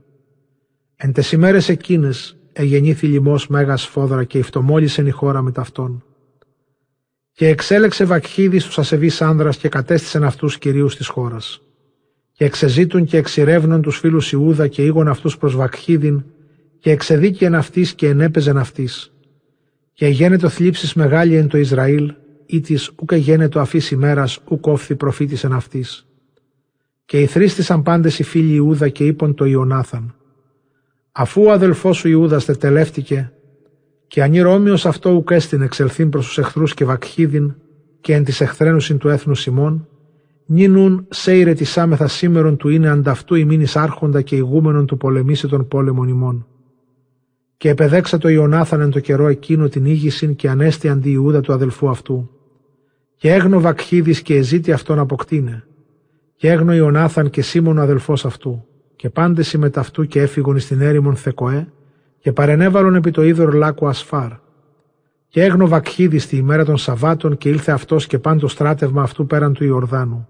Εν 0.96 1.12
τες 1.12 1.32
ημέρες 1.32 1.68
εκείνες 1.68 2.36
εγεννήθη 2.52 3.06
λοιμός 3.06 3.48
μέγας 3.48 3.82
σφόδρα 3.82 4.24
και 4.24 4.38
υφτομόλησεν 4.38 5.06
η 5.06 5.10
χώρα 5.10 5.42
με 5.42 5.52
ταυτόν. 5.52 6.04
Και 7.32 7.48
εξέλεξε 7.48 8.04
βακχίδης 8.04 8.64
τους 8.64 8.78
ασεβείς 8.78 9.22
άνδρας 9.22 9.56
και 9.56 9.68
κατέστησεν 9.68 10.24
αυτούς 10.24 10.58
κυρίους 10.58 10.96
της 10.96 11.06
χώρας 11.08 11.62
και 12.32 12.44
εξεζήτουν 12.44 13.04
και 13.04 13.16
εξηρεύνουν 13.16 13.82
τους 13.82 13.98
φίλους 13.98 14.32
Ιούδα 14.32 14.68
και 14.68 14.84
ήγον 14.84 15.08
αυτούς 15.08 15.36
προς 15.38 15.56
Βακχίδιν 15.56 16.24
και 16.78 16.90
εξεδίκαιεν 16.90 17.54
αυτής 17.54 17.94
και 17.94 18.08
ενέπαιζεν 18.08 18.58
αυτής. 18.58 19.12
Και 19.92 20.06
γένετο 20.06 20.48
θλίψης 20.48 20.94
μεγάλη 20.94 21.36
εν 21.36 21.48
το 21.48 21.58
Ισραήλ, 21.58 22.14
ή 22.50 22.60
της 22.60 22.90
ούκ 23.02 23.14
γένετο 23.14 23.60
αφής 23.60 23.90
ημέρας 23.90 24.40
ουκ 24.48 24.66
όφθη 24.66 24.96
προφήτης 24.96 25.44
εν 25.44 25.52
αυτής. 25.52 26.06
Και 27.04 27.20
ηθρίστησαν 27.20 27.82
πάντες 27.82 28.18
οι 28.18 28.22
φίλοι 28.22 28.54
Ιούδα 28.54 28.88
και 28.88 29.06
είπαν 29.06 29.34
το 29.34 29.44
Ιωνάθαν. 29.44 30.14
Αφού 31.12 31.42
ο 31.42 31.50
αδελφός 31.50 31.96
σου 31.96 32.08
Ιούδας 32.08 32.44
τετελεύτηκε, 32.44 33.32
και 34.06 34.22
αν 34.22 34.42
Ρώμιος 34.42 34.86
αυτό 34.86 35.10
ουκ 35.10 35.30
έστειν 35.30 35.62
εξελθήν 35.62 36.08
προς 36.08 36.26
τους 36.26 36.38
εχθρούς 36.38 36.74
και 36.74 36.84
Βακχίδιν 36.84 37.54
και 38.00 38.14
εν 38.14 38.24
της 38.24 38.40
εχθρένουσιν 38.40 38.98
του 38.98 39.08
έθνου 39.08 39.34
Σιμών, 39.34 39.88
Νίνουν 40.52 41.06
σέιρε 41.08 41.52
της 41.52 41.78
άμεθα 41.78 42.08
σήμερον 42.08 42.56
του 42.56 42.68
είναι 42.68 42.88
ανταυτού 42.88 43.34
ημίνης 43.34 43.76
άρχοντα 43.76 44.22
και 44.22 44.36
ηγούμενον 44.36 44.86
του 44.86 44.96
πολεμήσει 44.96 45.48
των 45.48 45.68
πόλεμων 45.68 46.08
ημών. 46.08 46.46
Και 47.56 47.68
επεδέξα 47.68 48.18
το 48.18 48.28
Ιωνάθαν 48.28 48.80
εν 48.80 48.90
το 48.90 49.00
καιρό 49.00 49.26
εκείνο 49.26 49.68
την 49.68 49.84
ήγησιν 49.84 50.36
και 50.36 50.48
ανέστη 50.48 50.88
αντί 50.88 51.10
Ιούδα 51.10 51.40
του 51.40 51.52
αδελφού 51.52 51.88
αυτού. 51.88 52.30
Και 53.20 53.32
έγνω 53.32 53.60
Βακχίδης 53.60 54.22
και 54.22 54.36
εζήτη 54.36 54.72
αυτόν 54.72 54.98
αποκτήνε. 54.98 55.64
Και 56.36 56.50
έγνω 56.50 56.74
Ιωνάθαν 56.74 57.30
και 57.30 57.42
Σίμων 57.42 57.78
ο 57.78 57.82
αδελφός 57.82 58.24
αυτού. 58.24 58.64
Και 58.96 59.10
πάντες 59.10 59.48
συμμεταυτού 59.48 60.06
και 60.06 60.20
έφυγον 60.20 60.56
εις 60.56 60.66
την 60.66 60.80
έρημον 60.80 61.16
Θεκοέ 61.16 61.68
και 62.18 62.32
παρενέβαλον 62.32 62.94
επί 62.94 63.10
το 63.10 63.22
είδωρ 63.22 63.54
λάκου 63.54 63.88
Ασφάρ. 63.88 64.30
Και 65.28 65.42
έγνω 65.42 65.68
Βακχίδης 65.68 66.26
τη 66.26 66.36
ημέρα 66.36 66.64
των 66.64 66.76
Σαββάτων 66.76 67.36
και 67.36 67.48
ήλθε 67.48 67.72
αυτός 67.72 68.06
και 68.06 68.18
πάντο 68.18 68.48
στράτευμα 68.48 69.02
αυτού 69.02 69.26
πέραν 69.26 69.52
του 69.52 69.64
Ιορδάνου 69.64 70.28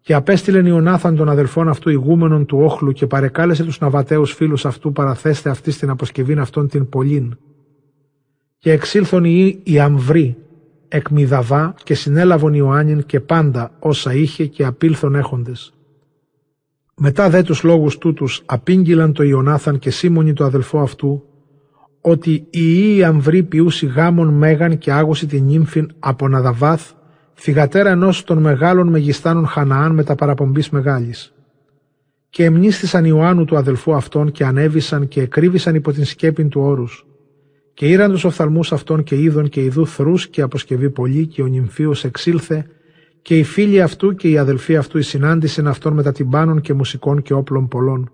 και 0.00 0.14
απέστειλεν 0.14 0.66
Ιωνάθαν 0.66 1.16
των 1.16 1.28
αδελφών 1.28 1.68
αυτού 1.68 1.90
ηγούμενων 1.90 2.46
του 2.46 2.58
όχλου 2.58 2.92
και 2.92 3.06
παρεκάλεσε 3.06 3.64
τους 3.64 3.78
ναβατέους 3.78 4.32
φίλους 4.32 4.66
αυτού 4.66 4.92
παραθέστε 4.92 5.50
αυτή 5.50 5.70
στην 5.70 5.90
αποσκευήν 5.90 6.40
αυτών 6.40 6.68
την 6.68 6.88
πολλήν. 6.88 7.36
Και 8.58 8.72
εξήλθον 8.72 9.24
οι, 9.24 9.60
οι 9.62 9.80
αμβροί 9.80 10.36
εκ 10.94 11.08
Μιδαβά 11.08 11.74
και 11.84 11.94
συνέλαβον 11.94 12.54
Ιωάννην 12.54 13.04
και 13.06 13.20
πάντα 13.20 13.70
όσα 13.78 14.14
είχε 14.14 14.46
και 14.46 14.64
απήλθον 14.64 15.14
έχοντες. 15.14 15.74
Μετά 16.96 17.30
δε 17.30 17.42
τους 17.42 17.62
λόγους 17.62 17.98
τούτους 17.98 18.42
απήγγειλαν 18.46 19.12
το 19.12 19.22
Ιωνάθαν 19.22 19.78
και 19.78 19.90
Σίμωνη 19.90 20.32
το 20.32 20.44
αδελφό 20.44 20.80
αυτού 20.80 21.24
ότι 22.00 22.30
οι 22.30 22.60
ιοί 22.60 23.04
αμβροί 23.04 23.42
ποιούσι 23.42 23.86
γάμων 23.86 24.28
μέγαν 24.28 24.78
και 24.78 24.92
άγωση 24.92 25.26
την 25.26 25.44
νύμφην 25.44 25.90
από 25.98 26.28
Ναδαβάθ 26.28 26.90
θυγατέρα 27.34 27.90
ενός 27.90 28.24
των 28.24 28.38
μεγάλων 28.38 28.88
μεγιστάνων 28.88 29.46
Χαναάν 29.46 29.94
με 29.94 30.04
τα 30.04 30.14
παραπομπής 30.14 30.70
μεγάλης. 30.70 31.34
Και 32.30 32.44
εμνίστησαν 32.44 33.04
Ιωάννου 33.04 33.44
του 33.44 33.56
αδελφού 33.56 33.94
αυτών 33.94 34.32
και 34.32 34.44
ανέβησαν 34.44 35.08
και 35.08 35.20
εκρύβησαν 35.20 35.74
υπό 35.74 35.92
την 35.92 36.04
σκέπη 36.04 36.44
του 36.44 36.60
όρους. 36.60 37.06
Και 37.74 37.86
ήραν 37.86 38.10
τους 38.10 38.24
οφθαλμούς 38.24 38.72
αυτών 38.72 39.02
και 39.02 39.16
είδων 39.16 39.48
και 39.48 39.60
ειδού 39.60 39.86
θρούς 39.86 40.28
και 40.28 40.42
αποσκευή 40.42 40.90
πολύ 40.90 41.26
και 41.26 41.42
ο 41.42 41.46
νυμφίος 41.46 42.04
εξήλθε. 42.04 42.66
Και 43.22 43.38
οι 43.38 43.42
φίλοι 43.42 43.82
αυτού 43.82 44.14
και 44.14 44.28
οι 44.28 44.38
αδελφοί 44.38 44.76
αυτού 44.76 44.98
η 44.98 45.02
συνάντησαν 45.02 45.66
αυτών 45.66 45.92
μετά 45.92 46.12
τυμπάνων 46.12 46.60
και 46.60 46.74
μουσικών 46.74 47.22
και 47.22 47.34
όπλων 47.34 47.68
πολλών. 47.68 48.12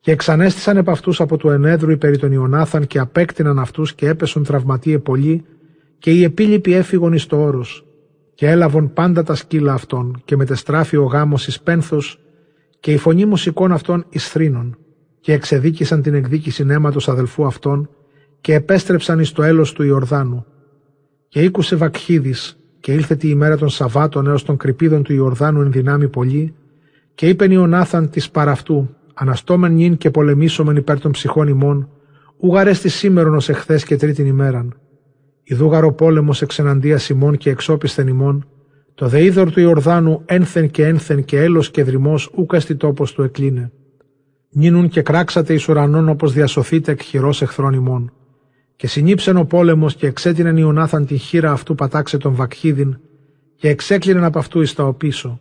Και 0.00 0.10
εξανέστησαν 0.10 0.76
επ' 0.76 0.90
αυτούς 0.90 1.20
από 1.20 1.36
του 1.36 1.48
ενέδρου 1.48 1.90
υπέρ 1.90 2.18
των 2.18 2.32
Ιωνάθαν 2.32 2.86
και 2.86 2.98
απέκτηναν 2.98 3.58
αυτούς 3.58 3.94
και 3.94 4.08
έπεσον 4.08 4.44
τραυματίε 4.44 4.98
πολλοί. 4.98 5.44
Και 5.98 6.10
οι 6.10 6.22
επίλοιποι 6.22 6.74
έφυγον 6.74 7.12
εις 7.12 7.26
το 7.26 7.42
όρος 7.42 7.86
και 8.34 8.48
έλαβον 8.48 8.92
πάντα 8.92 9.22
τα 9.22 9.34
σκύλα 9.34 9.72
αυτών 9.72 10.22
και 10.24 10.36
μετεστράφει 10.36 10.96
ο 10.96 11.04
γάμος 11.04 11.46
εις 11.46 11.60
πένθος 11.60 12.20
και 12.80 12.92
η 12.92 12.96
φωνή 12.96 13.24
μουσικών 13.24 13.72
αυτών 13.72 14.04
εις 14.08 14.28
θρήνων. 14.28 14.76
Και 15.20 15.32
εξεδίκησαν 15.32 16.02
την 16.02 16.14
εκδίκηση 16.14 16.66
αίματος 16.68 17.08
αδελφού 17.08 17.46
αυτών 17.46 17.88
και 18.42 18.54
επέστρεψαν 18.54 19.18
εις 19.18 19.32
το 19.32 19.42
έλος 19.42 19.72
του 19.72 19.82
Ιορδάνου. 19.82 20.44
Και 21.28 21.40
ήκουσε 21.40 21.76
Βακχίδης 21.76 22.58
και 22.80 22.92
ήλθε 22.92 23.14
τη 23.14 23.28
ημέρα 23.28 23.56
των 23.56 23.68
Σαββάτων 23.68 24.26
έως 24.26 24.44
των 24.44 24.56
κρυπίδων 24.56 25.02
του 25.02 25.12
Ιορδάνου 25.12 25.60
εν 25.60 25.72
δυνάμει 25.72 26.08
πολύ 26.08 26.54
και 27.14 27.28
είπεν 27.28 27.50
Ιωνάθαν 27.50 28.10
της 28.10 28.30
παραυτού 28.30 28.94
αναστόμεν 29.14 29.72
νυν 29.72 29.96
και 29.96 30.10
πολεμήσομεν 30.10 30.76
υπέρ 30.76 31.00
των 31.00 31.10
ψυχών 31.10 31.48
ημών 31.48 31.88
ουγαρέστη 32.36 32.88
σήμερον 32.88 33.34
ως 33.34 33.48
εχθές 33.48 33.84
και 33.84 33.96
τρίτην 33.96 34.26
ημέραν 34.26 34.74
Ιδούγαρο 35.42 35.92
πόλεμος 35.92 36.42
εξεναντία 36.42 37.00
ημών 37.10 37.36
και 37.36 37.50
εξόπισθεν 37.50 38.08
ημών, 38.08 38.46
Το 38.94 39.08
δεΐδωρ 39.08 39.50
του 39.50 39.60
Ιορδάνου 39.60 40.22
ένθεν 40.24 40.70
και 40.70 40.86
ένθεν 40.86 41.24
και 41.24 41.40
έλος 41.40 41.70
και 41.70 41.82
δρυμός 41.82 42.30
ούκα 42.34 42.60
στη 42.60 42.76
τόπος 42.76 43.12
του 43.12 43.22
εκλίνε. 43.22 43.72
Νίνουν 44.50 44.88
και 44.88 45.02
κράξατε 45.02 45.54
εις 45.54 45.68
ουρανών 45.68 46.08
όπως 46.08 46.32
διασωθείτε 46.32 46.92
εκ 46.92 47.02
χειρός 47.02 47.42
εχθρών 47.42 47.72
ημών. 47.72 48.12
Και 48.82 48.88
συνήψεν 48.88 49.36
ο 49.36 49.44
πόλεμος 49.44 49.94
και 49.94 50.06
εξέτεινεν 50.06 50.56
Ιωνάθαν 50.56 51.06
την 51.06 51.18
χείρα 51.18 51.52
αυτού 51.52 51.74
πατάξε 51.74 52.16
τον 52.16 52.34
Βακχίδιν 52.34 52.98
και 53.56 53.68
εξέκλεινεν 53.68 54.24
από 54.24 54.38
αυτού 54.38 54.60
εις 54.60 54.74
τα 54.74 54.84
οπίσω. 54.84 55.40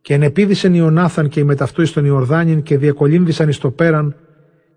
Και 0.00 0.14
ενεπίδησεν 0.14 0.74
Ιωνάθαν 0.74 1.28
και 1.28 1.40
οι 1.40 1.44
μεταυτού 1.44 1.82
εις 1.82 1.92
τον 1.92 2.04
Ιορδάνιν 2.04 2.62
και 2.62 2.78
διεκολύμβησαν 2.78 3.48
εις 3.48 3.58
το 3.58 3.70
πέραν 3.70 4.16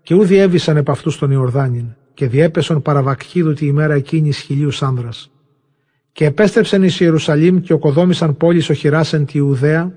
και 0.02 0.14
ούδι 0.14 0.36
έβησαν 0.36 0.76
επ' 0.76 0.90
αυτούς 0.90 1.14
στον 1.14 1.30
Ιορδάνιν 1.30 1.84
και 2.14 2.26
διέπεσον 2.26 2.82
παραβακχίδου 2.82 3.52
τη 3.52 3.66
ημέρα 3.66 3.94
εκείνης 3.94 4.38
χιλίου 4.38 4.70
άνδρας. 4.80 5.30
Και 6.12 6.24
επέστρεψαν 6.24 6.82
εις 6.82 7.00
Ιερουσαλήμ 7.00 7.60
και 7.60 7.72
οκοδόμησαν 7.72 8.36
πόλεις 8.36 8.70
οχυράσεν 8.70 9.24
τη 9.24 9.38
Ιουδαία, 9.38 9.92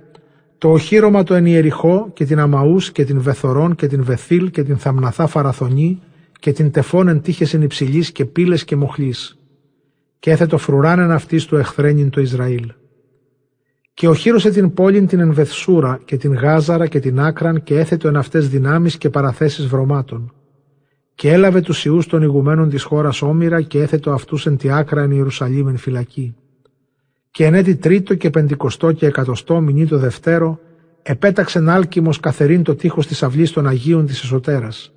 το 0.58 0.72
οχύρωμα 0.72 1.24
το 1.24 1.34
ενιεριχό 1.34 2.10
και 2.14 2.26
την 2.26 2.40
Αμαούς 2.40 2.92
και 2.92 3.06
την 3.06 3.22
Βεθορών 3.22 3.76
και 3.76 3.88
την 3.88 4.04
Βεθήλ 4.04 4.50
και 4.50 4.64
την 4.64 4.78
Θαμναθά 4.78 5.28
Φαραθονή 5.28 6.02
και 6.42 6.52
την 6.52 6.72
Τεφών 6.72 7.08
εν 7.08 7.22
τύχεσεν 7.22 7.62
υψηλής 7.62 8.12
και 8.12 8.26
πύλες 8.26 8.64
και 8.64 8.76
μοχλής. 8.76 9.40
Και 10.20 10.32
έθετο 10.32 10.58
φρουράνεν 10.58 11.12
αυτής 11.12 11.46
του 11.46 11.56
εχθρένην 11.56 12.10
το 12.10 12.22
Ισραήλ. 12.22 12.72
Και 13.94 14.08
οχύρωσε 14.08 14.50
την 14.50 14.74
πόλην 14.74 15.08
την 15.08 15.20
Ενβεθσούρα 15.20 16.02
και 16.06 16.18
την 16.18 16.34
Γάζαρα 16.34 16.88
και 16.88 17.00
την 17.00 17.20
Άκραν 17.20 17.64
και 17.64 17.80
έθετο 17.80 18.08
εν 18.08 18.16
αυτές 18.16 18.50
δυνάμεις 18.50 18.98
και 18.98 19.10
παραθέσεις 19.10 19.68
βρωμάτων 19.68 20.34
και 21.16 21.32
έλαβε 21.32 21.62
τους 21.62 21.86
ιούς 21.86 22.08
των 22.08 22.22
ηγουμένων 22.22 22.70
της 22.70 22.84
χώρας 22.84 23.22
όμοιρα 23.22 23.62
και 23.62 23.82
έθετο 23.82 24.12
αυτούς 24.12 24.46
εν 24.46 24.58
τη 24.58 24.72
άκρα 24.72 25.02
εν 25.02 25.12
Ιερουσαλήμ 25.12 25.68
εν 25.68 25.78
φυλακή. 25.78 26.36
Και 27.32 27.46
εν 27.46 27.54
έτη 27.54 27.76
τρίτο 27.76 28.16
και 28.16 28.30
πεντηκοστό 28.30 28.92
και 28.92 29.06
εκατοστό 29.06 29.62
μηνύ 29.62 29.88
το 29.88 29.98
δευτέρο, 29.98 30.60
επέταξεν 31.02 31.70
άλκημος 31.70 32.20
καθερήν 32.20 32.64
το 32.64 32.76
τείχος 32.76 33.08
της 33.08 33.24
αυλής 33.24 33.52
των 33.52 33.68
Αγίων 33.68 34.06
της 34.06 34.24
Εσωτέρας 34.24 34.92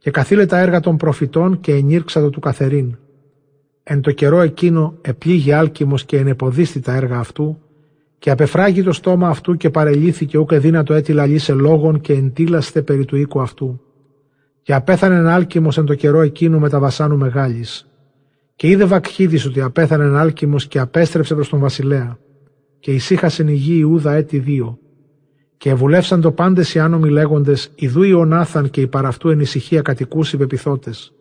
και 0.00 0.10
καθήλε 0.10 0.46
τα 0.46 0.58
έργα 0.58 0.80
των 0.80 0.96
προφητών 0.96 1.60
και 1.60 1.72
ενήρξατο 1.72 2.30
του 2.30 2.40
καθερήν. 2.40 2.96
Εν 3.82 4.00
το 4.00 4.10
καιρό 4.10 4.40
εκείνο 4.40 4.94
επλήγει 5.00 5.52
άλκημος 5.52 6.04
και 6.04 6.16
ενεποδίστη 6.18 6.80
τα 6.80 6.94
έργα 6.94 7.18
αυτού 7.18 7.58
και 8.18 8.30
απεφράγει 8.30 8.82
το 8.82 8.92
στόμα 8.92 9.28
αυτού 9.28 9.56
και 9.56 9.70
παρελήθηκε 9.70 10.38
ούκε 10.38 10.58
δύνατο 10.58 10.94
έτη 10.94 11.12
λαλή 11.12 11.38
σε 11.38 11.52
λόγων 11.52 12.00
και 12.00 12.12
εντύλαστε 12.12 12.82
περί 12.82 13.04
του 13.04 13.16
οίκου 13.16 13.40
αυτού 13.40 13.80
και 14.62 14.74
απέθανε 14.74 15.30
άλκημος 15.30 15.78
εν 15.78 15.84
το 15.84 15.94
καιρό 15.94 16.20
εκείνου 16.20 16.58
με 16.58 16.68
τα 16.68 16.78
βασάνου 16.78 17.16
μεγάλης. 17.16 17.86
Και 18.56 18.68
είδε 18.68 18.84
Βακχίδης 18.84 19.46
ότι 19.46 19.60
απέθανε 19.60 20.18
άλκημος 20.18 20.66
και 20.66 20.78
απέστρεψε 20.78 21.34
προς 21.34 21.48
τον 21.48 21.60
βασιλέα. 21.60 22.18
Και 22.78 22.92
ησύχασεν 22.92 23.48
η 23.48 23.52
γη 23.52 23.76
Ιούδα 23.78 24.12
έτη 24.12 24.38
δύο. 24.38 24.78
Και 25.60 25.70
ευουλεύσαν 25.70 26.20
το 26.20 26.32
πάντες 26.32 26.74
οι 26.74 26.78
άνομοι 26.78 27.08
λέγοντες, 27.08 27.70
Ιδού 27.74 28.02
Ιωνάθαν 28.02 28.70
και 28.70 28.80
η 28.80 28.86
παραυτού 28.86 29.28
εν 29.28 29.40
ησυχία 29.40 29.82
κατοικούς 29.82 30.32
υπεπιθώτες. 30.32 31.12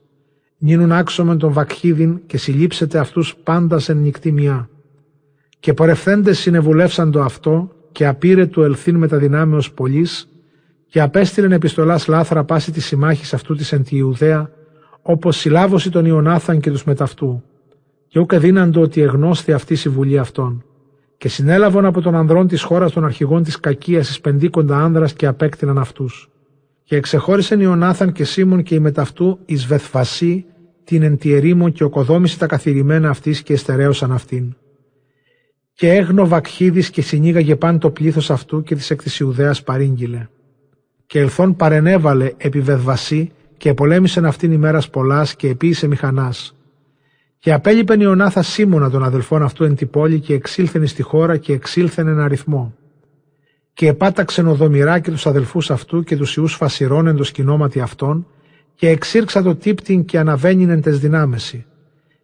Νίνουν 0.57 0.91
άξομεν 0.91 1.37
τον 1.37 1.53
Βακχίδιν 1.53 2.21
και 2.25 2.37
συλλήψετε 2.37 2.97
αυτούς 2.97 3.35
πάντας 3.35 3.89
εν 3.89 3.97
νυχτή 3.97 4.31
μια. 4.31 4.69
Και 5.59 5.73
πορευθέντες 5.73 6.39
συνεβουλεύσαν 6.39 7.11
το 7.11 7.21
αυτό 7.21 7.71
και 7.91 8.07
απήρε 8.07 8.45
του 8.45 8.63
ελθύν 8.63 8.95
με 8.95 9.07
τα 9.07 9.17
δυνάμεως 9.17 9.71
πολλής 9.71 10.29
και 10.87 11.01
απέστειλεν 11.01 11.51
επιστολάς 11.51 12.07
λάθρα 12.07 12.43
πάση 12.43 12.71
της 12.71 12.85
συμμάχης 12.85 13.33
αυτού 13.33 13.55
της 13.55 13.71
εν 13.71 13.83
τη 13.83 13.97
Ιουδαία, 13.97 14.51
όπως 15.01 15.37
συλλάβωση 15.37 15.89
των 15.89 16.05
Ιωνάθαν 16.05 16.59
και 16.59 16.71
τους 16.71 16.83
μεταυτού. 16.83 17.43
Και 18.07 18.19
ούκε 18.19 18.37
δίναντο 18.37 18.81
ότι 18.81 19.01
εγνώσθη 19.01 19.51
αυτή 19.51 19.77
η 19.85 19.89
βουλή 19.89 20.17
αυτών. 20.17 20.63
Και 21.19 21.29
συνέλαβαν 21.29 21.85
από 21.85 22.01
τον 22.01 22.15
ανδρών 22.15 22.47
της 22.47 22.61
χώρας 22.61 22.91
των 22.91 23.05
αρχηγών 23.05 23.43
της 23.43 23.59
κακίας 23.59 24.09
εις 24.09 24.21
πεντήκοντα 24.21 24.77
άνδρας 24.77 25.13
και 25.13 25.25
απέκτηναν 25.25 25.77
αυτούς. 25.77 26.29
Και 26.83 26.95
εξεχώρισαν 26.95 27.59
Ιωνάθαν 27.59 28.11
και 28.11 28.23
Σίμων 28.23 28.63
και 28.63 28.75
οι 28.75 28.79
μεταυτού 28.79 29.39
εις 29.45 29.65
Βεθβασί, 29.65 30.45
την 30.83 31.03
εν 31.03 31.17
τη 31.17 31.33
ερήμο 31.33 31.69
και 31.69 31.83
οκοδόμησε 31.83 32.37
τα 32.37 32.45
καθηρημένα 32.45 33.09
αυτής 33.09 33.41
και 33.41 33.53
εστερέωσαν 33.53 34.11
αυτήν. 34.11 34.55
Και 35.73 35.93
έγνο 35.93 36.27
Βακχίδης 36.27 36.89
και 36.89 37.01
συνήγαγε 37.01 37.55
παν 37.55 37.79
το 37.79 37.89
πλήθος 37.89 38.31
αυτού 38.31 38.63
και 38.63 38.75
της 38.75 38.89
εκ 38.89 39.03
της 39.03 39.19
Ιουδαίας 39.19 39.63
παρήγγειλε 39.63 40.27
και 41.09 41.19
ελθόν 41.19 41.55
παρενέβαλε 41.55 42.33
επί 42.37 42.59
Βεδβασί 42.59 43.31
και 43.57 43.73
πολέμησεν 43.73 44.25
αυτήν 44.25 44.51
ημέρας 44.51 44.89
πολλάς 44.89 45.35
και 45.35 45.47
επίησε 45.47 45.87
μηχανάς. 45.87 46.55
Και 47.39 47.53
απέλειπεν 47.53 48.01
Ιωνάθας 48.01 48.47
Σίμωνα 48.47 48.89
των 48.89 49.03
αδελφών 49.03 49.43
αυτού 49.43 49.63
εν 49.63 49.75
τη 49.75 49.85
πόλη 49.85 50.19
και 50.19 50.33
εξήλθεν 50.33 50.87
στη 50.87 51.01
χώρα 51.01 51.37
και 51.37 51.53
εξήλθεν 51.53 52.07
εν 52.07 52.19
αριθμό. 52.19 52.75
Και 53.73 53.87
επάταξεν 53.87 54.47
ο 54.47 54.53
Δομηρά 54.53 54.99
και 54.99 55.11
τους 55.11 55.25
αδελφούς 55.25 55.71
αυτού 55.71 56.03
και 56.03 56.17
τους 56.17 56.35
ιούς 56.35 56.55
φασιρών 56.55 57.07
εν 57.07 57.15
το 57.15 57.23
σκηνόματι 57.23 57.79
αυτών 57.79 58.27
και 58.75 58.89
εξήρξα 58.89 59.41
το 59.41 59.55
τύπτην 59.55 60.05
και 60.05 60.19
αναβαίνειν 60.19 60.69
εν 60.69 60.81
τες 60.81 60.99
δυνάμεση. 60.99 61.65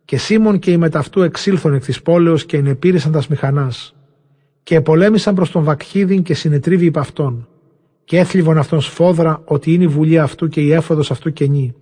Και 0.05 0.17
Σίμων 0.17 0.59
και 0.59 0.71
οι 0.71 0.77
μεταυτού 0.77 1.21
εξήλθον 1.21 1.73
εκ 1.73 1.83
της 1.83 2.01
πόλεως 2.01 2.45
και 2.45 2.57
ενεπήρησαν 2.57 3.11
τας 3.11 3.27
μηχανάς. 3.27 3.95
Και 4.63 4.75
επολέμησαν 4.75 5.35
προς 5.35 5.51
τον 5.51 5.63
Βακχίδιν 5.63 6.23
και 6.23 6.33
συνετρίβει 6.33 6.85
υπ' 6.85 6.97
αυτόν 6.97 7.47
και 8.03 8.17
έθλιβον 8.17 8.57
αυτόν 8.57 8.81
σφόδρα 8.81 9.41
ότι 9.45 9.73
είναι 9.73 9.83
η 9.83 9.87
βουλή 9.87 10.19
αυτού 10.19 10.47
και 10.47 10.61
η 10.61 10.71
έφοδος 10.71 11.11
αυτού 11.11 11.33
κενή. 11.33 11.75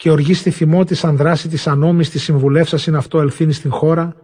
Και 0.00 0.10
οργή 0.10 0.34
στη 0.34 0.50
θυμό 0.50 0.84
της 0.84 1.04
αν 1.04 1.16
δράση 1.16 1.48
της 1.48 1.66
ανώμη 1.66 2.04
της 2.04 2.22
συμβουλεύσας 2.22 2.86
είναι 2.86 2.96
αυτό 2.96 3.20
ελθύνη 3.20 3.52
στην 3.52 3.70
χώρα, 3.70 4.14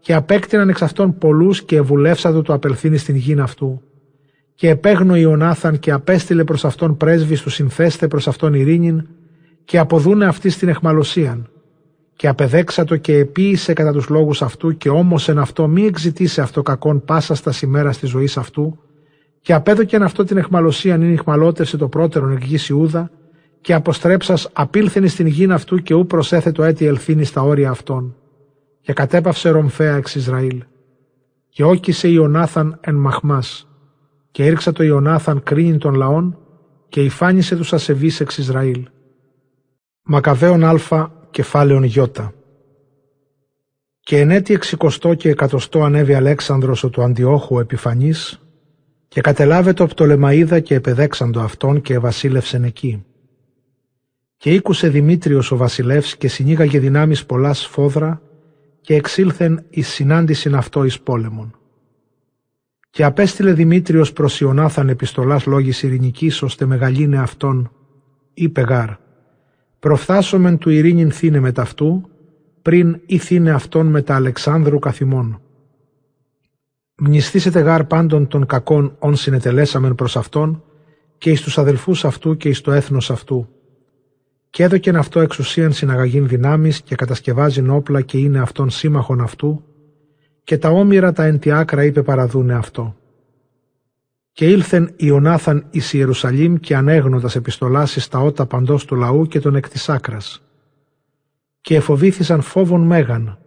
και 0.00 0.14
απέκτηναν 0.14 0.68
εξ 0.68 0.82
αυτών 0.82 1.18
πολλούς 1.18 1.62
και 1.62 1.76
ευουλεύσατο 1.76 2.42
το 2.42 2.52
απελθύνη 2.52 2.96
στην 2.96 3.16
γήν 3.16 3.40
αυτού. 3.40 3.82
Και 4.54 4.68
επέγνω 4.68 5.16
Ιωνάθαν 5.16 5.78
και 5.78 5.90
απέστειλε 5.90 6.44
προς 6.44 6.64
αυτόν 6.64 6.96
πρέσβη 6.96 7.40
του 7.40 7.50
συνθέστε 7.50 8.08
προς 8.08 8.28
αυτόν 8.28 8.54
ειρήνην, 8.54 9.06
και 9.64 9.78
αποδούνε 9.78 10.26
αυτή 10.26 10.50
στην 10.50 10.68
εχμαλωσίαν. 10.68 11.48
Και 12.16 12.28
απεδέξατο 12.28 12.96
και 12.96 13.16
επίησε 13.16 13.72
κατά 13.72 13.92
τους 13.92 14.08
λόγους 14.08 14.42
αυτού, 14.42 14.76
και 14.76 14.88
όμως 14.88 15.28
εν 15.28 15.38
αυτό 15.38 15.68
μη 15.68 15.84
εξητήσει 15.86 16.40
αυτό 16.40 16.62
κακόν 16.62 17.04
πάσα 17.04 17.34
στα 17.34 17.52
ημέρα 17.62 17.90
τη 17.90 18.06
ζωή 18.06 18.28
αυτού, 18.36 18.78
και 19.40 19.52
απέδωκεν 19.52 20.02
αυτό 20.02 20.24
την 20.24 20.36
εχμαλωσία 20.36 20.94
είναι 20.94 21.06
ηχμαλότερση 21.06 21.76
το 21.76 21.88
πρώτερον 21.88 22.32
εκ 22.32 22.44
γης 22.44 22.68
Ιούδα 22.68 23.10
και 23.60 23.74
αποστρέψας 23.74 24.48
απήλθενη 24.52 25.08
στην 25.08 25.26
γήν 25.26 25.52
αυτού 25.52 25.76
και 25.76 25.94
ου 25.94 26.06
προσέθετο 26.06 26.62
έτη 26.62 26.86
ελθύνη 26.86 27.24
στα 27.24 27.42
όρια 27.42 27.70
αυτών 27.70 28.16
και 28.80 28.92
κατέπαυσε 28.92 29.48
ρομφαία 29.48 29.96
εξ 29.96 30.14
Ισραήλ 30.14 30.62
και 31.48 31.64
όκησε 31.64 32.08
Ιωνάθαν 32.08 32.78
εν 32.80 32.94
μαχμάς 32.94 33.68
και 34.30 34.44
ήρξα 34.44 34.72
το 34.72 34.82
Ιωνάθαν 34.82 35.42
κρίνην 35.42 35.78
των 35.78 35.94
λαών 35.94 36.38
και 36.88 37.04
υφάνισε 37.04 37.56
τους 37.56 37.72
ασεβείς 37.72 38.20
εξ 38.20 38.38
Ισραήλ. 38.38 38.88
Μακαβαίων 40.02 40.64
Α 40.64 40.78
κεφάλαιον 41.30 41.82
Ι. 41.82 41.92
Και 44.00 44.20
εν 44.20 44.30
έτη 44.30 44.54
εξικοστό 44.54 45.14
και 45.14 45.28
εκατοστό 45.28 45.82
ανέβη 45.82 46.14
Αλέξανδρος 46.14 46.84
ο 46.84 46.88
του 46.90 47.02
Αντιόχου 47.02 47.58
επιφανής 47.58 48.40
και 49.08 49.20
κατελάβε 49.20 49.72
το 49.72 49.86
Πτολεμαίδα 49.86 50.60
και 50.60 50.74
επεδέξαντο 50.74 51.40
αυτόν 51.40 51.80
και 51.80 51.98
βασίλευσεν 51.98 52.64
εκεί. 52.64 53.04
Και 54.40 54.54
ήκουσε 54.54 54.88
Δημήτριος 54.88 55.50
ο 55.50 55.56
βασιλεύς 55.56 56.16
και 56.16 56.28
συνήγαγε 56.28 56.78
δυνάμεις 56.78 57.26
πολλά 57.26 57.52
σφόδρα 57.52 58.22
και 58.80 58.94
εξήλθεν 58.94 59.64
εις 59.70 59.88
συνάντησιν 59.88 60.54
αυτό 60.54 60.84
εις 60.84 61.00
πόλεμον. 61.00 61.58
Και 62.90 63.04
απέστειλε 63.04 63.52
Δημήτριος 63.52 64.12
προς 64.12 64.40
Ιωνάθαν 64.40 64.88
επιστολάς 64.88 65.46
λόγης 65.46 65.82
ειρηνικής 65.82 66.42
ώστε 66.42 66.66
μεγαλύνε 66.66 67.18
αυτόν, 67.18 67.70
είπε 68.34 68.60
γάρ, 68.60 68.90
προφθάσομεν 69.78 70.58
του 70.58 70.70
ειρήνην 70.70 71.10
θύνε 71.10 71.40
μεταυτού, 71.40 72.08
πριν 72.62 73.00
ή 73.06 73.18
θύνε 73.18 73.50
αυτόν 73.50 73.86
μετά 73.86 74.14
Αλεξάνδρου 74.14 74.78
καθημών 74.78 75.40
Μνηστήσετε 76.96 77.60
γάρ 77.60 77.84
πάντων 77.84 78.26
των 78.26 78.46
κακών 78.46 78.96
όν 78.98 79.16
συνετελέσαμεν 79.16 79.94
προς 79.94 80.16
Αυτόν 80.16 80.62
και 81.18 81.30
εις 81.30 81.40
τους 81.42 81.58
αδελφούς 81.58 82.04
αυτού 82.04 82.36
και 82.36 82.48
εις 82.48 82.60
το 82.60 82.72
έθνος 82.72 83.10
αυτού. 83.10 83.48
Και 84.50 84.62
έδωκεν 84.62 84.96
αυτό 84.96 85.20
εξουσίαν 85.20 85.72
συναγαγήν 85.72 86.28
δυνάμεις 86.28 86.80
και 86.80 86.94
κατασκευάζει 86.94 87.68
όπλα 87.68 88.00
και 88.00 88.18
είναι 88.18 88.38
αυτόν 88.38 88.70
σύμμαχον 88.70 89.20
αυτού 89.20 89.64
και 90.44 90.58
τα 90.58 90.68
όμοιρα 90.68 91.12
τα 91.12 91.24
εν 91.24 91.38
τη 91.38 91.52
άκρα 91.52 91.84
είπε 91.84 92.02
παραδούνε 92.02 92.54
αυτό. 92.54 92.96
Και 94.32 94.46
ήλθεν 94.50 94.92
Ιωνάθαν 94.96 95.66
εις 95.70 95.92
Ιερουσαλήμ 95.92 96.56
και 96.56 96.76
ανέγνωτας 96.76 97.36
επιστολάσεις 97.36 98.08
τα 98.08 98.18
ότα 98.18 98.46
παντός 98.46 98.84
του 98.84 98.94
λαού 98.94 99.26
και 99.26 99.40
τον 99.40 99.54
εκ 99.54 99.68
της 99.68 99.88
άκρας. 99.88 100.42
Και 101.60 101.76
εφοβήθησαν 101.76 102.40
φόβον 102.40 102.80
μέγαν, 102.80 103.38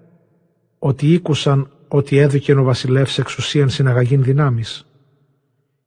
ότι 0.80 1.14
ήκουσαν 1.14 1.70
ότι 1.88 2.18
έδωκεν 2.18 2.58
ο 2.58 2.64
βασιλεύς 2.64 3.18
εξουσίαν 3.18 3.70
συναγαγήν 3.70 4.24
δυνάμεις. 4.24 4.86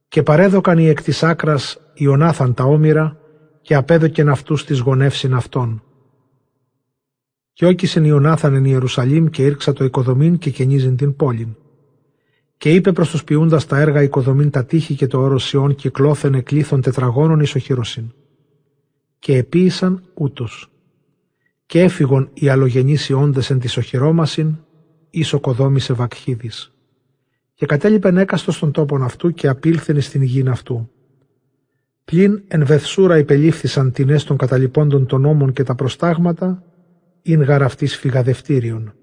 Και 0.08 0.22
παρέδωκαν 0.22 0.78
οι 0.78 0.88
εκ 0.88 1.02
της 1.02 1.22
άκρας 1.22 1.78
Ιωνάθαν 1.94 2.54
τα 2.54 2.64
όμοιρα 2.64 3.16
και 3.66 3.74
απέδωκεν 3.74 4.28
αυτούς 4.28 4.64
της 4.64 4.78
γονεύσιν 4.78 5.34
αυτών. 5.34 5.82
Και 7.52 7.66
όκισεν 7.66 8.04
Ιωνάθαν 8.04 8.54
εν 8.54 8.64
Ιερουσαλήμ 8.64 9.26
και 9.26 9.44
ήρξα 9.44 9.72
το 9.72 9.84
οικοδομήν 9.84 10.38
και 10.38 10.50
κενίζειν 10.50 10.96
την 10.96 11.16
πόλην. 11.16 11.56
Και 12.56 12.74
είπε 12.74 12.92
προς 12.92 13.10
τους 13.10 13.24
ποιούντας 13.24 13.66
τα 13.66 13.78
έργα 13.78 14.02
οικοδομήν 14.02 14.50
τα 14.50 14.64
τείχη 14.64 14.94
και 14.94 15.06
το 15.06 15.20
όρος 15.20 15.44
Σιών 15.44 15.74
και 15.74 15.90
κλώθεν 15.90 16.34
εκλήθων 16.34 16.80
τετραγώνων 16.80 17.40
ισοχύρωσιν. 17.40 18.12
Και 19.18 19.36
επίησαν 19.36 20.02
ούτως. 20.14 20.70
Και 21.66 21.80
έφυγον 21.82 22.30
οι 22.34 22.48
αλλογενείς 22.48 23.08
ιόντες 23.08 23.50
εν 23.50 23.58
της 23.58 23.76
οχυρόμασιν, 23.76 24.56
ισοκοδόμησε 25.10 25.92
βακχίδης. 25.92 26.72
Και 27.54 27.66
κατέλειπεν 27.66 28.16
έκαστος 28.16 28.54
στον 28.54 28.72
τόπον 28.72 29.02
αυτού 29.02 29.30
και 29.30 29.48
απήλθεν 29.48 30.00
στην 30.00 30.22
υγιήν 30.22 30.48
αυτού. 30.48 30.90
Πλην 32.12 32.42
εν 32.48 32.66
βεθσούρα 32.66 33.18
υπελήφθησαν 33.18 33.92
τινές 33.92 34.24
των 34.24 34.36
καταλοιπώντων 34.36 35.06
των 35.06 35.20
νόμων 35.20 35.52
και 35.52 35.62
τα 35.62 35.74
προστάγματα, 35.74 36.62
ειν 37.22 37.42
γαραφτής 37.42 37.96
φυγαδευτήριον. 37.96 38.94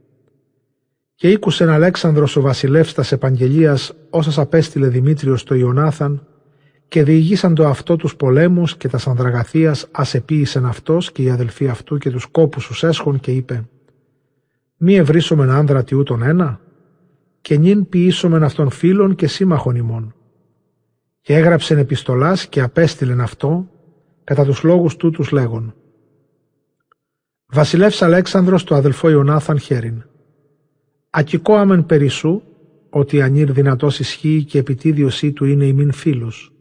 Και 1.16 1.30
ήκουσεν 1.30 1.70
Αλέξανδρος 1.70 2.36
ο 2.36 2.42
βασιλεύς 2.42 2.94
τας 2.94 3.12
επαγγελίας 3.12 3.94
όσας 4.10 4.38
απέστειλε 4.38 4.88
Δημήτριος 4.88 5.42
στο 5.42 5.56
Ιωνάθαν 5.56 6.28
και 6.88 7.04
διηγήσαν 7.04 7.56
το 7.56 7.68
αυτό 7.68 7.96
τους 7.96 8.16
πολέμους 8.16 8.78
και 8.78 8.88
τας 8.88 9.08
Ανδραγαθίας 9.08 9.88
ασεπίησεν 9.92 10.66
αυτός 10.66 11.12
και 11.12 11.22
οι 11.22 11.30
αδελφοί 11.30 11.68
αυτού 11.68 11.98
και 11.98 12.10
τους 12.12 12.26
κόπους 12.26 12.68
τους 12.68 12.84
έσχον 12.84 13.20
και 13.20 13.32
είπε 13.32 13.70
«Μη 14.78 14.96
ευρύσομεν 14.96 15.50
άνδρα 15.50 15.84
τι 15.84 15.96
ούτων 15.96 16.24
ένα, 16.24 16.60
και 17.42 17.58
νυν 17.58 17.90
ποιήσομεν 17.90 18.44
αυτών 18.44 18.70
φίλων 18.70 19.16
και 19.16 19.28
σύμμαχων 19.28 19.76
ημών». 19.76 20.16
Και 21.26 21.36
έγραψεν 21.36 21.78
επιστολάς 21.78 22.48
και 22.48 22.62
απέστειλεν 22.62 23.22
αυτό 23.22 23.70
κατά 24.24 24.46
τους 24.46 24.64
λόγους 24.64 24.96
τούτους 24.96 25.32
λέγον 25.32 25.76
«Βασιλεύς 27.46 28.02
Αλέξανδρος 28.02 28.64
το 28.64 28.76
αδελφό 28.76 29.10
Ιωνάθαν 29.10 29.60
χέριν. 29.60 30.04
Ακικό 31.10 31.56
άμεν 31.56 31.86
περισσού, 31.86 32.42
ότι 32.90 33.22
ανήρ 33.22 33.52
δυνατός 33.52 34.00
ισχύει 34.00 34.44
και 34.44 34.58
επιτίδιωσή 34.58 35.32
του 35.32 35.46
είναι 35.46 35.66
ημίν 35.66 35.92
φίλος. 35.92 36.54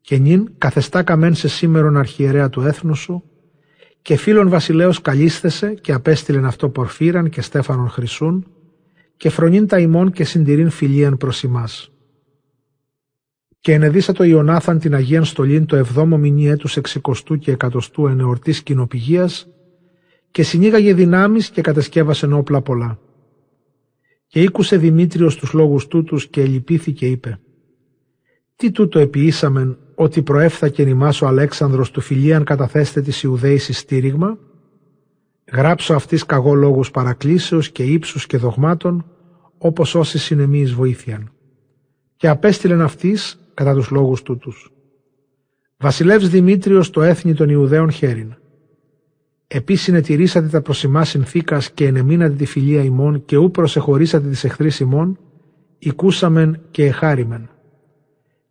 Και 0.00 0.16
νυν 0.18 0.48
καθεστά 0.58 1.02
καμέν 1.02 1.34
σε 1.34 1.48
σήμερον 1.48 1.96
αρχιερέα 1.96 2.48
του 2.48 2.60
έθνους 2.60 2.98
σου, 2.98 3.22
και 4.02 4.16
φίλων 4.16 4.48
βασιλέως 4.48 5.00
καλίσθεσε 5.00 5.74
και 5.74 5.92
απέστειλεν 5.92 6.44
αυτό 6.44 6.68
Πορφύραν 6.68 7.28
και 7.28 7.40
Στέφανον 7.40 7.88
Χρυσούν, 7.88 8.46
και 9.16 9.28
φρονήν 9.28 9.66
τα 9.66 9.78
ημών 9.78 10.12
και 10.12 10.24
συντηρήν 10.24 10.70
φιλίαν 10.70 11.16
προς 11.16 11.42
ημάς. 11.42 11.90
Και 13.66 13.72
ενεδίσα 13.72 14.12
το 14.12 14.24
Ιωνάθαν 14.24 14.78
την 14.78 14.94
Αγίαν 14.94 15.24
Στολήν 15.24 15.66
το 15.66 15.76
εβδόμο 15.76 16.18
μηνύ 16.18 16.48
έτους 16.48 16.76
εξικοστού 16.76 17.38
και 17.38 17.50
εκατοστού 17.50 18.06
ενεορτής 18.06 18.62
κοινοπηγίας 18.62 19.48
και 20.30 20.42
συνήγαγε 20.42 20.94
δυνάμεις 20.94 21.50
και 21.50 21.60
κατασκεύασε 21.60 22.26
όπλα 22.26 22.60
πολλά. 22.60 22.98
Και 24.26 24.42
ήκουσε 24.42 24.76
Δημήτριος 24.76 25.36
τους 25.36 25.52
λόγους 25.52 25.86
τούτους 25.86 26.28
και 26.28 26.44
λυπήθηκε 26.44 27.06
είπε 27.06 27.40
«Τι 28.56 28.70
τούτο 28.70 28.98
επιήσαμεν 28.98 29.78
ότι 29.94 30.22
προέφθακε 30.22 30.82
ημάς 30.82 31.22
ο 31.22 31.26
Αλέξανδρος 31.26 31.90
του 31.90 32.00
φιλίαν 32.00 32.44
καταθέστε 32.44 33.00
της 33.00 33.22
Ιουδαίης 33.22 33.78
στήριγμα» 33.78 34.38
Γράψω 35.52 35.94
αυτής 35.94 36.26
καγό 36.26 36.54
λόγους 36.54 36.90
παρακλήσεως 36.90 37.70
και 37.70 37.82
ύψους 37.82 38.26
και 38.26 38.38
δογμάτων, 38.38 39.06
όπως 39.58 39.94
όσοι 39.94 40.18
συνεμείς 40.18 40.72
βοήθειαν. 40.72 41.32
Και 42.16 42.28
απέστειλεν 42.28 42.80
αυτής 42.80 43.40
κατά 43.56 43.74
τους 43.74 43.90
λόγους 43.90 44.22
τούτους. 44.22 44.72
Βασιλεύς 45.76 46.28
Δημήτριος 46.28 46.90
το 46.90 47.02
έθνη 47.02 47.34
των 47.34 47.48
Ιουδαίων 47.48 47.90
χέριν. 47.90 48.34
Επίσης 49.46 49.84
συνετηρήσατε 49.84 50.46
τα 50.46 50.62
προσιμά 50.62 51.04
συνθήκας 51.04 51.70
και 51.70 51.86
ενεμείνατε 51.86 52.34
τη 52.34 52.44
φιλία 52.44 52.82
ημών 52.82 53.24
και 53.24 53.36
ού 53.36 53.50
προσεχωρήσατε 53.50 54.28
τις 54.28 54.44
εχθρείς 54.44 54.80
ημών, 54.80 55.18
οικούσαμεν 55.78 56.60
και 56.70 56.84
εχάριμεν. 56.84 57.50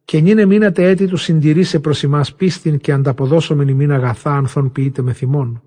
Και 0.05 0.19
νυν 0.19 0.37
εμείνατε 0.37 0.89
έτη 0.89 1.07
τους 1.07 1.21
συντηρήσε 1.21 1.79
προς 1.79 2.03
ημάς 2.03 2.33
πίστην 2.35 2.77
και 2.77 2.91
ανταποδώσομεν 2.91 3.67
ημίν 3.67 3.91
αγαθά 3.91 4.31
ανθών 4.31 4.71
ποιείτε 4.71 5.01
με 5.01 5.13
θυμών. 5.13 5.61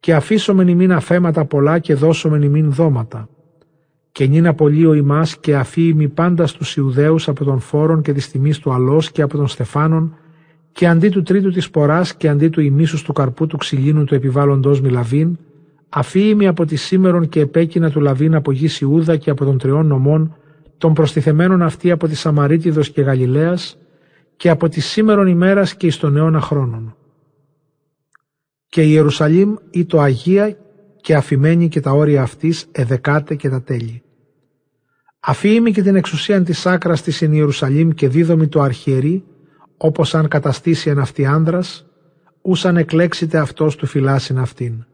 Και 0.00 0.14
αφήσομεν 0.14 0.68
υμίν 0.68 0.92
αφέματα 0.92 1.44
πολλά 1.44 1.78
και 1.78 1.94
δώσομεν 1.94 2.42
υμίν 2.42 2.72
δόματα. 2.72 3.28
Και 4.14 4.26
νυν 4.26 4.46
απολύω 4.46 4.94
υμάς 4.94 5.36
και 5.38 5.56
αφίημι 5.56 6.08
πάντας 6.08 6.46
τους 6.46 6.76
Ιουδαίους 6.76 7.28
από 7.28 7.44
των 7.44 7.60
φόρων 7.60 8.02
και 8.02 8.12
της 8.12 8.30
τιμής 8.30 8.58
του 8.58 8.72
αλός 8.72 9.10
και 9.10 9.22
από 9.22 9.36
των 9.36 9.48
στεφάνων 9.48 10.16
και 10.72 10.86
αντί 10.86 11.08
του 11.08 11.22
τρίτου 11.22 11.50
της 11.50 11.70
σποράς 11.70 12.14
και 12.14 12.28
αντί 12.28 12.48
του 12.48 12.60
ημίσους 12.60 13.02
του 13.02 13.12
καρπού 13.12 13.46
του 13.46 13.56
ξυλίνου 13.56 14.04
του 14.04 14.14
επιβάλλοντος 14.14 14.80
μοι 14.80 14.97
λαβείν, 14.97 15.38
αφίημι 15.88 16.46
από 16.46 16.64
της 16.64 16.76
σήμερον 16.76 17.28
και 17.28 17.40
επέκεινα 17.40 17.90
του 17.90 18.00
λαβείν 18.00 18.34
από 18.34 18.52
γης 18.52 18.80
Ιούδα 18.80 19.16
και 19.16 19.30
από 19.30 19.44
των 19.44 19.58
τριών 19.58 19.86
νομών, 19.86 20.36
των 20.78 20.94
προστιθεμένων 20.94 21.62
αυτή 21.62 21.90
από 21.90 22.08
της 22.08 22.14
Σαμαρίτιδος 22.14 22.90
και 22.90 23.02
Γαλιλαίας 23.02 23.78
και 24.36 24.50
από 24.50 24.68
της 24.68 24.80
σήμερον 24.80 25.26
ημέρας 25.26 25.76
και 25.76 25.86
εις 25.86 25.96
τον 25.96 26.16
αιώνα 26.16 26.40
χρόνον. 26.40 26.96
Και 28.66 28.82
η 28.82 28.88
Ιερουσαλήμ 28.90 29.54
ή 29.70 29.84
το 29.84 30.00
Αγία 30.00 30.56
και 31.04 31.14
αφημένη 31.14 31.68
και 31.68 31.80
τα 31.80 31.90
όρια 31.90 32.22
αυτής 32.22 32.66
εδεκάτε 32.72 33.34
και 33.34 33.48
τα 33.48 33.62
τέλη. 33.62 34.02
Αφήιμη 35.20 35.72
και 35.72 35.82
την 35.82 35.96
εξουσία 35.96 36.42
της 36.42 36.66
άκρας 36.66 37.02
της 37.02 37.22
in 37.24 37.30
Ιερουσαλήμ 37.30 37.90
και 37.90 38.08
δίδομη 38.08 38.48
το 38.48 38.60
αρχιερή, 38.60 39.24
όπως 39.76 40.14
αν 40.14 40.28
καταστήσει 40.28 40.90
εν 40.90 40.98
αυτή 40.98 41.26
άνδρας, 41.26 41.86
ούσαν 42.42 42.76
εκλέξετε 42.76 43.38
αυτός 43.38 43.76
του 43.76 43.86
φυλάσιν 43.86 44.38
αυτήν. 44.38 44.84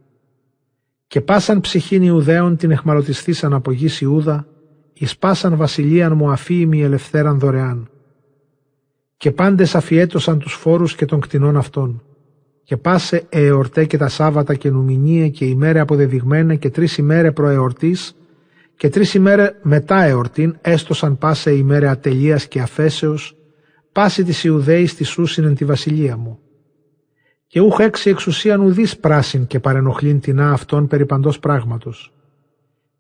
Και 1.07 1.21
πάσαν 1.21 1.61
ψυχήν 1.61 2.03
Ιουδαίων 2.03 2.57
την 2.57 2.71
εχμαλωτιστήσαν 2.71 3.53
από 3.53 3.73
γης 3.73 4.01
Ιούδα, 4.01 4.47
εις 4.93 5.19
πάσαν 5.19 5.57
βασιλείαν 5.57 6.17
μου 6.17 6.31
αφήιμη 6.31 6.83
ελευθέραν 6.83 7.39
δωρεάν. 7.39 7.91
Και 9.17 9.31
πάντες 9.31 9.75
αφιέτωσαν 9.75 10.39
τους 10.39 10.53
φόρους 10.53 10.95
και 10.95 11.05
των 11.05 11.21
κτηνών 11.21 11.57
αυτών. 11.57 12.03
Και 12.63 12.77
πάσε 12.77 13.27
εορτέ 13.29 13.85
και 13.85 13.97
τα 13.97 14.09
Σάββατα 14.09 14.55
και 14.55 14.71
νουμινίε 14.71 15.29
και 15.29 15.45
ημέρε 15.45 15.81
αποδεδειγμένε 15.81 16.57
και 16.57 16.71
τρεις 16.71 16.99
ημέρε 16.99 17.33
προεορτής 17.33 18.17
και 18.77 18.89
τρεις 18.89 19.15
ημέρε 19.15 19.51
μετά 19.63 20.03
εορτήν 20.03 20.57
έστωσαν 20.61 21.19
πάσε 21.19 21.55
ημέρε 21.55 21.89
ατελείας 21.89 22.47
και 22.47 22.61
αφέσεως 22.61 23.37
πάση 23.93 24.25
της 24.25 24.45
Ιουδαίης 24.45 24.95
τη 24.95 25.05
σούσιν 25.05 25.45
εν 25.45 25.55
τη 25.55 25.65
βασιλεία 25.65 26.17
μου. 26.17 26.39
Και 27.47 27.61
ούχ 27.61 27.79
έξι 27.79 28.11
εξουσίαν 28.11 28.61
ουδής 28.61 28.99
πράσιν 28.99 29.47
και 29.47 29.61
παρενοχλήν 29.61 30.21
τεινά 30.21 30.53
αυτών 30.53 30.87
περί 30.87 31.07
παντός 31.07 31.39
πράγματος. 31.39 32.13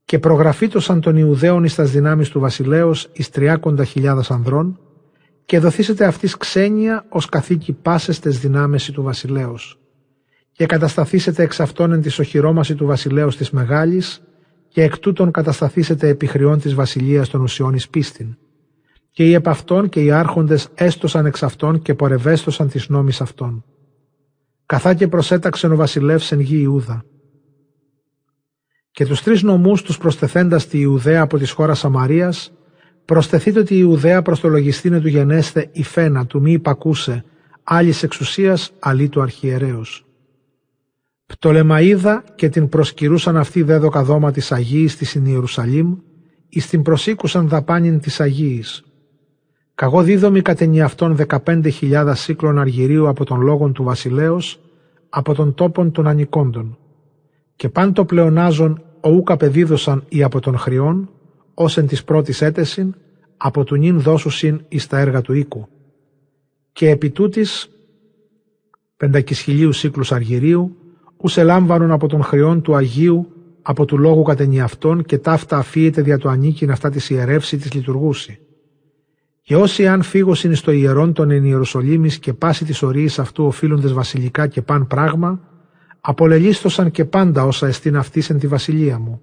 Και 0.05 0.19
προγραφήτωσαν 0.19 1.01
των 1.01 1.17
Ιουδαίων 1.17 1.65
εις 1.65 1.75
τας 1.75 1.91
δυνάμεις 1.91 2.29
του 2.29 2.41
βασιλέως 2.41 3.09
εις 3.13 3.31
τριάκοντα 3.31 3.85
χιλιάδας 3.85 4.31
ανδρών 4.31 4.79
και 5.51 5.59
δοθήσετε 5.59 6.05
αυτής 6.05 6.37
ξένια 6.37 7.05
ως 7.09 7.29
καθήκη 7.29 7.73
πάσεστες 7.73 8.39
δυνάμεση 8.39 8.93
του 8.93 9.03
βασιλέως. 9.03 9.79
Και 10.53 10.67
κατασταθήσετε 10.67 11.43
εξ 11.43 11.61
αυτών 11.61 11.93
εν 11.93 12.03
της 12.03 12.19
οχυρώμαση 12.19 12.75
του 12.75 12.87
βασιλέως 12.87 13.37
της 13.37 13.51
μεγάλης 13.51 14.23
και 14.69 14.83
εκ 14.83 14.99
τούτων 14.99 15.31
κατασταθήσετε 15.31 16.09
επιχριών 16.09 16.61
της 16.61 16.75
βασιλείας 16.75 17.29
των 17.29 17.41
ουσιών 17.41 17.75
εις 17.75 17.89
πίστην 17.89 18.37
και 19.11 19.25
οι 19.25 19.33
επ' 19.33 19.49
αυτών 19.49 19.89
και 19.89 20.03
οι 20.03 20.11
άρχοντες 20.11 20.69
έστωσαν 20.75 21.27
εξ 21.27 21.43
αυτών 21.43 21.83
και 21.83 21.95
πορευέστωσαν 21.95 22.69
τις 22.69 22.89
νόμεις 22.89 23.21
αυτών. 23.21 23.65
Καθά 24.67 24.95
και 24.95 25.09
προσέταξεν 25.09 25.73
ο 25.73 25.77
βασιλεύς 25.77 26.33
εν 26.33 26.41
γη 26.41 26.61
Ιούδα. 26.61 27.05
Και 28.91 29.07
τους 29.07 29.23
τρεις 29.23 29.43
νομούς 29.43 29.83
τους 29.83 29.99
προσθεθέντας 29.99 30.67
τη 30.67 30.79
Ιουδαία 30.79 31.23
από 31.23 31.39
της 31.39 31.51
χώρας 31.51 31.79
Σαμαρίας, 31.79 32.53
προσθεθείτε 33.11 33.59
ότι 33.59 33.75
η 33.75 33.79
Ιουδαία 33.81 34.23
προς 34.23 34.41
το 34.41 34.49
λογιστήνε 34.49 35.01
του 35.01 35.09
γενέστε 35.09 35.69
η 35.73 35.83
φένα 35.83 36.27
του 36.27 36.41
μη 36.41 36.53
υπακούσε, 36.53 37.25
άλλης 37.63 38.03
εξουσίας 38.03 38.73
αλή 38.79 39.09
του 39.09 39.23
αρχιερέως. 39.23 40.07
Πτολεμαίδα 41.27 42.25
και 42.35 42.49
την 42.49 42.69
προσκυρούσαν 42.69 43.37
αυτή 43.37 43.63
δέδοκα 43.63 44.03
δώμα 44.03 44.31
της 44.31 44.53
Αγίης 44.53 44.97
της 44.97 45.15
Ιερουσαλήμ, 45.15 45.97
εις 46.49 46.67
την 46.67 46.83
προσήκουσαν 46.83 47.49
δαπάνην 47.49 48.01
της 48.01 48.21
Αγίης, 48.21 48.85
Καγώ 49.75 50.03
δίδομη 50.03 50.43
κατενι 50.43 50.83
αυτών 50.83 51.17
δεκαπέντε 51.17 51.69
χιλιάδα 51.69 52.15
σύκλων 52.15 52.59
αργυρίου 52.59 53.09
από 53.09 53.25
τον 53.25 53.41
λόγον 53.41 53.73
του 53.73 53.83
βασιλέως, 53.83 54.61
από 55.09 55.35
τον 55.35 55.55
τόπον 55.55 55.93
των 55.93 56.07
ανικόντων. 56.07 56.79
Και 57.57 57.69
παν 57.69 57.93
το 57.93 58.05
πλεονάζον 58.05 58.83
οούκα 59.01 59.37
παιδίδωσαν 59.37 60.05
ή 60.09 60.23
από 60.23 60.41
τον 60.41 60.59
χριών, 60.59 61.11
ως 61.63 61.77
εν 61.77 61.87
της 61.87 62.05
πρώτης 62.05 62.43
έτεσιν, 62.43 62.95
από 63.37 63.65
του 63.65 63.77
νυν 63.77 64.01
δώσουσιν 64.01 64.61
εις 64.69 64.87
τα 64.87 64.99
έργα 64.99 65.21
του 65.21 65.33
οίκου. 65.33 65.69
Και 66.73 66.91
επί 66.91 67.11
τούτης, 67.11 67.71
πεντακισχυλίου 68.97 69.73
σύκλους 69.73 70.13
αργυρίου, 70.13 70.77
ους 71.17 71.37
ελάμβανον 71.37 71.91
από 71.91 72.07
τον 72.09 72.23
χριών 72.23 72.63
του 72.63 72.75
Αγίου, 72.75 73.33
από 73.63 73.85
του 73.85 73.99
λόγου 73.99 74.23
κατενι 74.23 74.61
αυτών 74.61 75.05
και 75.05 75.19
ταύτα 75.19 75.57
αφίεται 75.57 76.03
δια 76.03 76.19
το 76.19 76.29
ανήκειν 76.29 76.71
αυτά 76.71 76.91
της 76.91 77.11
ιερεύση 77.11 77.57
της 77.57 77.73
λειτουργούση 77.73 78.39
και 79.43 79.57
όσοι 79.57 79.87
αν 79.87 80.03
φύγωσιν 80.03 80.55
στο 80.55 80.71
ιερόν 80.71 81.13
των 81.13 81.31
εν 81.31 81.45
Ιερουσαλήμης 81.45 82.19
και 82.19 82.33
πάση 82.33 82.65
της 82.65 82.83
ορίης 82.83 83.19
αυτού 83.19 83.45
οφείλοντες 83.45 83.93
βασιλικά 83.93 84.47
και 84.47 84.63
παν 84.63 84.87
πράγμα, 84.87 85.41
απολελίστωσαν 86.01 86.91
και 86.91 87.05
πάντα 87.05 87.45
όσα 87.45 87.67
εστίν 87.67 87.97
αυτής 87.97 88.31
εν 88.31 88.39
τη 88.39 88.47
βασιλεία 88.47 88.99
μου. 88.99 89.21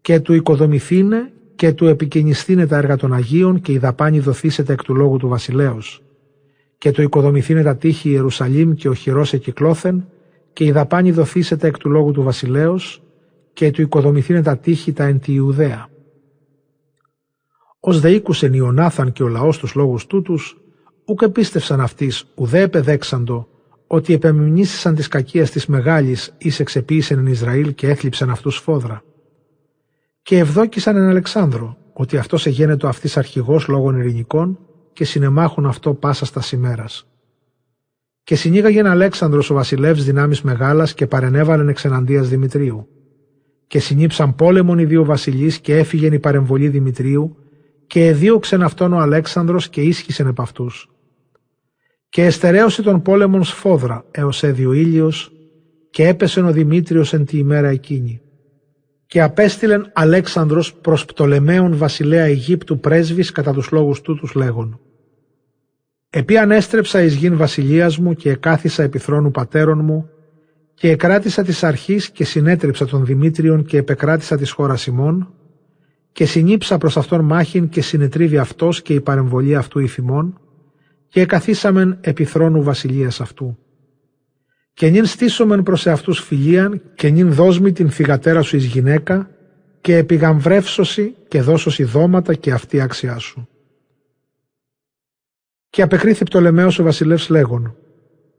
Και 0.00 0.20
του 0.20 0.32
οικοδομηθήνε 0.32 1.32
και 1.54 1.72
του 1.72 1.86
επικαινιστήνε 1.86 2.66
τα 2.66 2.76
έργα 2.76 2.96
των 2.96 3.12
Αγίων 3.12 3.60
και 3.60 3.72
η 3.72 3.78
δαπάνη 3.78 4.18
δοθήσεται 4.18 4.72
εκ 4.72 4.82
του 4.82 4.94
λόγου 4.94 5.16
του 5.16 5.28
βασιλέως. 5.28 6.02
Και 6.78 6.90
του 6.90 7.02
οικοδομηθήνε 7.02 7.62
τα 7.62 7.76
τείχη 7.76 8.10
Ιερουσαλήμ 8.10 8.72
και 8.74 8.88
ο 8.88 8.94
χειρός 8.94 9.32
εκυκλώθεν 9.32 10.08
και 10.52 10.64
η 10.64 10.70
δαπάνη 10.70 11.10
δοθήσεται 11.10 11.66
εκ 11.66 11.78
του 11.78 11.90
λόγου 11.90 12.12
του 12.12 12.22
βασιλέως 12.22 13.02
και 13.52 13.70
του 13.70 13.82
οικοδομηθήνε 13.82 14.42
τα 14.42 14.56
τείχη 14.56 14.92
τα 14.92 15.04
εν 15.04 15.20
τη 15.20 15.32
Ιουδαία. 15.32 15.88
Ως 17.80 18.00
δε 18.00 18.10
ήκουσεν 18.10 18.52
Ιωνάθαν 18.52 19.12
και 19.12 19.22
ο 19.22 19.28
λαός 19.28 19.58
τους 19.58 19.74
λόγους 19.74 20.06
τούτους, 20.06 20.60
ούκ 21.04 21.22
επίστευσαν 21.22 21.80
αυτής 21.80 22.24
ουδέ 22.34 22.60
επεδέξαντο, 22.60 23.48
ότι 23.86 24.12
επεμνήσισαν 24.12 24.94
της 24.94 25.08
κακίας 25.08 25.50
της 25.50 25.66
μεγάλης 25.66 26.34
εις 26.38 26.60
εξεποίησεν 26.60 27.18
εν 27.18 27.26
Ισραήλ 27.26 27.74
και 27.74 27.88
έθλιψαν 27.88 28.30
αυτούς 28.30 28.56
φόδρα. 28.56 29.02
Και 30.24 30.38
ευδόκησαν 30.38 30.96
εν 30.96 31.08
Αλεξάνδρο, 31.08 31.76
ότι 31.92 32.16
αυτός 32.16 32.46
εγένετο 32.46 32.88
αυτής 32.88 33.16
αρχηγός 33.16 33.68
λόγων 33.68 33.96
ειρηνικών 33.96 34.58
και 34.92 35.04
συνεμάχουν 35.04 35.66
αυτό 35.66 35.94
πάσα 35.94 36.24
στα 36.24 36.42
ημέρας. 36.52 37.06
Και 38.22 38.36
συνήγαγεν 38.36 38.86
Αλέξανδρος 38.86 39.50
ο 39.50 39.54
βασιλεύς 39.54 40.04
δυνάμεις 40.04 40.42
μεγάλας 40.42 40.94
και 40.94 41.06
παρενέβαλεν 41.06 41.68
εξεναντίας 41.68 42.28
Δημητρίου. 42.28 42.88
Και 43.66 43.78
συνήψαν 43.78 44.34
πόλεμον 44.34 44.78
οι 44.78 44.84
δύο 44.84 45.04
βασιλείς 45.04 45.58
και 45.58 45.76
έφυγεν 45.76 46.12
η 46.12 46.18
παρεμβολή 46.18 46.68
Δημητρίου 46.68 47.36
και 47.86 48.06
εδίωξεν 48.06 48.62
αυτόν 48.62 48.92
ο 48.92 48.98
Αλέξανδρος 48.98 49.68
και 49.68 49.80
ίσχυσεν 49.80 50.26
επ' 50.26 50.40
αυτούς. 50.40 50.90
Και 52.08 52.24
εστερέωσε 52.24 52.82
τον 52.82 53.02
πόλεμον 53.02 53.44
σφόδρα 53.44 54.04
έως 54.10 54.42
έδει 54.42 54.66
ο 54.66 54.72
ήλιος 54.72 55.32
και 55.90 56.08
έπεσεν 56.08 56.44
ο 56.44 56.52
Δημήτριος 56.52 57.12
εν 57.12 57.24
τη 57.24 57.38
ημέρα 57.38 57.68
εκείνη. 57.68 58.18
Και 59.14 59.22
απέστειλεν 59.22 59.90
Αλέξανδρος 59.92 60.74
προς 60.74 61.04
Πτολεμαίον 61.04 61.76
βασιλέα 61.76 62.24
Αιγύπτου 62.24 62.80
πρέσβης 62.80 63.30
κατά 63.30 63.52
τους 63.52 63.70
λόγους 63.70 64.00
τούτους 64.00 64.34
λέγον. 64.34 64.80
Επί 66.10 66.36
ανέστρεψα 66.36 67.02
εις 67.02 67.14
γην 67.14 67.36
βασιλείας 67.36 67.98
μου 67.98 68.14
και 68.14 68.30
εκάθισα 68.30 68.82
επί 68.82 68.98
θρόνου 68.98 69.30
πατέρων 69.30 69.84
μου 69.84 70.08
και 70.74 70.90
εκράτησα 70.90 71.42
της 71.42 71.64
αρχής 71.64 72.10
και 72.10 72.24
συνέτριψα 72.24 72.86
τον 72.86 73.04
Δημήτριον 73.04 73.64
και 73.64 73.76
επεκράτησα 73.76 74.36
της 74.36 74.50
χώρας 74.50 74.86
ημών 74.86 75.34
και 76.12 76.24
συνήψα 76.24 76.78
προς 76.78 76.96
αυτόν 76.96 77.24
μάχην 77.24 77.68
και 77.68 77.82
συνετρίβει 77.82 78.38
αυτός 78.38 78.82
και 78.82 78.94
η 78.94 79.00
παρεμβολή 79.00 79.56
αυτού 79.56 79.78
ηθιμών 79.78 80.40
και 81.08 81.20
εκαθίσαμεν 81.20 81.98
επί 82.00 82.24
θρόνου 82.24 82.62
βασιλείας 82.62 83.20
αυτού. 83.20 83.58
Και 84.74 84.88
νυν 84.88 85.06
στήσομεν 85.06 85.62
προς 85.62 85.86
εαυτούς 85.86 86.20
φιλίαν 86.20 86.82
και 86.94 87.08
νυν 87.08 87.32
δόσμη 87.32 87.72
την 87.72 87.90
θυγατέρα 87.90 88.42
σου 88.42 88.56
εις 88.56 88.64
γυναίκα 88.64 89.30
και 89.80 89.96
επιγαμβρεύσωση 89.96 91.14
και 91.28 91.42
δώσωση 91.42 91.84
δώματα 91.84 92.34
και 92.34 92.52
αυτή 92.52 92.80
άξιά 92.80 93.18
σου. 93.18 93.48
Και 95.70 95.82
απεκρίθη 95.82 96.24
Πτολεμαίος 96.24 96.78
ο 96.78 96.82
βασιλεύς 96.82 97.28
λέγον 97.28 97.76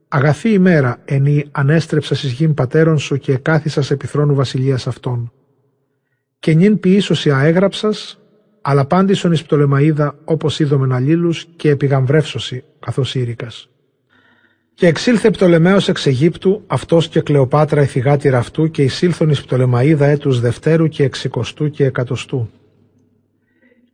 «Αγαθή 0.08 0.52
ημέρα 0.52 1.02
ενή 1.04 1.48
ανέστρεψας 1.50 2.22
εις 2.22 2.32
γην 2.32 2.54
πατέρων 2.54 2.98
σου 2.98 3.16
και 3.16 3.32
εκάθισας 3.32 3.90
επί 3.90 4.06
θρόνου 4.06 4.34
βασιλείας 4.34 4.86
αυτών. 4.86 5.32
Και 6.38 6.54
νυν 6.54 6.80
ποιήσωση 6.80 7.30
αέγραψας 7.30 8.18
αλλά 8.60 8.84
πάντησον 8.84 9.32
εις 9.32 9.42
Πτολεμαίδα 9.42 10.18
όπως 10.24 10.60
είδομεν 10.60 10.92
αλλήλους 10.92 11.46
και 11.56 11.70
επιγαμβρεύσωση 11.70 12.64
καθώς 12.80 13.14
ήρικας. 13.14 13.68
Και 14.76 14.86
εξήλθε 14.86 15.30
Πτολεμαίος 15.30 15.88
εξ 15.88 16.06
Αιγύπτου, 16.06 16.62
αυτός 16.66 17.08
και 17.08 17.20
Κλεοπάτρα 17.20 17.82
η 17.82 17.86
θυγάτηρα 17.86 18.38
αυτού 18.38 18.70
και 18.70 18.82
εισήλθον 18.82 19.28
εις 19.30 19.42
Πτολεμαίδα 19.42 20.06
έτους 20.06 20.40
Δευτέρου 20.40 20.88
και 20.88 21.04
εξικοστού 21.04 21.70
και 21.70 21.84
εκατοστού. 21.84 22.50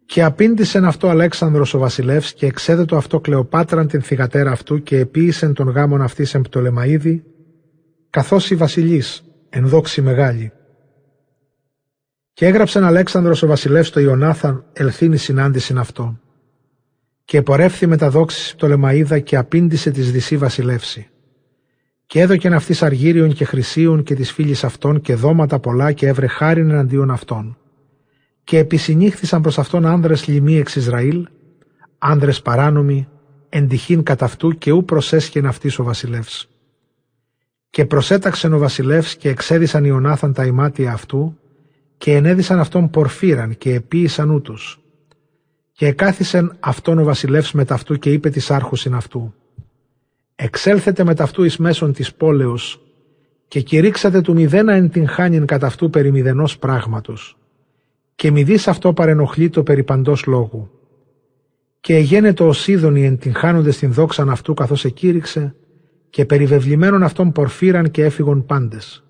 Και 0.06 0.22
απήντησεν 0.22 0.84
αυτό 0.84 1.08
Αλέξανδρος 1.08 1.74
ο 1.74 1.78
βασιλεύς 1.78 2.32
και 2.32 2.46
εξέδετο 2.46 2.96
αυτό 2.96 3.20
Κλεοπάτραν 3.20 3.86
την 3.86 4.02
θυγατέρα 4.02 4.50
αυτού 4.50 4.82
και 4.82 4.98
επίησεν 4.98 5.54
τον 5.54 5.68
γάμον 5.68 6.02
αυτής 6.02 6.34
εν 6.34 6.42
Πτολεμαίδη, 6.42 7.24
καθώς 8.10 8.50
η 8.50 8.54
βασιλής, 8.54 9.24
εν 9.48 9.66
δόξη 9.66 10.02
μεγάλη. 10.02 10.52
Και 12.32 12.46
έγραψεν 12.46 12.84
Αλέξανδρος 12.84 13.42
ο 13.42 13.46
βασιλεύς 13.46 13.90
το 13.90 14.00
Ιωνάθαν 14.00 14.64
ελθύνη 14.72 15.16
συνάντησιν 15.16 15.78
αυτό. 15.78 16.21
Και 17.32 17.38
επορεύθη 17.38 17.86
με 17.86 17.96
τα 17.96 18.10
δόξης 18.10 18.54
Πτολεμαίδα 18.54 19.18
και 19.18 19.36
απήντησε 19.36 19.90
της 19.90 20.12
δυσή 20.12 20.36
βασιλεύση. 20.36 21.08
Και 22.06 22.20
έδωκεν 22.20 22.52
αυτής 22.52 22.82
αργύριων 22.82 23.32
και 23.32 23.44
χρυσίων 23.44 24.02
και 24.02 24.14
της 24.14 24.32
φίλης 24.32 24.64
αυτών 24.64 25.00
και 25.00 25.14
δώματα 25.14 25.58
πολλά 25.58 25.92
και 25.92 26.06
έβρε 26.06 26.26
χάριν 26.26 26.70
εναντίον 26.70 27.10
αυτών. 27.10 27.58
Και 28.44 28.58
επισυνήχθησαν 28.58 29.42
προς 29.42 29.58
αυτόν 29.58 29.86
άνδρες 29.86 30.26
λοιμοί 30.26 30.58
εξ 30.58 30.76
Ισραήλ, 30.76 31.28
άνδρες 31.98 32.42
παράνομοι, 32.42 33.08
εντυχήν 33.48 34.02
κατά 34.02 34.24
αυτού 34.24 34.58
και 34.58 34.72
ου 34.72 34.84
προσέσχεν 34.84 35.46
αυτής 35.46 35.78
ο 35.78 35.84
βασιλεύς. 35.84 36.48
Και 37.70 37.84
προσέταξεν 37.84 38.52
ο 38.52 38.58
βασιλεύς 38.58 39.16
και 39.16 39.28
εξέδισαν 39.28 39.84
Ιωνάθαν 39.84 40.32
τα 40.32 40.44
ημάτια 40.44 40.92
αυτού 40.92 41.38
και 41.98 42.14
ενέδισαν 42.14 42.58
αυτόν 42.58 42.90
πορφύραν 42.90 43.58
και 43.58 43.74
επίησαν 43.74 44.30
ούτους. 44.30 44.81
Και 45.72 45.86
εκάθισεν 45.86 46.56
αυτόν 46.60 46.98
ο 46.98 47.04
βασιλεύς 47.04 47.52
με 47.52 47.64
ταυτού 47.64 47.96
και 47.96 48.12
είπε 48.12 48.30
της 48.30 48.50
άρχουσιν 48.50 48.94
αυτού 48.94 49.34
«Εξέλθετε 50.34 51.04
με 51.04 51.14
ταυτού 51.14 51.44
εις 51.44 51.56
μέσον 51.56 51.92
της 51.92 52.14
πόλεως 52.14 52.80
και 53.48 53.60
κηρύξατε 53.60 54.20
του 54.20 54.32
μηδένα 54.32 54.72
εν 54.72 54.90
την 54.90 55.08
χάνιν 55.08 55.46
κατά 55.46 55.66
αυτού 55.66 55.90
περί 55.90 56.10
μηδενός 56.10 56.58
πράγματος 56.58 57.36
και 58.14 58.30
μηδείς 58.30 58.68
αυτό 58.68 58.92
παρενοχλεί 58.92 59.50
το 59.50 59.62
περί 59.62 59.82
παντός 59.82 60.26
λόγου. 60.26 60.70
Και 61.80 61.96
εγένετο 61.96 62.48
ο 62.48 62.52
Σίδωνη 62.52 63.04
εν 63.04 63.18
την 63.18 63.34
χάνοντες 63.34 63.78
την 63.78 63.92
δόξαν 63.92 64.30
αυτού 64.30 64.54
καθώς 64.54 64.84
εκήρυξε 64.84 65.54
και 66.10 66.24
περιβεβλημένων 66.24 67.02
αυτών 67.02 67.32
πορφύραν 67.32 67.90
και 67.90 68.04
έφυγον 68.04 68.46
πάντες 68.46 69.04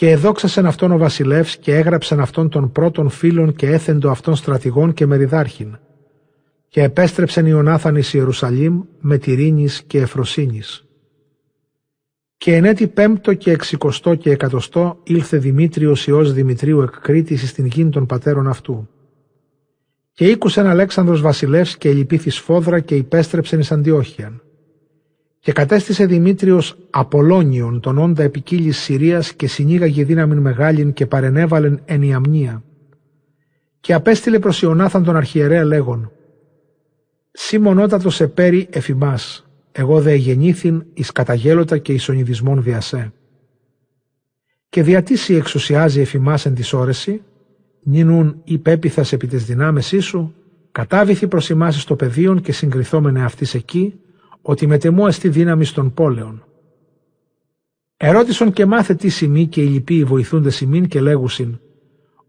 και 0.00 0.10
εδόξασεν 0.10 0.66
αυτόν 0.66 0.92
ο 0.92 0.98
βασιλεύς 0.98 1.56
και 1.56 1.74
έγραψεν 1.76 2.20
αυτόν 2.20 2.48
των 2.48 2.72
πρώτων 2.72 3.08
φίλων 3.08 3.54
και 3.54 3.66
έθεντο 3.66 4.10
αυτών 4.10 4.34
στρατηγών 4.36 4.92
και 4.92 5.06
μεριδάρχην. 5.06 5.78
Και 6.68 6.82
επέστρεψεν 6.82 7.46
Ιωνάθαν 7.46 7.96
εις 7.96 8.14
Ιερουσαλήμ 8.14 8.82
με 9.00 9.18
τυρίνης 9.18 9.82
και 9.82 10.00
εφροσύνης. 10.00 10.84
Και 12.36 12.54
εν 12.54 12.64
έτη 12.64 12.86
πέμπτο 12.86 13.34
και 13.34 13.50
εξικοστό 13.50 14.14
και 14.14 14.30
εκατοστό 14.30 15.00
ήλθε 15.02 15.36
Δημήτριος 15.36 16.06
Υιός 16.06 16.32
Δημητρίου 16.32 16.80
εκ 16.80 17.00
Κρήτης 17.00 17.48
στην 17.48 17.66
γην 17.66 17.90
των 17.90 18.06
πατέρων 18.06 18.48
αυτού. 18.48 18.88
Και 20.12 20.26
ήκουσεν 20.26 20.66
Αλέξανδρος 20.66 21.20
βασιλεύς 21.20 21.76
και 21.76 21.88
ελυπήθη 21.88 22.30
σφόδρα 22.30 22.80
και 22.80 22.94
υπέστρεψεν 22.94 23.60
εις 23.60 23.72
Αντιόχιαν 23.72 24.42
και 25.40 25.52
κατέστησε 25.52 26.06
Δημήτριος 26.06 26.76
Απολώνιον 26.90 27.80
τον 27.80 27.98
όντα 27.98 28.22
επικύλης 28.22 28.78
Συρίας 28.78 29.32
και 29.32 29.46
συνήγαγε 29.46 30.04
δύναμην 30.04 30.38
μεγάλην 30.38 30.92
και 30.92 31.06
παρενέβαλεν 31.06 31.80
εν 31.84 32.02
Ιαμνία. 32.02 32.62
Και 33.80 33.94
απέστειλε 33.94 34.38
προς 34.38 34.62
Ιωνάθαν 34.62 35.04
τον 35.04 35.16
αρχιερέα 35.16 35.64
λέγον 35.64 36.12
«Σύ 37.32 37.58
μονότατος 37.58 38.20
επέρι 38.20 38.68
εφημάς, 38.70 39.46
εγώ 39.72 40.00
δε 40.00 40.14
γεννήθην 40.14 40.84
εις 40.94 41.12
καταγέλωτα 41.12 41.78
και 41.78 41.92
εις 41.92 42.08
ονειδισμόν 42.08 42.62
διασέ». 42.62 43.12
Και 44.68 44.82
διατήσει 44.82 45.34
εξουσιάζει 45.34 46.00
εφημάς 46.00 46.46
εν 46.46 46.54
της 46.54 46.72
όρεση, 46.72 47.22
νυνούν 47.82 48.40
υπέπιθας 48.44 49.12
επί 49.12 49.26
της 49.26 49.44
δυνάμεσής 49.44 50.04
σου, 50.04 50.34
κατάβηθη 50.72 51.26
προς 51.28 51.50
εμάς 51.50 51.80
στο 51.80 51.96
πεδίον 51.96 52.40
και 52.40 52.52
συγκριθόμενε 52.52 53.24
αυτής 53.24 53.54
εκεί, 53.54 54.00
ότι 54.42 54.66
μετεμού 54.66 55.06
εστί 55.06 55.28
δύναμη 55.28 55.66
των 55.66 55.94
πόλεων. 55.94 56.44
Ερώτησον 57.96 58.52
και 58.52 58.66
μάθε 58.66 58.94
τι 58.94 59.08
σημεί 59.08 59.46
και 59.46 59.62
οι 59.62 59.66
λοιποί 59.66 60.04
βοηθούνται 60.04 60.50
σημείν 60.50 60.88
και 60.88 61.00
λέγουσιν 61.00 61.58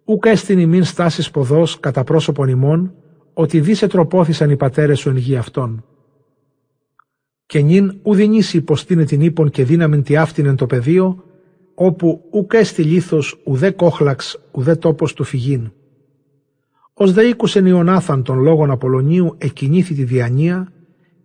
«Ούκα 0.06 0.30
έστιν 0.30 0.60
ημίν 0.60 0.84
στάσεις 0.84 1.32
ποδός 1.32 1.80
κατά 1.80 2.04
πρόσωπον 2.04 2.48
ημών, 2.48 2.94
ότι 3.34 3.60
δίσε 3.60 3.88
τροπόθησαν 3.88 4.50
οι 4.50 4.56
πατέρες 4.58 5.00
σου 5.00 5.10
εν 5.10 5.18
γη 5.18 5.36
αυτών. 5.36 5.86
Και 7.46 7.62
νυν 7.62 8.00
ουδινήσει 8.04 8.58
υποστήνε 8.58 9.04
την 9.04 9.22
ύπον 9.22 9.50
και 9.50 9.64
δύναμην 9.64 10.04
τι 10.04 10.18
άφτηνεν 10.18 10.56
το 10.56 10.66
πεδίο, 10.66 11.24
όπου 11.74 12.22
ούκα 12.32 12.58
έστι 12.58 12.84
λίθος 12.84 13.42
ουδέ 13.44 13.72
κόχλαξ 13.72 14.40
ουδέ 14.52 14.76
τόπος 14.76 15.14
του 15.14 15.24
φυγήν. 15.24 15.72
Ως 16.94 17.14
δε 17.14 17.24
ήκουσεν 17.24 17.66
Ιωνάθαν 17.66 18.24
των 18.24 18.40
λόγων 18.40 18.72
Απολωνίου 18.72 19.36
εκκινήθη 19.38 19.94
τη 19.94 20.04
διανία 20.04 20.72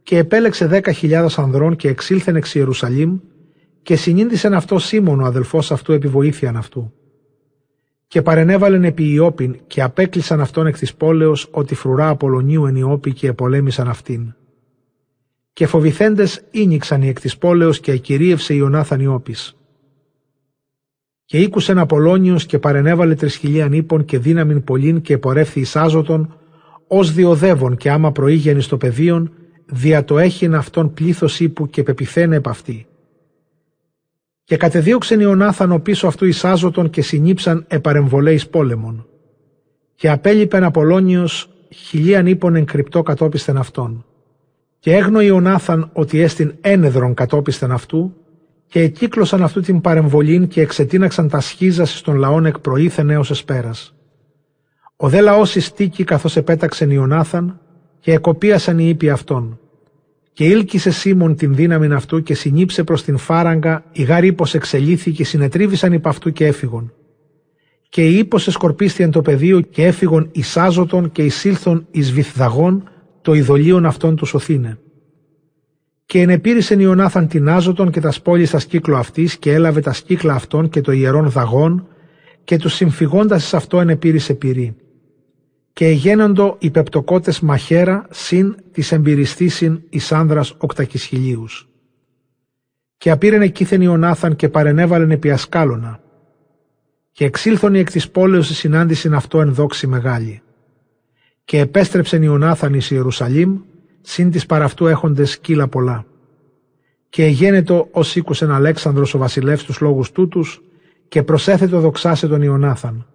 και 0.07 0.19
επέλεξε 0.19 0.67
δέκα 0.67 0.93
χιλιάδες 0.93 1.39
ανδρών 1.39 1.77
και 1.77 1.89
εξήλθεν 1.89 2.37
εξ 2.37 2.55
Ιερουσαλήμ 2.55 3.19
και 3.83 3.97
συνήντησεν 3.97 4.55
αυτό 4.55 4.79
Σίμων 4.79 5.21
ο 5.21 5.25
αδελφός 5.25 5.73
αυτού 5.73 5.93
επί 5.93 6.09
βοήθειαν 6.09 6.57
αυτού. 6.57 6.93
Και 8.07 8.23
παρενέβαλεν 8.23 8.85
επί 8.85 9.13
Ιώπην 9.13 9.57
και 9.67 9.83
απέκλεισαν 9.83 10.41
αυτόν 10.41 10.67
εκ 10.67 10.79
της 10.79 10.95
πόλεως 10.95 11.49
ότι 11.51 11.75
φρουρά 11.75 12.09
Απολωνίου 12.09 12.67
εν 12.67 12.77
Ιώπη 12.77 13.13
και 13.13 13.29
επολέμησαν 13.29 13.89
αυτήν. 13.89 14.35
Και 15.53 15.67
φοβηθέντες 15.67 16.43
ίνιξαν 16.51 17.03
οι 17.03 17.09
εκ 17.09 17.21
της 17.21 17.39
πόλεως 17.39 17.81
και 17.81 17.93
εκυρίευσε 17.93 18.55
Ιωνάθαν 18.55 19.01
Ιώπης. 19.01 19.57
Και 21.25 21.39
ήκουσεν 21.39 21.79
Απολώνιος 21.79 22.47
και 22.47 22.59
παρενέβαλε 22.59 23.15
τρισχιλίαν 23.15 23.73
ύπων 23.73 24.05
και 24.05 24.19
δύναμην 24.19 24.65
πολλήν 24.65 25.01
και 25.01 25.19
πορεύθη 25.19 25.61
εις 25.61 25.77
άζωτον, 25.77 26.39
ως 26.87 27.13
διοδεύων 27.13 27.77
και 27.77 27.91
άμα 27.91 28.13
προήγαινε 28.13 28.61
στο 28.61 28.77
πεδίον, 28.77 29.31
δια 29.67 30.05
το 30.05 30.19
έχειν 30.19 30.55
αυτόν 30.55 30.95
πλήθος 30.95 31.41
ύπου 31.41 31.67
και 31.67 31.83
πεπιθένε 31.83 32.37
επ' 32.37 32.49
αυτή. 32.49 32.87
Και 34.45 34.57
κατεδίωξεν 34.57 35.21
Ιωνάθαν 35.21 35.83
πίσω 35.83 36.07
αυτού 36.07 36.25
εις 36.27 36.45
άζωτον 36.45 36.91
και 36.91 37.03
συνήψαν 37.03 37.65
επαρεμβολέης 37.69 38.49
πόλεμον. 38.49 39.07
Και 39.95 40.11
απέλειπεν 40.11 40.65
Απολώνιος 40.65 41.49
χιλίαν 41.75 42.27
ύπων 42.27 42.55
εν 42.55 42.65
κρυπτό 42.65 43.03
κατόπισθεν 43.03 43.57
αυτόν. 43.57 44.05
Και 44.79 44.95
έγνω 44.95 45.21
Ιωνάθαν 45.21 45.91
ότι 45.93 46.21
έστειν 46.21 46.55
ένεδρον 46.61 47.15
κατόπισθεν 47.15 47.73
αυτού, 47.73 48.15
και 48.69 48.81
εκύκλωσαν 48.81 49.43
αυτού 49.43 49.61
την 49.61 49.81
παρεμβολήν 49.81 50.49
και 50.49 50.61
εξετίναξαν 50.61 51.29
τα 51.29 51.41
σχίζα 51.41 51.85
στον 51.85 52.17
λαόν 52.17 52.47
εκ 52.47 52.59
προήθεν 52.59 53.11
έως 53.11 53.31
εσπέρας. 53.31 53.95
Ο 54.97 55.09
δε 55.09 55.21
λαός 55.21 55.55
ειστήκη 55.55 56.05
καθώς 56.05 56.37
επέταξεν 56.37 56.91
Ιωνάθαν 56.91 57.61
και 58.07 58.13
εκοπίασαν 58.13 58.79
οι 58.79 58.89
ύποι 58.89 59.11
αυτών. 59.11 59.59
Και 60.33 60.45
ήλκησε 60.45 60.91
Σίμων 60.91 61.37
την 61.37 61.55
δύναμη 61.55 61.93
αυτού 61.93 62.23
και 62.23 62.35
συνήψε 62.35 62.85
προς 62.85 63.05
την 63.05 63.17
φάραγγα, 63.17 63.85
η 63.93 64.03
γάρ 64.03 64.25
εξελίθη 64.53 65.11
και 65.11 65.25
συνετρίβησαν 65.25 65.93
υπ' 65.93 66.07
αυτού 66.07 66.33
και 66.33 66.47
έφυγον. 66.47 66.93
Και 67.89 68.07
η 68.09 68.19
ύπος 68.19 68.47
εσκορπίστη 68.47 69.03
εν 69.03 69.11
το 69.11 69.23
πεδίο 69.23 69.61
και 69.61 69.85
έφυγον 69.85 70.29
εις 70.33 70.57
άζωτον 70.57 71.13
και 71.13 71.23
εισήλθον 71.23 71.87
εις 71.91 72.13
βυθδαγών 72.13 72.89
το 73.23 73.35
ειδωλίον 73.35 73.87
αυτών 73.87 74.17
τους 74.17 74.29
σωθήνε. 74.29 74.79
Και 76.07 76.21
ενεπήρησεν 76.21 76.81
Ιωνάθαν 76.81 77.29
την 77.29 77.49
άζωτον 77.49 77.91
και 77.91 78.01
τα 78.01 78.11
σπόλη 78.11 78.47
στα 78.47 78.59
σκύκλο 78.59 78.97
αυτής 78.97 79.37
και 79.37 79.53
έλαβε 79.53 79.81
τα 79.81 79.93
σκύκλα 79.93 80.35
αυτών 80.35 80.69
και 80.69 80.81
το 80.81 80.93
ιερόν 80.93 81.31
δαγών 81.31 81.87
και 82.45 82.57
τους 82.57 82.75
συμφυγώντα 82.75 83.37
εις 83.37 83.55
αυτό 83.55 83.81
ενεπήρησε 83.81 84.35
πυρή. 84.35 84.77
Και 85.77 85.87
εγένοντο 85.87 86.57
οι 86.59 86.71
πεπτοκότες 86.71 87.41
μαχαίρα 87.41 88.07
συν 88.11 88.57
της 88.73 88.93
εμπειριστήσιν 88.93 89.83
εις 89.89 90.13
άνδρας 90.13 90.55
οκτακισχυλίους. 90.59 91.69
Και 92.99 93.11
απήρεν 93.11 93.43
εκείθεν 93.43 93.81
Ιωνάθαν 93.81 94.37
και 94.37 94.49
παρενέβαλεν 94.49 95.11
επί 95.11 95.31
ασκάλωνα. 95.31 96.01
Και 97.13 97.25
εξήλθον 97.25 97.75
εκ 97.75 97.91
της 97.91 98.11
πόλεως 98.11 98.51
η 98.51 98.55
συνάντησιν 98.55 99.15
αυτό 99.15 99.41
εν 99.41 99.55
δόξη 99.55 99.87
μεγάλη. 99.87 100.43
Και 101.45 101.59
επέστρεψεν 101.59 102.23
Ιωνάθαν 102.23 102.75
εις 102.75 102.91
Ιερουσαλήμ 102.91 103.61
συν 104.01 104.31
της 104.31 104.47
παραυτού 104.47 104.87
έχοντες 104.87 105.31
σκύλα 105.31 105.69
πολλά. 105.69 106.07
Και 107.09 107.25
εγένετο 107.25 107.89
ως 107.91 108.17
ήκουσεν 108.17 108.51
Αλέξανδρος 108.51 109.15
ο 109.15 109.19
βασιλεύς 109.19 109.65
τους 109.65 109.81
λόγους 109.81 110.13
τούτους 110.13 110.63
και 111.09 111.23
προσέθετο 111.23 111.81
δοξάσε 111.81 112.29
τον 112.29 112.43
Ιωνάθαν. 112.43 113.07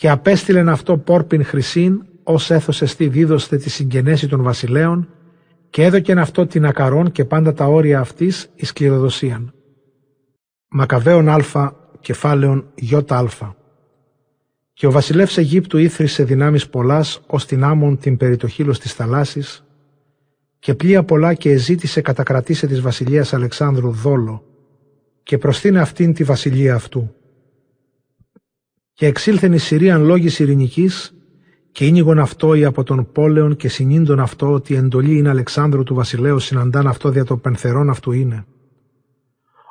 Και 0.00 0.10
απέστειλεν 0.10 0.68
αυτό 0.68 0.98
πόρπιν 0.98 1.44
χρυσήν 1.44 2.02
ως 2.22 2.50
έθωσε 2.50 2.86
στη 2.86 3.08
δίδωστε 3.08 3.56
τη 3.56 3.70
συγγενέση 3.70 4.28
των 4.28 4.42
βασιλέων 4.42 5.08
και 5.70 5.84
έδωκεν 5.84 6.18
αυτό 6.18 6.46
την 6.46 6.66
ακαρόν 6.66 7.12
και 7.12 7.24
πάντα 7.24 7.52
τα 7.52 7.66
όρια 7.66 8.00
αυτής 8.00 8.50
εις 8.54 8.72
κληροδοσίαν. 8.72 9.52
Μακαβαίων 10.68 11.28
Α, 11.28 11.72
κεφάλαιον 12.00 12.72
Α. 13.08 13.24
Και 14.72 14.86
ο 14.86 14.90
βασιλεύς 14.90 15.38
Αιγύπτου 15.38 15.78
ήθρισε 15.78 16.24
δυνάμεις 16.24 16.68
πολλάς 16.68 17.20
ως 17.26 17.46
την 17.46 17.64
άμμον 17.64 17.98
την 17.98 18.16
περιτοχήλος 18.16 18.78
της 18.78 18.92
θαλάσσης 18.92 19.64
και 20.58 20.74
πλοία 20.74 21.04
πολλά 21.04 21.34
και 21.34 21.50
εζήτησε 21.50 22.00
κατακρατήσε 22.00 22.66
της 22.66 22.80
βασιλείας 22.80 23.32
Αλεξάνδρου 23.32 23.90
δόλο 23.90 24.44
και 25.22 25.38
προστείνε 25.38 25.80
αυτήν 25.80 26.14
τη 26.14 26.24
βασιλεία 26.24 26.74
αυτού. 26.74 27.14
Και 29.00 29.06
εξήλθεν 29.06 29.52
η 29.52 29.58
Συρίαν 29.58 30.04
λόγης 30.04 30.38
ειρηνικής 30.38 31.14
και 31.72 31.86
ίνιγον 31.86 32.18
αυτό 32.18 32.54
ή 32.54 32.64
από 32.64 32.82
τον 32.82 33.08
πόλεον 33.12 33.56
και 33.56 33.68
συνήντον 33.68 34.20
αυτό 34.20 34.52
ότι 34.52 34.72
η 34.72 34.76
εντολή 34.76 35.16
είναι 35.16 35.28
Αλεξάνδρου 35.28 35.82
του 35.82 35.94
βασιλέου 35.94 36.38
συναντάν 36.38 36.86
αυτό 36.86 37.08
δια 37.10 37.24
το 37.24 37.36
πενθερόν 37.36 37.90
αυτού 37.90 38.12
είναι. 38.12 38.44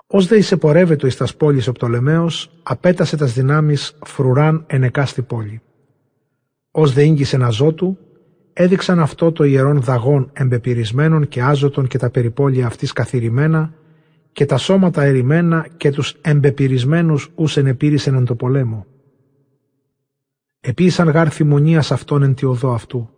Ως 0.08 0.28
δε 0.28 0.38
εισεπορεύεται 0.38 1.08
εις 1.08 1.18
τας 1.18 1.36
πόλης 1.36 1.68
ο 1.68 1.72
Πτολεμαίος, 1.72 2.52
απέτασε 2.64 3.18
τας 3.18 3.34
δυνάμεις 3.34 3.98
φρουράν 4.06 4.64
ενεκά 4.68 5.06
στη 5.06 5.22
πόλη. 5.22 5.62
Ως 6.72 6.94
δε 6.94 7.04
ίγγισε 7.04 7.38
αζότου, 7.42 7.98
έδειξαν 8.54 9.00
αυτό 9.00 9.32
το 9.32 9.44
ιερόν 9.44 9.82
δαγών 9.82 10.30
εμπεπυρισμένων 10.34 11.28
και 11.28 11.42
άζωτων 11.42 11.88
και 11.88 11.98
τα 11.98 12.10
περιπόλια 12.10 12.66
αυτής 12.66 12.94
καθηρημένα 12.94 13.74
και 14.32 14.46
τα 14.46 14.58
σώματα 14.58 15.04
ερημένα 15.04 15.68
και 15.78 15.92
τους 15.92 16.16
εμπεπυρισμένους 16.22 17.32
ους 17.36 17.58
ενεπήρησεν 17.58 18.16
εν 18.16 18.26
το 18.26 18.36
πολέμο. 18.36 18.86
Επίησαν 20.62 21.10
γάρ 21.10 21.34
θυμονίας 21.34 21.92
αυτών 21.92 22.24
εν 22.24 22.34
τη 22.34 22.46
οδό 22.46 22.74
αυτού. 22.74 23.10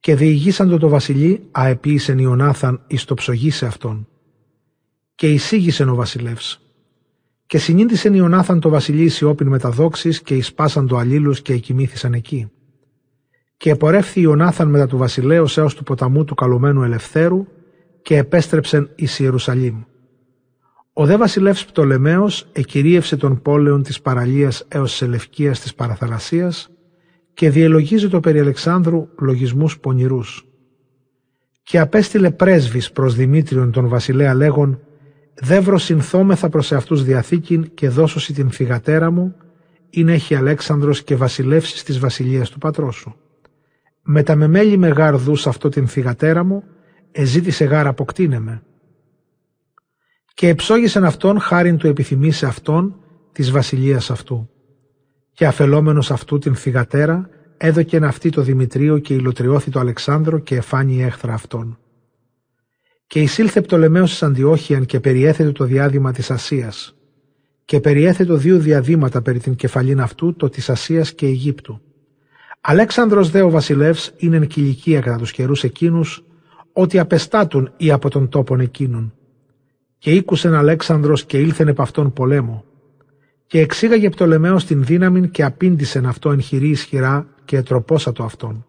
Και 0.00 0.16
διηγήσαν 0.16 0.78
το 0.78 0.88
βασιλεί 0.88 1.48
αεπίησεν 1.50 2.18
Ιωνάθαν 2.18 2.82
εις 2.86 3.04
το 3.04 3.14
ψωγήσε 3.14 3.66
αυτόν. 3.66 4.08
Και 5.14 5.32
εισήγησεν 5.32 5.88
ο 5.88 5.94
βασιλεύς. 5.94 6.60
Και 7.46 7.58
συνήντησεν 7.58 8.14
Ιωνάθαν 8.14 8.60
το 8.60 8.68
βασιλεί 8.68 9.08
σιώπιν 9.08 9.48
με 9.48 9.58
τα 9.58 9.70
δόξης 9.70 10.22
και 10.22 10.34
εισπάσαν 10.34 10.86
το 10.86 10.96
αλλήλους 10.96 11.42
και 11.42 11.52
εκοιμήθησαν 11.52 12.12
εκεί. 12.12 12.50
Και 13.56 13.70
επορεύθη 13.70 14.20
Ιωνάθαν 14.20 14.68
μετά 14.68 14.86
του 14.86 14.96
βασιλέως 14.96 15.58
έως 15.58 15.74
του 15.74 15.82
ποταμού 15.82 16.24
του 16.24 16.34
καλωμένου 16.34 16.82
Ελευθέρου 16.82 17.46
και 18.02 18.16
επέστρεψεν 18.16 18.90
εις 18.94 19.18
Ιερουσαλήμ. 19.18 19.82
Ο 20.98 21.06
δε 21.06 21.16
βασιλεύς 21.16 21.64
Πτολεμαίος 21.64 22.46
εκυρίευσε 22.52 23.16
τον 23.16 23.42
πόλεων 23.42 23.82
της 23.82 24.00
παραλίας 24.00 24.64
έως 24.68 24.90
της 24.90 25.02
Ελευκίας 25.02 25.60
της 25.60 25.74
Παραθαλασσίας 25.74 26.70
και 27.34 27.50
διελογίζει 27.50 28.08
το 28.08 28.20
περί 28.20 28.40
Αλεξάνδρου 28.40 29.08
λογισμούς 29.18 29.78
πονηρούς. 29.78 30.46
Και 31.62 31.78
απέστειλε 31.78 32.30
πρέσβης 32.30 32.92
προς 32.92 33.14
Δημήτριον 33.14 33.72
τον 33.72 33.88
βασιλέα 33.88 34.34
λέγον 34.34 34.80
«Δεύρο 35.34 35.78
συνθόμεθα 35.78 36.48
προς 36.48 36.72
εαυτούς 36.72 37.04
διαθήκην 37.04 37.70
και 37.74 37.88
δώσωση 37.88 38.32
την 38.32 38.50
θυγατέρα 38.50 39.10
μου, 39.10 39.34
είναι 39.90 40.12
έχει 40.12 40.34
Αλέξανδρος 40.34 41.02
και 41.02 41.16
βασιλεύσεις 41.16 41.82
της 41.82 41.98
βασιλείας 41.98 42.50
του 42.50 42.58
πατρός 42.58 42.94
σου» 42.94 43.16
με 44.02 44.22
τα 44.22 44.36
μεμέλη 44.36 44.76
με 44.76 44.88
γάρδους 44.88 45.46
αυτό 45.46 45.68
την 45.68 45.88
θυγατέρα 45.88 46.44
μου, 46.44 46.62
εζήτησε 47.12 47.64
γάρ 47.64 47.86
αποκτήνε 47.86 48.38
με. 48.38 48.62
Και 50.36 50.48
εψόγησεν 50.48 51.04
αυτόν 51.04 51.40
χάριν 51.40 51.76
του 51.76 51.86
επιθυμήσε 51.86 52.46
αυτόν 52.46 52.96
της 53.32 53.50
βασιλείας 53.50 54.10
αυτού. 54.10 54.50
Και 55.32 55.46
αφελόμενος 55.46 56.10
αυτού 56.10 56.38
την 56.38 56.54
θυγατέρα, 56.54 57.28
έδωκεν 57.56 58.04
αυτή 58.04 58.30
το 58.30 58.42
Δημητρίο 58.42 58.98
και 58.98 59.14
υλοτριώθη 59.14 59.70
το 59.70 59.80
Αλεξάνδρο 59.80 60.38
και 60.38 60.56
εφάνει 60.56 61.02
έχθρα 61.02 61.34
αυτόν. 61.34 61.78
Και 63.06 63.20
εισήλθε 63.20 63.60
Πτολεμαίος 63.60 64.12
εις 64.12 64.22
Αντιόχιαν 64.22 64.86
και 64.86 65.00
περιέθετε 65.00 65.52
το 65.52 65.64
διάδημα 65.64 66.12
της 66.12 66.30
Ασίας. 66.30 66.96
Και 67.64 67.80
περιέθετο 67.80 68.36
δύο 68.36 68.58
διαδήματα 68.58 69.22
περί 69.22 69.38
την 69.38 69.54
κεφαλήν 69.54 70.00
αυτού, 70.00 70.34
το 70.34 70.48
της 70.48 70.70
Ασίας 70.70 71.12
και 71.14 71.26
Αιγύπτου 71.26 71.80
Αλέξανδρος 72.60 73.30
δε 73.30 73.42
ο 73.42 73.50
βασιλεύς 73.50 74.12
είναι 74.16 74.36
εν 74.36 74.46
κηλικία 74.46 75.00
κατά 75.00 75.16
τους 75.16 75.30
καιρούς 75.30 75.64
εκείνους, 75.64 76.24
ότι 76.72 76.98
απεστάτουν 76.98 77.72
ή 77.76 77.90
από 77.90 78.10
τον 78.10 78.28
τόπον 78.28 78.60
εκείνων. 78.60 79.14
Και 79.98 80.10
ήκουσεν 80.10 80.54
Αλέξανδρος 80.54 81.24
και 81.24 81.38
ήλθεν 81.38 81.68
επ' 81.68 81.80
αυτόν 81.80 82.12
πολέμο. 82.12 82.64
Και 83.46 83.60
εξήγαγε 83.60 84.08
Πτολεμαίος 84.08 84.64
την 84.64 84.84
δύναμη 84.84 85.28
και 85.28 85.44
απήντησεν 85.44 86.06
αυτό 86.06 86.30
εν 86.30 86.40
χειρή 86.40 86.68
ισχυρά 86.68 87.26
και 87.44 87.56
ετροπόσατο 87.56 88.22
αυτόν. 88.22 88.66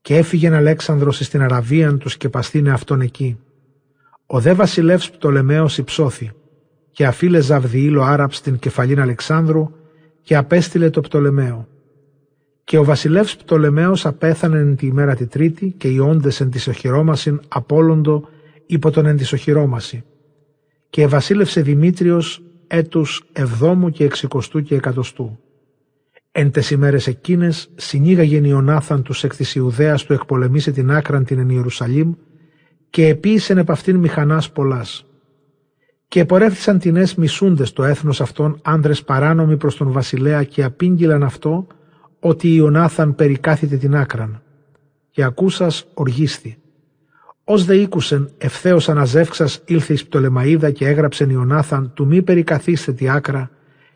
Και 0.00 0.16
έφυγεν 0.16 0.54
Αλέξανδρος 0.54 1.16
στην 1.16 1.42
Αραβίαν 1.42 1.98
τους 1.98 2.16
και 2.16 2.28
παστήνε 2.28 2.70
αυτόν 2.70 3.00
εκεί. 3.00 3.38
Ο 4.26 4.40
δε 4.40 4.52
βασιλεύς 4.52 5.10
Πτολεμαίος 5.10 5.78
υψώθη 5.78 6.30
και 6.90 7.06
αφήλε 7.06 7.40
Ζαβδιήλο 7.40 8.02
Άραπ 8.02 8.32
στην 8.32 8.58
κεφαλήν 8.58 9.00
Αλεξάνδρου 9.00 9.70
και 10.22 10.36
απέστειλε 10.36 10.90
το 10.90 11.00
Πτολεμαίο 11.00 11.68
και 12.66 12.78
ο 12.78 12.84
βασιλεύς 12.84 13.36
Πτολεμαίος 13.36 14.06
απέθανε 14.06 14.58
εν 14.58 14.76
τη 14.76 14.86
ημέρα 14.86 15.14
τη 15.14 15.26
τρίτη 15.26 15.74
και 15.78 15.88
οι 15.88 15.98
όντες 15.98 16.40
εν 16.40 16.50
της 16.50 16.68
οχυρώμασιν 16.68 17.40
απόλοντο 17.48 18.28
υπό 18.66 18.90
τον 18.90 19.06
εν 19.06 19.16
της 19.16 19.32
οχυρώμαση. 19.32 20.04
Και 20.90 21.02
ευασίλευσε 21.02 21.60
Δημήτριος 21.60 22.42
έτους 22.66 23.24
εβδόμου 23.32 23.90
και 23.90 24.04
εξικοστού 24.04 24.62
και 24.62 24.74
εκατοστού. 24.74 25.38
Εν 26.32 26.50
τες 26.50 26.70
ημέρες 26.70 27.06
εκείνες 27.06 27.70
συνήγαγεν 27.74 28.44
Ιωνάθαν 28.44 29.02
τους 29.02 29.24
εκ 29.24 29.36
της 29.36 29.54
Ιουδαίας 29.54 30.04
του 30.04 30.12
εκπολεμήσει 30.12 30.72
την 30.72 30.90
άκραν 30.90 31.24
την 31.24 31.38
εν 31.38 31.48
Ιερουσαλήμ 31.48 32.12
και 32.90 33.06
επίησεν 33.06 33.58
επ' 33.58 33.70
αυτήν 33.70 33.96
μηχανάς 33.96 34.50
πολλάς. 34.50 35.06
Και 36.08 36.20
επορεύθησαν 36.20 36.78
τινές 36.78 37.14
μισούντες 37.14 37.72
το 37.72 37.84
έθνος 37.84 38.20
αυτών 38.20 38.58
άνδρες 38.62 39.02
παράνομοι 39.02 39.56
προς 39.56 39.76
τον 39.76 39.92
βασιλέα 39.92 40.44
και 40.44 40.64
απήγγειλαν 40.64 41.22
αυτό 41.22 41.66
ότι 42.20 42.54
Ιωνάθαν 42.54 43.14
περικάθεται 43.14 43.76
την 43.76 43.96
άκραν 43.96 44.42
και 45.10 45.22
ακούσας 45.22 45.86
οργίστη. 45.94 46.58
Ως 47.48 47.64
δε 47.64 47.76
ήκουσεν 47.76 48.30
ευθέως 48.38 48.88
αναζεύξας 48.88 49.62
ήλθε 49.64 49.92
εις 49.92 50.04
Πτολεμαίδα 50.04 50.70
και 50.70 50.86
έγραψεν 50.86 51.30
Ιωνάθαν 51.30 51.92
του 51.94 52.06
μη 52.06 52.22
περικαθίστε 52.22 52.92
τη 52.92 53.08
άκρα 53.08 53.50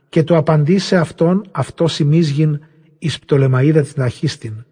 και 0.08 0.22
το 0.22 0.36
απαντεί 0.36 0.78
σε 0.78 0.96
αυτόν 0.96 1.46
αυτό 1.50 1.88
σημίζγιν 1.88 2.60
εις 2.98 3.18
πτολεμαίδα 3.18 3.82
την 3.82 4.02
αρχίστην. 4.02 4.64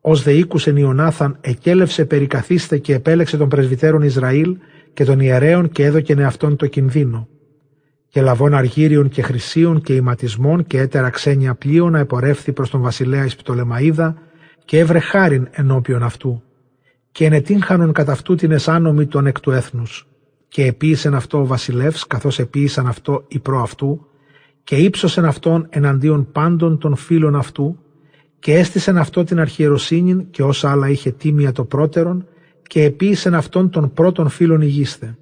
Ως 0.00 0.22
δε 0.22 0.32
ήκουσεν 0.32 0.76
Ιωνάθαν 0.76 1.36
εκέλευσε 1.40 2.04
περικαθίστε 2.04 2.78
και 2.78 2.94
επέλεξε 2.94 3.36
τον 3.36 3.48
πρεσβυτέρων 3.48 4.02
Ισραήλ 4.02 4.56
και 4.92 5.04
των 5.04 5.20
ιερέων 5.20 5.68
και 5.70 5.84
έδωκεν 5.84 6.20
αυτόν 6.24 6.56
το 6.56 6.66
κινδύνο. 6.66 7.28
Και 8.08 8.20
λαβών 8.20 8.54
αργύριων 8.54 9.08
και 9.08 9.22
χρυσίων 9.22 9.80
και 9.80 9.94
ηματισμών 9.94 10.66
και 10.66 10.78
έτερα 10.78 11.10
ξένια 11.10 11.54
πλοίωνα 11.54 11.98
επορεύθη 11.98 12.52
προς 12.52 12.70
τον 12.70 12.80
βασιλέα 12.80 13.24
εις 13.24 13.36
Πτολεμαίδα 13.36 14.14
και 14.64 14.78
έβρε 14.78 14.98
χάριν 14.98 15.48
ενώπιον 15.50 16.02
αυτού. 16.02 16.42
Και 17.18 17.24
ενετύχανον 17.24 17.92
κατά 17.92 18.12
αυτού 18.12 18.34
την 18.34 18.50
εσάνομη 18.50 19.06
των 19.06 19.26
εκ 19.26 19.40
του 19.40 19.50
έθνους. 19.50 20.06
Και 20.48 20.64
επίησεν 20.64 21.14
αυτό 21.14 21.38
ο 21.40 21.46
βασιλεύς 21.46 22.06
καθώς 22.06 22.38
επίησαν 22.38 22.86
αυτό 22.86 23.24
η 23.28 23.38
προ 23.38 23.60
αυτού 23.62 24.06
και 24.64 24.76
ύψωσεν 24.76 25.24
αυτόν 25.24 25.66
εναντίον 25.70 26.32
πάντων 26.32 26.78
των 26.78 26.96
φίλων 26.96 27.36
αυτού 27.36 27.78
και 28.38 28.54
έστησεν 28.54 28.98
αυτό 28.98 29.24
την 29.24 29.40
αρχιεροσύνη 29.40 30.26
και 30.30 30.42
όσα 30.42 30.70
άλλα 30.70 30.88
είχε 30.88 31.10
τίμια 31.10 31.52
το 31.52 31.64
πρώτερον 31.64 32.26
και 32.62 32.84
επίησεν 32.84 33.34
αυτόν 33.34 33.70
των 33.70 33.92
πρώτων 33.92 34.28
φίλων 34.28 34.60
ηγίστε. 34.60 35.18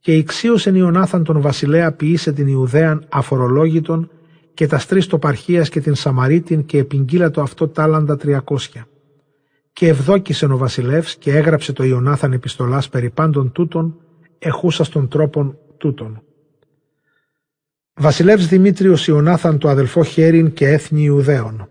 Και 0.00 0.12
ηξίωσεν 0.12 0.74
Ιωνάθαν 0.74 1.24
τον 1.24 1.40
βασιλέα 1.40 1.92
ποιήσε 1.92 2.32
την 2.32 2.46
Ιουδαίαν 2.46 3.06
αφορολόγητον 3.08 4.10
και 4.54 4.66
τας 4.66 4.86
τρεις 4.86 5.06
τοπαρχίας 5.06 5.68
και 5.68 5.80
την 5.80 5.94
Σαμαρίτην 5.94 6.64
και 6.64 6.78
επιγγείλατο 6.78 7.40
αυτό 7.40 7.68
τάλαντα 7.68 8.16
τριακόσια. 8.16 8.86
Και 9.76 9.88
ευδόκησεν 9.88 10.50
ο 10.50 10.56
βασιλεύς 10.56 11.16
και 11.16 11.36
έγραψε 11.36 11.72
το 11.72 11.84
Ιωνάθαν 11.84 12.32
επιστολάς 12.32 12.88
περί 12.88 13.10
πάντων 13.10 13.52
τούτων, 13.52 14.00
εχούσας 14.38 14.88
των 14.88 15.08
τρόπων 15.08 15.58
τούτων. 15.76 16.22
Βασιλεύς 17.94 18.46
Δημήτριος 18.46 19.06
Ιωνάθαν 19.06 19.58
το 19.58 19.68
αδελφό 19.68 20.04
Χέριν 20.04 20.52
και 20.52 20.68
έθνη 20.68 21.02
Ιουδαίων. 21.02 21.68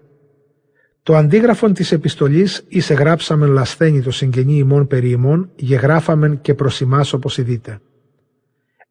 Το 1.03 1.15
αντίγραφον 1.15 1.73
της 1.73 1.91
επιστολής 1.91 2.65
εις 2.68 2.90
εγράψαμεν 2.90 3.49
λασθένη 3.49 4.02
το 4.02 4.11
συγγενή 4.11 4.57
ημών 4.57 4.88
περί 4.88 5.10
ημών, 5.10 5.49
γεγράφαμεν 5.56 6.41
και 6.41 6.53
προς 6.53 6.80
ημάς 6.80 7.14
όπως 7.14 7.38
ειδείτε. 7.38 7.80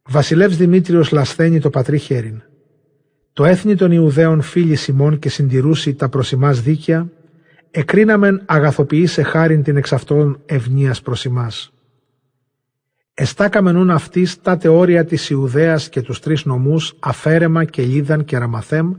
Βασιλεύς 0.03 0.57
Δημήτριος 0.57 1.11
λασθένη 1.11 1.61
το 1.61 1.71
πατρί 1.71 1.99
Χέριν. 1.99 2.43
Το 3.33 3.45
έθνη 3.45 3.75
των 3.75 3.93
Ιουδαίων 3.93 4.41
φίλοι 4.41 4.79
ημών 4.89 5.19
και 5.19 5.29
συντηρούσι 5.29 5.95
τα 5.95 6.09
προς 6.09 6.33
ημάς 6.33 6.61
δίκαια, 6.61 7.09
εκρίναμεν 7.77 8.43
αγαθοποιεί 8.47 9.07
σε 9.07 9.23
χάριν 9.23 9.63
την 9.63 9.77
εξ 9.77 9.93
αυτών 9.93 10.41
ευνίας 10.47 11.03
προς 11.03 11.25
ημάς. 11.25 11.73
Εστάκαμεν 13.15 13.77
ούν 13.77 13.91
αυτής 13.91 14.41
τα 14.41 14.59
όρια 14.69 15.05
της 15.05 15.31
Ιουδαίας 15.31 15.89
και 15.89 16.03
τους 16.03 16.21
τρεις 16.21 16.45
νομούς 16.45 16.95
Αφέρεμα 16.99 17.65
και 17.65 17.83
Λίδαν 17.83 18.25
και 18.25 18.39
Ραμαθέμ 18.39 18.93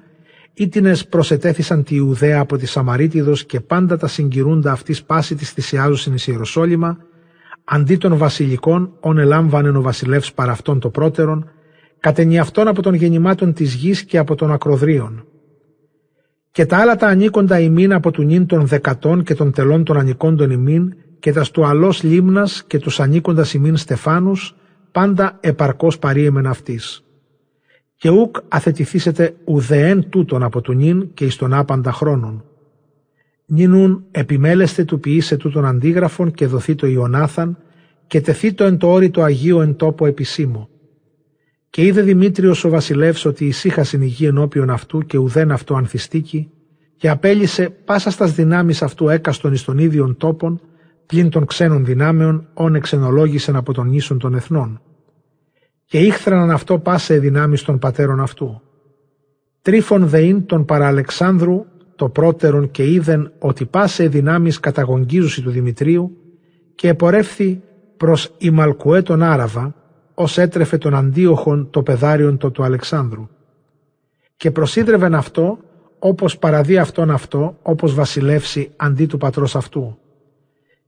ήτινες 0.53 1.07
προσετέθησαν 1.07 1.84
τη 1.84 1.95
Ιουδαία 1.95 2.39
από 2.39 2.57
τη 2.57 2.65
Σαμαρίτιδος 2.65 3.45
και 3.45 3.60
πάντα 3.60 3.97
τα 3.97 4.07
συγκυρούντα 4.07 4.72
αυτής 4.72 5.03
πάση 5.03 5.35
της 5.35 5.52
θυσιάζουσιν 5.52 6.14
εις 6.14 6.27
Ιεροσόλυμα, 6.27 6.97
αντί 7.64 7.95
των 7.95 8.18
βασιλικών, 8.18 8.97
όν 8.99 9.18
ελάμβανεν 9.18 9.76
ο 9.76 9.81
βασιλεύς 9.81 10.34
παρά 10.34 10.52
αυτόν 10.52 10.80
το 10.80 10.89
πρώτερον, 10.89 11.49
κατενιαυτόν 11.99 12.68
από 12.68 12.81
των 12.81 12.93
γεννημάτων 12.93 13.53
της 13.53 13.73
γης 13.73 14.03
και 14.03 14.18
από 14.18 14.35
των 14.35 14.52
ακροδρίων. 14.52 15.26
Και 16.56 16.65
τα 16.65 16.77
άλλα 16.77 16.95
τα 16.95 17.07
ανήκοντα 17.07 17.60
ημίν 17.60 17.94
από 17.94 18.11
του 18.11 18.23
νυν 18.23 18.45
των 18.45 18.65
δεκατών 18.65 19.23
και 19.23 19.36
των 19.36 19.52
τελών 19.52 19.84
των 19.84 19.98
ανηκόντων 19.98 20.52
ημίν 20.52 20.94
και 21.19 21.32
τας 21.32 21.52
του 21.52 21.65
αλός 21.65 22.03
λίμνας 22.03 22.64
και 22.68 22.80
τους 22.80 22.99
ανήκοντας 22.99 23.53
ημίν 23.53 23.77
στεφάνους, 23.77 24.56
πάντα 24.91 25.38
επαρκώς 25.41 25.99
παρήεμεν 25.99 26.48
αυτής 26.48 27.03
και 27.95 28.10
ουκ 28.10 28.36
αθετηθήσετε 28.48 29.36
ουδεέν 29.45 30.10
τούτον 30.10 30.44
από 30.44 30.61
του 30.61 30.73
νυν 30.73 31.14
και 31.14 31.26
εις 31.26 31.36
τον 31.36 31.53
άπαντα 31.53 31.91
χρόνων. 31.91 32.44
Νινούν 33.45 34.06
επιμέλεστε 34.11 34.84
του 34.84 34.99
ποιήσε 34.99 35.38
τούτον 35.38 35.65
αντίγραφον 35.65 36.32
και 36.32 36.48
δοθεί 36.48 36.76
το 36.76 36.88
Ιωνάθαν 36.88 37.57
και 38.07 38.22
τεθεί 38.22 38.53
το 38.53 38.64
εν 38.64 38.77
το 38.77 38.91
όρι 38.91 39.10
το 39.10 39.22
Αγίου 39.22 39.60
εν 39.60 39.76
τόπο 39.76 40.06
επισήμω. 40.06 40.69
Και 41.76 41.85
είδε 41.85 42.02
Δημήτριος 42.02 42.64
ο 42.64 42.69
βασιλεύς 42.69 43.26
ότι 43.26 43.45
ησύχασιν 43.45 44.02
η 44.02 44.06
γη 44.06 44.26
ενώπιον 44.26 44.69
αυτού 44.69 44.99
και 45.06 45.18
ουδέν 45.18 45.52
αυτό 45.52 45.76
ανθιστήκη 45.76 46.49
και 46.95 47.10
απέλησε 47.10 47.69
πάσα 47.69 48.11
στας 48.11 48.34
δυνάμεις 48.34 48.81
αυτού 48.81 49.10
έκαστον 49.10 49.53
εις 49.53 49.64
των 49.64 49.77
ίδιων 49.77 50.18
τόπων 50.18 50.61
πλην 51.06 51.30
των 51.30 51.45
ξένων 51.45 51.85
δυνάμεων 51.85 52.47
όν 52.53 52.76
εξενολόγησεν 52.76 53.56
από 53.56 53.73
τον 53.73 53.93
ίσον 53.93 54.19
των 54.19 54.35
εθνών 54.35 54.81
και 55.85 55.99
ήχθραναν 55.99 56.52
αυτό 56.52 56.80
πάσε 56.80 57.18
δυνάμεις 57.18 57.61
των 57.61 57.80
πατέρων 57.80 58.19
αυτού. 58.19 58.61
Τρίφων 59.61 60.07
δεήν 60.07 60.45
τον 60.45 60.65
παραλεξάνδρου 60.65 61.65
το 61.95 62.10
πρώτερον 62.10 62.72
και 62.72 62.91
είδεν 62.91 63.31
ότι 63.39 63.65
πάσε 63.65 64.07
δυνάμεις 64.07 64.60
καταγωνγίζουσι 64.60 65.41
του 65.41 65.49
Δημητρίου 65.49 66.18
και 66.76 66.88
επορεύθη 66.88 67.61
προς 67.97 68.35
Ιμαλκουέ 68.38 69.02
τον 69.02 69.23
Άραβα, 69.23 69.85
ως 70.15 70.37
έτρεφε 70.37 70.77
τον 70.77 70.95
αντίοχον 70.95 71.69
το 71.69 71.83
πεδάριον 71.83 72.37
το 72.37 72.51
του 72.51 72.63
Αλεξάνδρου. 72.63 73.27
Και 74.37 74.51
προσίδρευεν 74.51 75.15
αυτό, 75.15 75.59
όπως 75.99 76.37
παραδεί 76.37 76.77
αυτόν 76.77 77.11
αυτό, 77.11 77.57
όπως 77.61 77.93
βασιλεύσει 77.93 78.71
αντί 78.75 79.05
του 79.05 79.17
πατρός 79.17 79.55
αυτού. 79.55 79.97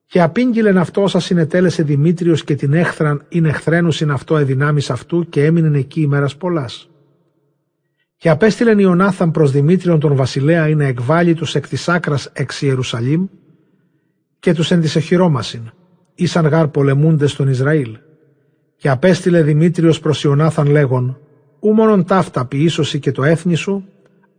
Και 0.05 0.21
απήγγειλεν 0.21 0.77
αυτό 0.77 1.03
όσα 1.03 1.19
συνετέλεσε 1.19 1.83
Δημήτριος 1.83 2.43
και 2.43 2.55
την 2.55 2.73
έχθραν 2.73 3.25
είναι 3.29 3.49
εχθρένουσιν 3.49 4.11
αυτό 4.11 4.37
εδυνάμεις 4.37 4.89
αυτού 4.89 5.29
και 5.29 5.45
έμεινε 5.45 5.77
εκεί 5.77 6.01
ημέρας 6.01 6.35
πολλάς. 6.35 6.89
Και 8.17 8.29
απέστειλεν 8.29 8.79
Ιωνάθαν 8.79 9.31
προς 9.31 9.51
Δημήτριον 9.51 9.99
τον 9.99 10.15
βασιλέα 10.15 10.67
είναι 10.67 10.85
εκβάλει 10.85 11.33
του 11.33 11.45
εκ 11.53 11.67
της 11.67 11.89
άκρας 11.89 12.29
εξ 12.33 12.61
Ιερουσαλήμ 12.61 13.25
και 14.39 14.53
τους 14.53 14.71
εν 14.71 14.81
της 14.81 14.95
εχειρόμασιν, 14.95 15.71
ήσαν 16.15 16.47
γάρ 16.47 16.67
πολεμούντες 16.67 17.31
στον 17.31 17.47
Ισραήλ. 17.47 17.97
Και 18.77 18.89
απέστειλε 18.89 19.41
Δημήτριος 19.41 19.99
προς 19.99 20.23
Ιωνάθαν 20.23 20.67
λέγον, 20.67 21.19
ου 21.59 21.73
μόνον 21.73 22.05
ταύτα 22.05 22.45
ποιήσωση 22.45 22.99
και 22.99 23.11
το 23.11 23.23
έθνη 23.23 23.55
σου, 23.55 23.87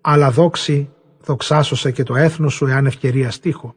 αλλά 0.01 0.31
δόξη 0.31 0.91
δοξάσωσε 1.25 1.91
και 1.91 2.03
το 2.03 2.17
έθνος 2.17 2.55
σου 2.55 2.67
εάν 2.67 2.87
ευκαιρία 2.87 3.31
στίχο 3.31 3.75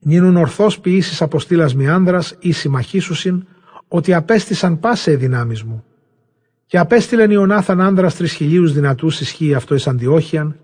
νίνουν 0.00 0.36
ορθώς 0.36 0.80
ποιήσεις 0.80 1.22
αποστήλας 1.22 1.74
μη 1.74 1.88
άνδρας 1.88 2.36
ή 2.38 2.52
συμμαχίσουσιν, 2.52 3.46
ότι 3.88 4.14
απέστησαν 4.14 4.80
πάσε 4.80 5.16
δυνάμεις 5.16 5.62
μου. 5.62 5.84
Και 6.66 6.78
απέστειλεν 6.78 7.30
Ιωνάθαν 7.30 7.80
άνδρας 7.80 8.16
τρισχυλίους 8.16 8.72
δυνατούς 8.72 9.20
ισχύει 9.20 9.54
αυτό 9.54 9.74
εις 9.74 9.86
Αντιόχιαν, 9.86 10.56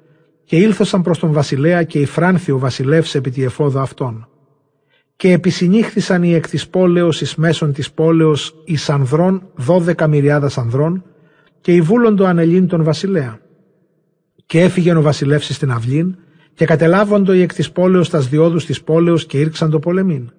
και 0.44 0.56
ήλθωσαν 0.56 1.02
προς 1.02 1.18
τον 1.18 1.32
βασιλέα 1.32 1.82
και 1.82 2.00
η 2.00 2.04
Φράνθη 2.04 2.52
ο 2.52 2.58
βασιλεύς 2.58 3.14
επί 3.14 3.30
τη 3.30 3.42
εφόδο 3.42 3.80
αυτών. 3.80 4.28
Και 5.16 5.32
επισυνήχθησαν 5.32 6.22
οι 6.22 6.34
εκ 6.34 6.48
της 6.48 6.68
πόλεως 6.68 7.20
εις 7.20 7.34
μέσων 7.34 7.72
της 7.72 7.90
πόλεως 7.90 8.62
εις 8.64 8.90
ανδρών 8.90 9.50
δώδεκα 9.54 10.06
μυριάδας 10.06 10.58
ανδρών 10.58 11.04
και 11.60 11.72
η 11.72 11.80
βούλοντο 11.80 12.24
ανελήν 12.24 12.66
τον 12.66 12.82
βασιλέα. 12.82 13.40
Και 14.46 14.60
έφυγε 14.60 14.94
ο 14.94 15.02
βασιλεύς 15.02 15.54
στην 15.54 15.70
αυλήν 15.70 16.16
και 16.54 16.64
κατελάβοντο 16.64 17.32
οι 17.32 17.40
εκ 17.40 17.54
της 17.54 17.70
πόλεως 17.70 18.10
τας 18.10 18.28
διόδους 18.28 18.66
της 18.66 18.82
πόλεως 18.82 19.26
και 19.26 19.38
ήρξαν 19.38 19.70
το 19.70 19.78
πολεμήν. 19.78 20.30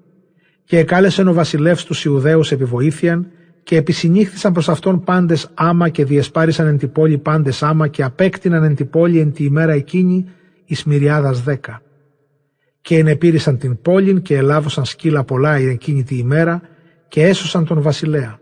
Και 0.63 0.77
εκάλεσεν 0.77 1.27
ο 1.27 1.33
βασιλεύς 1.33 1.83
τους 1.83 2.05
Ιουδαίους 2.05 2.51
επιβοήθειαν 2.51 3.27
και 3.63 3.75
επισυνήχθησαν 3.75 4.53
προς 4.53 4.69
αυτόν 4.69 5.03
πάντες 5.03 5.49
άμα 5.53 5.89
και 5.89 6.05
διεσπάρισαν 6.05 6.67
εν 6.67 6.77
τη 6.77 6.87
πόλη 6.87 7.17
πάντες 7.17 7.63
άμα 7.63 7.87
και 7.87 8.03
απέκτηναν 8.03 8.63
εν 8.63 8.75
τη 8.75 8.85
πόλη 8.85 9.19
εν 9.19 9.31
τη 9.31 9.43
ημέρα 9.43 9.71
εκείνη 9.71 10.25
εις 10.65 10.83
μυριάδας 10.83 11.43
δέκα. 11.43 11.81
Και 12.87 12.97
ενεπήρησαν 12.97 13.57
την 13.57 13.81
πόλην 13.81 14.21
και 14.21 14.35
ελάβωσαν 14.35 14.85
σκύλα 14.85 15.23
πολλά 15.23 15.55
εκείνη 15.55 16.03
τη 16.03 16.17
ημέρα 16.17 16.61
και 17.07 17.23
έσωσαν 17.23 17.65
τον 17.65 17.81
βασιλέα. 17.81 18.39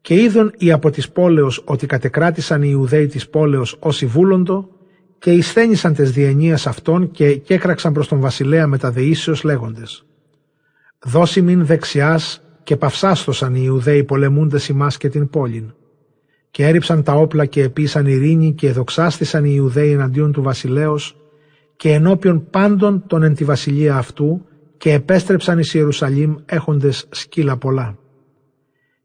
Και 0.00 0.14
είδον 0.14 0.52
οι 0.58 0.72
από 0.72 0.90
της 0.90 1.10
πόλεως 1.10 1.62
ότι 1.64 1.86
κατεκράτησαν 1.86 2.62
οι 2.62 2.68
Ιουδαίοι 2.70 3.06
της 3.06 3.28
πόλεως 3.28 3.76
όσοι 3.78 4.06
βούλοντο 4.06 4.68
και 5.18 5.30
εισθένησαν 5.30 5.94
τες 5.94 6.10
διενίες 6.10 6.66
αυτών 6.66 7.10
και 7.10 7.36
κέκραξαν 7.36 7.92
προς 7.92 8.08
τον 8.08 8.20
βασιλέα 8.20 8.66
με 8.66 8.78
τα 8.78 8.90
δεήσεως 8.90 9.42
λέγοντες 9.42 10.04
«Δώσει 11.04 11.42
μην 11.42 11.66
δεξιάς 11.66 12.42
και 12.62 12.76
παυσάστοσαν 12.76 13.54
οι 13.54 13.62
Ιουδαίοι 13.64 14.04
πολεμούντες 14.04 14.68
ημάς 14.68 14.96
και 14.96 15.08
την 15.08 15.28
πόλην. 15.28 15.74
Και 16.50 16.66
έριψαν 16.66 17.02
τα 17.02 17.12
όπλα 17.12 17.44
και 17.46 17.62
επίσαν 17.62 18.06
ειρήνη 18.06 18.52
και 18.52 18.68
εδοξάστησαν 18.68 19.44
οι 19.44 19.52
Ιουδαίοι 19.54 19.90
εναντίον 19.90 20.32
του 20.32 20.42
βασιλέως 20.42 21.19
και 21.80 21.92
ενώπιον 21.92 22.50
πάντων 22.50 23.06
των 23.06 23.22
εν 23.22 23.34
τη 23.34 23.44
βασιλεία 23.44 23.96
αυτού 23.96 24.46
και 24.76 24.92
επέστρεψαν 24.92 25.58
εις 25.58 25.74
Ιερουσαλήμ 25.74 26.34
έχοντες 26.46 27.06
σκύλα 27.10 27.56
πολλά. 27.56 27.98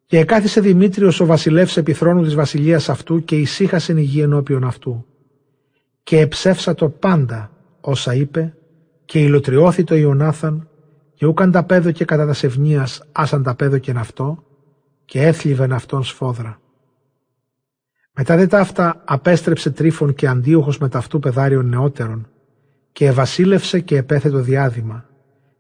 Και 0.06 0.20
εκάθισε 0.20 0.62
Δημήτριος 0.62 1.20
ο 1.20 1.26
βασιλεύς 1.26 1.78
επιθρόνου 1.78 2.24
της 2.24 2.36
βασιλείας 2.36 2.90
αυτού 2.90 3.24
και 3.24 3.36
ησύχασε 3.36 3.94
η 3.94 4.02
γη 4.02 4.22
ενώπιον 4.22 4.64
αυτού 4.64 5.06
και 6.04 6.20
εψεύσα 6.20 6.76
πάντα 7.00 7.52
όσα 7.82 8.14
είπε 8.14 8.58
και 9.06 9.20
υλοτριώθη 9.20 9.84
το 9.84 9.96
Ιωνάθαν 9.96 10.70
και 11.14 11.26
ούκαν 11.26 11.52
τα 11.52 11.64
πέδο 11.64 11.92
και 11.92 12.06
κατά 12.06 12.26
τας 12.26 12.38
σευνίας 12.38 13.04
άσαν 13.12 13.44
τα 13.44 13.56
πέδο 13.56 13.78
και 13.78 13.92
αυτό 13.92 14.44
και 15.06 15.22
έθλιβεν 15.22 15.74
αυτόν 15.74 16.04
σφόδρα. 16.04 16.60
Μετά 18.14 18.36
δε 18.36 18.48
ταύτα 18.48 19.02
απέστρεψε 19.06 19.72
τρίφων 19.72 20.14
και 20.14 20.28
αντίοχος 20.28 20.78
με 20.78 20.90
ταυτού 20.90 21.20
πεδάριων 21.20 21.66
νεότερων 21.66 22.28
και 22.96 23.06
ευασίλευσε 23.06 23.80
και 23.80 23.98
επέθετο 23.98 24.40
διάδημα 24.40 25.06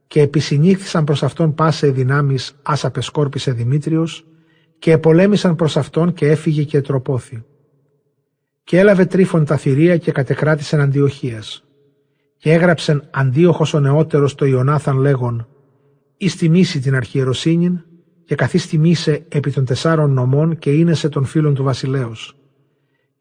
και 0.07 0.21
επισυνήχθησαν 0.21 1.03
προς 1.03 1.23
αυτόν 1.23 1.53
πάσε 1.53 1.87
δυνάμεις 1.87 2.55
άσα 2.61 2.91
πεσκόρπισε 2.91 3.51
Δημήτριος 3.51 4.25
και 4.79 4.91
επολέμησαν 4.91 5.55
προς 5.55 5.77
αυτόν 5.77 6.13
και 6.13 6.27
έφυγε 6.27 6.63
και 6.63 6.77
ετροπόθη. 6.77 7.43
Και 8.63 8.79
έλαβε 8.79 9.05
τρίφων 9.05 9.45
τα 9.45 9.57
θηρία 9.57 9.97
και 9.97 10.11
κατεκράτησεν 10.11 10.81
Αντιοχίας. 10.81 11.63
Και 12.37 12.51
έγραψεν 12.51 13.07
Αντίοχος 13.11 13.73
ο 13.73 13.79
νεότερος 13.79 14.35
το 14.35 14.45
Ιωνάθαν 14.45 14.97
λέγον 14.97 15.47
«Εις 16.17 16.35
τιμήσει 16.35 16.79
την 16.79 16.95
αρχιεροσύνην 16.95 17.83
και 18.25 18.35
καθίς 18.35 18.67
τιμήσε 18.67 19.25
επί 19.27 19.51
των 19.51 19.65
τεσσάρων 19.65 20.13
νομών 20.13 20.57
και 20.57 20.71
είναι 20.71 20.93
σε 20.93 21.09
των 21.09 21.25
φίλων 21.25 21.53
του 21.53 21.63
βασιλέως. 21.63 22.35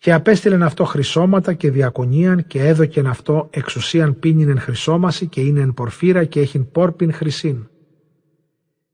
Και 0.04 0.12
απέστειλεν 0.12 0.62
αυτό 0.62 0.84
χρυσώματα 0.84 1.52
και 1.52 1.70
διακονίαν 1.70 2.46
και 2.46 2.66
έδωκεν 2.66 3.06
αυτό 3.06 3.48
εξουσίαν 3.50 4.18
πίνην 4.18 4.48
εν 4.48 4.58
χρυσόμαση 4.58 5.26
και 5.26 5.40
είναι 5.40 5.60
εν 5.60 5.74
πορφύρα 5.74 6.24
και 6.24 6.40
έχειν 6.40 6.70
πόρπιν 6.70 7.12
χρυσήν. 7.12 7.68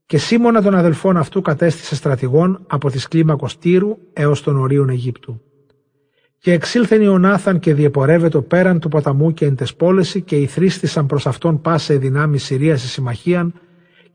Και 0.06 0.18
Σίμωνα 0.18 0.62
των 0.62 0.74
αδελφών 0.74 1.16
αυτού 1.16 1.42
κατέστησε 1.42 1.94
στρατηγών 1.94 2.64
από 2.66 2.90
της 2.90 3.08
κλίμακος 3.08 3.58
Τύρου 3.58 3.96
έως 4.12 4.42
των 4.42 4.56
ορίων 4.56 4.88
Αιγύπτου. 4.88 5.40
Και 6.38 6.52
εξήλθεν 6.52 7.02
Ιωνάθαν 7.02 7.58
και 7.58 7.74
διεπορεύετο 7.74 8.42
πέραν 8.42 8.80
του 8.80 8.88
ποταμού 8.88 9.32
και 9.32 9.44
εν 9.44 9.56
τεσπόλεση 9.56 10.22
και 10.22 10.36
ηθρίστησαν 10.36 11.06
προς 11.06 11.26
αυτόν 11.26 11.60
πάσε 11.60 11.96
δυνάμει 11.96 12.38
Συρίας 12.38 12.82
συμμαχίαν 12.82 13.52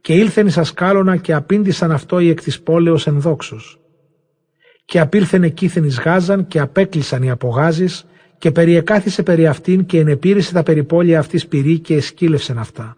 και 0.02 0.14
ήλθεν 0.14 0.48
εις 0.48 0.58
ασκάλωνα 0.58 1.18
και 1.18 1.34
απήντησαν 1.34 1.92
αυτό 1.92 2.20
οι 2.20 2.30
εκ 2.30 2.42
της 2.42 2.62
πόλεως 2.62 3.08
ενδόξους. 3.08 3.80
Και 4.86 5.00
απήλθεν 5.00 5.44
εκείθεν 5.44 5.84
εις 5.84 6.00
Γάζαν 6.00 6.48
και 6.48 6.60
απέκλεισαν 6.60 7.24
οι 7.24 7.30
απογάζεις 7.30 8.06
και 8.38 8.52
περιεκάθισε 8.52 9.24
περί 9.24 9.48
αυτήν 9.48 9.86
και 9.86 10.00
ενεπήρησε 10.00 10.54
τα 10.54 10.64
περιπόλια 10.64 11.20
αυτής 11.20 11.48
πυρή 11.48 11.80
και 11.80 11.96
εσκύλευσεν 11.96 12.58
αυτά. 12.58 12.98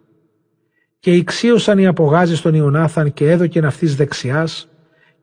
Και 0.99 1.15
ηξίωσαν 1.15 1.77
οι 1.77 1.87
απογάζεις 1.87 2.41
των 2.41 2.53
Ιωνάθαν 2.53 3.13
και 3.13 3.31
έδωκεν 3.31 3.65
αυτής 3.65 3.95
δεξιάς 3.95 4.69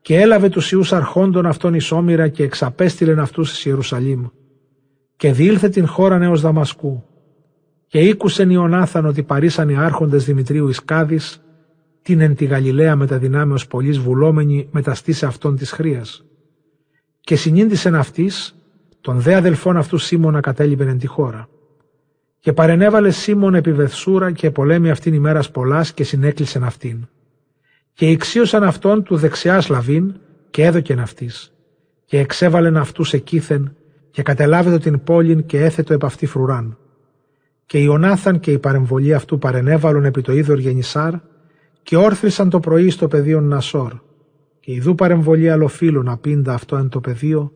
και 0.01 0.21
έλαβε 0.21 0.49
τους 0.49 0.71
Ιούς 0.71 0.93
αρχόντων 0.93 1.45
αυτών 1.45 1.73
εις 1.73 1.91
όμοιρα 1.91 2.27
και 2.27 2.43
εξαπέστειλεν 2.43 3.19
αυτούς 3.19 3.51
εις 3.51 3.65
Ιερουσαλήμ. 3.65 4.25
Και 5.15 5.31
διήλθε 5.31 5.69
την 5.69 5.87
χώρα 5.87 6.23
έως 6.23 6.41
Δαμασκού. 6.41 7.03
Και 7.87 7.99
ήκουσεν 7.99 8.49
Ιωνάθαν 8.49 9.05
ότι 9.05 9.23
παρήσαν 9.23 9.69
οι 9.69 9.77
άρχοντες 9.77 10.25
Δημητρίου 10.25 10.67
Ισκάδης 10.67 11.41
την 12.01 12.21
εν 12.21 12.35
τη 12.35 12.45
Γαλιλαία 12.45 12.95
με 12.95 13.07
τα 13.07 13.17
δυνάμεως 13.17 13.67
πολλής 13.67 13.99
βουλόμενη 13.99 14.67
μεταστήσε 14.71 15.25
αυτών 15.25 15.55
της 15.55 15.71
χρίας. 15.71 16.25
Και 17.25 17.35
συνήντησεν 17.35 17.95
αυτής, 17.95 18.55
τον 19.01 19.19
δε 19.19 19.35
αδελφών 19.35 19.77
αυτού 19.77 19.97
Σίμωνα 19.97 20.39
κατέλειπεν 20.39 20.87
εν 20.87 20.97
τη 20.97 21.07
χώρα. 21.07 21.49
Και 22.39 22.53
παρενέβαλε 22.53 23.11
Σίμων 23.11 23.55
επί 23.55 23.73
Βεθσούρα 23.73 24.31
και 24.31 24.51
πολέμη 24.51 24.89
αυτήν 24.89 25.13
ημέρας 25.13 25.51
πολλάς 25.51 25.93
και 25.93 26.03
συνέκλεισεν 26.03 26.63
αυτήν. 26.63 27.07
Και 27.93 28.09
ηξίωσαν 28.09 28.63
αυτόν 28.63 29.03
του 29.03 29.15
δεξιάς 29.15 29.63
Σλαβήν 29.63 30.15
και 30.49 30.63
έδωκεν 30.63 30.99
αυτής. 30.99 31.53
Και 32.05 32.19
εξέβαλεν 32.19 32.77
αυτούς 32.77 33.13
εκείθεν 33.13 33.75
και 34.11 34.21
κατελάβετο 34.21 34.77
την 34.77 35.03
πόλην 35.03 35.45
και 35.45 35.63
έθετο 35.63 35.93
επ' 35.93 36.05
αυτή 36.05 36.25
φρουράν. 36.25 36.77
Και 37.65 37.77
Ιωνάθαν 37.77 38.39
και 38.39 38.51
η 38.51 38.59
παρεμβολή 38.59 39.13
αυτού 39.13 39.37
παρενέβαλον 39.37 40.05
επί 40.05 40.21
το 40.21 40.33
είδωρ 40.33 40.59
γενισάρ 40.59 41.13
και 41.83 41.97
όρθρισαν 41.97 42.49
το 42.49 42.59
πρωί 42.59 42.89
στο 42.89 43.07
πεδίο 43.07 43.41
Νασόρ, 43.41 43.93
και 44.65 44.73
ιδού 44.73 44.95
παρεμβολή 44.95 45.49
αλλοφύλων 45.49 46.09
απίντα 46.09 46.53
αυτό 46.53 46.75
εν 46.75 46.89
το 46.89 46.99
πεδίο, 46.99 47.51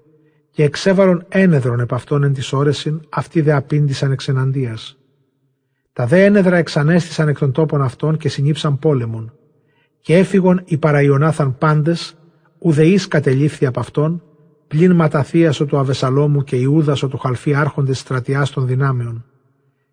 και 0.51 0.63
εξέβαλον 0.63 1.25
ένεδρον 1.29 1.79
επ' 1.79 1.93
αυτόν 1.93 2.23
εν 2.23 2.33
της 2.33 2.53
όρεσιν, 2.53 3.01
αυτοί 3.09 3.41
δε 3.41 3.53
απήντησαν 3.53 4.11
εξ 4.11 4.27
εναντίας. 4.27 4.97
Τα 5.93 6.05
δε 6.05 6.23
ένεδρα 6.23 6.57
εξανέστησαν 6.57 7.27
εκ 7.27 7.37
των 7.37 7.51
τόπων 7.51 7.81
αυτών 7.81 8.17
και 8.17 8.29
συνήψαν 8.29 8.79
πόλεμον, 8.79 9.33
και 10.01 10.17
έφυγον 10.17 10.61
οι 10.65 10.77
παραϊονάθαν 10.77 11.57
πάντες, 11.57 12.17
ουδεή 12.59 12.99
κατελήφθη 13.07 13.65
από 13.65 13.79
αυτόν, 13.79 14.23
πλην 14.67 14.95
ματαθίασο 14.95 15.65
του 15.65 15.77
Αβεσαλόμου 15.77 16.43
και 16.43 16.55
Ιούδασο 16.55 17.07
του 17.07 17.17
Χαλφή 17.17 17.53
άρχοντες 17.53 17.99
στρατιάς 17.99 18.49
των 18.49 18.67
δυνάμεων. 18.67 19.25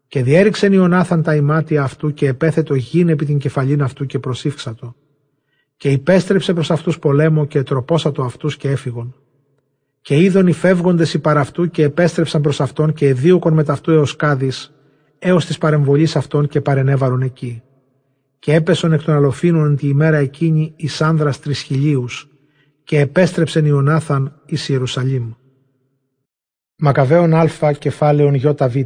Και 0.09 0.23
διέριξεν 0.23 0.73
Ιωνάθαν 0.73 1.23
τα 1.23 1.35
ημάτια 1.35 1.83
αυτού 1.83 2.13
και 2.13 2.29
επέθετο 2.29 2.75
γήν 2.75 3.09
επί 3.09 3.25
την 3.25 3.39
κεφαλήν 3.39 3.83
αυτού 3.83 4.07
και 4.07 4.19
προσήφξατο. 4.19 4.95
Και 5.77 5.91
υπέστρεψε 5.91 6.53
προς 6.53 6.71
αυτούς 6.71 6.99
πολέμο 6.99 7.47
και 7.47 7.63
τροπόσατο 7.63 8.23
αυτούς 8.23 8.57
και 8.57 8.69
έφυγον. 8.71 9.15
Και 10.01 10.21
είδον 10.21 10.47
οι 10.47 10.53
φεύγοντες 10.53 11.15
οι 11.15 11.19
παραυτού 11.19 11.71
και 11.71 11.83
επέστρεψαν 11.83 12.41
προς 12.41 12.61
αυτόν 12.61 12.93
και 12.93 13.09
εδίωκον 13.09 13.53
με 13.53 13.65
ταυτού 13.65 13.91
έως 13.91 14.17
κάδης, 14.17 14.75
έως 15.19 15.47
της 15.47 15.59
παρεμβολής 15.59 16.17
αυτών 16.17 16.49
και 16.49 16.61
παρενέβαλον 16.61 17.23
εκεί. 17.23 17.63
Και 18.39 18.55
έπεσον 18.55 18.93
εκ 18.93 19.03
των 19.03 19.15
αλοφίνων 19.15 19.77
τη 19.77 19.89
ημέρα 19.89 20.17
εκείνη 20.17 20.73
εις 20.77 21.03
άνδρας 21.03 21.41
τρισχυλίους 21.41 22.29
και 22.85 23.01
επέστρεψεν 23.01 23.65
Ιωνάθαν 23.65 24.41
εις 24.47 24.69
Ιερουσαλήμ. 24.69 25.33
Μακαβαίων 26.77 27.35
Α 27.35 27.73
κεφάλαιον 27.79 28.35
Ι 28.35 28.39
Β 28.39 28.77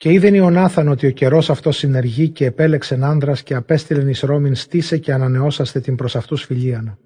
και 0.00 0.12
είδεν 0.12 0.34
Ιωνάθαν 0.34 0.88
ότι 0.88 1.06
ο 1.06 1.10
καιρός 1.10 1.50
αυτός 1.50 1.76
συνεργεί 1.76 2.28
και 2.28 2.44
επέλεξε 2.44 2.98
άνδρα 3.02 3.32
και 3.32 3.54
απέστειλεν 3.54 4.08
εις 4.08 4.20
Ρώμην 4.20 4.54
στήσε 4.54 4.98
και 4.98 5.12
ανανεώσαστε 5.12 5.80
την 5.80 5.96
προς 5.96 6.16
αυτούς 6.16 6.44
φιλίαν. 6.44 6.98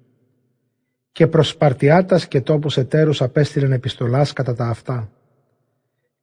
Και 1.11 1.27
προς 1.27 1.47
Σπαρτιάτας 1.47 2.27
και 2.27 2.41
τόπους 2.41 2.77
εταίρους 2.77 3.21
απέστειλεν 3.21 3.71
επιστολάς 3.71 4.33
κατά 4.33 4.55
τα 4.55 4.65
αυτά. 4.67 5.11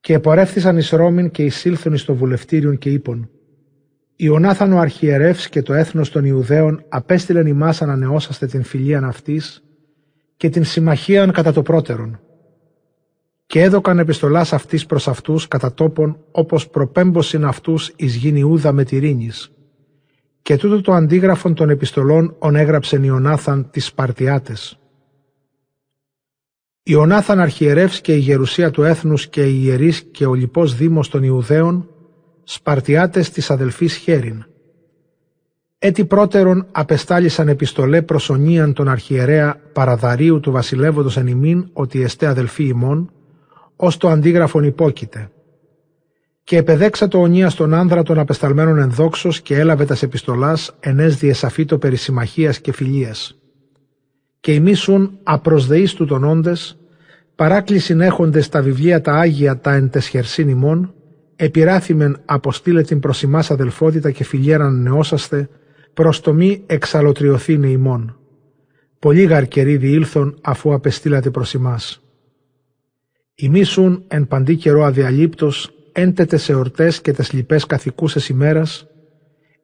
Και 0.01 0.15
επορεύθησαν 0.15 0.77
εις 0.77 0.91
Ρώμην 0.91 1.31
και 1.31 1.45
εισήλθον 1.45 1.93
εις 1.93 2.05
το 2.05 2.15
βουλευτήριον 2.15 2.79
και 2.79 2.91
είπον. 2.91 3.31
Ιωνάθαν 4.17 4.73
ο 4.73 4.79
αρχιερεύς 4.79 5.49
και 5.49 5.63
το 5.63 5.73
έθνος 5.73 6.11
των 6.11 6.25
Ιουδαίων 6.25 6.85
απέστειλεν 6.89 7.47
ημάς 7.47 7.83
ανανεώσαστε 7.83 8.47
την 8.47 8.63
φιλίαν 8.63 9.05
αυτής 9.05 9.63
και 10.37 10.49
την 10.49 10.65
συμμαχίαν 10.65 11.33
κατά 11.33 11.53
το 11.53 11.63
πρώτερον 11.63 12.21
και 13.47 13.63
έδωκαν 13.63 13.99
επιστολάς 13.99 14.53
αυτής 14.53 14.87
προς 14.87 15.09
αυτούς 15.09 15.49
κατά 15.49 15.75
τόπον 15.75 16.17
όπως 16.31 16.69
προπέμποσιν 16.69 17.45
αυτούς 17.45 17.93
εις 17.97 18.15
γην 18.15 18.37
Ιούδα 18.37 18.73
με 18.73 18.85
τυρίνης. 18.85 19.53
Και 20.43 20.57
τούτο 20.57 20.81
το 20.81 20.93
αντίγραφον 20.93 21.55
των 21.55 21.71
επιστολών 21.71 22.37
ον 22.39 22.57
έγραψεν 22.57 23.03
Ιωνάθαν 23.03 23.71
τις 23.71 23.85
Σπαρτιάτες. 23.85 24.79
Ιωνάθαν 26.83 27.41
αρχιερεύς 27.41 28.01
και 28.01 28.15
η 28.15 28.19
γερουσία 28.19 28.71
του 28.71 28.83
έθνους 28.83 29.29
και 29.29 29.47
η 29.47 29.61
ιερείς 29.63 30.03
και 30.03 30.27
ο 30.27 30.35
λοιπός 30.35 30.75
δήμος 30.75 31.09
των 31.09 31.23
Ιουδαίων, 31.23 31.89
Σπαρτιάτες 32.45 33.31
της 33.31 33.51
αδελφής 33.51 33.97
Χέριν. 33.97 34.45
Έτι 35.79 36.05
πρώτερον 36.05 36.67
απεστάλησαν 36.73 37.49
επιστολέ 37.49 38.03
προσωνίαν 38.03 38.73
τον 38.73 38.89
αρχιερέα 38.89 39.61
Παραδαρίου 39.73 40.41
του 40.41 40.51
βασιλεύοντος 40.51 41.17
εν 41.17 41.27
ημίν 41.27 41.69
ότι 41.73 42.03
εστέ 42.03 42.27
αδελφοί 42.27 42.65
ημών, 42.65 43.13
ως 43.85 43.97
το 43.97 44.09
αντίγραφον 44.09 44.65
υπόκειται. 44.65 45.31
Και 46.45 46.57
επεδέξα 46.57 47.09
το 47.09 47.19
ονία 47.19 47.51
στον 47.51 47.75
άνδρα 47.75 48.03
των 48.03 48.19
απεσταλμένων 48.19 48.79
ενδόξως 48.79 49.41
και 49.41 49.59
έλαβε 49.59 49.85
τας 49.85 50.03
επιστολάς 50.03 50.77
ενές 50.81 51.17
διεσαφήτο 51.17 51.79
περί 51.79 51.97
συμμαχίας 51.97 52.61
και 52.61 52.73
φιλίας. 52.73 53.39
Και 54.41 54.55
ημίσουν 54.55 55.19
απροσδεείς 55.23 55.95
του 55.95 56.07
των 56.07 56.25
όντες, 56.25 56.79
παράκλησιν 57.35 58.01
έχοντες 58.01 58.49
τα 58.49 58.63
βιβλία 58.63 59.01
τα 59.01 59.13
Άγια 59.13 59.59
τα 59.59 59.73
εν 59.73 59.91
τεσχερσίν 59.91 60.49
ημών, 60.49 60.95
επιράθημεν 61.37 62.21
αποστήλε 62.25 62.83
την 62.83 63.01
προς 63.01 63.23
ημάς 63.23 63.51
αδελφότητα 63.51 64.11
και 64.11 64.25
φιλιέραν 64.25 64.83
νεώσαστε, 64.83 65.49
προς 65.95 66.21
το 66.21 66.33
μη 66.33 66.63
εξαλωτριωθήνε 66.67 67.69
ημών. 67.69 68.17
Πολύ 68.99 69.23
γαρκεροί 69.23 69.77
διήλθον 69.77 70.39
αφού 70.43 70.75
απεστήλατε 70.75 71.31
προς 71.31 71.55
ημάς. 71.55 72.02
Ημίσουν 73.43 74.05
εν 74.09 74.27
παντή 74.27 74.57
καιρό 74.57 74.85
αδιαλείπτος, 74.85 75.71
έντετε 75.93 76.37
σε 76.37 76.55
ορτές 76.55 77.01
και 77.01 77.13
τες 77.13 77.33
λοιπές 77.33 77.67
καθηκούσες 77.67 78.29
ημέρας, 78.29 78.87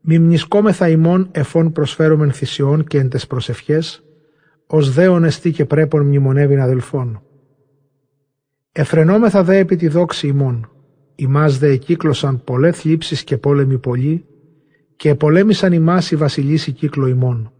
μη 0.00 0.18
μνησκόμεθα 0.18 0.88
ημών 0.88 1.28
εφών 1.32 1.72
προσφέρομεν 1.72 2.32
θυσιών 2.32 2.84
και 2.84 2.98
εν 2.98 3.08
τες 3.08 3.26
προσευχές, 3.26 4.02
ως 4.66 4.92
δέον 4.92 5.24
εστί 5.24 5.50
και 5.50 5.64
πρέπον 5.64 6.06
μνημονεύειν 6.06 6.60
αδελφών. 6.60 7.22
Εφρενόμεθα 8.72 9.42
δε 9.42 9.56
επί 9.56 9.76
τη 9.76 9.88
δόξη 9.88 10.26
ημών, 10.26 10.70
ημάς 11.14 11.58
δε 11.58 11.70
εκύκλωσαν 11.70 12.44
πολλές 12.44 12.76
θλίψεις 12.76 13.24
και 13.24 13.36
πόλεμοι 13.36 13.78
πολλοί, 13.78 14.24
και 14.96 15.08
επολέμησαν 15.08 15.72
ημάς 15.72 16.10
οι 16.10 16.16
βασιλείς 16.16 16.66
η 16.66 16.72
κύκλο 16.72 17.06
ημών. 17.06 17.52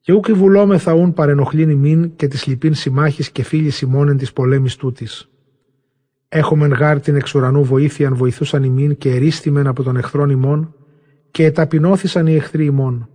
Και 0.00 0.12
ούκ 0.12 0.30
βουλόμεθα 0.32 0.92
ούν 0.92 1.12
παρενοχλήν 1.12 1.70
ημίν 1.70 2.16
και 2.16 2.26
της 2.28 2.46
λυπήν 2.46 2.74
συμμάχης 2.74 3.30
και 3.30 3.42
φίλη 3.42 3.72
ημών 3.82 4.08
εν 4.08 4.16
της 4.16 4.32
πολέμης 4.32 4.76
τούτης. 4.76 5.28
Έχομεν 6.28 6.72
γάρ 6.72 7.00
την 7.00 7.16
εξ 7.16 7.34
ουρανού 7.34 7.64
βοήθειαν 7.64 8.14
βοηθούσαν 8.14 8.62
ημίν 8.62 8.96
και 8.96 9.10
ερίστημεν 9.10 9.66
από 9.66 9.82
τον 9.82 9.96
εχθρόν 9.96 10.30
ημών 10.30 10.74
και 11.30 11.44
εταπεινώθησαν 11.44 12.26
οι 12.26 12.34
εχθροί 12.34 12.64
ημών. 12.64 13.08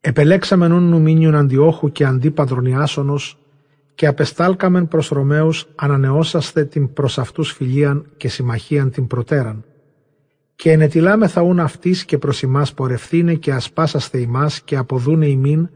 Επελέξαμεν 0.00 0.72
ούν 0.72 0.82
νομίνιον 0.82 1.34
αντιόχου 1.34 1.92
και 1.92 2.04
αντίπαντρον 2.04 2.64
Ιάσονος 2.64 3.38
και 3.94 4.06
απεστάλκαμεν 4.06 4.88
προς 4.88 5.08
Ρωμαίους 5.08 5.66
ανανεώσαστε 5.74 6.64
την 6.64 6.92
προς 6.92 7.18
αυτούς 7.18 7.52
φιλίαν 7.52 8.06
και 8.16 8.28
συμμαχίαν 8.28 8.90
την 8.90 9.06
προτέραν. 9.06 9.64
Και 10.56 10.70
ενετιλάμεθα 10.70 11.42
ούν 11.42 11.60
αυτής 11.60 12.04
και 12.04 12.18
προς 12.18 12.42
ημάς 12.42 12.74
πορευθύνε 12.74 13.34
και 13.34 13.52
ασπάσαστε 13.52 14.18
ημάς 14.18 14.60
και 14.60 14.76
αποδούνε 14.76 15.26
ημίν 15.26 15.68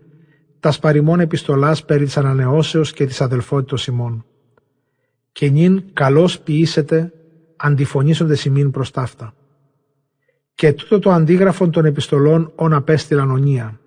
τα 0.60 0.70
σπαριμών 0.70 1.20
επιστολάς 1.20 1.84
περί 1.84 2.04
της 2.04 2.16
ανανεώσεως 2.16 2.92
και 2.92 3.06
της 3.06 3.20
αδελφότητος 3.20 3.86
ημών. 3.86 4.24
Και 5.32 5.48
νυν 5.48 5.82
καλώς 5.92 6.40
ποιήσετε 6.40 7.12
αντιφωνήσονται 7.56 8.36
ημίν 8.46 8.70
προς 8.70 8.90
ταύτα. 8.90 9.34
Και 10.54 10.72
τούτο 10.72 10.98
το 10.98 11.10
αντίγραφον 11.10 11.70
των 11.70 11.84
επιστολών 11.84 12.52
όν 12.54 12.72
απέστειλαν 12.72 13.30
ονία. 13.30 13.80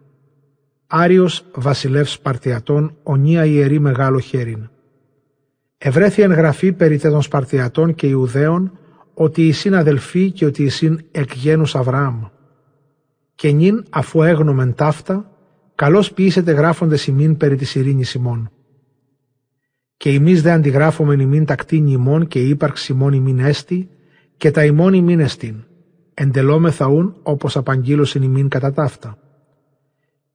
Άριος 0.88 1.45
βασιλεύς 1.56 2.11
Σπαρτιατών, 2.11 2.95
ονία 3.03 3.45
ιερή 3.45 3.80
μεγάλο 3.80 4.19
χέριν. 4.19 4.69
Ευρέθη 5.77 6.22
εγγραφή 6.22 6.72
περί 6.72 6.99
των 6.99 7.22
Σπαρτιατών 7.22 7.95
και 7.95 8.07
Ιουδαίων, 8.07 8.72
ότι 9.14 9.48
οι 9.48 9.53
αδελφοί 9.73 10.31
και 10.31 10.45
ότι 10.45 10.64
εισήν 10.64 11.06
εκ 11.11 11.34
γένους 11.34 11.76
Αβραάμ. 11.76 12.23
Και 13.35 13.52
νυν 13.52 13.84
αφού 13.89 14.23
έγνομεν 14.23 14.73
ταύτα, 14.73 15.31
καλώς 15.81 16.13
ποιήσετε 16.13 16.51
γράφοντες 16.51 17.07
ημίν 17.07 17.37
περί 17.37 17.55
της 17.55 17.75
ειρήνης 17.75 18.13
ημών. 18.13 18.51
Και 19.97 20.09
εμείς 20.09 20.41
δε 20.41 20.51
αντιγράφομεν 20.51 21.19
ημίν 21.19 21.45
τα 21.45 21.55
κτίνη 21.55 21.91
ημών 21.91 22.27
και 22.27 22.39
η 22.39 22.49
ύπαρξη 22.49 22.91
ημών 22.91 23.13
ημίν 23.13 23.39
έστι, 23.39 23.89
και 24.37 24.51
τα 24.51 24.65
ημών 24.65 24.93
ημίν 24.93 25.19
εστίν 25.19 25.55
εντελόμεθα 26.13 26.87
ούν 26.87 27.15
όπως 27.23 27.57
απαγγείλωσιν 27.57 28.21
ημίν 28.21 28.47
κατά 28.47 28.73
ταύτα. 28.73 29.17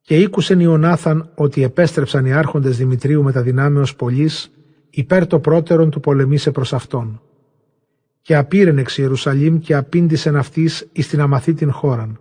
Και 0.00 0.16
ήκουσεν 0.16 0.60
Ιωνάθαν 0.60 1.30
ότι 1.34 1.62
επέστρεψαν 1.62 2.26
οι 2.26 2.32
άρχοντες 2.32 2.76
Δημητρίου 2.76 3.22
με 3.22 3.32
τα 3.32 3.42
δυνάμεως 3.42 3.96
πολλής 3.96 4.50
υπέρ 4.90 5.26
το 5.26 5.40
πρώτερον 5.40 5.90
του 5.90 6.00
πολεμήσε 6.00 6.50
προς 6.50 6.72
αυτόν. 6.72 7.20
Και 8.22 8.36
απήρεν 8.36 8.78
εξ 8.78 8.98
Ιερουσαλήμ 8.98 9.58
και 9.58 9.74
απήντησεν 9.74 10.36
αυτής 10.36 10.88
εις 10.92 11.08
την 11.08 11.20
αμαθήτην 11.20 11.72
χώραν. 11.72 12.20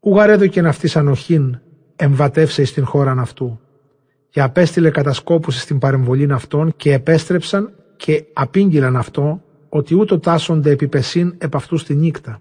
Ουγαρέδο 0.00 0.46
και 0.46 0.60
αυτής 0.60 0.96
ανοχήν 0.96 1.60
εμβατεύσε 2.02 2.62
εις 2.62 2.72
την 2.72 2.84
χώραν 2.84 3.18
αυτού. 3.18 3.60
Και 4.28 4.40
απέστειλε 4.42 4.90
κατασκόπους 4.90 5.60
στην 5.60 5.78
παρεμβολήν 5.78 6.32
αυτών 6.32 6.72
και 6.76 6.92
επέστρεψαν 6.92 7.72
και 7.96 8.24
απήγγειλαν 8.32 8.96
αυτό 8.96 9.42
ότι 9.68 9.94
ούτω 9.94 10.18
τάσσονται 10.18 10.70
επιπεσίν 10.70 11.34
επ' 11.38 11.54
αυτού 11.54 11.76
τη 11.76 11.94
νύχτα. 11.94 12.40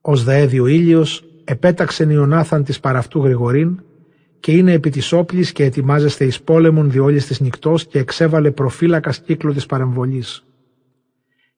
Ω 0.00 0.16
δε 0.16 0.60
ο 0.60 0.66
ήλιος, 0.66 1.24
επέταξεν 1.44 2.10
Ιωνάθαν 2.10 2.64
της 2.64 2.80
παραυτού 2.80 3.22
Γρηγορήν 3.22 3.80
και 4.40 4.52
είναι 4.52 4.72
επί 4.72 4.90
της 4.90 5.12
όπλης 5.12 5.52
και 5.52 5.64
ετοιμάζεστε 5.64 6.24
εις 6.24 6.40
πόλεμον 6.42 6.90
διόλης 6.90 7.26
της 7.26 7.40
νυχτός 7.40 7.86
και 7.86 7.98
εξέβαλε 7.98 8.50
προφύλακας 8.50 9.20
κύκλο 9.20 9.52
της 9.52 9.66
παρεμβολής. 9.66 10.44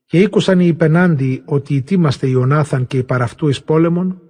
Και 0.05 0.19
ήκουσαν 0.19 0.61
οι 0.61 0.67
υπενάντιοι 0.67 1.43
ότι 1.45 1.77
ετοίμαστε 1.77 2.27
Ιωνάθαν 2.27 2.87
και 2.87 2.97
οι 2.97 3.03
παραυτού 3.03 3.49
εις 3.49 3.63
πόλεμον 3.63 4.21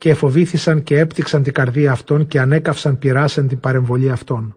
και 0.00 0.10
εφοβήθησαν 0.10 0.82
και 0.82 0.98
έπτυξαν 0.98 1.42
την 1.42 1.52
καρδία 1.52 1.92
αυτών 1.92 2.26
και 2.26 2.40
ανέκαυσαν 2.40 2.98
πειράσεν 2.98 3.48
την 3.48 3.60
παρεμβολή 3.60 4.10
αυτών. 4.10 4.56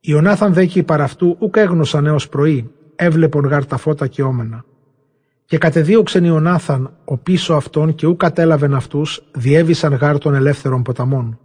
Ιωνάθαν 0.00 0.52
δε 0.52 0.66
και 0.66 0.78
οι 0.78 0.82
παραυτού 0.82 1.36
ούκ 1.38 1.56
έγνωσαν 1.56 2.06
έως 2.06 2.28
πρωί 2.28 2.70
έβλεπον 2.96 3.46
γάρ 3.46 3.66
τα 3.66 3.76
φώτα 3.76 4.06
και 4.06 4.22
όμενα. 4.22 4.64
Και 5.44 5.58
κατεδίωξεν 5.58 6.24
Ιωνάθαν 6.24 6.96
ο 7.04 7.16
πίσω 7.16 7.54
αυτών 7.54 7.94
και 7.94 8.06
ου 8.06 8.16
κατέλαβεν 8.16 8.74
αυτούς, 8.74 9.22
διέβησαν 9.32 9.94
γάρ 9.94 10.18
των 10.18 10.34
ελεύθερων 10.34 10.82
ποταμών. 10.82 11.38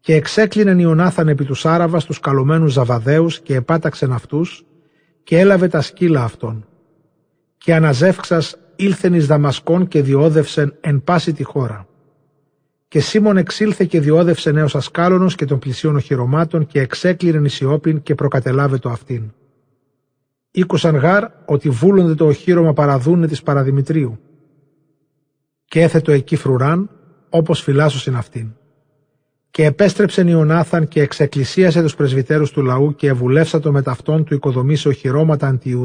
Και 0.00 0.14
εξέκλεινεν 0.14 0.78
Ιωνάθαν 0.78 1.28
επί 1.28 1.44
τους 1.44 1.66
Άραβας 1.66 2.04
τους 2.04 2.20
καλωμένους 2.20 2.72
Ζαβαδαίου 2.72 3.26
και 3.42 3.54
επάταξεν 3.54 4.12
αυτούς, 4.12 4.64
και 5.22 5.38
έλαβε 5.38 5.68
τα 5.68 5.80
σκύλα 5.80 6.24
αυτών. 6.24 6.66
Και 7.58 7.74
αναζεύξας 7.74 8.56
ήλθεν 8.76 9.14
εις 9.14 9.26
Δαμασκόν 9.26 9.88
και 9.88 10.02
διόδευσεν 10.02 10.74
εν 10.80 11.02
πάση 11.04 11.32
τη 11.32 11.42
χώρα. 11.42 11.88
Και 12.90 13.00
Σίμων 13.00 13.36
εξήλθε 13.36 13.84
και 13.84 14.00
διόδευσε 14.00 14.50
νέος 14.50 14.74
ασκάλωνος 14.74 15.34
και 15.34 15.44
των 15.44 15.58
πλησίων 15.58 15.96
οχυρωμάτων 15.96 16.66
και 16.66 16.80
εξέκλεινεν 16.80 17.44
Ισιόπιν 17.44 18.02
και 18.02 18.14
προκατελάβε 18.14 18.78
το 18.78 18.88
αυτήν. 18.88 19.32
Ήκουσαν 20.50 20.96
γάρ 20.96 21.24
ότι 21.44 21.68
βούλονται 21.68 22.14
το 22.14 22.26
οχύρωμα 22.26 22.72
παραδούνε 22.72 23.26
της 23.26 23.42
παραδημητρίου. 23.42 24.18
Και 25.64 25.82
έθετο 25.82 26.12
εκεί 26.12 26.36
φρουράν, 26.36 26.90
όπως 27.28 27.62
φυλάσσωσιν 27.62 28.16
αυτήν. 28.16 28.52
Και 29.50 29.64
επέστρεψεν 29.64 30.28
Ιωνάθαν 30.28 30.88
και 30.88 31.02
εξεκκλησίασε 31.02 31.82
τους 31.82 31.94
πρεσβυτέρους 31.94 32.50
του 32.50 32.62
λαού 32.62 32.94
και 32.94 33.08
ευουλεύσατο 33.08 33.72
με 33.72 33.82
ταυτόν 33.82 34.24
του 34.24 34.34
οικοδομήσε 34.34 34.88
οχυρώματα 34.88 35.46
αντι 35.46 35.76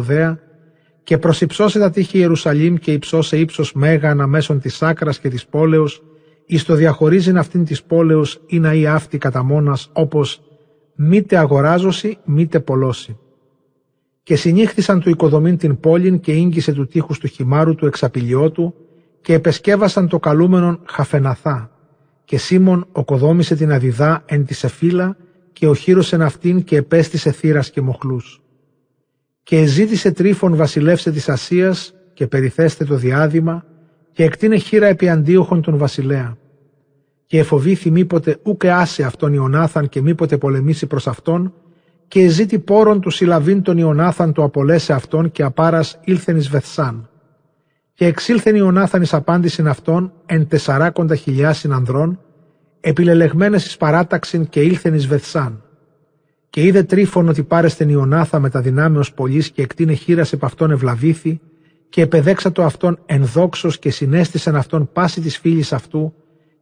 και 1.04 1.18
προσυψώσε 1.18 1.80
τα 1.80 1.90
τείχη 1.90 2.18
Ιερουσαλήμ 2.18 2.76
και 2.76 2.92
υψώσε 2.92 3.38
ύψος 3.38 3.74
μέγα 3.74 4.10
αναμέσων 4.10 4.60
της 4.60 4.82
άκρας 4.82 5.20
και 5.20 5.30
της 5.30 5.46
πόλεως, 5.46 6.04
εις 6.46 6.64
το 6.64 6.76
διαχωρίζειν 6.76 7.38
αυτήν 7.38 7.66
της 7.66 7.84
πόλεως 7.84 8.42
ή 8.46 8.60
να 8.60 8.74
ή 8.74 8.88
αυτή 8.88 9.18
κατά 9.18 9.44
μόνας, 9.44 9.90
όπως 9.94 10.42
μήτε 10.96 11.38
αγοράζωση, 11.38 12.18
μήτε 12.26 12.60
πολλώσει 12.60 13.18
και 14.26 14.36
συνήχθησαν 14.36 15.00
του 15.00 15.10
οικοδομήν 15.10 15.58
την 15.58 15.80
πόλην 15.80 16.20
και 16.20 16.32
ίγκυσε 16.32 16.74
του 16.74 16.88
τείχους 16.88 17.20
του 17.20 17.28
χυμάρου 17.28 17.76
του 17.76 17.86
εξαπηλιώτου 17.86 18.74
και 19.22 19.34
επεσκεύασαν 19.34 20.08
το 20.08 20.20
καλούμενον 20.20 20.80
Χαφεναθά 20.86 21.72
και 22.24 22.38
Σίμων 22.38 22.88
οκοδόμησε 22.92 23.56
την 23.56 23.72
αδιδά 23.72 24.24
εν 24.26 24.46
τη 24.46 24.60
εφύλα 24.62 25.18
και 25.54 25.68
οχύρωσεν 25.68 26.22
αυτήν 26.22 26.64
και 26.64 26.78
επέστησε 26.78 27.32
θύρας 27.32 27.70
και 27.70 27.82
μοχλούς. 27.82 28.42
Και 29.44 29.58
εζήτησε 29.58 30.12
τρίφων 30.12 30.56
βασιλεύσε 30.56 31.12
της 31.12 31.30
Ασίας 31.30 31.94
και 32.14 32.28
περιθέστε 32.28 32.86
το 32.86 32.96
διάδημα 32.96 33.66
και 34.16 34.24
εκτείνε 34.24 34.58
χείρα 34.58 34.88
επί 34.88 35.10
αντίοχων 35.10 35.62
τον 35.62 35.78
βασιλέα. 35.78 36.38
Και 37.26 37.40
εφοβήθη 37.40 37.92
μήποτε 37.92 38.38
ούκε 38.44 38.72
άσε 38.72 39.04
αυτόν 39.04 39.34
Ιωνάθαν 39.34 39.90
και 39.90 40.02
μήποτε 40.02 40.38
πολεμήσει 40.38 40.88
προς 40.88 41.08
αυτόν 41.08 41.54
και 42.08 42.28
ζήτη 42.28 42.60
πόρων 42.60 43.02
του 43.02 43.10
συλλαβήν 43.10 43.62
τον 43.62 43.78
Ιωνάθαν 43.78 44.34
το 44.34 44.44
απολέσε 44.44 44.94
αυτόν 44.94 45.32
και 45.32 45.44
απάρας 45.44 46.00
ήλθεν 46.04 46.38
εις 46.38 46.50
Βεθσάν. 46.50 47.10
Και 47.94 48.06
εξήλθεν 48.06 48.56
Ιωνάθαν 48.56 49.02
εις 49.02 49.14
απάντησιν 49.14 49.68
αυτόν 49.68 50.14
εν 50.26 50.48
τεσσαράκοντα 50.48 51.16
χιλιάσιν 51.16 51.74
ανδρών, 51.74 52.20
επιλελεγμένες 52.80 53.66
εις 53.66 53.78
παράταξιν 53.78 54.50
και 54.50 54.62
ήλθεν 54.62 54.94
εις 54.94 55.08
Βεθσάν. 55.08 55.64
Και 56.50 56.64
είδε 56.64 56.84
τρίφων 56.84 57.30
ότι 57.30 57.44
πάρεστεν 57.44 57.90
Ιωνάθα 57.90 58.40
με 58.40 58.50
τα 58.50 58.62
δυνάμεως 58.62 59.14
πολλής 59.14 59.52
και 59.52 59.62
εκτείνε 59.62 59.94
χείρας 59.94 60.34
επ' 60.34 60.44
αυτόν 60.44 60.72
ευλαβήθη 60.72 61.42
και 61.96 62.02
επεδέξατο 62.02 62.64
αυτόν 62.64 63.00
ενδόξος 63.06 63.80
και 63.80 63.92
συνέστησεν 63.92 64.56
αυτόν 64.56 64.90
πάση 64.94 65.22
της 65.22 65.38
φίλης 65.38 65.74
αυτού 65.74 66.14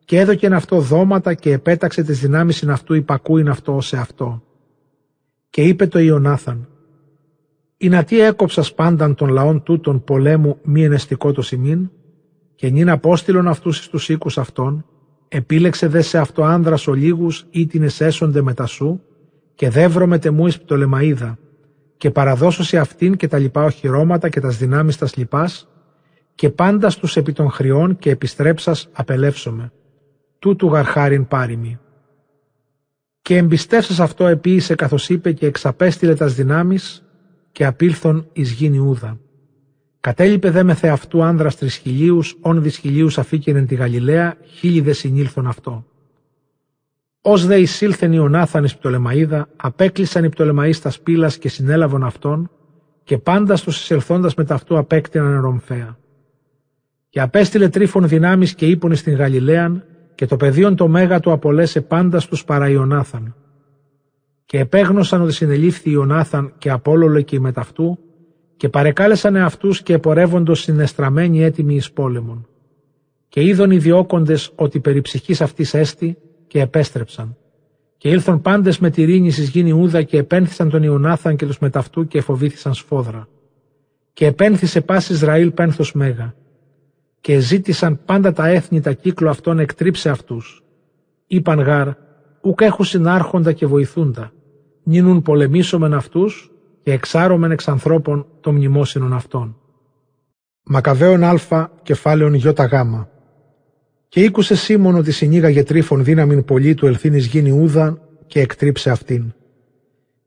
και 0.05 0.19
έδωκεν 0.19 0.53
αυτό 0.53 0.79
δώματα 0.79 1.33
και 1.33 1.51
επέταξε 1.51 2.03
τις 2.03 2.19
δυνάμεις 2.19 2.63
αυτού 2.63 2.93
υπακούειν 2.93 3.49
αυτό 3.49 3.75
ως 3.75 3.93
αυτό. 3.93 4.43
Και 5.49 5.61
είπε 5.61 5.87
το 5.87 5.99
Ιωνάθαν, 5.99 6.67
«Η 7.77 7.89
να 7.89 8.03
τι 8.03 8.19
έκοψας 8.19 8.73
πάνταν 8.73 9.15
των 9.15 9.29
λαών 9.29 9.63
τούτων 9.63 10.03
πολέμου 10.03 10.57
μη 10.63 10.83
ενεστικό 10.83 11.31
το 11.31 11.41
σημείν, 11.41 11.89
και 12.55 12.69
νυν 12.69 12.89
απόστηλον 12.89 13.47
αυτούς 13.47 13.83
στους 13.83 14.09
οίκους 14.09 14.37
αυτών, 14.37 14.85
επίλεξε 15.27 15.87
δε 15.87 16.01
σε 16.01 16.17
αυτό 16.17 16.43
άνδρας 16.43 16.87
ολίγους 16.87 17.45
ή 17.49 17.65
την 17.65 17.83
εσέσονται 17.83 18.41
μετά 18.41 18.65
σου, 18.65 19.01
και 19.55 19.69
δεύρο 19.69 20.07
με 20.07 20.19
τεμού 20.19 20.47
εις 20.47 20.59
πτωλεμαίδα, 20.59 21.37
και 21.97 22.11
παραδώσω 22.11 22.63
σε 22.63 22.77
αυτήν 22.77 23.15
και 23.15 23.27
τα 23.27 23.37
λοιπά 23.37 23.63
οχυρώματα 23.63 24.29
και 24.29 24.39
τας 24.39 24.57
δυνάμεις 24.57 24.97
τας 24.97 25.15
λοιπάς, 25.15 25.67
και 26.35 26.49
πάντα 26.49 26.89
στους 26.89 27.17
επί 27.17 27.31
των 27.31 27.49
χριών 27.49 27.97
και 27.97 28.09
επιστρέψας 28.09 28.89
απελεύσομαι. 28.91 29.71
Τούτου 30.39 30.67
γαρχάριν 30.67 31.27
πάρημι. 31.27 31.79
Και 33.21 33.37
εμπιστεύσας 33.37 33.99
αυτό 33.99 34.27
επίησε 34.27 34.75
καθώς 34.75 35.09
είπε 35.09 35.31
και 35.31 35.45
εξαπέστειλε 35.45 36.13
τας 36.13 36.33
δυνάμεις 36.33 37.03
και 37.51 37.65
απήλθον 37.65 38.29
εις 38.33 38.51
γήν 38.51 38.73
Ιούδα. 38.73 39.19
Κατέλειπε 39.99 40.49
δε 40.49 40.63
με 40.63 40.73
θεαυτού 40.73 41.23
άνδρας 41.23 41.55
τρισχιλίους, 41.55 42.37
όν 42.41 42.61
δυσχιλίους 42.61 43.17
αφήκενεν 43.17 43.67
τη 43.67 43.75
Γαλιλαία, 43.75 44.37
χίλι 44.45 44.81
δε 44.81 44.93
συνήλθον 44.93 45.47
αυτό. 45.47 45.85
Ως 47.25 47.45
δε 47.45 47.59
εισήλθεν 47.59 48.11
Ιωνάθαν 48.11 48.63
εις 48.63 48.75
Πτολεμαίδα, 48.75 49.49
απέκλεισαν 49.55 50.23
οι 50.23 50.29
Πτολεμαείς 50.29 50.81
τα 50.81 50.89
σπήλας 50.89 51.37
και 51.37 51.49
συνέλαβον 51.49 52.03
αυτόν, 52.03 52.49
και 53.03 53.17
πάντα 53.17 53.55
στους 53.55 53.81
εισελθόντας 53.81 54.35
με 54.35 54.43
ταυτού 54.43 54.77
απέκτηναν 54.77 55.41
ρομφαία. 55.41 55.97
Και 57.09 57.21
απέστειλε 57.21 57.69
τρίφων 57.69 58.07
δυνάμεις 58.07 58.53
και 58.53 58.65
ύπονες 58.65 58.99
στην 58.99 59.15
Γαλιλαίαν, 59.15 59.83
και 60.15 60.25
το 60.25 60.37
πεδίον 60.37 60.75
το 60.75 60.87
μέγα 60.87 61.19
του 61.19 61.31
απολέσε 61.31 61.81
πάντα 61.81 62.19
στους 62.19 62.43
παρά 62.43 62.69
Ιωνάθαν. 62.69 63.35
Και 64.45 64.59
επέγνωσαν 64.59 65.21
ότι 65.21 65.33
συνελήφθη 65.33 65.89
Ιωνάθαν 65.89 66.53
και 66.57 66.69
Απόλλωλε 66.69 67.21
και 67.21 67.35
οι 67.35 67.39
μεταυτού 67.39 67.99
και 68.57 68.69
παρεκάλεσαν 68.69 69.35
αυτούς 69.35 69.81
και 69.81 69.93
επορεύοντος 69.93 70.61
συνεστραμένοι 70.61 71.43
έτοιμοι 71.43 71.75
εις 71.75 71.91
πόλεμον. 71.91 72.47
Και 73.27 73.43
είδον 73.43 73.71
οι 73.71 73.77
διώκοντες 73.77 74.51
ότι 74.55 74.79
περί 74.79 75.01
ψυχής 75.01 75.41
αυτής 75.41 75.73
έστη 75.73 76.17
και 76.53 76.61
επέστρεψαν. 76.61 77.37
Και 77.97 78.09
ήλθον 78.09 78.41
πάντες 78.41 78.79
με 78.79 78.89
τη 78.89 79.03
ρήνη 79.03 79.27
εις 79.27 79.49
γη 79.49 79.63
Ιούδα 79.65 80.01
και 80.03 80.17
επένθησαν 80.17 80.69
τον 80.69 80.83
Ιωνάθαν 80.83 81.35
και 81.35 81.45
τους 81.45 81.59
μεταυτού 81.59 82.07
και 82.07 82.17
εφοβήθησαν 82.17 82.73
σφόδρα. 82.73 83.27
Και 84.13 84.25
επένθησε 84.25 84.81
πάση 84.81 85.13
Ισραήλ 85.13 85.51
πένθος 85.51 85.93
μέγα. 85.93 86.35
Και 87.21 87.39
ζήτησαν 87.39 87.99
πάντα 88.05 88.33
τα 88.33 88.47
έθνη 88.47 88.81
τα 88.81 88.93
κύκλο 88.93 89.29
αυτών 89.29 89.59
εκτρίψε 89.59 90.09
αυτούς. 90.09 90.63
Είπαν 91.27 91.59
γάρ, 91.59 91.87
ουκ 92.41 92.61
έχουν 92.61 92.85
συνάρχοντα 92.85 93.51
και 93.51 93.65
βοηθούντα. 93.65 94.31
Νίνουν 94.83 95.21
πολεμήσομεν 95.21 95.93
αυτούς 95.93 96.51
και 96.83 96.91
εξάρωμεν 96.91 97.51
εξ 97.51 97.67
ανθρώπων 97.67 98.25
το 98.41 98.51
μνημόσυνον 98.51 99.13
αυτών. 99.13 99.57
Μακαβαίων 100.63 101.23
Α, 101.23 101.69
κεφάλαιον 101.83 102.33
Ι 102.33 102.37
Γ. 102.37 102.47
Και 104.13 104.23
ήκουσε 104.23 104.55
Σίμων 104.55 104.95
ότι 104.95 105.11
συνήγαγε 105.11 105.63
τρίφων 105.63 106.03
δύναμην 106.03 106.45
πολύ 106.45 106.73
του 106.73 106.87
ελθύνη 106.87 107.19
γίνει 107.19 107.51
ούδα 107.51 107.97
και 108.27 108.39
εκτρίψε 108.39 108.89
αυτήν. 108.89 109.33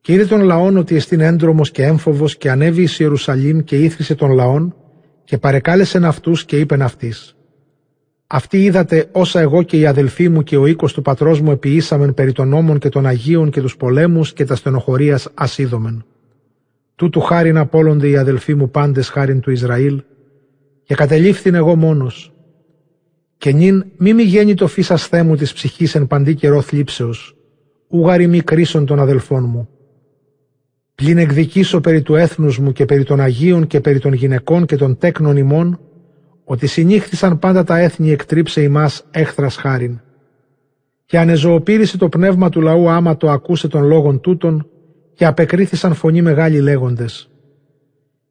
Και 0.00 0.12
είδε 0.12 0.24
τον 0.24 0.40
λαόν 0.40 0.76
ότι 0.76 0.96
εστίν 0.96 1.20
έντρομος 1.20 1.70
και 1.70 1.82
έμφοβος 1.82 2.36
και 2.36 2.50
ανέβη 2.50 2.82
εις 2.82 2.98
Ιερουσαλήμ 2.98 3.60
και 3.60 3.76
ήθρισε 3.76 4.14
τον 4.14 4.30
λαόν 4.30 4.74
και 5.24 5.38
παρεκάλεσεν 5.38 6.04
αυτούς 6.04 6.44
και 6.44 6.58
είπεν 6.58 6.82
αυτής. 6.82 7.36
Αυτοί 8.26 8.64
είδατε 8.64 9.08
όσα 9.12 9.40
εγώ 9.40 9.62
και 9.62 9.78
οι 9.78 9.86
αδελφοί 9.86 10.28
μου 10.28 10.42
και 10.42 10.56
ο 10.56 10.66
οίκος 10.66 10.92
του 10.92 11.02
πατρός 11.02 11.40
μου 11.40 11.50
επιήσαμεν 11.50 12.14
περί 12.14 12.32
των 12.32 12.48
νόμων 12.48 12.78
και 12.78 12.88
των 12.88 13.06
Αγίων 13.06 13.50
και 13.50 13.60
τους 13.60 13.76
πολέμους 13.76 14.32
και 14.32 14.44
τα 14.44 14.54
στενοχωρίας 14.54 15.28
ασίδωμεν. 15.34 16.04
Τούτου 16.94 17.20
χάριν 17.20 17.56
απόλονται 17.56 18.08
οι 18.08 18.16
αδελφοί 18.16 18.54
μου 18.54 18.70
πάντες 18.70 19.08
χάριν 19.08 19.40
του 19.40 19.50
Ισραήλ, 19.50 20.02
και 20.82 20.94
κατελήφθην 20.94 21.54
εγώ 21.54 21.76
μόνος, 21.76 22.35
και 23.38 23.52
νυν 23.52 23.84
μη 23.96 24.14
μη 24.14 24.22
γέννη 24.22 24.54
το 24.54 24.66
φύσας 24.66 25.06
θέμου 25.06 25.36
της 25.36 25.52
ψυχής 25.52 25.94
εν 25.94 26.06
παντή 26.06 26.34
καιρό 26.34 26.60
θλίψεως, 26.60 27.36
ούγαρη 27.88 28.26
μη 28.26 28.40
κρίσον 28.40 28.86
των 28.86 28.98
αδελφών 28.98 29.44
μου. 29.44 29.68
Πλην 30.94 31.18
εκδικήσω 31.18 31.80
περί 31.80 32.02
του 32.02 32.14
έθνους 32.14 32.58
μου 32.58 32.72
και 32.72 32.84
περί 32.84 33.04
των 33.04 33.20
Αγίων 33.20 33.66
και 33.66 33.80
περί 33.80 33.98
των 33.98 34.12
γυναικών 34.12 34.66
και 34.66 34.76
των 34.76 34.98
τέκνων 34.98 35.36
ημών, 35.36 35.80
ότι 36.44 36.66
συνήχθησαν 36.66 37.38
πάντα 37.38 37.64
τα 37.64 37.78
έθνη 37.78 38.10
εκτρίψε 38.10 38.62
ημάς 38.62 39.04
έχθρας 39.10 39.56
χάριν. 39.56 40.00
Και 41.06 41.18
ανεζωοπήρησε 41.18 41.96
το 41.96 42.08
πνεύμα 42.08 42.48
του 42.48 42.60
λαού 42.60 42.88
άμα 42.88 43.16
το 43.16 43.30
ακούσε 43.30 43.68
των 43.68 43.84
λόγων 43.84 44.20
τούτων, 44.20 44.70
και 45.14 45.26
απεκρίθησαν 45.26 45.94
φωνή 45.94 46.22
μεγάλη 46.22 46.60
λέγοντες. 46.60 47.30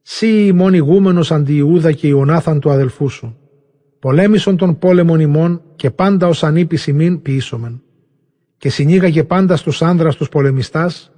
Σύ 0.02 0.46
ημών 0.46 0.74
ηγούμενος 0.74 1.32
αντί 1.32 1.56
Ιούδα 1.56 1.92
και 1.92 2.08
Ιωνάθαν 2.08 2.60
του 2.60 2.70
αδελφού 2.70 3.10
σου 3.10 3.38
πολέμησον 4.06 4.58
τον 4.58 4.78
πόλεμον 4.80 5.20
ημών 5.20 5.62
και 5.76 5.90
πάντα 5.90 6.28
ως 6.28 6.44
ανήπιση 6.44 6.94
μην 6.94 7.22
ποιήσομεν. 7.22 7.82
Και 8.58 8.70
συνήγαγε 8.70 9.24
πάντα 9.24 9.56
στους 9.56 9.82
άνδρας 9.82 10.16
τους 10.16 10.30
πολεμιστάς 10.30 11.12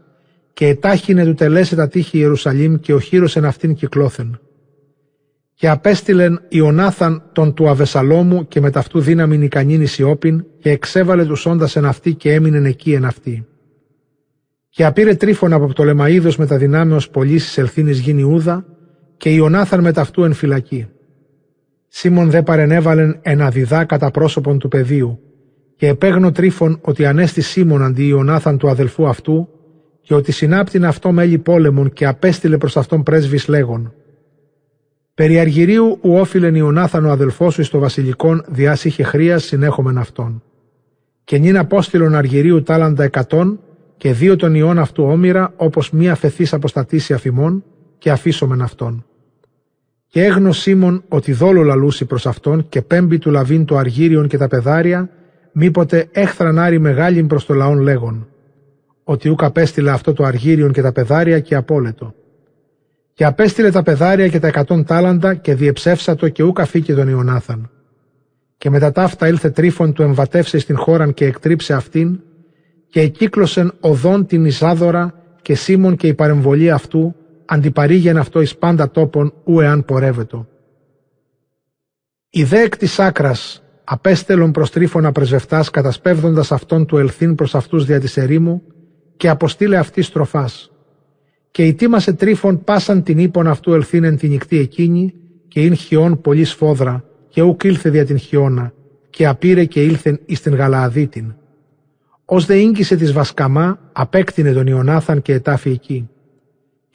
και 0.54 0.68
ετάχυνε 0.68 1.26
του 1.26 1.34
τελέσε 1.34 1.76
τα 1.76 1.88
τείχη 1.88 2.18
Ιερουσαλήμ 2.18 2.76
και 2.76 2.94
οχύρωσεν 2.94 3.46
αυτήν 3.46 3.74
κυκλώθεν. 3.74 4.40
Και 5.54 5.70
απέστειλεν 5.70 6.42
Ιωνάθαν 6.50 7.30
τον 7.32 7.54
του 7.54 7.70
Αβεσαλόμου 7.70 8.48
και 8.48 8.62
με 8.62 8.72
ταυτού 8.72 9.00
δύναμην 9.00 9.42
ικανήν 9.42 9.82
Ισιόπιν 9.82 10.46
και 10.60 10.70
εξέβαλε 10.70 11.26
τους 11.26 11.46
όντας 11.46 11.76
εν 11.76 11.86
αυτή 11.86 12.14
και 12.14 12.34
έμεινε 12.34 12.68
εκεί 12.68 12.94
εν 12.94 13.06
αυτή. 13.06 13.46
Και 14.70 14.86
απήρε 14.86 15.16
τρίφων 15.16 15.54
από 15.54 15.68
Πτολεμαίδος 15.68 16.38
με 16.38 16.46
τα 16.46 16.58
δυνάμεως 16.58 17.10
πωλήσεις 17.10 17.58
ελθύνης 17.58 18.00
γίνει 18.00 18.24
Ούδα 18.24 18.66
και 19.18 19.30
Ιωνάθαν 19.30 19.82
με 19.82 19.92
ταυτού 19.92 20.24
εν 20.24 20.34
φυλακή. 20.34 20.88
Σίμων 21.88 22.30
δε 22.30 22.42
παρενέβαλεν 22.42 23.20
ένα 23.22 23.50
διδά 23.50 23.86
κατά 23.86 24.12
πρόσωπον 24.12 24.60
του 24.60 24.68
πεδίου, 24.68 25.20
και 25.76 25.88
επέγνω 25.88 26.32
τρίφων 26.32 26.80
ότι 26.82 27.06
ανέστη 27.06 27.42
Σίμων 27.42 27.84
αντί 27.84 28.08
Ιωνάθαν 28.08 28.58
του 28.58 28.70
αδελφού 28.70 29.08
αυτού, 29.08 29.48
και 30.02 30.14
ότι 30.14 30.32
συνάπτην 30.32 30.86
αυτό 30.86 31.12
μέλη 31.12 31.38
πόλεμων 31.38 31.94
και 31.94 32.06
απέστειλε 32.06 32.58
προς 32.58 32.78
αυτόν 32.78 33.04
πρέσβης 33.04 33.48
λέγον. 33.48 33.94
Περί 35.14 35.40
αργυρίου 35.40 36.00
ου 36.02 36.14
όφιλεν 36.14 36.56
Ιωνάθαν 36.56 37.06
ο 37.06 37.12
αδελφός 37.12 37.54
σου 37.54 37.62
εις 37.62 37.70
το 37.70 37.80
βασιλικόν 37.80 38.44
διάς 38.48 38.86
είχε 38.86 39.04
χρίας 39.04 39.44
συνέχομεν 39.44 39.98
αυτόν. 39.98 40.44
Και 41.24 41.38
νυν 41.38 41.58
απόστηλον 41.58 42.16
αργυρίου 42.16 42.64
τάλαντα 42.64 43.04
εκατόν 43.04 43.60
και 43.98 44.14
δύο 44.14 44.36
των 44.36 44.56
ιών 44.56 44.80
αυτού 44.80 45.04
όμοιρα 45.04 45.54
όπως 45.56 45.92
μία 45.92 46.16
φεθής 46.16 46.54
αποστατήσει 46.54 47.14
αφημών 47.14 47.64
και 47.98 48.12
αφήσομεν 48.12 48.62
αυτόν. 48.62 49.06
Και 50.08 50.24
έγνω 50.24 50.52
Σίμων 50.52 51.04
ότι 51.08 51.34
δόλο 51.34 51.64
λαλούσει 51.64 52.06
προς 52.06 52.26
αυτόν 52.28 52.70
και 52.70 52.82
πέμπει 52.82 53.18
του 53.18 53.32
λαβήν 53.32 53.66
το 53.66 53.78
αργύριον 53.78 54.28
και 54.28 54.38
τα 54.38 54.48
πεδάρια, 54.48 55.10
μήποτε 55.52 56.08
έχθρανάρει 56.12 56.80
μεγάλην 56.80 57.28
προς 57.28 57.46
το 57.46 57.54
λαόν 57.54 57.80
λέγον, 57.80 58.28
ότι 59.04 59.30
ούκ 59.30 59.44
απέστειλε 59.44 59.92
αυτό 59.92 60.14
το 60.14 60.24
αργύριον 60.24 60.72
και 60.72 60.82
τα 60.82 60.92
πεδάρια 60.92 61.40
και 61.40 61.56
απόλετο. 61.56 62.14
Και 63.14 63.26
απέστειλε 63.26 63.72
τα 63.72 63.84
πεδάρια 63.84 64.28
και 64.28 64.40
τα 64.40 64.48
εκατόν 64.48 64.84
τάλαντα 64.84 65.34
και 65.34 65.56
διεψεύσατο 65.56 66.30
και 66.30 66.44
ούκ 66.44 66.60
αφήκε 66.60 66.94
τον 66.94 67.08
Ιωνάθαν. 67.08 67.70
Και 68.58 68.70
μετά 68.70 68.92
ταύτα 68.92 69.28
ήλθε 69.28 69.50
τρίφων 69.50 69.94
του 69.94 70.02
εμβατεύσε 70.02 70.60
στην 70.60 70.78
χώραν 70.78 71.14
και 71.14 71.26
εκτρίψε 71.26 71.74
αυτήν, 71.74 72.20
και 72.90 73.02
εκύκλωσεν 73.02 73.74
οδόν 73.80 74.26
την 74.26 74.46
Ισάδωρα 74.46 75.14
και 75.42 75.56
Σίμων 75.56 75.96
και 75.96 76.08
η 76.08 76.14
παρεμβολή 76.14 76.72
αυτού, 76.72 77.16
αντιπαρήγεν 77.48 78.18
αυτό 78.18 78.41
εις 78.41 78.57
πάντα 78.57 78.91
τόπον 78.91 79.34
ου 79.44 79.60
εάν 79.60 79.86
πορεύετο. 79.86 80.48
Η 82.30 82.44
δε 82.44 82.61
εκ 82.61 82.78
της 82.78 82.99
άκρας 82.99 83.64
απέστελον 83.84 84.52
προς 84.52 84.72
τρίφωνα 84.72 85.11
πρεσβευτάς 85.11 85.69
κατασπεύδοντας 85.69 86.52
αυτόν 86.52 86.86
του 86.86 86.98
ελθύν 86.98 87.36
προς 87.36 87.56
αυτούς 87.56 87.86
δια 87.86 87.99
της 87.99 88.18
ερήμου 88.18 88.61
και 89.18 89.30
αποστήλε 89.30 89.78
αυτή 89.78 90.02
στροφάς. 90.02 90.72
Και 91.52 91.65
ητήμασε 91.65 92.14
τρίφων 92.14 92.64
πάσαν 92.64 93.03
την 93.03 93.18
ύπον 93.18 93.48
αυτού 93.48 93.74
ελθύν 93.74 94.03
εν 94.03 94.18
την 94.18 94.30
νυχτή 94.30 94.57
εκείνη 94.57 95.14
και 95.48 95.61
ειν 95.61 95.76
χιόν 95.76 96.22
πολύ 96.22 96.44
σφόδρα 96.44 97.03
και 97.30 97.41
ουκ 97.41 97.64
ήλθε 97.64 97.90
δια 97.90 98.06
την 98.06 98.18
χιώνα 98.18 98.74
και 99.10 99.28
απήρε 99.28 99.65
και 99.65 99.84
ήλθεν 99.84 100.19
εις 100.26 100.41
την 100.41 100.56
Γαλααδίτην. 100.56 101.36
Ως 102.26 102.45
δε 102.45 102.56
ίγκυσε 102.56 102.95
της 102.95 103.11
Βασκαμά 103.11 103.80
απέκτηνε 103.91 104.53
τον 104.53 104.68
Ιωνάθαν 104.68 105.22
και 105.22 105.34
ετάφη 105.34 105.69
εκεί 105.69 106.10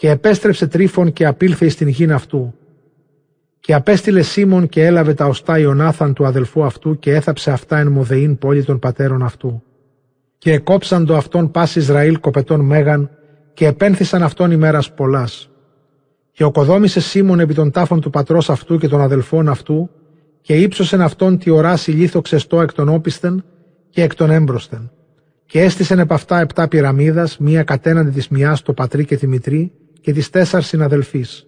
και 0.03 0.11
επέστρεψε 0.11 0.67
τρίφων 0.67 1.13
και 1.13 1.27
απήλθε 1.27 1.69
στην 1.69 1.89
γην 1.89 2.13
αυτού. 2.13 2.55
Και 3.61 3.75
απέστειλε 3.75 4.23
Σίμων 4.23 4.69
και 4.69 4.87
έλαβε 4.87 5.15
τα 5.15 5.27
οστά 5.27 5.59
Ιωνάθαν 5.59 6.15
του 6.15 6.27
αδελφού 6.27 6.65
αυτού 6.65 6.99
και 6.99 7.15
έθαψε 7.15 7.51
αυτά 7.51 7.79
εν 7.79 7.89
Μοδεήν 7.89 8.39
πόλη 8.39 8.65
των 8.65 8.79
πατέρων 8.79 9.23
αυτού. 9.23 9.63
Και 10.39 10.53
εκόψαν 10.53 11.07
το 11.07 11.17
αυτόν 11.17 11.51
πάση 11.51 11.79
Ισραήλ 11.79 12.21
κοπετών 12.21 12.61
μέγαν 12.61 13.11
και 13.55 13.67
επένθησαν 13.67 14.23
αυτόν 14.23 14.51
ημέρας 14.51 14.93
πολλάς. 14.93 15.51
Και 16.33 16.45
οκοδόμησε 16.45 17.01
Σίμων 17.01 17.41
επί 17.41 17.55
των 17.55 17.71
τάφων 17.71 18.01
του 18.01 18.11
πατρός 18.11 18.51
αυτού 18.51 18.79
και 18.79 18.89
των 18.89 19.01
αδελφών 19.01 19.49
αυτού 19.49 19.91
και 20.41 20.55
ύψωσεν 20.55 21.01
αυτόν 21.01 21.39
τη 21.39 21.51
οράση 21.51 21.91
λίθο 21.91 22.21
ξεστό 22.21 22.61
εκ 22.61 22.73
των 22.73 22.89
όπισθεν 22.89 23.45
και 23.91 24.03
εκ 24.03 24.15
των 24.15 24.31
έμπροσθεν. 24.31 24.91
Και 25.47 25.61
έστησεν 25.61 25.99
επ' 25.99 26.13
αυτά 26.13 26.41
επτά 26.41 26.69
πυραμίδας, 26.69 27.39
μία 27.39 27.63
κατέναντι 27.63 28.11
της 28.11 28.29
μιάς 28.29 28.63
το 28.63 28.73
πατρί 28.73 29.05
και 29.05 29.17
τη 29.17 29.27
μητρή, 29.27 29.73
και 30.03 30.13
τις 30.13 30.31
τέσσαρ 30.31 30.63
συναδελφείς. 30.63 31.47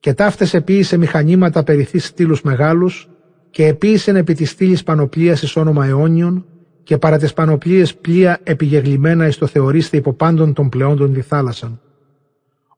Και 0.00 0.14
ταύτες 0.14 0.54
επίησε 0.54 0.96
μηχανήματα 0.96 1.62
περιθείς 1.62 2.06
στήλους 2.06 2.42
μεγάλους 2.42 3.08
και 3.50 3.66
επίησεν 3.66 4.16
επί 4.16 4.34
της 4.34 4.50
στήλης 4.50 4.82
πανοπλίας 4.82 5.42
εις 5.42 5.56
όνομα 5.56 5.86
αιώνιων 5.86 6.44
και 6.82 6.98
παρά 6.98 7.18
τις 7.18 7.32
πανοπλίες 7.32 7.94
πλοία 7.94 8.40
επιγεγλημένα 8.42 9.26
εις 9.26 9.38
το 9.38 9.46
θεωρήστε 9.46 9.96
υπό 9.96 10.12
πάντων 10.12 10.52
των 10.52 10.68
πλεόντων 10.68 11.12
τη 11.12 11.20
θάλασσαν. 11.20 11.80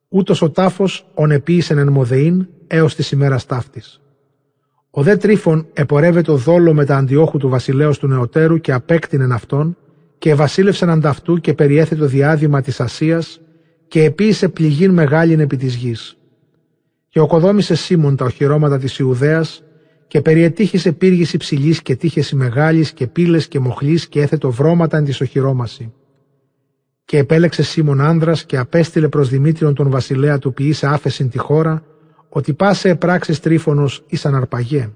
Ούτως 0.09 0.43
ο 0.43 0.51
τάφος 0.51 1.07
ον 1.15 1.31
επίησεν 1.31 1.79
εν 1.79 1.89
μοδεήν 1.89 2.47
έως 2.67 2.95
της 2.95 3.11
ημέρας 3.11 3.47
ταύτης. 3.47 4.01
Ο 4.91 5.03
δε 5.03 5.17
τρίφων 5.17 5.67
επορεύεται 5.73 6.33
δόλο 6.33 6.75
με 6.75 6.85
τα 6.85 6.97
αντιόχου 6.97 7.39
του 7.39 7.49
βασιλέως 7.49 7.99
του 7.99 8.07
νεωτέρου 8.07 8.61
και 8.61 8.73
απέκτηνεν 8.73 9.33
αυτόν 9.33 9.77
και 10.19 10.35
βασίλευσεν 10.35 10.91
ανταυτού 10.91 11.39
και 11.39 11.55
περιέθε 11.55 11.95
το 11.95 12.07
διάδημα 12.07 12.61
της 12.61 12.81
Ασίας 12.81 13.41
και 13.89 14.05
επίησε 14.05 14.49
πληγήν 14.49 14.91
μεγάλην 14.91 15.41
επί 15.41 15.57
της 15.57 15.75
γης. 15.75 16.17
Και 17.09 17.21
οκοδόμησε 17.21 17.75
Σίμων 17.75 18.17
τα 18.17 18.25
οχυρώματα 18.25 18.79
της 18.79 18.99
Ιουδαίας 18.99 19.63
και 20.07 20.21
περιετύχησε 20.21 20.93
πύργης 20.93 21.33
υψηλής 21.33 21.83
και 21.83 21.97
τύχεση 21.97 22.37
μεγάλης 22.37 22.93
και 22.93 23.07
πύλες 23.07 23.49
και 23.49 23.59
μοχλής 23.59 24.09
και 24.09 24.21
έθετο 24.21 24.51
βρώματα 24.51 24.97
εν 24.97 25.05
της 25.05 25.21
οχυρώμαση. 25.21 25.93
Και 27.05 27.19
επέλεξε 27.19 27.63
Σίμων 27.63 28.01
άνδρας 28.01 28.45
και 28.45 28.57
απέστειλε 28.57 29.09
προς 29.09 29.29
Δημήτριον 29.29 29.75
τον 29.75 29.91
βασιλέα 29.91 30.39
του 30.39 30.53
ποιήσε 30.53 30.87
άφεσιν 30.87 31.31
τη 31.31 31.39
χώρα, 31.39 31.83
ότι 32.29 32.53
πάσε 32.53 32.89
επράξεις 32.89 33.41
τρίφωνος 33.41 34.05
ήσαν 34.07 34.35
αρπαγέ. 34.35 34.91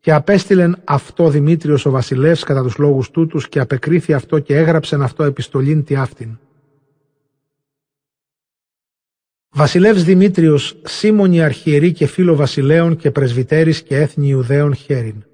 Και 0.00 0.12
απέστειλεν 0.12 0.76
αυτό 0.84 1.28
Δημήτριος 1.28 1.86
ο 1.86 1.90
βασιλεύς 1.90 2.44
κατά 2.44 2.62
τους 2.62 2.76
λόγους 2.78 3.10
τούτους 3.10 3.48
και 3.48 3.60
απεκρίθη 3.60 4.12
αυτό 4.12 4.38
και 4.38 4.56
έγραψεν 4.56 5.02
αυτό 5.02 5.24
επιστολήν 5.24 5.84
τη 5.84 5.94
αυτήν. 5.94 6.38
Βασιλεύς 9.58 10.04
Δημήτριος, 10.04 10.80
Σίμωνη 10.84 11.42
αρχιερή 11.42 11.92
και 11.92 12.06
φίλο 12.06 12.36
βασιλέων 12.36 12.96
και 12.96 13.10
πρεσβυτέρης 13.10 13.82
και 13.82 13.96
έθνη 13.96 14.28
Ιουδαίων 14.28 14.74
χέριν. 14.74 15.24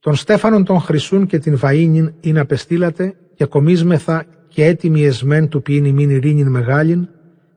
Τον 0.00 0.14
Στέφανον 0.14 0.64
τον 0.64 0.80
Χρυσούν 0.80 1.26
και 1.26 1.38
την 1.38 1.58
Βαΐνιν 1.62 2.12
είναι 2.20 2.40
απεστήλατε 2.40 3.14
και 3.34 3.44
κομίσμεθα 3.44 4.24
και 4.48 4.64
έτοιμοι 4.64 5.04
εσμέν 5.04 5.48
του 5.48 5.62
ποιήν 5.62 5.84
ημίν 5.84 6.10
ειρήνην 6.10 6.48
μεγάλην 6.48 7.08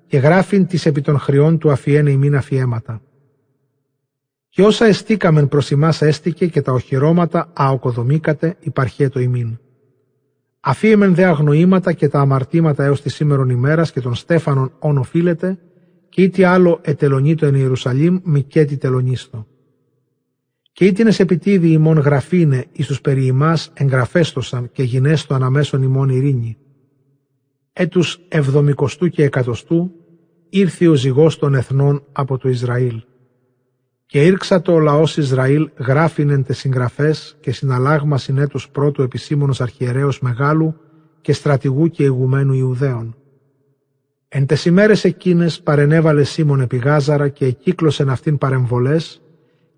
και 0.08 0.18
γράφειν 0.18 0.68
τις 0.68 0.86
επί 0.86 1.02
των 1.02 1.20
χρειών 1.20 1.58
του 1.58 1.72
αφιένε 1.72 2.10
ημίν 2.10 2.36
αφιέματα. 2.36 3.02
Και 4.50 4.64
όσα 4.64 4.86
εστίκαμεν 4.86 5.48
προς 5.48 5.72
ημάς 5.72 6.02
έστηκε 6.02 6.48
και 6.48 6.62
τα 6.62 6.72
οχυρώματα 6.72 7.50
αοκοδομήκατε 7.54 8.56
υπαρχέ 8.60 9.10
το 9.10 9.20
ημίν. 9.20 9.58
Αφίεμεν 10.66 11.16
δε 11.16 11.26
αγνοήματα 11.26 11.94
και 11.94 12.08
τα 12.08 12.20
αμαρτήματα 12.20 12.84
έως 12.84 13.02
τη 13.02 13.10
σήμερον 13.10 13.50
ημέρας 13.50 13.92
και 13.92 14.02
των 14.02 14.16
Στέφανων 14.16 14.72
όν 14.80 14.98
οφείλεται 14.98 15.60
και 16.10 16.22
ή 16.22 16.30
τι 16.30 16.44
άλλο 16.44 16.80
ετελονίτο 16.82 17.46
εν 17.46 17.56
Ιερουσαλήμ 17.56 18.20
μη 18.24 18.44
και 18.44 18.66
τι 18.66 18.78
τελωνίστο. 18.78 19.48
Και 20.72 20.86
ήτινες 20.86 21.20
επιτίδη 21.20 21.72
ημών 21.72 21.98
γραφήνε 21.98 22.66
εις 22.72 22.88
τους 22.88 23.02
περί 23.02 23.26
ημάς 23.26 23.72
εγγραφέστοσαν 23.74 24.72
και 24.72 24.84
γινέστο 24.84 25.34
αναμέσων 25.34 25.82
ημών 25.82 26.10
ειρήνη. 26.10 26.58
Έτους 27.74 28.20
εβδομικοστού 28.28 29.08
και 29.08 29.24
εκατοστού 29.24 29.92
ήρθε 30.50 30.88
ο 30.88 30.94
ζυγός 30.94 31.40
των 31.40 31.56
εθνών 31.56 32.04
από 32.12 32.38
το 32.38 32.50
Ισραήλ. 32.50 33.02
Και 34.14 34.26
ήρξα 34.26 34.62
το 34.62 34.74
ο 34.74 34.80
λαός 34.80 35.18
Ισραήλ 35.18 35.70
γράφεινεν 35.78 36.44
τε 36.44 36.54
συγγραφές 36.54 37.38
και 37.40 37.52
συναλλάγμα 37.52 38.18
συνέτους 38.18 38.70
πρώτου 38.70 39.02
επισήμονος 39.02 39.62
αρχιερέως 39.62 40.20
μεγάλου 40.20 40.76
και 41.22 41.34
στρατηγού 41.34 41.88
και 41.88 42.04
ηγουμένου 42.04 42.54
Ιουδαίων. 42.54 43.16
Εν 44.28 44.46
τες 44.46 44.66
ημέρες 44.66 45.04
εκείνες 45.04 45.62
παρενέβαλε 45.62 46.24
Σίμων 46.24 46.62
επί 46.62 46.78
Γάζαρα 46.78 47.28
και 47.30 47.46
εκύκλωσεν 47.46 48.10
αυτήν 48.10 48.38
παρεμβολές 48.38 49.22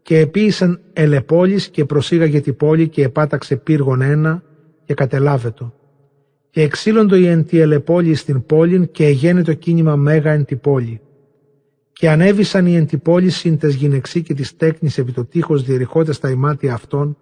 και 0.02 0.20
επίησεν 0.20 0.80
ελεπόλης 0.94 1.68
και 1.68 1.86
προσήγαγε 1.86 2.41
την 2.41 2.56
πόλη 2.56 2.90
και 2.90 3.03
επάταξε 3.03 3.56
πύργον 3.56 4.02
ένα 4.02 4.44
και 4.86 4.94
κατελάβετο. 4.94 5.74
Και 6.49 6.62
εξήλοντο 6.62 7.16
η 7.16 7.28
εν 7.28 7.45
τη 7.45 7.60
ελεπόλη 7.60 8.16
στην 8.16 8.45
πόλην 8.45 8.91
και 8.91 9.06
εγένε 9.06 9.41
το 9.41 9.53
κίνημα 9.53 9.95
μέγα 9.95 10.32
εν 10.32 10.45
τη 10.45 10.56
πόλη. 10.56 11.02
Και 11.97 12.09
ανέβησαν 12.09 12.65
οι 12.65 12.76
εν 12.76 12.85
τη 12.85 12.97
πόλη 12.97 13.30
συν 13.30 13.57
τες 13.57 13.76
γυναιξή 13.76 14.22
και 14.22 14.34
της 14.34 14.55
τέκνης 14.55 14.97
επί 14.97 15.11
το 15.11 15.26
τείχος 15.26 15.63
διερυχότες 15.63 16.19
τα 16.19 16.30
ημάτια 16.30 16.73
αυτών 16.73 17.17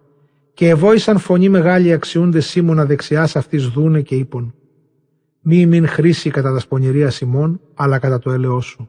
και 0.54 0.68
εβόησαν 0.68 1.18
φωνή 1.18 1.48
μεγάλη 1.48 1.92
αξιούνται 1.92 2.40
Σίμωνα 2.40 2.84
δεξιάς 2.84 3.36
αυτής 3.36 3.66
δούνε 3.66 4.00
και 4.00 4.14
είπον 4.14 4.54
«Μη 5.40 5.66
μην 5.66 5.88
χρήσει 5.88 6.30
κατά 6.30 6.52
τα 6.52 6.58
σπονηρία 6.58 7.10
Σιμών, 7.10 7.60
αλλά 7.74 7.98
κατά 7.98 8.18
το 8.18 8.30
έλεό 8.30 8.60
σου». 8.60 8.88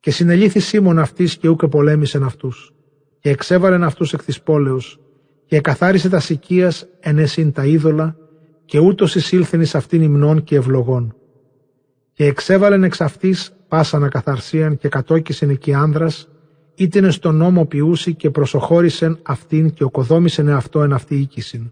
Και 0.00 0.10
συνελήθη 0.10 0.60
Σίμων 0.60 0.98
αυτής 0.98 1.36
και 1.36 1.48
ούκε 1.48 1.66
πολέμησεν 1.66 2.22
αυτούς 2.22 2.74
και 3.18 3.30
εξέβαλεν 3.30 3.84
αυτούς 3.84 4.12
εκ 4.12 4.24
της 4.24 4.42
πόλεως 4.42 5.00
και 5.46 5.56
εκαθάρισε 5.56 6.08
τα 6.08 6.20
σικίας 6.20 6.86
ενέσυν 7.00 7.52
τα 7.52 7.64
είδωλα 7.64 8.16
και 8.64 8.78
ούτως 8.78 9.14
εισήλθεν 9.14 9.60
εις 9.60 9.74
αυτήν 9.74 10.02
υμνών 10.02 10.42
και 10.42 10.56
ευλογών. 10.56 11.16
Και 12.12 12.24
εξέβαλεν 12.24 12.84
εξ 12.84 13.00
αυτής 13.00 13.55
πάσαν 13.68 14.04
ακαθαρσίαν 14.04 14.78
και 14.78 14.88
κατόκισεν 14.88 15.50
εκεί 15.50 15.74
άνδρας, 15.74 16.28
ήτινε 16.74 17.10
στον 17.10 17.36
νόμο 17.36 17.64
ποιούσι 17.64 18.14
και 18.14 18.30
προσοχώρησεν 18.30 19.18
αυτήν 19.22 19.72
και 19.72 19.84
οκοδόμησεν 19.84 20.48
αυτό 20.48 20.82
εν 20.82 20.92
αυτή 20.92 21.14
οίκησιν. 21.14 21.70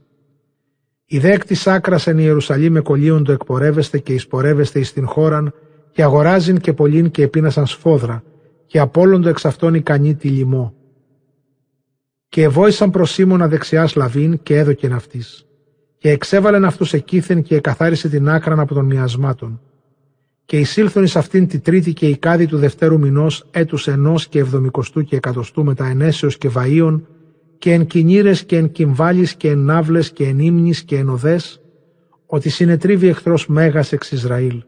Η 1.06 1.18
δέκ 1.18 1.44
της 1.44 1.66
άκρας 1.66 2.06
εν 2.06 2.18
Ιερουσαλήμ 2.18 2.72
με 2.72 2.80
κολλίοντο 2.80 3.32
εκπορεύεστε 3.32 3.98
και 3.98 4.12
εισπορεύεστε 4.12 4.78
εις 4.78 4.92
την 4.92 5.06
χώραν 5.06 5.54
και 5.92 6.02
αγοράζειν 6.02 6.58
και 6.58 6.72
πολλήν 6.72 7.10
και 7.10 7.22
επίνασαν 7.22 7.66
σφόδρα 7.66 8.22
και 8.66 8.78
απόλοντο 8.78 9.28
εξ 9.28 9.44
αυτών 9.44 9.74
ικανή 9.74 10.14
τη 10.14 10.28
λοιμό 10.28 10.74
και 12.34 12.42
εβόησαν 12.42 12.90
προς 12.90 13.10
Σίμωνα 13.10 13.48
δεξιάς 13.48 13.94
λαβήν 13.94 14.42
και 14.42 14.56
έδωκεν 14.56 14.92
αυτής. 14.92 15.46
Και 15.98 16.10
εξέβαλεν 16.10 16.64
αυτούς 16.64 16.92
εκείθεν 16.92 17.42
και 17.42 17.56
εκαθάρισε 17.56 18.08
την 18.08 18.28
άκραν 18.28 18.60
από 18.60 18.74
των 18.74 18.84
μοιασμάτων. 18.84 19.60
Και 20.44 20.58
εισήλθον 20.58 21.02
εις 21.02 21.16
αυτήν 21.16 21.46
τη 21.46 21.58
τρίτη 21.58 21.92
και 21.92 22.08
η 22.08 22.16
κάδη 22.16 22.46
του 22.46 22.58
δευτέρου 22.58 22.98
μηνός 22.98 23.46
έτους 23.50 23.86
ενός 23.86 24.28
και 24.28 24.38
εβδομικοστού 24.38 25.02
και 25.02 25.16
εκατοστού 25.16 25.64
μετά 25.64 25.86
ενέσεως 25.86 26.38
και 26.38 26.50
βαΐων 26.54 27.00
και 27.58 27.72
εν 27.72 27.86
κινήρες 27.86 28.44
και 28.44 28.56
εν 28.56 28.72
κυμβάλει 28.72 29.36
και 29.36 29.50
εν 29.50 29.58
ναύλες 29.58 30.10
και 30.10 30.26
εν 30.26 30.38
ύμνης 30.38 30.82
και 30.82 30.96
εν 30.96 31.08
οδές, 31.08 31.60
ότι 32.26 32.48
συνετρίβει 32.48 33.08
εχθρός 33.08 33.46
μέγας 33.46 33.92
εξ 33.92 34.12
Ισραήλ. 34.12 34.62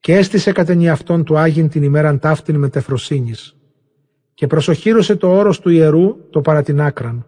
Και 0.00 0.14
έστησε 0.14 0.52
κατ' 0.52 0.70
αυτόν 0.90 1.24
του 1.24 1.38
Άγιν 1.38 1.68
την 1.68 1.82
ημέραν 1.82 2.18
ταύτην 2.18 2.56
με 2.56 2.68
τεφροσύνης 2.68 3.56
και 4.36 4.46
προσοχήρωσε 4.46 5.16
το 5.16 5.28
όρος 5.36 5.60
του 5.60 5.70
ιερού 5.70 6.16
το 6.30 6.40
παρά 6.40 6.62
την 6.62 6.80
άκραν. 6.80 7.26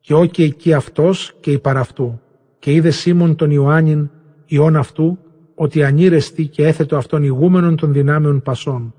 Και 0.00 0.14
όκει 0.14 0.42
εκεί 0.42 0.72
αυτός 0.72 1.36
και 1.40 1.50
η 1.50 1.60
αυτού, 1.62 2.20
και 2.58 2.72
είδε 2.72 2.90
Σίμων 2.90 3.36
τον 3.36 3.50
Ιωάννην, 3.50 4.10
ιών 4.46 4.76
αυτού, 4.76 5.18
ότι 5.54 5.84
ανήρεστη 5.84 6.46
και 6.46 6.66
έθετο 6.66 6.96
αυτόν 6.96 7.22
ηγούμενον 7.22 7.76
των 7.76 7.92
δυνάμεων 7.92 8.42
πασών, 8.42 8.94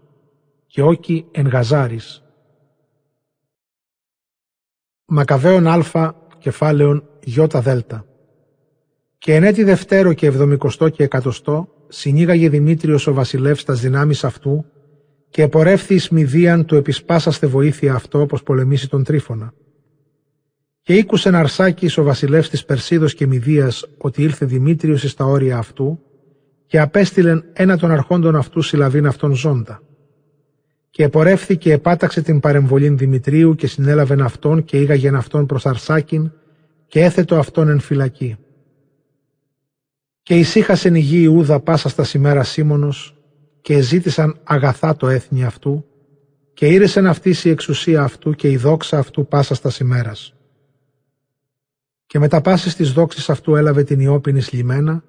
και 0.68 0.82
όκει 0.82 1.26
εν 1.32 1.48
Γαζάρης. 1.48 2.24
Μακαβαίων 5.06 5.68
Α, 5.68 6.14
κεφάλαιον 6.38 7.04
Ι 7.24 7.32
Δέλτα. 7.60 8.06
Και 9.18 9.36
εν 9.36 9.44
έτη 9.44 9.64
Δευτέρο 9.64 10.14
και 10.14 10.26
Εβδομικοστό 10.26 10.90
και 10.90 11.04
Εκατοστό, 11.04 11.68
συνήγαγε 11.88 12.50
Δημήτριος 12.50 13.08
ο 13.08 13.14
βασιλεύς 13.14 13.64
τας 13.64 13.80
δυνάμεις 13.80 14.24
αυτού, 14.24 14.66
και 15.30 15.42
επορεύθη 15.42 15.94
εις 15.94 16.10
Μηδίαν 16.10 16.66
του 16.66 16.76
επισπάσαστε 16.76 17.48
βοήθεια 17.48 17.94
αυτό 17.94 18.22
όπως 18.22 18.44
πολεμήσει 18.44 18.90
τον 18.90 19.04
Τρίφωνα. 19.04 19.54
Και 20.82 20.94
ήκουσε 20.94 21.36
Αρσάκης 21.36 21.98
ο 21.98 22.04
βασιλεύς 22.04 22.50
της 22.50 22.66
Περσίδος 22.66 23.14
και 23.14 23.28
Μηδίας 23.28 23.88
ότι 23.98 24.24
ήλθε 24.24 24.46
Δημήτριος 24.46 25.04
εις 25.04 25.14
τα 25.14 25.26
όρια 25.26 25.58
αυτού 25.58 26.00
και 26.76 26.82
απέστειλεν 26.82 27.46
ένα 27.54 27.78
των 27.78 27.92
αρχόντων 27.92 28.36
αυτού 28.36 28.62
συλλαβήν 28.62 29.06
αυτόν 29.06 29.34
ζώντα. 29.34 29.82
Και 30.90 31.04
επορεύθη 31.04 31.58
και 31.58 31.72
επάταξε 31.72 32.22
την 32.22 32.40
παρεμβολήν 32.40 32.98
Δημητρίου 32.98 33.56
και 33.56 33.68
συνέλαβεν 33.68 34.22
αυτόν 34.22 34.64
και 34.64 34.80
ήγαγεν 34.80 35.16
αυτόν 35.16 35.46
προς 35.46 35.66
Αρσάκην 35.66 36.32
και 36.88 37.04
έθετο 37.04 37.38
αυτόν 37.38 37.70
εν 37.70 37.80
φυλακή. 37.80 38.38
Και 40.22 40.38
ησύχασεν 40.38 40.96
η 40.96 41.00
γη 41.00 41.20
Ιούδα 41.24 41.60
πάσα 41.60 41.90
στα 41.90 42.04
σημέρα 42.04 42.44
Σίμωνος 42.44 43.16
και 43.62 43.82
ζήτησαν 43.82 44.40
αγαθά 44.44 44.96
το 44.96 45.08
έθνη 45.08 45.44
αυτού 45.44 45.86
και 46.54 46.68
ήρεσεν 46.68 47.08
αυτής 47.08 47.46
η 47.46 47.50
εξουσία 47.50 48.02
αυτού 48.04 48.34
και 48.34 48.50
η 48.52 48.58
δόξα 48.58 48.98
αυτού 48.98 49.28
πάσα 49.28 49.56
στα 49.56 49.72
ημέρας. 49.82 50.34
Και 52.06 52.20
με 52.20 52.28
τα 52.28 52.42
πάσης 52.42 52.76
της 52.76 52.92
δόξης 52.92 53.30
αυτού 53.30 53.56
έλαβε 53.56 53.84
την 53.84 54.00
Ιώπινης 54.00 54.52
λιμένα 54.52 55.04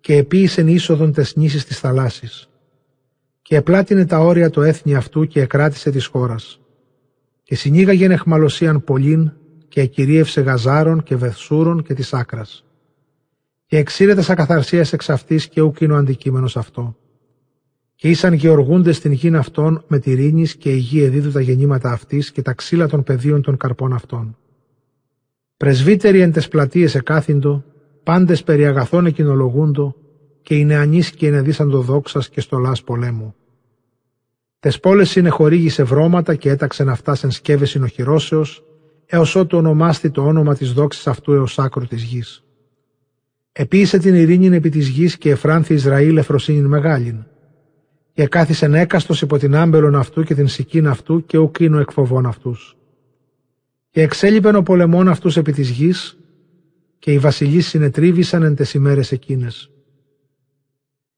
και 0.00 0.16
επίησεν 0.16 0.68
είσοδον 0.68 1.12
τες 1.12 1.36
νήσεις 1.36 1.64
της 1.64 1.78
θαλάσσης. 1.78 2.48
Και 3.42 3.56
επλάτινε 3.56 4.06
τα 4.06 4.18
όρια 4.18 4.50
το 4.50 4.62
έθνη 4.62 4.94
αυτού 4.94 5.26
και 5.26 5.40
εκράτησε 5.40 5.90
της 5.90 6.06
χώρας. 6.06 6.60
Και 7.42 7.54
συνήγαγεν 7.54 8.10
εχμαλωσίαν 8.10 8.84
πολλήν 8.84 9.32
και 9.68 9.80
εκυρίευσε 9.80 10.40
γαζάρων 10.40 11.02
και 11.02 11.16
βεθσούρων 11.16 11.82
και 11.82 11.94
της 11.94 12.12
άκρας. 12.12 12.64
Και 13.66 13.76
εξήρεται 13.76 14.24
ακαθαρσίας 14.28 14.92
εξ 14.92 15.10
αυτής 15.10 15.48
και 15.48 15.60
ουκίνο 15.60 15.96
αντικείμενος 15.96 16.56
αυτό 16.56 16.96
και 18.00 18.08
ήσαν 18.08 18.32
γεωργούνται 18.32 18.92
στην 18.92 19.12
γην 19.12 19.36
αυτών 19.36 19.84
με 19.88 19.98
τη 19.98 20.14
ρήνης 20.14 20.56
και 20.56 20.70
η 20.70 20.76
γη 20.76 21.02
εδίδου 21.02 21.30
τα 21.30 21.40
γεννήματα 21.40 21.90
αυτής 21.90 22.30
και 22.30 22.42
τα 22.42 22.52
ξύλα 22.52 22.86
των 22.86 23.02
πεδίων 23.02 23.42
των 23.42 23.56
καρπών 23.56 23.92
αυτών. 23.92 24.36
Πρεσβύτεροι 25.56 26.20
εν 26.20 26.32
τες 26.32 26.48
πλατείες 26.48 26.94
εκάθυντο, 26.94 27.64
πάντες 28.02 28.42
περί 28.42 28.66
αγαθών 28.66 29.06
εκεινολογούντο, 29.06 29.94
και 30.42 30.54
οι 30.54 30.64
νεανείς 30.64 31.10
και 31.10 31.26
ενεδίσαντο 31.26 31.80
δόξας 31.80 32.28
και 32.28 32.40
στολάς 32.40 32.82
πολέμου. 32.82 33.34
Τες 34.60 34.80
πόλες 34.80 35.10
συνεχορήγησε 35.10 35.82
βρώματα 35.82 36.34
και 36.34 36.50
έταξεν 36.50 36.88
αυτά 36.88 37.16
εν 37.22 37.30
σκεύες 37.30 37.70
συνοχυρώσεως, 37.70 38.64
έως 39.06 39.34
ότου 39.34 39.58
ονομάστη 39.58 40.10
το 40.10 40.26
όνομα 40.26 40.54
της 40.54 40.72
δόξης 40.72 41.06
αυτού 41.06 41.32
έως 41.32 41.58
άκρου 41.58 41.86
της 41.86 42.02
γης. 42.02 42.44
Επίησε 43.52 43.98
την 43.98 44.14
ειρήνη 44.14 44.56
επί 44.56 44.68
της 44.68 44.88
γης 44.88 45.18
και 45.18 45.30
εφράνθη 45.30 45.74
Ισραήλ 45.74 46.16
εφροσύνην 46.16 46.66
μεγάλην 46.66 47.24
και 48.12 48.26
κάθισεν 48.26 48.74
έκαστος 48.74 49.22
υπό 49.22 49.38
την 49.38 49.56
άμπελον 49.56 49.94
αυτού 49.94 50.22
και 50.22 50.34
την 50.34 50.48
σικήν 50.48 50.86
αυτού 50.86 51.26
και 51.26 51.38
ουκίνο 51.38 51.78
εκφοβών 51.78 52.26
αυτούς. 52.26 52.76
Και 53.90 54.02
εξέλιπεν 54.02 54.54
ο 54.54 54.62
πολεμών 54.62 55.08
αυτούς 55.08 55.36
επί 55.36 55.52
της 55.52 55.70
γης 55.70 56.18
και 57.00 57.12
οι 57.12 57.18
βασιλείς 57.18 57.68
συνετρίβησαν 57.68 58.42
εν 58.42 58.54
τες 58.54 58.74
ημέρες 58.74 59.12
εκείνες. 59.12 59.70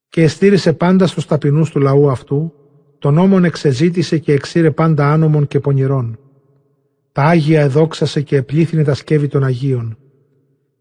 Και 0.09 0.23
εστήρισε 0.23 0.73
πάντα 0.73 1.07
στους 1.07 1.27
ταπεινούς 1.27 1.71
του 1.71 1.81
λαού 1.81 2.11
αυτού, 2.11 2.53
τον 2.99 3.15
νόμον 3.15 3.45
εξεζήτησε 3.45 4.19
και 4.19 4.33
εξήρε 4.33 4.71
πάντα 4.71 5.13
άνομων 5.13 5.47
και 5.47 5.61
πονηρών. 5.61 6.19
Τα 7.13 7.23
Άγια 7.23 7.61
εδόξασε 7.61 8.21
και 8.21 8.37
επλήθυνε 8.37 8.85
τα 8.85 8.95
σκεύη 8.95 9.29
των 9.29 9.45
Αγίων. 9.45 9.99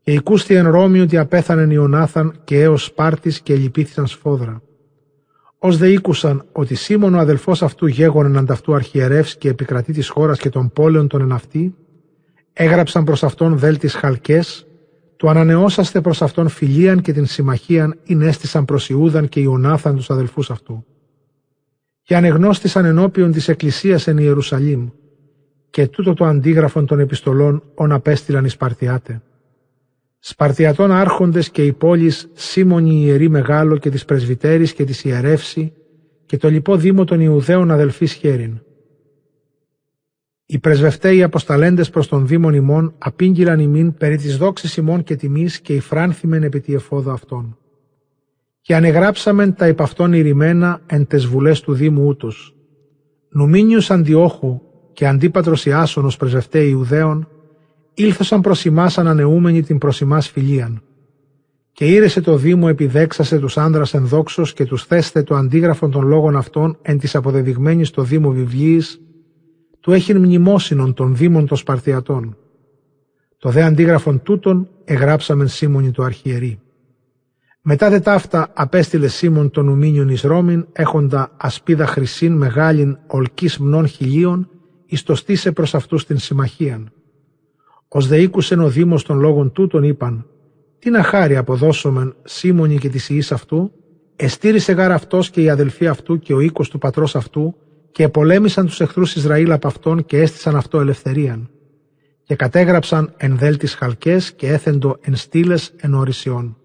Και 0.02 0.12
οικούστη 0.12 0.56
εν 0.56 0.70
Ρώμη 0.70 1.00
ότι 1.00 1.18
απέθανεν 1.18 1.70
Ιωνάθαν 1.70 2.42
και 2.44 2.62
έως 2.62 2.84
Σπάρτης 2.84 3.42
και 3.42 3.56
λυπήθησαν 3.56 4.08
σφόδρα. 4.08 4.62
Ω 5.58 5.72
δε 5.72 5.90
ήκουσαν 5.90 6.46
ότι 6.52 6.76
Σίμων 6.76 7.14
ο 7.14 7.20
αδελφός 7.20 7.64
αυτού 7.64 7.88
γέγονεν 7.88 8.38
ανταυτού 8.38 8.76
αρχιερεύς 8.76 9.38
και 9.38 9.50
επικρατή 9.50 9.94
της 9.94 10.10
χώρας 10.10 10.40
και 10.40 10.50
των 10.50 10.72
πόλεων 10.72 11.08
των 11.08 11.22
εναυτή, 11.22 11.76
έγραψαν 12.54 13.04
προς 13.04 13.24
αυτόν 13.24 13.58
δέλτης 13.58 13.94
χαλκές, 13.94 14.66
του 15.22 15.30
ανανεώσαστε 15.30 16.02
προς 16.02 16.22
αυτόν 16.22 16.48
φιλίαν 16.48 17.02
και 17.02 17.14
την 17.14 17.26
συμμαχίαν 17.26 18.00
ειν 18.04 18.22
έστησαν 18.22 18.66
προς 18.66 18.90
Ιούδαν 18.90 19.30
και 19.30 19.40
Ιωνάθαν 19.40 19.96
τους 19.96 20.10
αδελφούς 20.10 20.52
αυτού. 20.52 20.86
Και 22.02 22.16
ανεγνώστησαν 22.16 22.86
ενώπιον 22.86 23.32
της 23.32 23.48
Εκκλησίας 23.48 24.08
εν 24.08 24.18
Ιερουσαλήμ 24.18 24.90
και 25.70 25.88
τούτο 25.88 26.14
το 26.14 26.26
αντίγραφον 26.26 26.86
των 26.86 27.00
επιστολών 27.00 27.64
όν 27.76 27.92
απέστειλαν 27.92 28.46
οι 28.46 28.50
Σπαρτιάτε. 28.50 29.22
Σπαρτιατών 30.20 30.92
άρχοντες 30.92 31.50
και 31.50 31.66
οι 31.66 31.74
πόλεις 31.74 32.30
Σίμωνη 32.34 33.02
ιερή 33.02 33.30
μεγάλο 33.30 33.78
και 33.78 33.90
της 33.90 34.06
πρεσβυτέρης 34.06 34.74
και 34.74 34.84
της 34.84 35.04
ιερεύση 35.04 35.74
και 36.26 36.38
το 36.38 36.50
λοιπό 36.50 36.76
δήμο 36.76 37.04
των 37.04 37.20
Ιουδαίων 37.20 37.72
αδελφής 37.72 38.14
χέριν. 38.14 38.62
Οι 40.54 40.60
πρεσβευτέοι 40.60 41.24
αποσταλέντες 41.24 41.90
προς 41.90 42.08
τον 42.08 42.28
δήμον 42.28 42.54
ημών 42.54 42.94
απήγγυλαν 42.98 43.60
ημίν 43.60 43.94
περί 43.94 44.18
της 44.18 44.38
δόξης 44.38 44.78
ημών 44.78 45.04
και 45.04 45.16
τιμής 45.16 45.62
και 45.62 45.74
υφράνθημεν 45.74 46.44
επί 46.44 46.60
τη 46.60 46.74
εφόδο 46.74 47.12
αυτών. 47.12 47.58
Και 48.62 48.76
ανεγράψαμεν 48.76 49.56
τα 49.56 49.68
υπ' 49.68 49.82
αυτών 49.82 50.14
ηρημένα 50.14 50.82
εν 50.86 51.08
τες 51.08 51.26
βουλές 51.26 51.62
του 51.62 51.74
Δήμου 51.74 52.06
ούτως. 52.06 52.56
Νουμίνιους 53.30 53.92
Αντιόχου 53.92 54.62
και 54.94 55.08
αντίπατρος 55.08 55.66
Ιάσονος 55.66 56.18
πρεσβευτέοι 56.18 56.70
Ιουδαίων 56.70 57.28
ήλθωσαν 57.94 58.42
προς 58.42 58.66
ημάς 58.66 58.98
ανανεούμενοι 58.98 59.64
την 59.64 59.78
προς 59.78 60.02
ημάς 60.02 60.30
φιλίαν. 60.30 60.82
Και 61.72 61.86
ήρεσε 61.86 62.22
το 62.22 62.38
Δήμο 62.38 62.66
επιδέξασε 62.70 63.40
τους 63.40 63.58
άνδρας 63.58 63.94
ενδόξως 63.94 64.54
και 64.54 64.66
τους 64.66 64.86
θέστε 64.86 65.24
το 65.24 65.36
αντίγραφον 65.36 65.92
των 65.92 66.08
λόγων 66.08 66.36
αυτών 66.36 66.78
εν 66.82 66.98
της 66.98 67.16
αποδεδειγμένης 67.16 67.90
το 67.90 68.04
Δήμο 68.04 68.32
βιβλίης, 68.32 69.02
του 69.82 69.92
έχει 69.92 70.14
μνημόσυνον 70.14 70.94
των 70.94 71.16
Δήμων 71.16 71.48
των 71.48 71.58
Σπαρτιατών. 71.58 72.38
Το 73.38 73.50
δε 73.50 73.64
αντίγραφον 73.64 74.22
τούτον 74.22 74.70
εγράψαμεν 74.84 75.48
Σίμωνη 75.48 75.92
το 75.92 76.04
αρχιερή. 76.04 76.60
Μετά 77.62 77.90
δε 77.90 78.00
ταύτα 78.00 78.52
απέστειλε 78.54 79.08
Σίμων 79.08 79.52
τον 79.52 79.68
Ουμίνιον 79.68 80.10
εις 80.10 80.22
Ρώμην 80.22 80.68
έχοντα 80.72 81.32
ασπίδα 81.38 81.86
χρυσήν 81.86 82.34
μεγάλην 82.34 82.98
ολκής 83.08 83.58
μνών 83.58 83.88
χιλίων 83.88 84.50
εις 84.86 85.04
το 85.04 85.16
στήσε 85.16 85.52
προς 85.52 85.76
αυτούς 85.76 86.06
την 86.06 86.18
συμμαχίαν. 86.18 86.92
Ως 87.88 88.08
δε 88.08 88.22
ήκουσεν 88.22 88.60
ο 88.60 88.70
Δήμος 88.70 89.04
των 89.04 89.20
λόγων 89.20 89.52
τούτων 89.52 89.84
είπαν 89.84 90.26
«Τι 90.80 90.90
να 90.90 91.04
χάρη 91.04 91.38
αποδώσομεν 91.38 92.16
Σίμωνη 92.24 92.78
και 92.78 92.90
της 92.90 93.10
ιής 93.10 93.32
αυτού, 93.32 93.72
εστήρισε 94.16 94.72
γάρ 94.72 94.92
αυτός 94.92 95.30
και 95.30 95.42
η 95.42 95.50
αδελφή 95.50 95.88
αυτού 95.88 96.20
και 96.20 96.34
ο 96.34 96.40
οίκος 96.40 96.70
του 96.70 96.78
πατρός 96.78 97.16
αυτού 97.16 97.56
και 97.92 98.04
επολέμησαν 98.04 98.66
τους 98.66 98.80
εχθρούς 98.80 99.16
Ισραήλ 99.16 99.52
από 99.52 99.68
αυτόν 99.68 100.06
και 100.06 100.18
έστησαν 100.22 100.56
αυτό 100.56 100.80
ελευθερίαν. 100.80 101.50
Και 102.24 102.36
κατέγραψαν 102.36 103.14
εν 103.18 103.38
δέλτης 103.38 103.74
χαλκές 103.74 104.34
και 104.34 104.48
έθεντο 104.48 104.98
εν 105.02 105.16
στήλες 105.16 105.74
εν 105.78 105.94
ορισιών. 105.94 106.58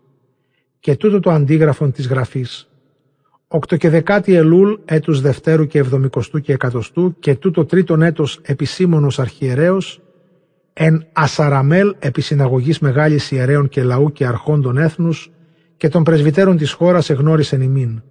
Και 0.80 0.96
τούτο 0.96 1.20
το 1.20 1.30
αντίγραφον 1.30 1.92
της 1.92 2.08
γραφής. 2.08 2.68
Οκτω 3.48 3.76
και 3.76 3.88
δεκάτη 3.88 4.34
Ελούλ 4.34 4.74
έτους 4.84 5.20
Δευτέρου 5.20 5.66
και 5.66 5.78
Εβδομικοστού 5.78 6.40
και 6.40 6.52
Εκατοστού 6.52 7.16
και 7.18 7.34
τούτο 7.34 7.64
τρίτον 7.64 8.02
έτος 8.02 8.40
επισήμονος 8.42 9.18
αρχιερέως 9.18 10.00
εν 10.72 11.06
Ασαραμέλ 11.12 11.94
επί 11.98 12.20
συναγωγής 12.20 12.78
μεγάλης 12.78 13.30
ιερέων 13.30 13.68
και 13.68 13.82
λαού 13.82 14.12
και 14.12 14.26
αρχόντων 14.26 14.78
έθνους 14.78 15.30
και 15.76 15.88
των 15.88 16.02
πρεσβυτέρων 16.02 16.56
της 16.56 16.72
χώρας 16.72 17.10
εγνώρισεν 17.10 17.60
ημίν 17.60 18.02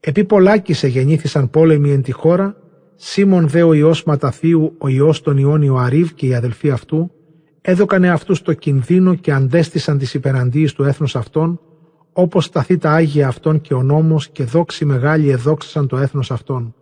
Επί 0.00 0.24
πολλάκισε 0.24 0.88
γεννήθησαν 0.88 1.50
πόλεμοι 1.50 1.90
εν 1.92 2.02
τη 2.02 2.12
χώρα, 2.12 2.56
Σίμων 2.96 3.48
δε 3.48 3.62
ο 3.62 3.74
ιός 3.74 4.04
Ματαθίου, 4.04 4.74
ο 4.78 4.88
ιός 4.88 5.22
των 5.22 5.36
Ιών 5.36 5.78
Αρίβ 5.78 6.10
και 6.10 6.26
οι 6.26 6.34
αδελφοί 6.34 6.70
αυτού, 6.70 7.10
έδωκανε 7.60 8.10
αυτούς 8.10 8.42
το 8.42 8.52
κινδύνο 8.52 9.14
και 9.14 9.32
αντέστησαν 9.32 9.98
τις 9.98 10.14
υπεραντίες 10.14 10.72
του 10.72 10.84
έθνους 10.84 11.16
αυτών, 11.16 11.60
όπως 12.12 12.44
σταθεί 12.44 12.78
τα 12.78 12.90
Άγια 12.90 13.28
αυτών 13.28 13.60
και 13.60 13.74
ο 13.74 13.82
νόμος 13.82 14.28
και 14.28 14.44
δόξη 14.44 14.84
μεγάλη 14.84 15.30
εδόξασαν 15.30 15.86
το 15.86 15.96
έθνος 15.96 16.30
αυτών. 16.30 16.74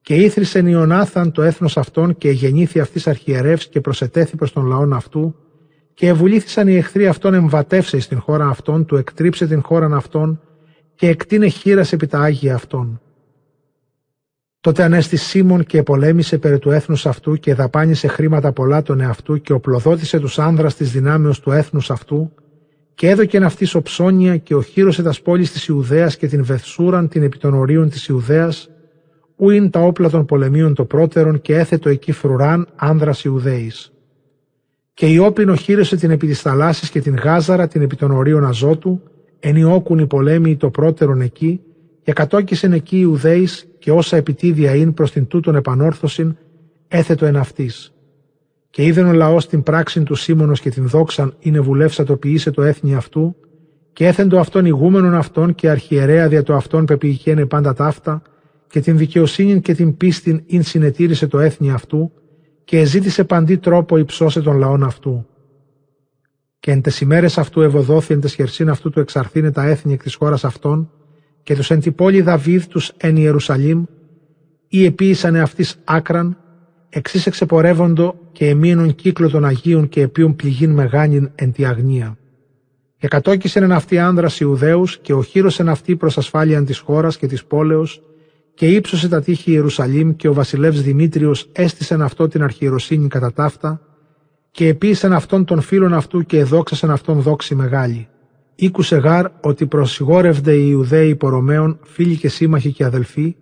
Και 0.00 0.14
ήθρισεν 0.14 0.66
Ιωνάθαν 0.66 1.32
το 1.32 1.42
έθνος 1.42 1.76
αυτών 1.76 2.16
και 2.16 2.30
γεννήθη 2.30 2.80
αυτής 2.80 3.06
αρχιερεύς 3.06 3.68
και 3.68 3.80
προσετέθη 3.80 4.36
προς 4.36 4.52
τον 4.52 4.66
λαόν 4.66 4.92
αυτού, 4.92 5.34
και 5.94 6.08
ευουλήθησαν 6.08 6.68
οι 6.68 6.76
εχθροί 6.76 7.06
αυτών 7.06 7.34
εμβατεύσε 7.34 8.00
στην 8.00 8.20
χώρα 8.20 8.46
αυτών, 8.46 8.84
του 8.84 8.96
εκτρίψε 8.96 9.46
την 9.46 9.62
χώραν 9.62 9.94
αυτών, 9.94 10.40
και 10.94 11.08
εκτείνε 11.08 11.48
χείρας 11.48 11.92
επί 11.92 12.06
τα 12.06 12.18
Άγια 12.20 12.54
αυτών. 12.54 13.00
Τότε 14.60 14.82
ανέστη 14.82 15.16
Σίμων 15.16 15.64
και 15.64 15.78
επολέμησε 15.78 16.38
περί 16.38 16.58
του 16.58 16.70
έθνους 16.70 17.06
αυτού 17.06 17.36
και 17.36 17.54
δαπάνησε 17.54 18.06
χρήματα 18.06 18.52
πολλά 18.52 18.82
τον 18.82 19.00
εαυτού 19.00 19.40
και 19.40 19.52
οπλοδότησε 19.52 20.18
τους 20.18 20.38
άνδρας 20.38 20.74
της 20.74 20.90
δυνάμεως 20.90 21.40
του 21.40 21.50
έθνους 21.50 21.90
αυτού 21.90 22.32
και 22.94 23.08
έδωκεν 23.08 23.44
αυτής 23.44 23.74
οψόνια 23.74 24.36
και 24.36 24.54
οχύρωσε 24.54 25.02
τας 25.02 25.22
πόλεις 25.22 25.52
της 25.52 25.66
Ιουδαίας 25.66 26.16
και 26.16 26.26
την 26.26 26.44
Βεθσούραν 26.44 27.08
την 27.08 27.22
επί 27.22 27.38
των 27.38 27.54
ορίων 27.54 27.88
της 27.88 28.06
Ιουδαίας 28.06 28.68
ού 29.36 29.50
είναι 29.50 29.68
τα 29.68 29.80
όπλα 29.80 30.10
των 30.10 30.24
πολεμίων 30.24 30.74
το 30.74 30.84
πρώτερον 30.84 31.40
και 31.40 31.56
έθετο 31.56 31.88
εκεί 31.88 32.12
φρουράν 32.12 32.68
άνδρας 32.76 33.24
Ιουδαίης. 33.24 33.92
Και 34.94 35.06
η 35.06 35.18
όπιν 35.18 35.48
οχύρωσε 35.48 35.96
την 35.96 36.10
επί 36.10 36.26
της 36.26 36.40
θαλάσσης 36.40 36.90
και 36.90 37.00
την 37.00 37.14
Γάζαρα 37.14 37.68
την 37.68 37.82
επί 37.82 37.96
των 37.96 38.10
ορίων 38.10 38.44
Αζότου 38.44 39.02
ενιώκουν 39.46 39.98
οι 39.98 40.06
πολέμοι 40.06 40.56
το 40.56 40.70
πρώτερον 40.70 41.20
εκεί 41.20 41.60
και 42.02 42.12
κατόκισεν 42.12 42.72
εκεί 42.72 42.96
οι 42.96 43.00
Ιουδαίοι 43.02 43.48
και 43.78 43.90
όσα 43.90 44.16
επιτίδια 44.16 44.74
είναι 44.74 44.90
προς 44.90 45.12
την 45.12 45.26
τούτον 45.26 45.54
επανόρθωσιν 45.54 46.36
έθετο 46.88 47.26
εν 47.26 47.36
αυτής. 47.36 47.94
Και 48.70 48.84
είδεν 48.84 49.06
ο 49.06 49.12
λαός 49.12 49.46
την 49.46 49.62
πράξη 49.62 50.02
του 50.02 50.14
Σίμωνος 50.14 50.60
και 50.60 50.70
την 50.70 50.88
δόξαν 50.88 51.34
είναι 51.38 51.60
βουλεύσατοποιήσε 51.60 52.50
το 52.50 52.62
έθνη 52.62 52.94
αυτού 52.94 53.36
και 53.92 54.06
έθεντο 54.06 54.38
αυτόν 54.38 54.64
ηγούμενον 54.64 55.14
αυτόν 55.14 55.54
και 55.54 55.70
αρχιερέα 55.70 56.28
δια 56.28 56.42
το 56.42 56.54
αυτόν 56.54 56.84
πεποιηκένε 56.84 57.46
πάντα 57.46 57.74
ταύτα 57.74 58.22
και 58.68 58.80
την 58.80 58.96
δικαιοσύνη 58.96 59.60
και 59.60 59.74
την 59.74 59.96
πίστην 59.96 60.42
ειν 60.46 60.62
συνετήρησε 60.62 61.26
το 61.26 61.38
έθνη 61.38 61.70
αυτού 61.70 62.12
και 62.64 62.78
εζήτησε 62.78 63.24
παντή 63.24 63.56
τρόπο 63.56 63.96
υψώσε 63.98 64.40
τον 64.40 64.56
λαόν 64.56 64.82
αυτού 64.82 65.26
και 66.64 66.70
εν 66.70 66.80
τες 66.80 67.00
ημέρες 67.00 67.38
αυτού 67.38 67.60
ευωδόθη 67.60 68.14
εν 68.14 68.20
τες 68.20 68.34
χερσίν 68.34 68.68
αυτού 68.68 68.90
του 68.90 69.00
εξαρθήνε 69.00 69.50
τα 69.50 69.64
έθνη 69.66 69.92
εκ 69.92 70.02
της 70.02 70.14
χώρας 70.14 70.44
αυτών 70.44 70.90
και 71.42 71.54
τους 71.54 71.70
εν 71.70 71.80
τη 71.80 71.90
πόλη 71.90 72.20
Δαβίδ 72.20 72.64
τους 72.64 72.92
εν 72.96 73.16
Ιερουσαλήμ 73.16 73.84
ή 74.68 74.84
επίησανε 74.84 75.40
αυτής 75.40 75.76
άκραν 75.84 76.36
εξής 76.88 77.26
εξεπορεύοντο 77.26 78.14
και 78.32 78.48
εμείνων 78.48 78.94
κύκλο 78.94 79.30
των 79.30 79.44
Αγίων 79.44 79.88
και 79.88 80.00
επίων 80.00 80.36
πληγήν 80.36 80.70
μεγάνιν 80.70 81.30
εν 81.34 81.52
τη 81.52 81.64
αγνία. 81.64 82.18
Και 82.98 83.08
κατόκισεν 83.08 83.62
εν 83.62 83.72
αυτή 83.72 83.98
άνδρας 83.98 84.40
Ιουδαίους 84.40 84.98
και 84.98 85.12
οχύρωσεν 85.12 85.68
αυτή 85.68 85.96
προς 85.96 86.18
ασφάλειαν 86.18 86.64
της 86.64 86.78
χώρας 86.78 87.16
και 87.16 87.26
της 87.26 87.44
πόλεως 87.44 88.02
και 88.54 88.66
ύψωσε 88.66 89.08
τα 89.08 89.22
τείχη 89.22 89.50
Ιερουσαλήμ 89.50 90.16
και 90.16 90.28
ο 90.28 90.32
βασιλεύς 90.32 90.82
Δημήτριος 90.82 91.48
έστησεν 91.52 92.02
αυτό 92.02 92.28
την 92.28 92.42
αρχιεροσύνη 92.42 93.08
κατά 93.08 93.32
ταύτα 93.32 93.93
και 94.54 94.68
επίησαν 94.68 95.12
αυτόν 95.12 95.44
τον 95.44 95.60
φίλον 95.60 95.94
αυτού 95.94 96.22
και 96.22 96.38
εδόξασαν 96.38 96.90
αυτόν 96.90 97.20
δόξη 97.20 97.54
μεγάλη. 97.54 98.08
Ήκουσε 98.54 98.96
γάρ 98.96 99.26
ότι 99.40 99.66
προσιγόρευδε 99.66 100.52
οι 100.54 100.66
Ιουδαίοι 100.70 101.08
υπορωμαίων, 101.08 101.78
φίλοι 101.82 102.16
και 102.16 102.28
σύμμαχοι 102.28 102.72
και 102.72 102.84
αδελφοί, 102.84 103.36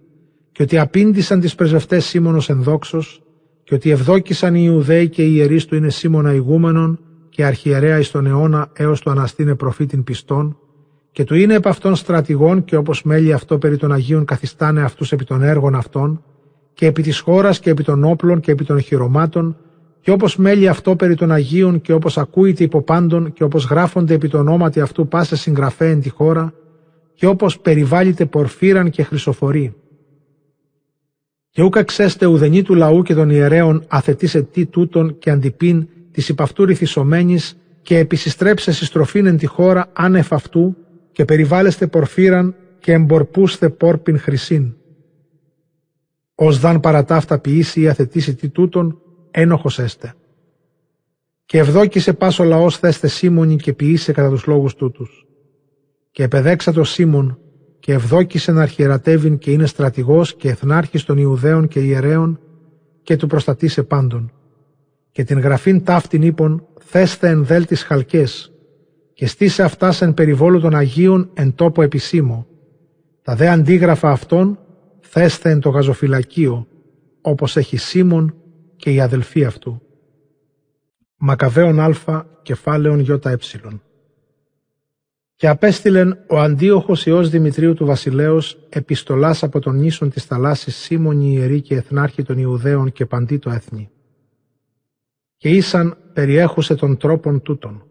και 0.52 0.62
ότι 0.62 0.78
απήντησαν 0.78 1.40
τις 1.40 1.54
πρεσβευτές 1.54 2.04
Σίμωνος 2.04 2.48
ενδόξος, 2.48 3.22
και 3.64 3.74
ότι 3.74 3.90
ευδόκησαν 3.90 4.54
οι 4.54 4.62
Ιουδαίοι 4.64 5.08
και 5.08 5.22
οι 5.22 5.32
ιερείς 5.34 5.64
του 5.64 5.76
είναι 5.76 5.90
Σίμωνα 5.90 6.32
ηγούμενον 6.32 6.98
και 7.28 7.44
αρχιερέα 7.44 7.98
εις 7.98 8.10
τον 8.10 8.26
αιώνα 8.26 8.70
έως 8.72 9.00
του 9.00 9.10
αναστήνε 9.10 9.54
προφήτην 9.54 10.04
πιστών, 10.04 10.56
και 11.12 11.24
του 11.24 11.34
είναι 11.34 11.54
επ' 11.54 11.66
αυτών 11.66 11.94
στρατηγών 11.94 12.64
και 12.64 12.76
όπως 12.76 13.02
μέλη 13.02 13.32
αυτό 13.32 13.58
περί 13.58 13.76
των 13.76 13.92
Αγίων 13.92 14.24
καθιστάνε 14.24 14.82
αυτούς 14.82 15.12
επί 15.12 15.24
των 15.24 15.42
έργων 15.42 15.74
αυτών, 15.74 16.24
και 16.72 16.86
επί 16.86 17.02
της 17.02 17.18
χώρας 17.18 17.60
και 17.60 17.70
επί 17.70 17.82
των 17.82 18.04
όπλων 18.04 18.40
και 18.40 18.50
επί 18.50 18.64
των 18.64 18.80
χειρωμάτων, 18.80 19.56
και 20.02 20.10
όπως 20.10 20.36
μέλει 20.36 20.68
αυτό 20.68 20.96
περί 20.96 21.14
των 21.14 21.32
Αγίων 21.32 21.80
και 21.80 21.92
όπως 21.92 22.18
ακούεται 22.18 22.64
υπό 22.64 22.82
πάντων 22.82 23.32
και 23.32 23.44
όπως 23.44 23.64
γράφονται 23.64 24.14
επί 24.14 24.28
το 24.28 24.38
ονόματι 24.38 24.80
αυτού 24.80 25.08
πάσα 25.08 25.36
συγγραφέ 25.36 25.90
εν 25.90 26.00
τη 26.00 26.08
χώρα 26.08 26.54
και 27.14 27.26
όπως 27.26 27.58
περιβάλλεται 27.58 28.26
πορφύραν 28.26 28.90
και 28.90 29.02
χρυσοφορεί. 29.02 29.74
Και 31.50 31.62
ούκα 31.62 31.82
ξέστε 31.82 32.26
ουδενή 32.26 32.62
του 32.62 32.74
λαού 32.74 33.02
και 33.02 33.14
των 33.14 33.30
ιερέων 33.30 33.84
αθετήσε 33.88 34.42
τι 34.42 34.66
τούτον 34.66 35.18
και 35.18 35.30
αντιπίν 35.30 35.88
της 36.10 36.28
υπαυτού 36.28 36.64
ρηθισομένης 36.64 37.56
και 37.82 37.98
επισυστρέψε 37.98 38.72
συστροφήν 38.72 39.26
εν 39.26 39.36
τη 39.36 39.46
χώρα 39.46 39.90
άνευ 39.92 40.32
αυτού 40.32 40.76
και 41.12 41.24
περιβάλλεστε 41.24 41.86
πορφύραν 41.86 42.54
και 42.78 42.92
εμπορπούστε 42.92 43.68
πόρπιν 43.68 44.18
χρυσήν. 44.18 44.74
Ως 46.34 46.58
δαν 46.58 46.80
παρατάφτα 46.80 47.38
ποιήσει 47.38 47.80
ή 47.80 47.88
αθετήσει 47.88 48.34
τι 48.34 48.48
τούτον, 48.48 49.00
ένοχος 49.32 49.78
έστε. 49.78 50.14
Και 51.44 51.58
ευδόκησε 51.58 52.12
πας 52.12 52.38
ο 52.38 52.44
λαός 52.44 52.78
θέστε 52.78 53.08
Σίμωνη 53.08 53.56
και 53.56 53.72
ποιήσε 53.72 54.12
κατά 54.12 54.28
τους 54.28 54.46
λόγους 54.46 54.74
τούτους. 54.74 55.26
Και 56.10 56.22
επεδέξα 56.22 56.72
το 56.72 56.84
Σίμων 56.84 57.38
και 57.80 57.92
ευδόκησε 57.92 58.52
να 58.52 58.62
αρχιερατεύειν 58.62 59.38
και 59.38 59.50
είναι 59.50 59.66
στρατηγός 59.66 60.36
και 60.36 60.48
εθνάρχης 60.48 61.04
των 61.04 61.18
Ιουδαίων 61.18 61.68
και 61.68 61.80
ιερέων 61.80 62.40
και 63.02 63.16
του 63.16 63.26
προστατήσε 63.26 63.82
πάντων. 63.82 64.32
Και 65.10 65.24
την 65.24 65.38
γραφήν 65.38 65.84
ταύτην 65.84 66.22
είπων 66.22 66.66
θέστε 66.80 67.28
εν 67.28 67.44
δέλτης 67.44 67.82
χαλκές 67.82 68.52
και 69.12 69.26
στήσε 69.26 69.62
αυτάς 69.62 70.02
εν 70.02 70.14
περιβόλου 70.14 70.60
των 70.60 70.74
Αγίων 70.74 71.30
εν 71.34 71.54
τόπο 71.54 71.82
επισήμο. 71.82 72.46
Τα 73.22 73.36
δε 73.36 73.48
αντίγραφα 73.48 74.10
αυτών 74.10 74.58
θέστε 75.00 75.50
εν 75.50 75.60
το 75.60 75.68
γαζοφυλακείο, 75.68 76.66
όπως 77.20 77.56
έχει 77.56 77.76
Σίμων 77.76 78.34
και 78.82 78.90
η 78.90 79.00
αδελφή 79.00 79.44
αυτού. 79.44 79.82
Μακαβαίων 81.16 81.80
Α, 81.80 82.26
κεφάλαιον 82.42 83.00
ΙΕ. 83.00 83.36
Και 85.34 85.48
απέστειλεν 85.48 86.18
ο 86.28 86.38
αντίοχος 86.38 87.06
Υιός 87.06 87.28
Δημητρίου 87.30 87.74
του 87.74 87.86
Βασιλέως 87.86 88.66
επιστολάς 88.68 89.42
από 89.42 89.58
τον 89.58 89.76
νήσον 89.76 90.10
της 90.10 90.24
θαλάσσης 90.24 90.76
Σίμωνη 90.76 91.32
ιερή 91.32 91.60
και 91.60 91.74
εθνάρχη 91.74 92.22
των 92.22 92.38
Ιουδαίων 92.38 92.92
και 92.92 93.06
παντί 93.06 93.38
το 93.38 93.50
έθνη. 93.50 93.90
Και 95.36 95.48
ήσαν 95.48 95.96
περιέχουσε 96.12 96.74
των 96.74 96.96
τρόπων 96.96 97.42
τούτων. 97.42 97.86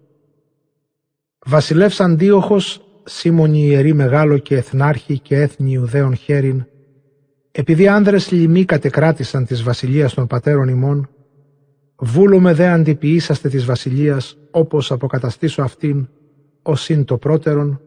Βασιλεύς 1.46 2.00
Αντίοχος, 2.00 2.82
Σίμωνη 3.04 3.62
ιερή 3.62 3.94
μεγάλο 3.94 4.38
και 4.38 4.56
εθνάρχη 4.56 5.20
και 5.20 5.36
έθνη 5.36 5.72
Ιουδαίων 5.72 6.16
χέριν, 6.16 6.66
επειδή 7.52 7.88
άνδρες 7.88 8.32
λοιμοί 8.32 8.65
κατεκράτησαν 8.65 9.45
της 9.45 9.64
βασιλείας 9.64 10.14
των 10.14 10.28
πατέρων 10.28 10.68
ημών, 10.68 11.10
βούλουμε 11.98 12.53
δε 12.53 12.68
αντιποιήσαστε 12.68 13.49
της 13.49 13.65
βασιλείας, 13.65 14.38
όπως 14.52 14.91
αποκαταστήσω 14.91 15.61
αυτήν, 15.61 16.07
ως 16.61 16.90
είναι 16.90 17.03
το 17.03 17.18
πρώτερον, 17.18 17.82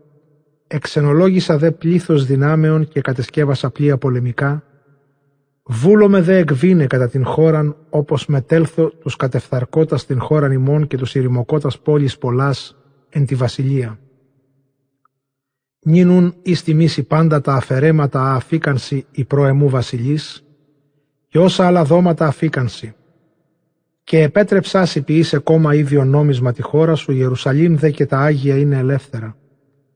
εξενολόγησα 0.67 1.59
δε 1.59 1.71
πλήθος 1.71 2.27
δυνάμεων 2.27 2.89
και 2.89 3.01
κατεσκεύασα 3.01 3.71
πλοία 3.71 3.99
πολεμικά, 3.99 4.65
βούλομαι 5.65 6.21
δε 6.21 6.37
εκβίνε 6.37 6.87
κατά 6.87 7.09
την 7.09 7.25
χώραν, 7.25 7.77
όπως 7.91 8.27
μετέλθω 8.27 8.89
τους 8.89 9.17
κατεφθαρκώτας 9.17 10.07
την 10.07 10.21
χώραν 10.21 10.53
ημών 10.53 10.87
και 10.87 10.97
τους 10.97 11.15
ηρημοκώτας 11.15 11.79
πόλης 11.79 12.19
πολλάς 12.19 12.77
εν 13.09 13.27
τη 13.27 13.35
βασιλεία. 13.35 13.99
Νίνουν 15.87 16.35
εις 16.43 16.63
τιμήσει 16.63 17.03
πάντα 17.03 17.41
τα 17.41 17.55
αφαιρέματα 17.55 18.35
αφήκανση 18.35 19.07
η 19.11 19.25
προεμού 19.25 19.69
βασιλής 19.69 20.45
και 21.29 21.39
όσα 21.39 21.67
άλλα 21.67 21.85
δώματα 21.85 22.27
αφήκανση. 22.27 22.95
Και 24.05 24.23
επέτρεψάς 24.23 24.97
ποιήσε 25.05 25.39
κόμμα 25.39 25.75
ίδιο 25.75 26.05
νόμισμα 26.05 26.53
τη 26.53 26.63
χώρα 26.63 26.95
σου, 26.95 27.13
Ιερουσαλήμ 27.13 27.77
δε 27.77 27.91
και 27.91 28.07
τα 28.07 28.19
Άγια 28.19 28.59
είναι 28.59 28.79
ελεύθερα. 28.79 29.37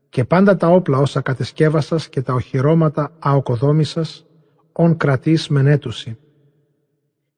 Και 0.09 0.23
πάντα 0.23 0.55
τα 0.55 0.67
όπλα 0.67 0.97
όσα 0.97 1.21
κατεσκεύασας 1.21 2.09
και 2.09 2.21
τα 2.21 2.33
οχυρώματα 2.33 3.11
αοκοδόμησας, 3.19 4.25
ον 4.71 4.97
κρατής 4.97 5.47
μενέτουση. 5.47 6.17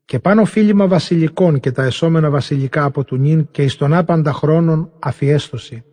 Και 0.05 0.19
πάνω 0.19 0.45
φίλημα 0.45 0.87
βασιλικών 0.87 1.59
και 1.59 1.71
τα 1.71 1.83
εσώμενα 1.83 2.29
βασιλικά 2.29 2.83
από 2.83 3.03
του 3.03 3.17
νυν 3.17 3.47
και 3.51 3.63
εις 3.63 3.75
τον 3.75 3.93
άπαντα 3.93 4.33
χρόνων 4.33 4.91
αφιέστωση 4.99 5.83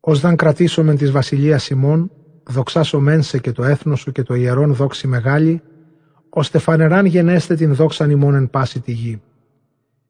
ως 0.00 0.20
δαν 0.20 0.36
κρατήσομεν 0.36 0.96
της 0.96 1.10
βασιλείας 1.10 1.70
ημών, 1.70 2.10
δοξάσομεν 2.42 3.22
σε 3.22 3.38
και 3.38 3.52
το 3.52 3.64
έθνος 3.64 4.00
σου 4.00 4.12
και 4.12 4.22
το 4.22 4.34
ιερόν 4.34 4.74
δόξη 4.74 5.06
μεγάλη, 5.06 5.62
ώστε 6.28 6.58
φανεράν 6.58 7.06
γενέστε 7.06 7.54
την 7.54 7.74
δόξαν 7.74 8.10
ημών 8.10 8.34
εν 8.34 8.50
πάση 8.50 8.80
τη 8.80 8.92
γη. 8.92 9.22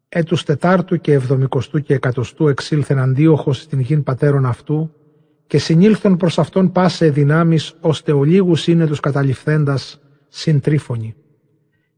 Έτους 0.09 0.45
τετάρτου 0.45 1.01
και 1.01 1.13
εβδομικοστού 1.13 1.83
και 1.83 1.95
εκατοστού 1.95 2.49
εξήλθεν 2.49 2.99
αντίοχος 2.99 3.61
στην 3.61 3.81
γην 3.81 4.03
πατέρων 4.03 4.47
αυτού, 4.47 4.95
και 5.47 5.59
συνήλθον 5.59 6.17
προς 6.17 6.39
αυτόν 6.39 6.73
πάσε 6.73 7.11
δυνάμεις, 7.11 7.75
ώστε 7.81 8.13
ο 8.13 8.25
λίγους 8.25 8.67
είναι 8.67 8.87
τους 8.87 9.01
καταληφθέντας 9.01 10.01
συντρίφωνοι. 10.29 11.15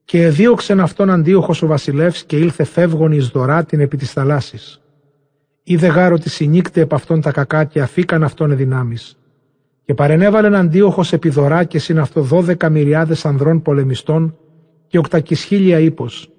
Και 0.05 0.23
εδίωξεν 0.23 0.81
αυτόν 0.81 1.11
αντίοχος 1.11 1.63
ο 1.63 1.67
βασιλεύς 1.67 2.25
και 2.25 2.37
ήλθε 2.37 2.65
φεύγον 2.65 3.13
εις 3.13 3.29
δωρά 3.29 3.65
την 3.65 3.81
επί 3.81 3.97
της 3.97 4.13
θαλάσσης 4.13 4.82
είδε 5.63 5.87
γάρο 5.87 6.19
τη 6.19 6.31
συνήκτε 6.31 6.81
επ' 6.81 6.95
αυτόν 6.95 7.21
τα 7.21 7.31
κακά 7.31 7.65
και 7.65 7.81
αφήκαν 7.81 8.23
αυτόν 8.23 8.51
εδυνάμει. 8.51 8.97
Και 9.85 9.95
παρενέβαλεν 9.95 10.55
αντίοχος 10.55 11.13
επιδωρά 11.13 11.65
και 11.65 11.79
συν 11.79 11.99
αυτό 11.99 12.21
δώδεκα 12.21 12.69
μυριάδες 12.69 13.25
ανδρών 13.25 13.63
πολεμιστών 13.63 14.37
και 14.87 14.99
οκτακισχίλια 14.99 15.79
ύπος. 15.79 16.31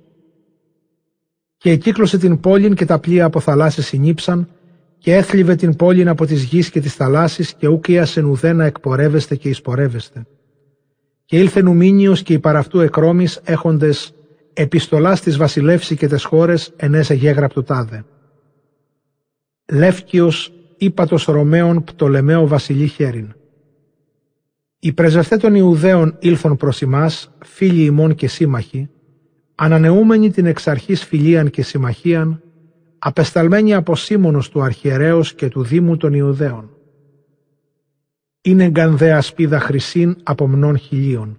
Και 1.58 1.72
εκύκλωσε 1.72 2.18
την 2.18 2.40
πόλην 2.40 2.76
και 2.76 2.86
τα 2.86 3.00
πλοία 3.00 3.26
από 3.26 3.40
θαλάσσι 3.40 3.82
συνήψαν 3.82 4.50
και 4.98 5.16
έθλιβε 5.16 5.56
την 5.56 5.76
πόλην 5.76 6.08
από 6.08 6.26
τη 6.26 6.36
γης 6.36 6.70
και 6.70 6.80
τη 6.80 6.90
θαλάσση 6.90 7.56
και 7.58 7.68
ούκ 7.68 7.88
ίασεν 7.88 8.26
ουδένα 8.26 8.66
εκπορεύεστε 8.66 9.36
και 9.36 9.50
εισπορεύεστε. 9.50 10.26
Και 11.26 11.38
ήλθε 11.38 11.62
νουμίνιος 11.62 12.24
και 12.24 12.34
οι 12.34 12.40
παραυτού 12.40 12.80
εκρόμης 12.80 13.40
έχοντες 13.44 14.14
επιστολάς 14.54 15.22
της 15.22 15.38
βασιλεύση 15.38 15.96
και 15.96 16.08
τι 16.08 16.24
χώρες 16.24 16.74
ενέσε 16.76 17.14
γέγραπτο 17.14 17.64
τάδε. 17.64 18.06
Λεύκιος 19.72 20.54
ύπατος 20.78 21.26
Ρωμαίων 21.26 21.84
Πτολεμαίο 21.84 22.48
βασιλεί 22.48 22.88
χέριν. 22.88 23.34
Οι 24.80 24.94
πρεσβευτέ 24.94 25.38
των 25.38 25.56
Ιουδαίων 25.56 26.18
ήλθον 26.20 26.58
προς 26.58 26.82
εμάς, 26.82 27.32
φίλοι 27.44 27.84
ημών 27.84 28.16
και 28.16 28.28
σύμμαχοι, 28.28 28.90
ανανεούμενοι 29.56 30.32
την 30.32 30.46
εξ 30.46 30.68
αρχής 30.68 31.04
φιλίαν 31.04 31.50
και 31.50 31.64
συμμαχίαν, 31.64 32.42
απεσταλμένοι 33.00 33.74
από 33.74 33.96
Σίμωνος 33.96 34.50
του 34.50 34.62
αρχιερέως 34.62 35.34
και 35.34 35.48
του 35.48 35.64
Δήμου 35.64 35.98
των 35.98 36.14
Ιουδαίων. 36.14 36.70
Είναι 38.42 38.70
γκανδέα 38.70 39.22
σπίδα 39.22 39.60
χρυσήν 39.60 40.16
από 40.24 40.48
μνών 40.48 40.78
χιλίων. 40.78 41.38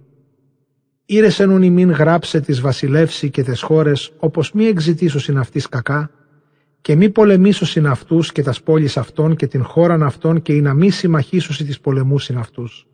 Ήρεσεν 1.05 1.49
ουν 1.49 1.61
ημίν 1.61 1.91
γράψε 1.91 2.39
τις 2.39 2.61
βασιλεύσει 2.61 3.29
και 3.29 3.43
τις 3.43 3.61
χώρες, 3.61 4.11
όπως 4.17 4.51
μη 4.51 4.65
εξητήσωσιν 4.65 5.37
αυτής 5.37 5.69
κακά, 5.69 6.11
και 6.85 6.95
μη 6.95 7.09
πολεμήσωσιν 7.09 7.87
αυτούς 7.87 8.31
και 8.31 8.43
τα 8.43 8.53
πόλει 8.63 8.89
αυτών 8.95 9.35
και 9.35 9.47
την 9.47 9.63
χώραν 9.63 10.03
αυτών 10.03 10.41
και 10.41 10.53
ή 10.53 10.61
να 10.61 10.73
μη 10.73 10.89
συμμαχήσωσι 10.89 11.65
τις 11.65 11.79
πολεμούσιν 11.79 12.37
αυτούς. 12.37 12.87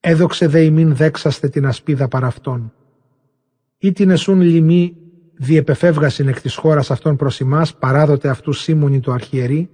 Έδοξε 0.00 0.46
δε 0.46 0.60
ημίν 0.60 0.96
δέξαστε 0.96 1.48
την 1.48 1.66
ασπίδα 1.66 2.08
παρά 2.08 2.26
αυτών. 2.26 2.72
Ή 3.78 3.92
την 3.92 4.10
εσούν 4.10 4.40
λοιμή 4.40 4.96
διεπεφεύγασιν 5.34 6.28
εκ 6.28 6.40
της 6.40 6.54
χώρας 6.54 6.90
αυτών 6.90 7.16
προς 7.16 7.40
εμάς 7.40 7.74
παράδοτε 7.74 8.28
αυτού 8.28 8.52
σύμμονοι 8.52 9.00
το 9.00 9.12
αρχιερή, 9.12 9.70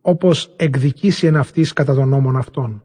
όπως 0.00 0.52
εκδικήσει 0.56 1.26
εν 1.26 1.36
αυτής 1.36 1.72
κατά 1.72 1.94
των 1.94 2.08
νόμων 2.08 2.36
αυτών. 2.36 2.82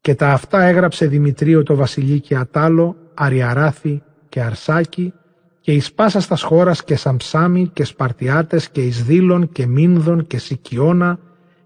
Και 0.00 0.14
τα 0.14 0.32
αυτά 0.32 0.62
έγραψε 0.62 1.06
Δημητρίο 1.06 1.62
το 1.62 1.74
βασιλεί 1.74 2.20
και 2.20 2.36
Ατάλο, 2.36 2.96
Αριαράθη 3.14 4.02
και 4.28 4.42
Αρσάκη 4.42 5.12
και 5.60 5.72
εις 5.72 5.92
πάσα 5.92 6.20
στας 6.20 6.42
χώρας 6.42 6.84
και 6.84 6.96
Σαμψάμι 6.96 7.70
και 7.72 7.84
Σπαρτιάτες 7.84 8.68
και 8.70 8.82
εις 8.82 9.04
Δήλων 9.04 9.52
και 9.52 9.66
Μίνδων 9.66 10.26
και 10.26 10.38
Σικιώνα 10.38 11.18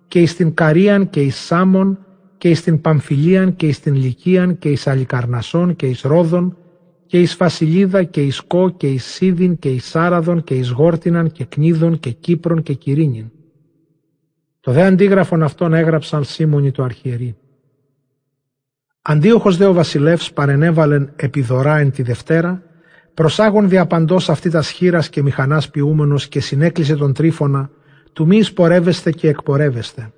και 0.09 0.21
εις 0.21 0.37
την 0.37 0.55
Καρίαν 0.55 1.11
και 1.11 1.21
εις 1.21 1.37
Σάμων 1.37 1.99
και 2.39 2.51
εις 2.51 2.63
την 2.63 2.81
Παμφιλίαν 2.81 3.57
και 3.57 3.67
εις 3.67 3.81
την 3.81 3.95
Λυκίαν 3.95 4.59
και 4.59 4.69
εις 4.69 4.87
Αλικαρνασών 4.87 5.77
και 5.77 5.87
εις 5.87 6.01
Ρόδων 6.01 6.57
και 7.07 7.21
εις 7.21 7.35
Φασιλίδα 7.35 8.03
και 8.03 8.23
εις 8.23 8.41
Κό 8.41 8.71
και 8.71 8.87
εις 8.87 9.05
Σίδιν 9.05 9.59
και 9.59 9.69
εις 9.69 9.85
Σάραδον 9.85 10.45
και 10.45 10.55
εις 10.55 10.71
Γόρτιναν 10.71 11.33
και 11.33 11.45
Κνίδων 11.45 11.99
και 11.99 12.11
Κύπρον 12.11 12.63
και 12.63 12.73
Κυρίνιν. 12.73 13.31
Το 14.61 14.73
δε 14.73 14.83
αντίγραφον 14.83 15.43
αυτόν 15.43 15.75
έγραψαν 15.75 16.25
Σίμωνοι 16.25 16.71
το 16.71 16.83
αρχιερή. 16.83 17.37
Αντίοχος 19.03 19.57
δε 19.57 19.65
ο 19.65 19.73
βασιλεύς 19.73 20.33
παρενέβαλεν 20.33 21.13
επιδωρά 21.17 21.79
εν 21.79 21.91
τη 21.91 22.03
Δευτέρα 22.03 22.63
προσάγων 23.15 23.69
διαπαντός 23.69 24.29
αυτή 24.29 24.51
τας 24.51 24.67
σχήρα 24.67 25.01
και 25.01 25.23
μηχανάς 25.23 25.71
ποιούμενος 25.71 26.29
και 26.29 26.41
συνέκλεισε 26.41 26.97
τον 26.97 27.13
τρίφωνα, 27.13 27.71
του 28.13 28.27
μη 28.27 28.43
σπορεύεστε 28.43 29.11
και 29.11 29.29
εκπορεύεστε. 29.29 30.13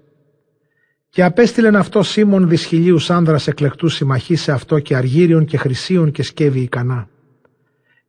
Και 1.08 1.24
απέστειλεν 1.24 1.76
αυτό 1.76 2.02
Σίμων 2.02 2.48
δυσχυλίους 2.48 3.10
άνδρας 3.10 3.46
εκλεκτούς 3.46 3.94
συμμαχής 3.94 4.42
σε 4.42 4.52
αυτό 4.52 4.78
και 4.78 4.96
αργύριων 4.96 5.44
και 5.44 5.56
χρυσίων 5.56 6.10
και 6.10 6.22
σκεύη 6.22 6.60
ικανά. 6.60 7.08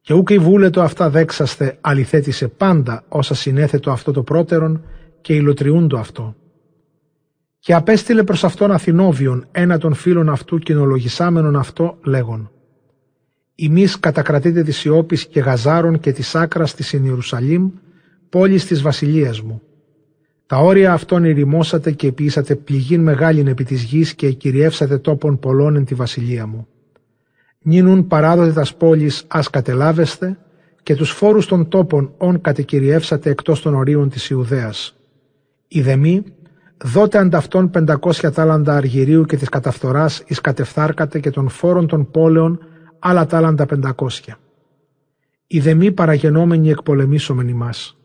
Και 0.01 0.13
ούκ 0.13 0.29
η 0.29 0.37
βούλετο 0.37 0.81
αυτά 0.81 1.09
δέξαστε 1.09 1.77
αληθέτησε 1.81 2.47
πάντα 2.47 3.03
όσα 3.07 3.33
συνέθετο 3.33 3.91
αυτό 3.91 4.11
το 4.11 4.23
πρώτερον 4.23 4.83
και 5.21 5.33
υλοτριούν 5.33 5.87
το 5.87 5.97
αυτό. 5.97 6.35
Και 7.59 7.73
απέστειλε 7.73 8.23
προς 8.23 8.43
αυτόν 8.43 8.71
Αθηνόβιον 8.71 9.47
ένα 9.51 9.77
των 9.77 9.93
φίλων 9.93 10.29
αυτού 10.29 10.57
κοινολογισάμενον 10.57 11.55
αυτό 11.55 11.97
λέγον 12.03 12.49
Ημείς 13.55 13.99
κατακρατείτε 13.99 14.63
της 14.63 14.83
Ιώπης 14.83 15.25
και 15.27 15.39
Γαζάρων 15.39 15.99
και 15.99 16.11
της 16.11 16.35
άκρας 16.35 16.75
της 16.75 16.93
εν 16.93 17.05
Ιερουσαλήμ, 17.05 17.69
πόλης 18.29 18.65
της 18.65 18.81
βασιλείας 18.81 19.41
μου. 19.41 19.61
Τα 20.45 20.57
όρια 20.57 20.93
αυτών 20.93 21.23
ηρημώσατε 21.23 21.91
και 21.91 22.11
ποιήσατε 22.11 22.55
πληγήν 22.55 23.01
μεγάλην 23.01 23.47
επί 23.47 23.63
της 23.63 23.83
γης 23.83 24.13
και 24.15 24.31
κυριεύσατε 24.31 24.97
τόπων 24.97 25.39
πολλών 25.39 25.75
εν 25.75 25.85
τη 25.85 25.95
βασιλεία 25.95 26.47
μου. 26.47 26.67
Νίνουν 27.61 28.07
παράδοτε 28.07 28.51
τας 28.51 28.75
πόλεις 28.75 29.23
ας 29.27 29.49
κατελάβεστε 29.49 30.37
και 30.83 30.95
τους 30.95 31.09
φόρους 31.11 31.45
των 31.45 31.67
τόπων 31.69 32.13
όν 32.17 32.41
κατεκυριεύσατε 32.41 33.29
εκτός 33.29 33.61
των 33.61 33.75
ορίων 33.75 34.09
της 34.09 34.29
Ιουδαίας. 34.29 34.95
Ιδεμή, 35.67 36.23
δότε 36.83 37.17
ανταυτόν 37.17 37.69
πεντακόσια 37.69 38.31
τάλαντα 38.31 38.75
αργυρίου 38.75 39.25
και 39.25 39.37
της 39.37 39.49
καταφθοράς 39.49 40.23
εις 40.27 40.41
κατεφθάρκατε 40.41 41.19
και 41.19 41.29
των 41.29 41.49
φόρων 41.49 41.87
των 41.87 42.11
πόλεων 42.11 42.59
άλλα 43.07 43.25
τάλαντα 43.25 43.65
πεντακόσια. 43.65 44.39
Οι 45.47 45.59
δεμή 45.59 45.91
παραγενόμενοι 45.91 46.69
εκπολεμήσομεν 46.69 47.47
ημάς. 47.47 47.97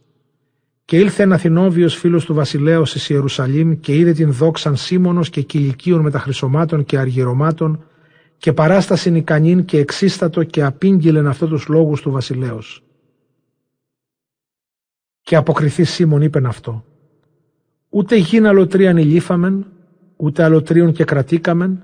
Και 0.85 0.98
ήλθε 0.98 1.22
ένα 1.22 1.35
Αθηνόβιος 1.35 1.94
φίλος 1.94 2.24
του 2.24 2.35
βασιλέως 2.35 2.94
εις 2.94 3.09
Ιερουσαλήμ 3.09 3.81
και 3.81 3.97
είδε 3.97 4.12
την 4.12 4.32
δόξαν 4.32 4.77
Σίμωνος 4.77 5.31
και 5.31 5.40
κυλικίων 5.40 6.01
με 6.01 6.10
τα 6.10 6.18
χρυσωμάτων 6.18 6.85
και 6.85 6.98
αργυρωμάτων 6.98 7.85
και 8.36 8.52
παράστασιν 8.52 9.14
ικανήν 9.14 9.64
και 9.64 9.78
εξίστατο 9.78 10.44
και 10.44 10.64
απήγγειλεν 10.64 11.27
αυτό 11.27 11.47
τους 11.47 11.68
λόγους 11.68 12.01
του 12.01 12.10
βασιλέως. 12.10 12.82
Και 15.20 15.36
αποκριθεί 15.36 15.85
Σίμων 15.85 16.22
είπεν 16.22 16.47
αυτό. 16.47 16.85
Ούτε 17.89 18.16
γιν 18.16 18.47
αλωτρίαν 18.47 18.97
ηλίφαμεν, 18.97 19.66
ούτε 20.16 20.43
αλωτρίων 20.43 20.93
και 20.93 21.05
κρατήκαμεν, 21.05 21.82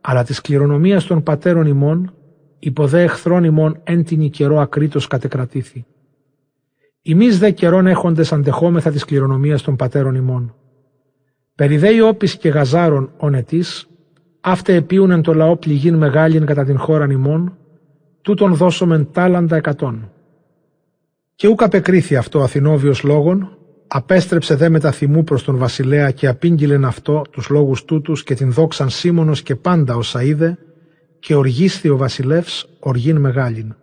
αλλά 0.00 0.24
της 0.24 0.40
κληρονομίας 0.40 1.04
των 1.04 1.22
πατέρων 1.22 1.66
ημών, 1.66 2.10
υποδέ 2.58 3.02
εχθρών 3.02 3.44
ημών 3.44 3.80
έντινη 3.84 4.30
καιρό 4.30 4.60
ακρίτως 4.60 5.06
κατεκρατήθη. 5.06 5.84
Εμείς 7.02 7.38
δε 7.38 7.50
καιρών 7.50 7.86
έχοντες 7.86 8.32
αντεχόμεθα 8.32 8.90
της 8.90 9.04
κληρονομίας 9.04 9.62
των 9.62 9.76
πατέρων 9.76 10.14
ημών. 10.14 10.54
Περιδέει 11.54 12.00
όπις 12.00 12.36
και 12.36 12.48
γαζάρων 12.48 13.10
ονετής, 13.16 13.88
αύτε 14.40 14.74
επίουν 14.74 15.10
εν 15.10 15.22
το 15.22 15.34
λαό 15.34 15.56
πληγήν 15.56 15.94
μεγάλην 15.94 16.46
κατά 16.46 16.64
την 16.64 16.78
χώραν 16.78 17.10
ημών, 17.10 17.56
τούτον 18.22 18.54
δώσομεν 18.54 19.08
τάλαντα 19.12 19.56
εκατόν. 19.56 20.10
Και 21.34 21.48
ούκ 21.48 21.62
απεκρίθη 21.62 22.16
αυτό 22.16 22.40
Αθηνόβιος 22.40 23.02
λόγων, 23.02 23.58
απέστρεψε 23.86 24.54
δε 24.54 24.68
με 24.68 24.80
τα 24.80 24.90
θυμού 24.90 25.24
προς 25.24 25.44
τον 25.44 25.56
βασιλέα 25.56 26.10
και 26.10 26.26
απήγγειλεν 26.26 26.84
αυτό 26.84 27.22
τους 27.30 27.48
λόγους 27.48 27.84
τούτους 27.84 28.22
και 28.22 28.34
την 28.34 28.52
δόξαν 28.52 28.90
Σίμωνος 28.90 29.42
και 29.42 29.56
πάντα 29.56 29.96
όσα 29.96 30.22
είδε, 30.22 30.58
και 31.26 31.34
οργίσθη 31.34 31.88
ο 31.88 31.96
βασιλεύς 31.96 32.68
οργήν 32.80 33.16
μεγάλην. 33.16 33.74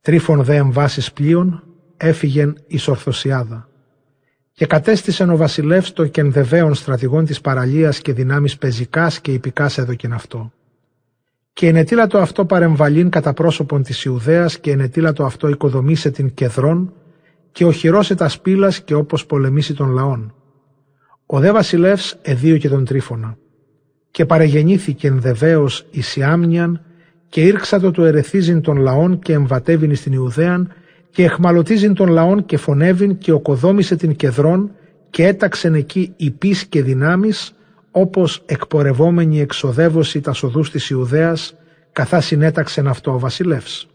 Τρίφων 0.00 0.42
δε 0.42 0.54
εμβάσεις 0.54 1.12
πλοίων, 1.12 1.62
έφυγεν 1.96 2.56
εις 2.66 2.88
ορθωσιάδα. 2.88 3.68
Και 4.52 4.66
κατέστησεν 4.66 5.30
ο 5.30 5.36
βασιλεύς 5.36 5.92
των 5.92 6.10
κενδεβαίων 6.10 6.74
στρατηγών 6.74 7.24
της 7.24 7.40
παραλίας 7.40 8.00
και 8.00 8.12
δυνάμεις 8.12 8.56
πεζικάς 8.56 9.20
και 9.20 9.32
υπηκάς 9.32 9.78
έδωκεν 9.78 10.12
αυτό. 10.12 10.52
Και 11.52 11.68
ενετήλατο 11.68 12.18
αυτό 12.18 12.44
παρεμβαλήν 12.44 13.10
κατά 13.10 13.32
πρόσωπον 13.32 13.82
της 13.82 14.04
Ιουδαίας 14.04 14.58
και 14.58 14.70
ενετήλατο 14.70 15.24
αυτό 15.24 15.48
οικοδομήσε 15.48 16.10
την 16.10 16.34
κεδρών 16.34 16.92
και 17.52 17.64
οχυρώσε 17.64 18.14
τα 18.14 18.28
σπήλας 18.28 18.80
και 18.80 18.94
όπως 18.94 19.26
πολεμήσει 19.26 19.74
των 19.74 19.90
λαών. 19.90 20.34
Ο 21.26 21.40
δε 21.40 21.52
βασιλεύς 21.52 22.18
εδίωκε 22.22 22.68
τον 22.68 22.84
τρίφωνα. 22.84 23.36
Και 24.16 24.26
παρεγεννήθηκε 24.26 25.08
ενδεβαίως 25.08 25.86
εις 25.90 26.16
Ιάμνιαν 26.16 26.80
και 27.28 27.40
ήρξατο 27.40 27.90
του 27.90 28.04
ερεθίζειν 28.04 28.60
των 28.60 28.76
λαών 28.76 29.18
και 29.18 29.32
εμβατεύειν 29.32 29.96
στην 29.96 30.12
Ιουδαίαν 30.12 30.72
και 31.10 31.24
εχμαλωτίζειν 31.24 31.94
των 31.94 32.08
λαών 32.08 32.46
και 32.46 32.56
φωνεύειν 32.56 33.18
και 33.18 33.32
οκοδόμησε 33.32 33.96
την 33.96 34.16
κεδρών 34.16 34.70
και 35.10 35.26
έταξεν 35.26 35.74
εκεί 35.74 36.12
υπείς 36.16 36.66
και 36.66 36.82
δυνάμεις 36.82 37.52
όπως 37.90 38.42
εκπορευόμενη 38.46 39.40
εξοδεύωση 39.40 40.20
τα 40.20 40.32
σοδούς 40.32 40.70
της 40.70 40.90
Ιουδαίας 40.90 41.54
καθάς 41.92 42.26
συνέταξεν 42.26 42.86
αυτό 42.86 43.12
ο 43.12 43.18
βασιλεύς. 43.18 43.88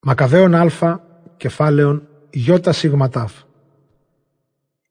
Μακαβαίων 0.00 0.54
Α, 0.54 1.00
κεφάλαιον 1.36 2.08
Ι 2.30 2.42
σιγματάφ. 2.68 3.32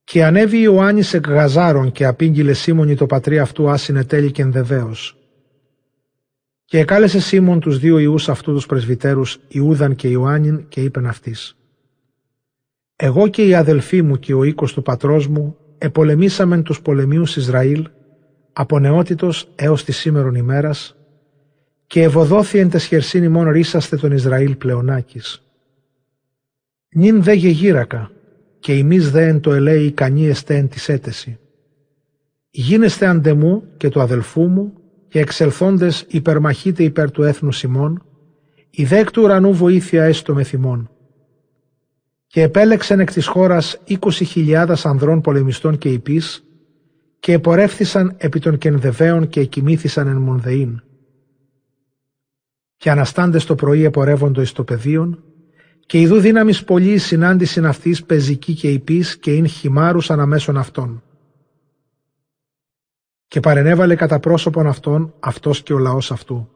Και 0.03 0.25
ανέβη 0.25 0.61
Ιωάννης 0.61 1.13
εκ 1.13 1.27
Γαζάρων 1.27 1.91
και 1.91 2.05
απήγγειλε 2.05 2.53
Σίμωνη 2.53 2.95
το 2.95 3.05
πατρί 3.05 3.39
αυτού 3.39 3.69
άσυνε 3.69 4.03
τέλει 4.03 4.31
και 4.31 4.41
ενδεβαίως. 4.41 5.17
Και 6.65 6.79
εκάλεσε 6.79 7.19
Σίμων 7.19 7.59
τους 7.59 7.79
δύο 7.79 7.97
ιούς 7.97 8.29
αυτού 8.29 8.53
τους 8.53 8.65
πρεσβυτέρους 8.65 9.39
Ιούδαν 9.47 9.95
και 9.95 10.07
Ιωάννην 10.07 10.67
και 10.67 10.81
είπεν 10.81 11.05
αυτής 11.05 11.57
«Εγώ 12.95 13.27
και 13.27 13.47
οι 13.47 13.55
αδελφοί 13.55 14.01
μου 14.01 14.19
και 14.19 14.33
ο 14.33 14.43
οίκος 14.43 14.73
του 14.73 14.81
πατρός 14.81 15.27
μου 15.27 15.57
επολεμήσαμεν 15.77 16.63
τους 16.63 16.81
πολεμίους 16.81 17.35
Ισραήλ 17.35 17.87
από 18.53 18.79
νεότητος 18.79 19.51
έως 19.55 19.83
τη 19.83 19.91
σήμερον 19.91 20.35
ημέρας 20.35 20.95
και 21.87 22.03
ευωδόθη 22.03 22.59
εν 22.59 22.69
τεσχερσίνη 22.69 23.27
μόνο 23.27 23.51
ρίσαστε 23.51 23.97
τον 23.97 24.11
Ισραήλ 24.11 24.55
πλεονάκης. 24.55 25.43
Νυν 26.95 27.23
δε 27.23 27.33
γεγύρακα 27.33 28.11
και 28.63 28.73
ημείς 28.73 29.11
δε 29.11 29.27
εν 29.27 29.39
το 29.39 29.53
ελέη 29.53 29.85
ικανή 29.85 30.27
εστέ 30.27 30.55
εν 30.55 30.67
της 30.67 30.89
έτεση. 30.89 31.39
Γίνεστε 32.49 33.05
αντεμού 33.05 33.63
και 33.77 33.89
του 33.89 34.01
αδελφού 34.01 34.47
μου 34.47 34.73
και 35.07 35.19
εξελθόντες 35.19 36.05
υπερμαχείτε 36.07 36.83
υπέρ 36.83 37.11
του 37.11 37.23
έθνου 37.23 37.51
Σιμών, 37.51 38.03
η 38.69 38.85
δέκ 38.85 39.11
του 39.11 39.21
ουρανού 39.23 39.53
βοήθεια 39.53 40.03
έστω 40.03 40.33
με 40.33 40.43
θυμών. 40.43 40.89
Και 42.27 42.41
επέλεξεν 42.41 42.99
εκ 42.99 43.11
της 43.11 43.27
χώρας 43.27 43.81
είκοσι 43.83 44.25
χιλιάδας 44.25 44.85
ανδρών 44.85 45.21
πολεμιστών 45.21 45.77
και 45.77 45.89
υπείς, 45.89 46.43
και 47.19 47.33
επορεύθησαν 47.33 48.15
επί 48.17 48.39
των 48.39 48.57
κενδεβαίων 48.57 49.27
και 49.27 49.39
εκοιμήθησαν 49.39 50.07
εν 50.07 50.17
Μονδεήν. 50.17 50.81
Και 52.77 52.89
αναστάντες 52.89 53.45
το 53.45 53.55
πρωί 53.55 53.83
επορεύοντο 53.83 54.41
εις 54.41 54.51
το 54.51 54.63
πεδίον, 54.63 55.23
και 55.85 55.99
ειδού 55.99 56.19
δύναμης 56.19 56.63
πολύ 56.63 56.97
συνάντησιν 56.97 57.65
αυτής 57.65 58.03
πεζική 58.03 58.53
και 58.53 58.71
υπείς 58.71 59.17
και 59.17 59.31
ειν 59.33 59.47
χυμάρους 59.47 60.11
αναμέσων 60.11 60.57
αυτών 60.57 61.03
και 63.33 63.39
παρενέβαλε 63.39 63.95
κατά 63.95 64.19
πρόσωπον 64.19 64.67
αυτών 64.67 65.13
αυτός 65.19 65.63
και 65.63 65.73
ο 65.73 65.77
λαός 65.77 66.11
αυτού. 66.11 66.49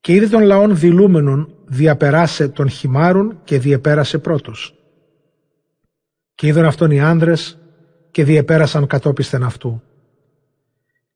Και 0.00 0.12
είδε 0.14 0.26
των 0.26 0.42
λαών 0.42 0.78
δηλούμενων 0.78 1.54
διαπεράσε 1.66 2.48
των 2.48 2.68
χυμάρων 2.68 3.40
και 3.44 3.58
διεπέρασε 3.58 4.18
πρώτος. 4.18 4.74
Και 6.34 6.46
είδαν 6.46 6.64
αυτόν 6.64 6.90
οι 6.90 7.00
άνδρες 7.00 7.58
και 8.10 8.24
διεπέρασαν 8.24 8.86
κατόπισθεν 8.86 9.42
αυτού. 9.42 9.82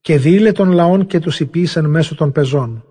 Και 0.01 0.19
διήλε 0.19 0.53
των 0.53 0.73
λαών 0.73 1.07
και 1.07 1.19
τους 1.19 1.41
υπήσαν 1.41 1.91
μέσω 1.91 2.15
των 2.15 2.33
πεζών. 2.33 2.85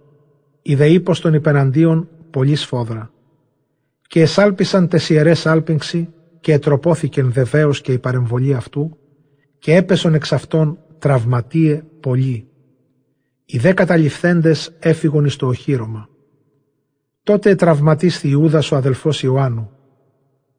Είδε 0.61 0.88
ύπος 0.90 1.19
των 1.19 1.34
υπεναντίων 1.34 2.10
πολύ 2.30 2.56
σφόδρα. 2.56 3.11
Και 4.11 4.21
εσάλπισαν 4.21 4.88
τεσιερές 4.88 5.45
άλπιγξη 5.45 6.09
και 6.41 6.53
ετροπόθηκεν 6.53 7.31
βεβαίως 7.31 7.81
και 7.81 7.91
η 7.91 7.99
παρεμβολή 7.99 8.53
αυτού 8.53 8.97
και 9.59 9.75
έπεσον 9.75 10.13
εξ 10.13 10.31
αυτών 10.33 10.77
τραυματίε 10.99 11.83
πολύ. 11.99 12.47
Οι 13.45 13.57
δε 13.57 13.73
καταληφθέντες 13.73 14.75
έφυγον 14.79 15.25
εις 15.25 15.35
το 15.35 15.47
οχύρωμα. 15.47 16.09
Τότε 17.23 17.55
τραυματίσθη 17.55 18.29
Ιούδας 18.29 18.71
ο 18.71 18.75
αδελφός 18.75 19.23
Ιωάννου. 19.23 19.69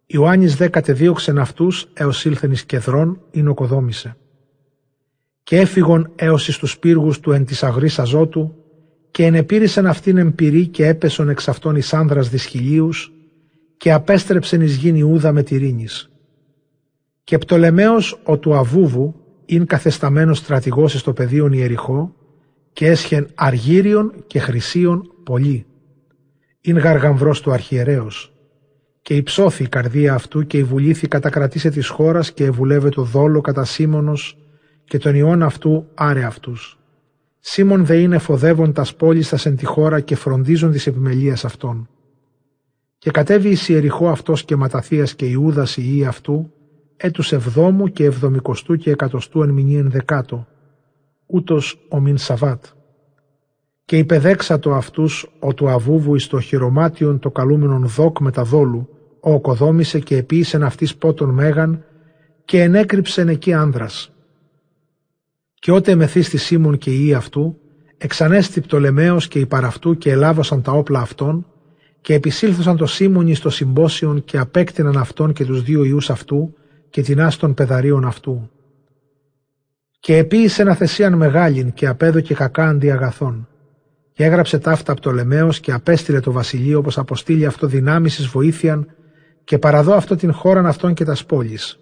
Ιωάννης 0.06 0.56
δε 0.56 0.68
κατεδίωξεν 0.68 1.38
αυτούς 1.38 1.88
έως 1.92 2.24
ήλθεν 2.24 2.50
εις 2.50 2.64
κεδρών 2.64 3.20
ή 3.30 3.42
νοκοδόμησε. 3.42 4.16
Και 5.42 5.58
έφυγον 5.58 6.12
έως 6.14 6.48
εις 6.48 6.58
τους 6.58 6.78
πύργους 6.78 7.20
του 7.20 7.32
εν 7.32 7.44
της 7.44 7.62
αγρής 7.62 7.98
αζότου 7.98 8.54
και 9.10 9.24
ενεπήρησεν 9.24 9.86
αυτήν 9.86 10.16
εμπειρή 10.16 10.66
και 10.66 10.86
έπεσον 10.86 11.28
εξ 11.28 11.48
αυτών 11.48 11.76
εις 11.76 11.94
άνδρας 11.94 12.28
δυσχυλίους 12.28 13.12
και 13.82 13.92
απέστρεψεν 13.92 14.60
εις 14.60 14.76
γην 14.76 14.94
Ιούδα 14.94 15.32
με 15.32 15.42
τυρίνης. 15.42 16.10
Και 17.24 17.38
Πτολεμαίος 17.38 18.20
ο 18.24 18.38
του 18.38 18.54
Αβούβου 18.54 19.14
ειν 19.44 19.66
καθεσταμένος 19.66 20.38
στρατηγός 20.38 20.92
στο 20.92 21.12
πεδίον 21.12 21.52
Ιεριχώ 21.52 22.14
και 22.72 22.86
έσχεν 22.86 23.28
αργύριον 23.34 24.14
και 24.26 24.38
χρυσίον 24.38 25.12
πολύ. 25.24 25.66
Ειν 26.60 26.78
γαργαμβρός 26.78 27.40
του 27.40 27.52
αρχιερέως. 27.52 28.32
Και 29.02 29.14
υψώθη 29.14 29.62
η 29.62 29.68
καρδία 29.68 30.14
αυτού 30.14 30.46
και 30.46 30.58
η 30.58 30.64
βουλήθη 30.64 31.08
κατακρατήσε 31.08 31.70
της 31.70 31.88
χώρας 31.88 32.32
και 32.32 32.44
ευουλεύε 32.44 32.88
το 32.88 33.02
δόλο 33.02 33.40
κατά 33.40 33.64
Σίμωνος 33.64 34.38
και 34.84 34.98
τον 34.98 35.14
ιόν 35.14 35.42
αυτού 35.42 35.86
άρε 35.94 36.24
αυτούς. 36.24 36.78
Σίμων 37.40 37.84
δε 37.84 37.96
είναι 37.96 38.18
φοδεύον 38.18 38.72
τας 38.72 38.94
πόλεις 38.94 39.46
εν 39.46 39.56
τη 39.56 39.64
χώρα 39.64 40.00
και 40.00 40.16
φροντίζουν 40.16 40.70
της 40.70 40.86
επιμελίας 40.86 41.44
αυτών. 41.44 41.88
Και 43.02 43.10
κατέβη 43.10 43.48
εις 43.48 43.68
Ιεριχώ 43.68 44.08
αυτός 44.08 44.44
και 44.44 44.56
Ματαθίας 44.56 45.14
και 45.14 45.26
Ιούδας 45.26 45.76
η 45.76 46.04
αυτού 46.04 46.52
έτους 46.96 47.32
εβδόμου 47.32 47.88
και 47.88 48.04
εβδομικοστού 48.04 48.76
και 48.76 48.90
εκατοστού 48.90 49.42
εν 49.42 49.50
μηνύ 49.50 49.76
ενδεκάτο, 49.76 50.46
ούτως 51.26 51.86
ο 51.88 52.00
μην 52.00 52.16
Σαββάτ. 52.18 52.64
Και 53.84 53.98
υπεδέξατο 53.98 54.70
αυτούς 54.70 55.26
ο 55.38 55.54
του 55.54 55.68
αβούβου 55.68 56.14
εις 56.14 56.26
το 56.26 56.40
χειρομάτιον 56.40 57.18
το 57.18 57.30
καλούμενον 57.30 57.86
δόκ 57.86 58.20
με 58.20 58.30
τα 58.30 58.42
δόλου, 58.42 58.88
ο 59.20 59.32
οκοδόμησε 59.32 59.98
και 59.98 60.16
επίησεν 60.16 60.62
αυτής 60.62 60.96
πότων 60.96 61.30
μέγαν 61.30 61.84
και 62.44 62.62
ενέκρυψεν 62.62 63.28
εκεί 63.28 63.52
άνδρας. 63.52 64.12
Και 65.54 65.72
ότε 65.72 65.94
μεθύστη 65.94 66.36
Σίμων 66.36 66.78
και 66.78 66.90
η 66.90 67.14
αυτού, 67.14 67.58
εξανέστη 67.98 68.60
Πτολεμαίος 68.60 69.28
και 69.28 69.38
υπαραυτού 69.38 69.98
και 69.98 70.10
ελάβωσαν 70.10 70.62
τα 70.62 70.72
όπλα 70.72 71.00
αυτών, 71.00 71.46
και 72.02 72.14
επισήλθωσαν 72.14 72.76
το 72.76 72.86
Σίμωνι 72.86 73.34
στο 73.34 73.50
συμπόσιον 73.50 74.24
και 74.24 74.38
απέκτηναν 74.38 74.96
αυτόν 74.96 75.32
και 75.32 75.44
τους 75.44 75.62
δύο 75.62 75.84
ιούς 75.84 76.10
αυτού, 76.10 76.54
και 76.90 77.02
την 77.02 77.20
άστον 77.20 77.54
πεδαρίων 77.54 78.04
αυτού. 78.04 78.50
Και 80.00 80.16
επίησε 80.16 80.62
ένα 80.62 80.74
θεσίαν 80.74 81.14
μεγάλην 81.14 81.72
και 81.72 81.86
απέδωκε 81.86 82.34
κακά 82.34 82.68
αντί 82.68 82.90
αγαθών. 82.90 83.48
Και 84.12 84.24
έγραψε 84.24 84.58
ταύτα 84.58 84.92
από 84.92 85.00
το 85.00 85.10
Λεμαίος 85.10 85.60
και 85.60 85.72
απέστειλε 85.72 86.20
το 86.20 86.32
βασιλείο 86.32 86.78
όπως 86.78 86.98
αποστείλει 86.98 87.46
αυτό 87.46 87.66
δυνάμεις 87.66 88.18
εις 88.18 88.26
βοήθειαν 88.26 88.86
και 89.44 89.58
παραδώ 89.58 89.94
αυτό 89.94 90.16
την 90.16 90.32
χώραν 90.32 90.66
αυτών 90.66 90.94
και 90.94 91.04
τας 91.04 91.24
πόλεις. 91.24 91.78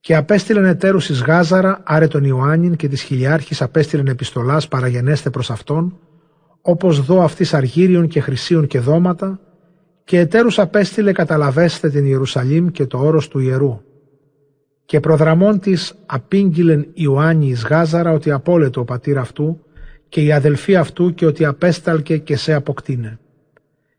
Και 0.00 0.16
απέστειλεν 0.16 0.64
εταίρους 0.64 1.08
εις 1.08 1.22
Γάζαρα, 1.22 1.80
άρε 1.84 2.06
τον 2.06 2.24
Ιωάννην 2.24 2.76
και 2.76 2.88
της 2.88 3.02
χιλιάρχης 3.02 3.62
απέστειλεν 3.62 4.06
επιστολάς 4.06 4.68
παραγενέστε 4.68 5.30
προς 5.30 5.50
αυτόν, 5.50 5.98
όπως 6.62 7.04
δω 7.04 7.22
αυτής 7.22 7.54
αργύριων 7.54 8.08
και 8.08 8.20
χρυσίων 8.20 8.66
και 8.66 8.80
δώματα, 8.80 9.40
και 10.04 10.18
εταίρους 10.18 10.58
απέστειλε 10.58 11.12
καταλαβέστε 11.12 11.90
την 11.90 12.06
Ιερουσαλήμ 12.06 12.68
και 12.68 12.86
το 12.86 12.98
όρος 12.98 13.28
του 13.28 13.38
ιερού. 13.38 13.80
Και 14.84 15.00
προδραμών 15.00 15.60
της 15.60 15.94
απήγγειλεν 16.06 16.86
Ιωάννη 16.92 17.46
εις 17.46 17.64
Γάζαρα 17.64 18.12
ότι 18.12 18.30
απόλετο 18.30 18.80
ο 18.80 18.84
πατήρ 18.84 19.18
αυτού 19.18 19.64
και 20.08 20.20
η 20.20 20.32
αδελφή 20.32 20.76
αυτού 20.76 21.14
και 21.14 21.26
ότι 21.26 21.44
απέσταλκε 21.44 22.16
και 22.18 22.36
σε 22.36 22.52
αποκτήνε. 22.52 23.18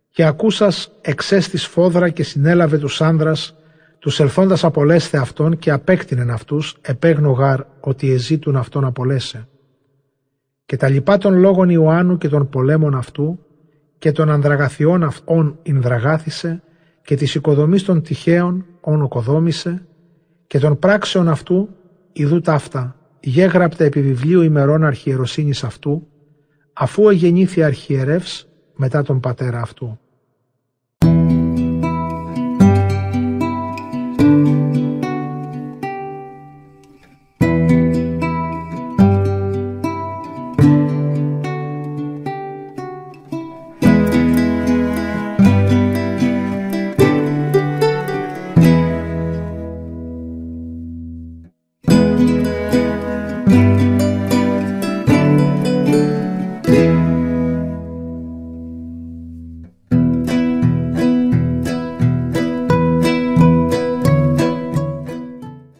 Και 0.10 0.24
ακούσας 0.24 0.92
εξέστης 1.02 1.66
φόδρα 1.66 2.10
και 2.10 2.24
συνέλαβε 2.24 2.78
τους 2.78 3.02
άνδρας, 3.02 3.56
τους 4.00 4.20
ελθόντας 4.20 4.64
απολέστε 4.64 5.18
αυτόν 5.18 5.58
και 5.58 5.72
απέκτηνεν 5.72 6.30
αυτούς, 6.30 6.78
επέγνω 6.82 7.32
γάρ 7.32 7.64
ότι 7.80 8.12
εζήτουν 8.12 8.56
αυτόν 8.56 8.86
απολέσε. 8.86 9.48
Και 10.72 10.78
τα 10.78 10.90
λοιπά 10.90 11.18
των 11.18 11.38
λόγων 11.38 11.70
Ιωάννου 11.70 12.18
και 12.18 12.30
των 12.30 12.50
πολέμων 12.50 12.96
αυτού 12.96 13.40
και 13.98 14.12
των 14.12 14.30
ανδραγαθιών 14.30 15.04
αυτών 15.04 15.60
ινδραγάθησε 15.64 16.64
και 17.02 17.16
της 17.16 17.36
οικοδομής 17.36 17.84
των 17.84 18.02
τυχαίων 18.02 18.66
όν 18.82 19.02
οκοδόμησε 19.02 19.86
και 20.48 20.60
των 20.60 20.80
πράξεων 20.80 21.28
αυτού 21.28 21.70
ιδού 22.14 22.42
ταύτα 22.42 22.96
γέγραπτα 23.20 23.84
επί 23.84 24.02
βιβλίου 24.02 24.42
ημερών 24.42 24.84
αρχιεροσύνης 24.84 25.64
αυτού 25.64 26.08
αφού 26.74 27.10
εγεννήθη 27.10 27.64
αρχιερεύς 27.64 28.48
μετά 28.76 29.04
τον 29.04 29.20
πατέρα 29.20 29.62
αυτού. 29.62 30.00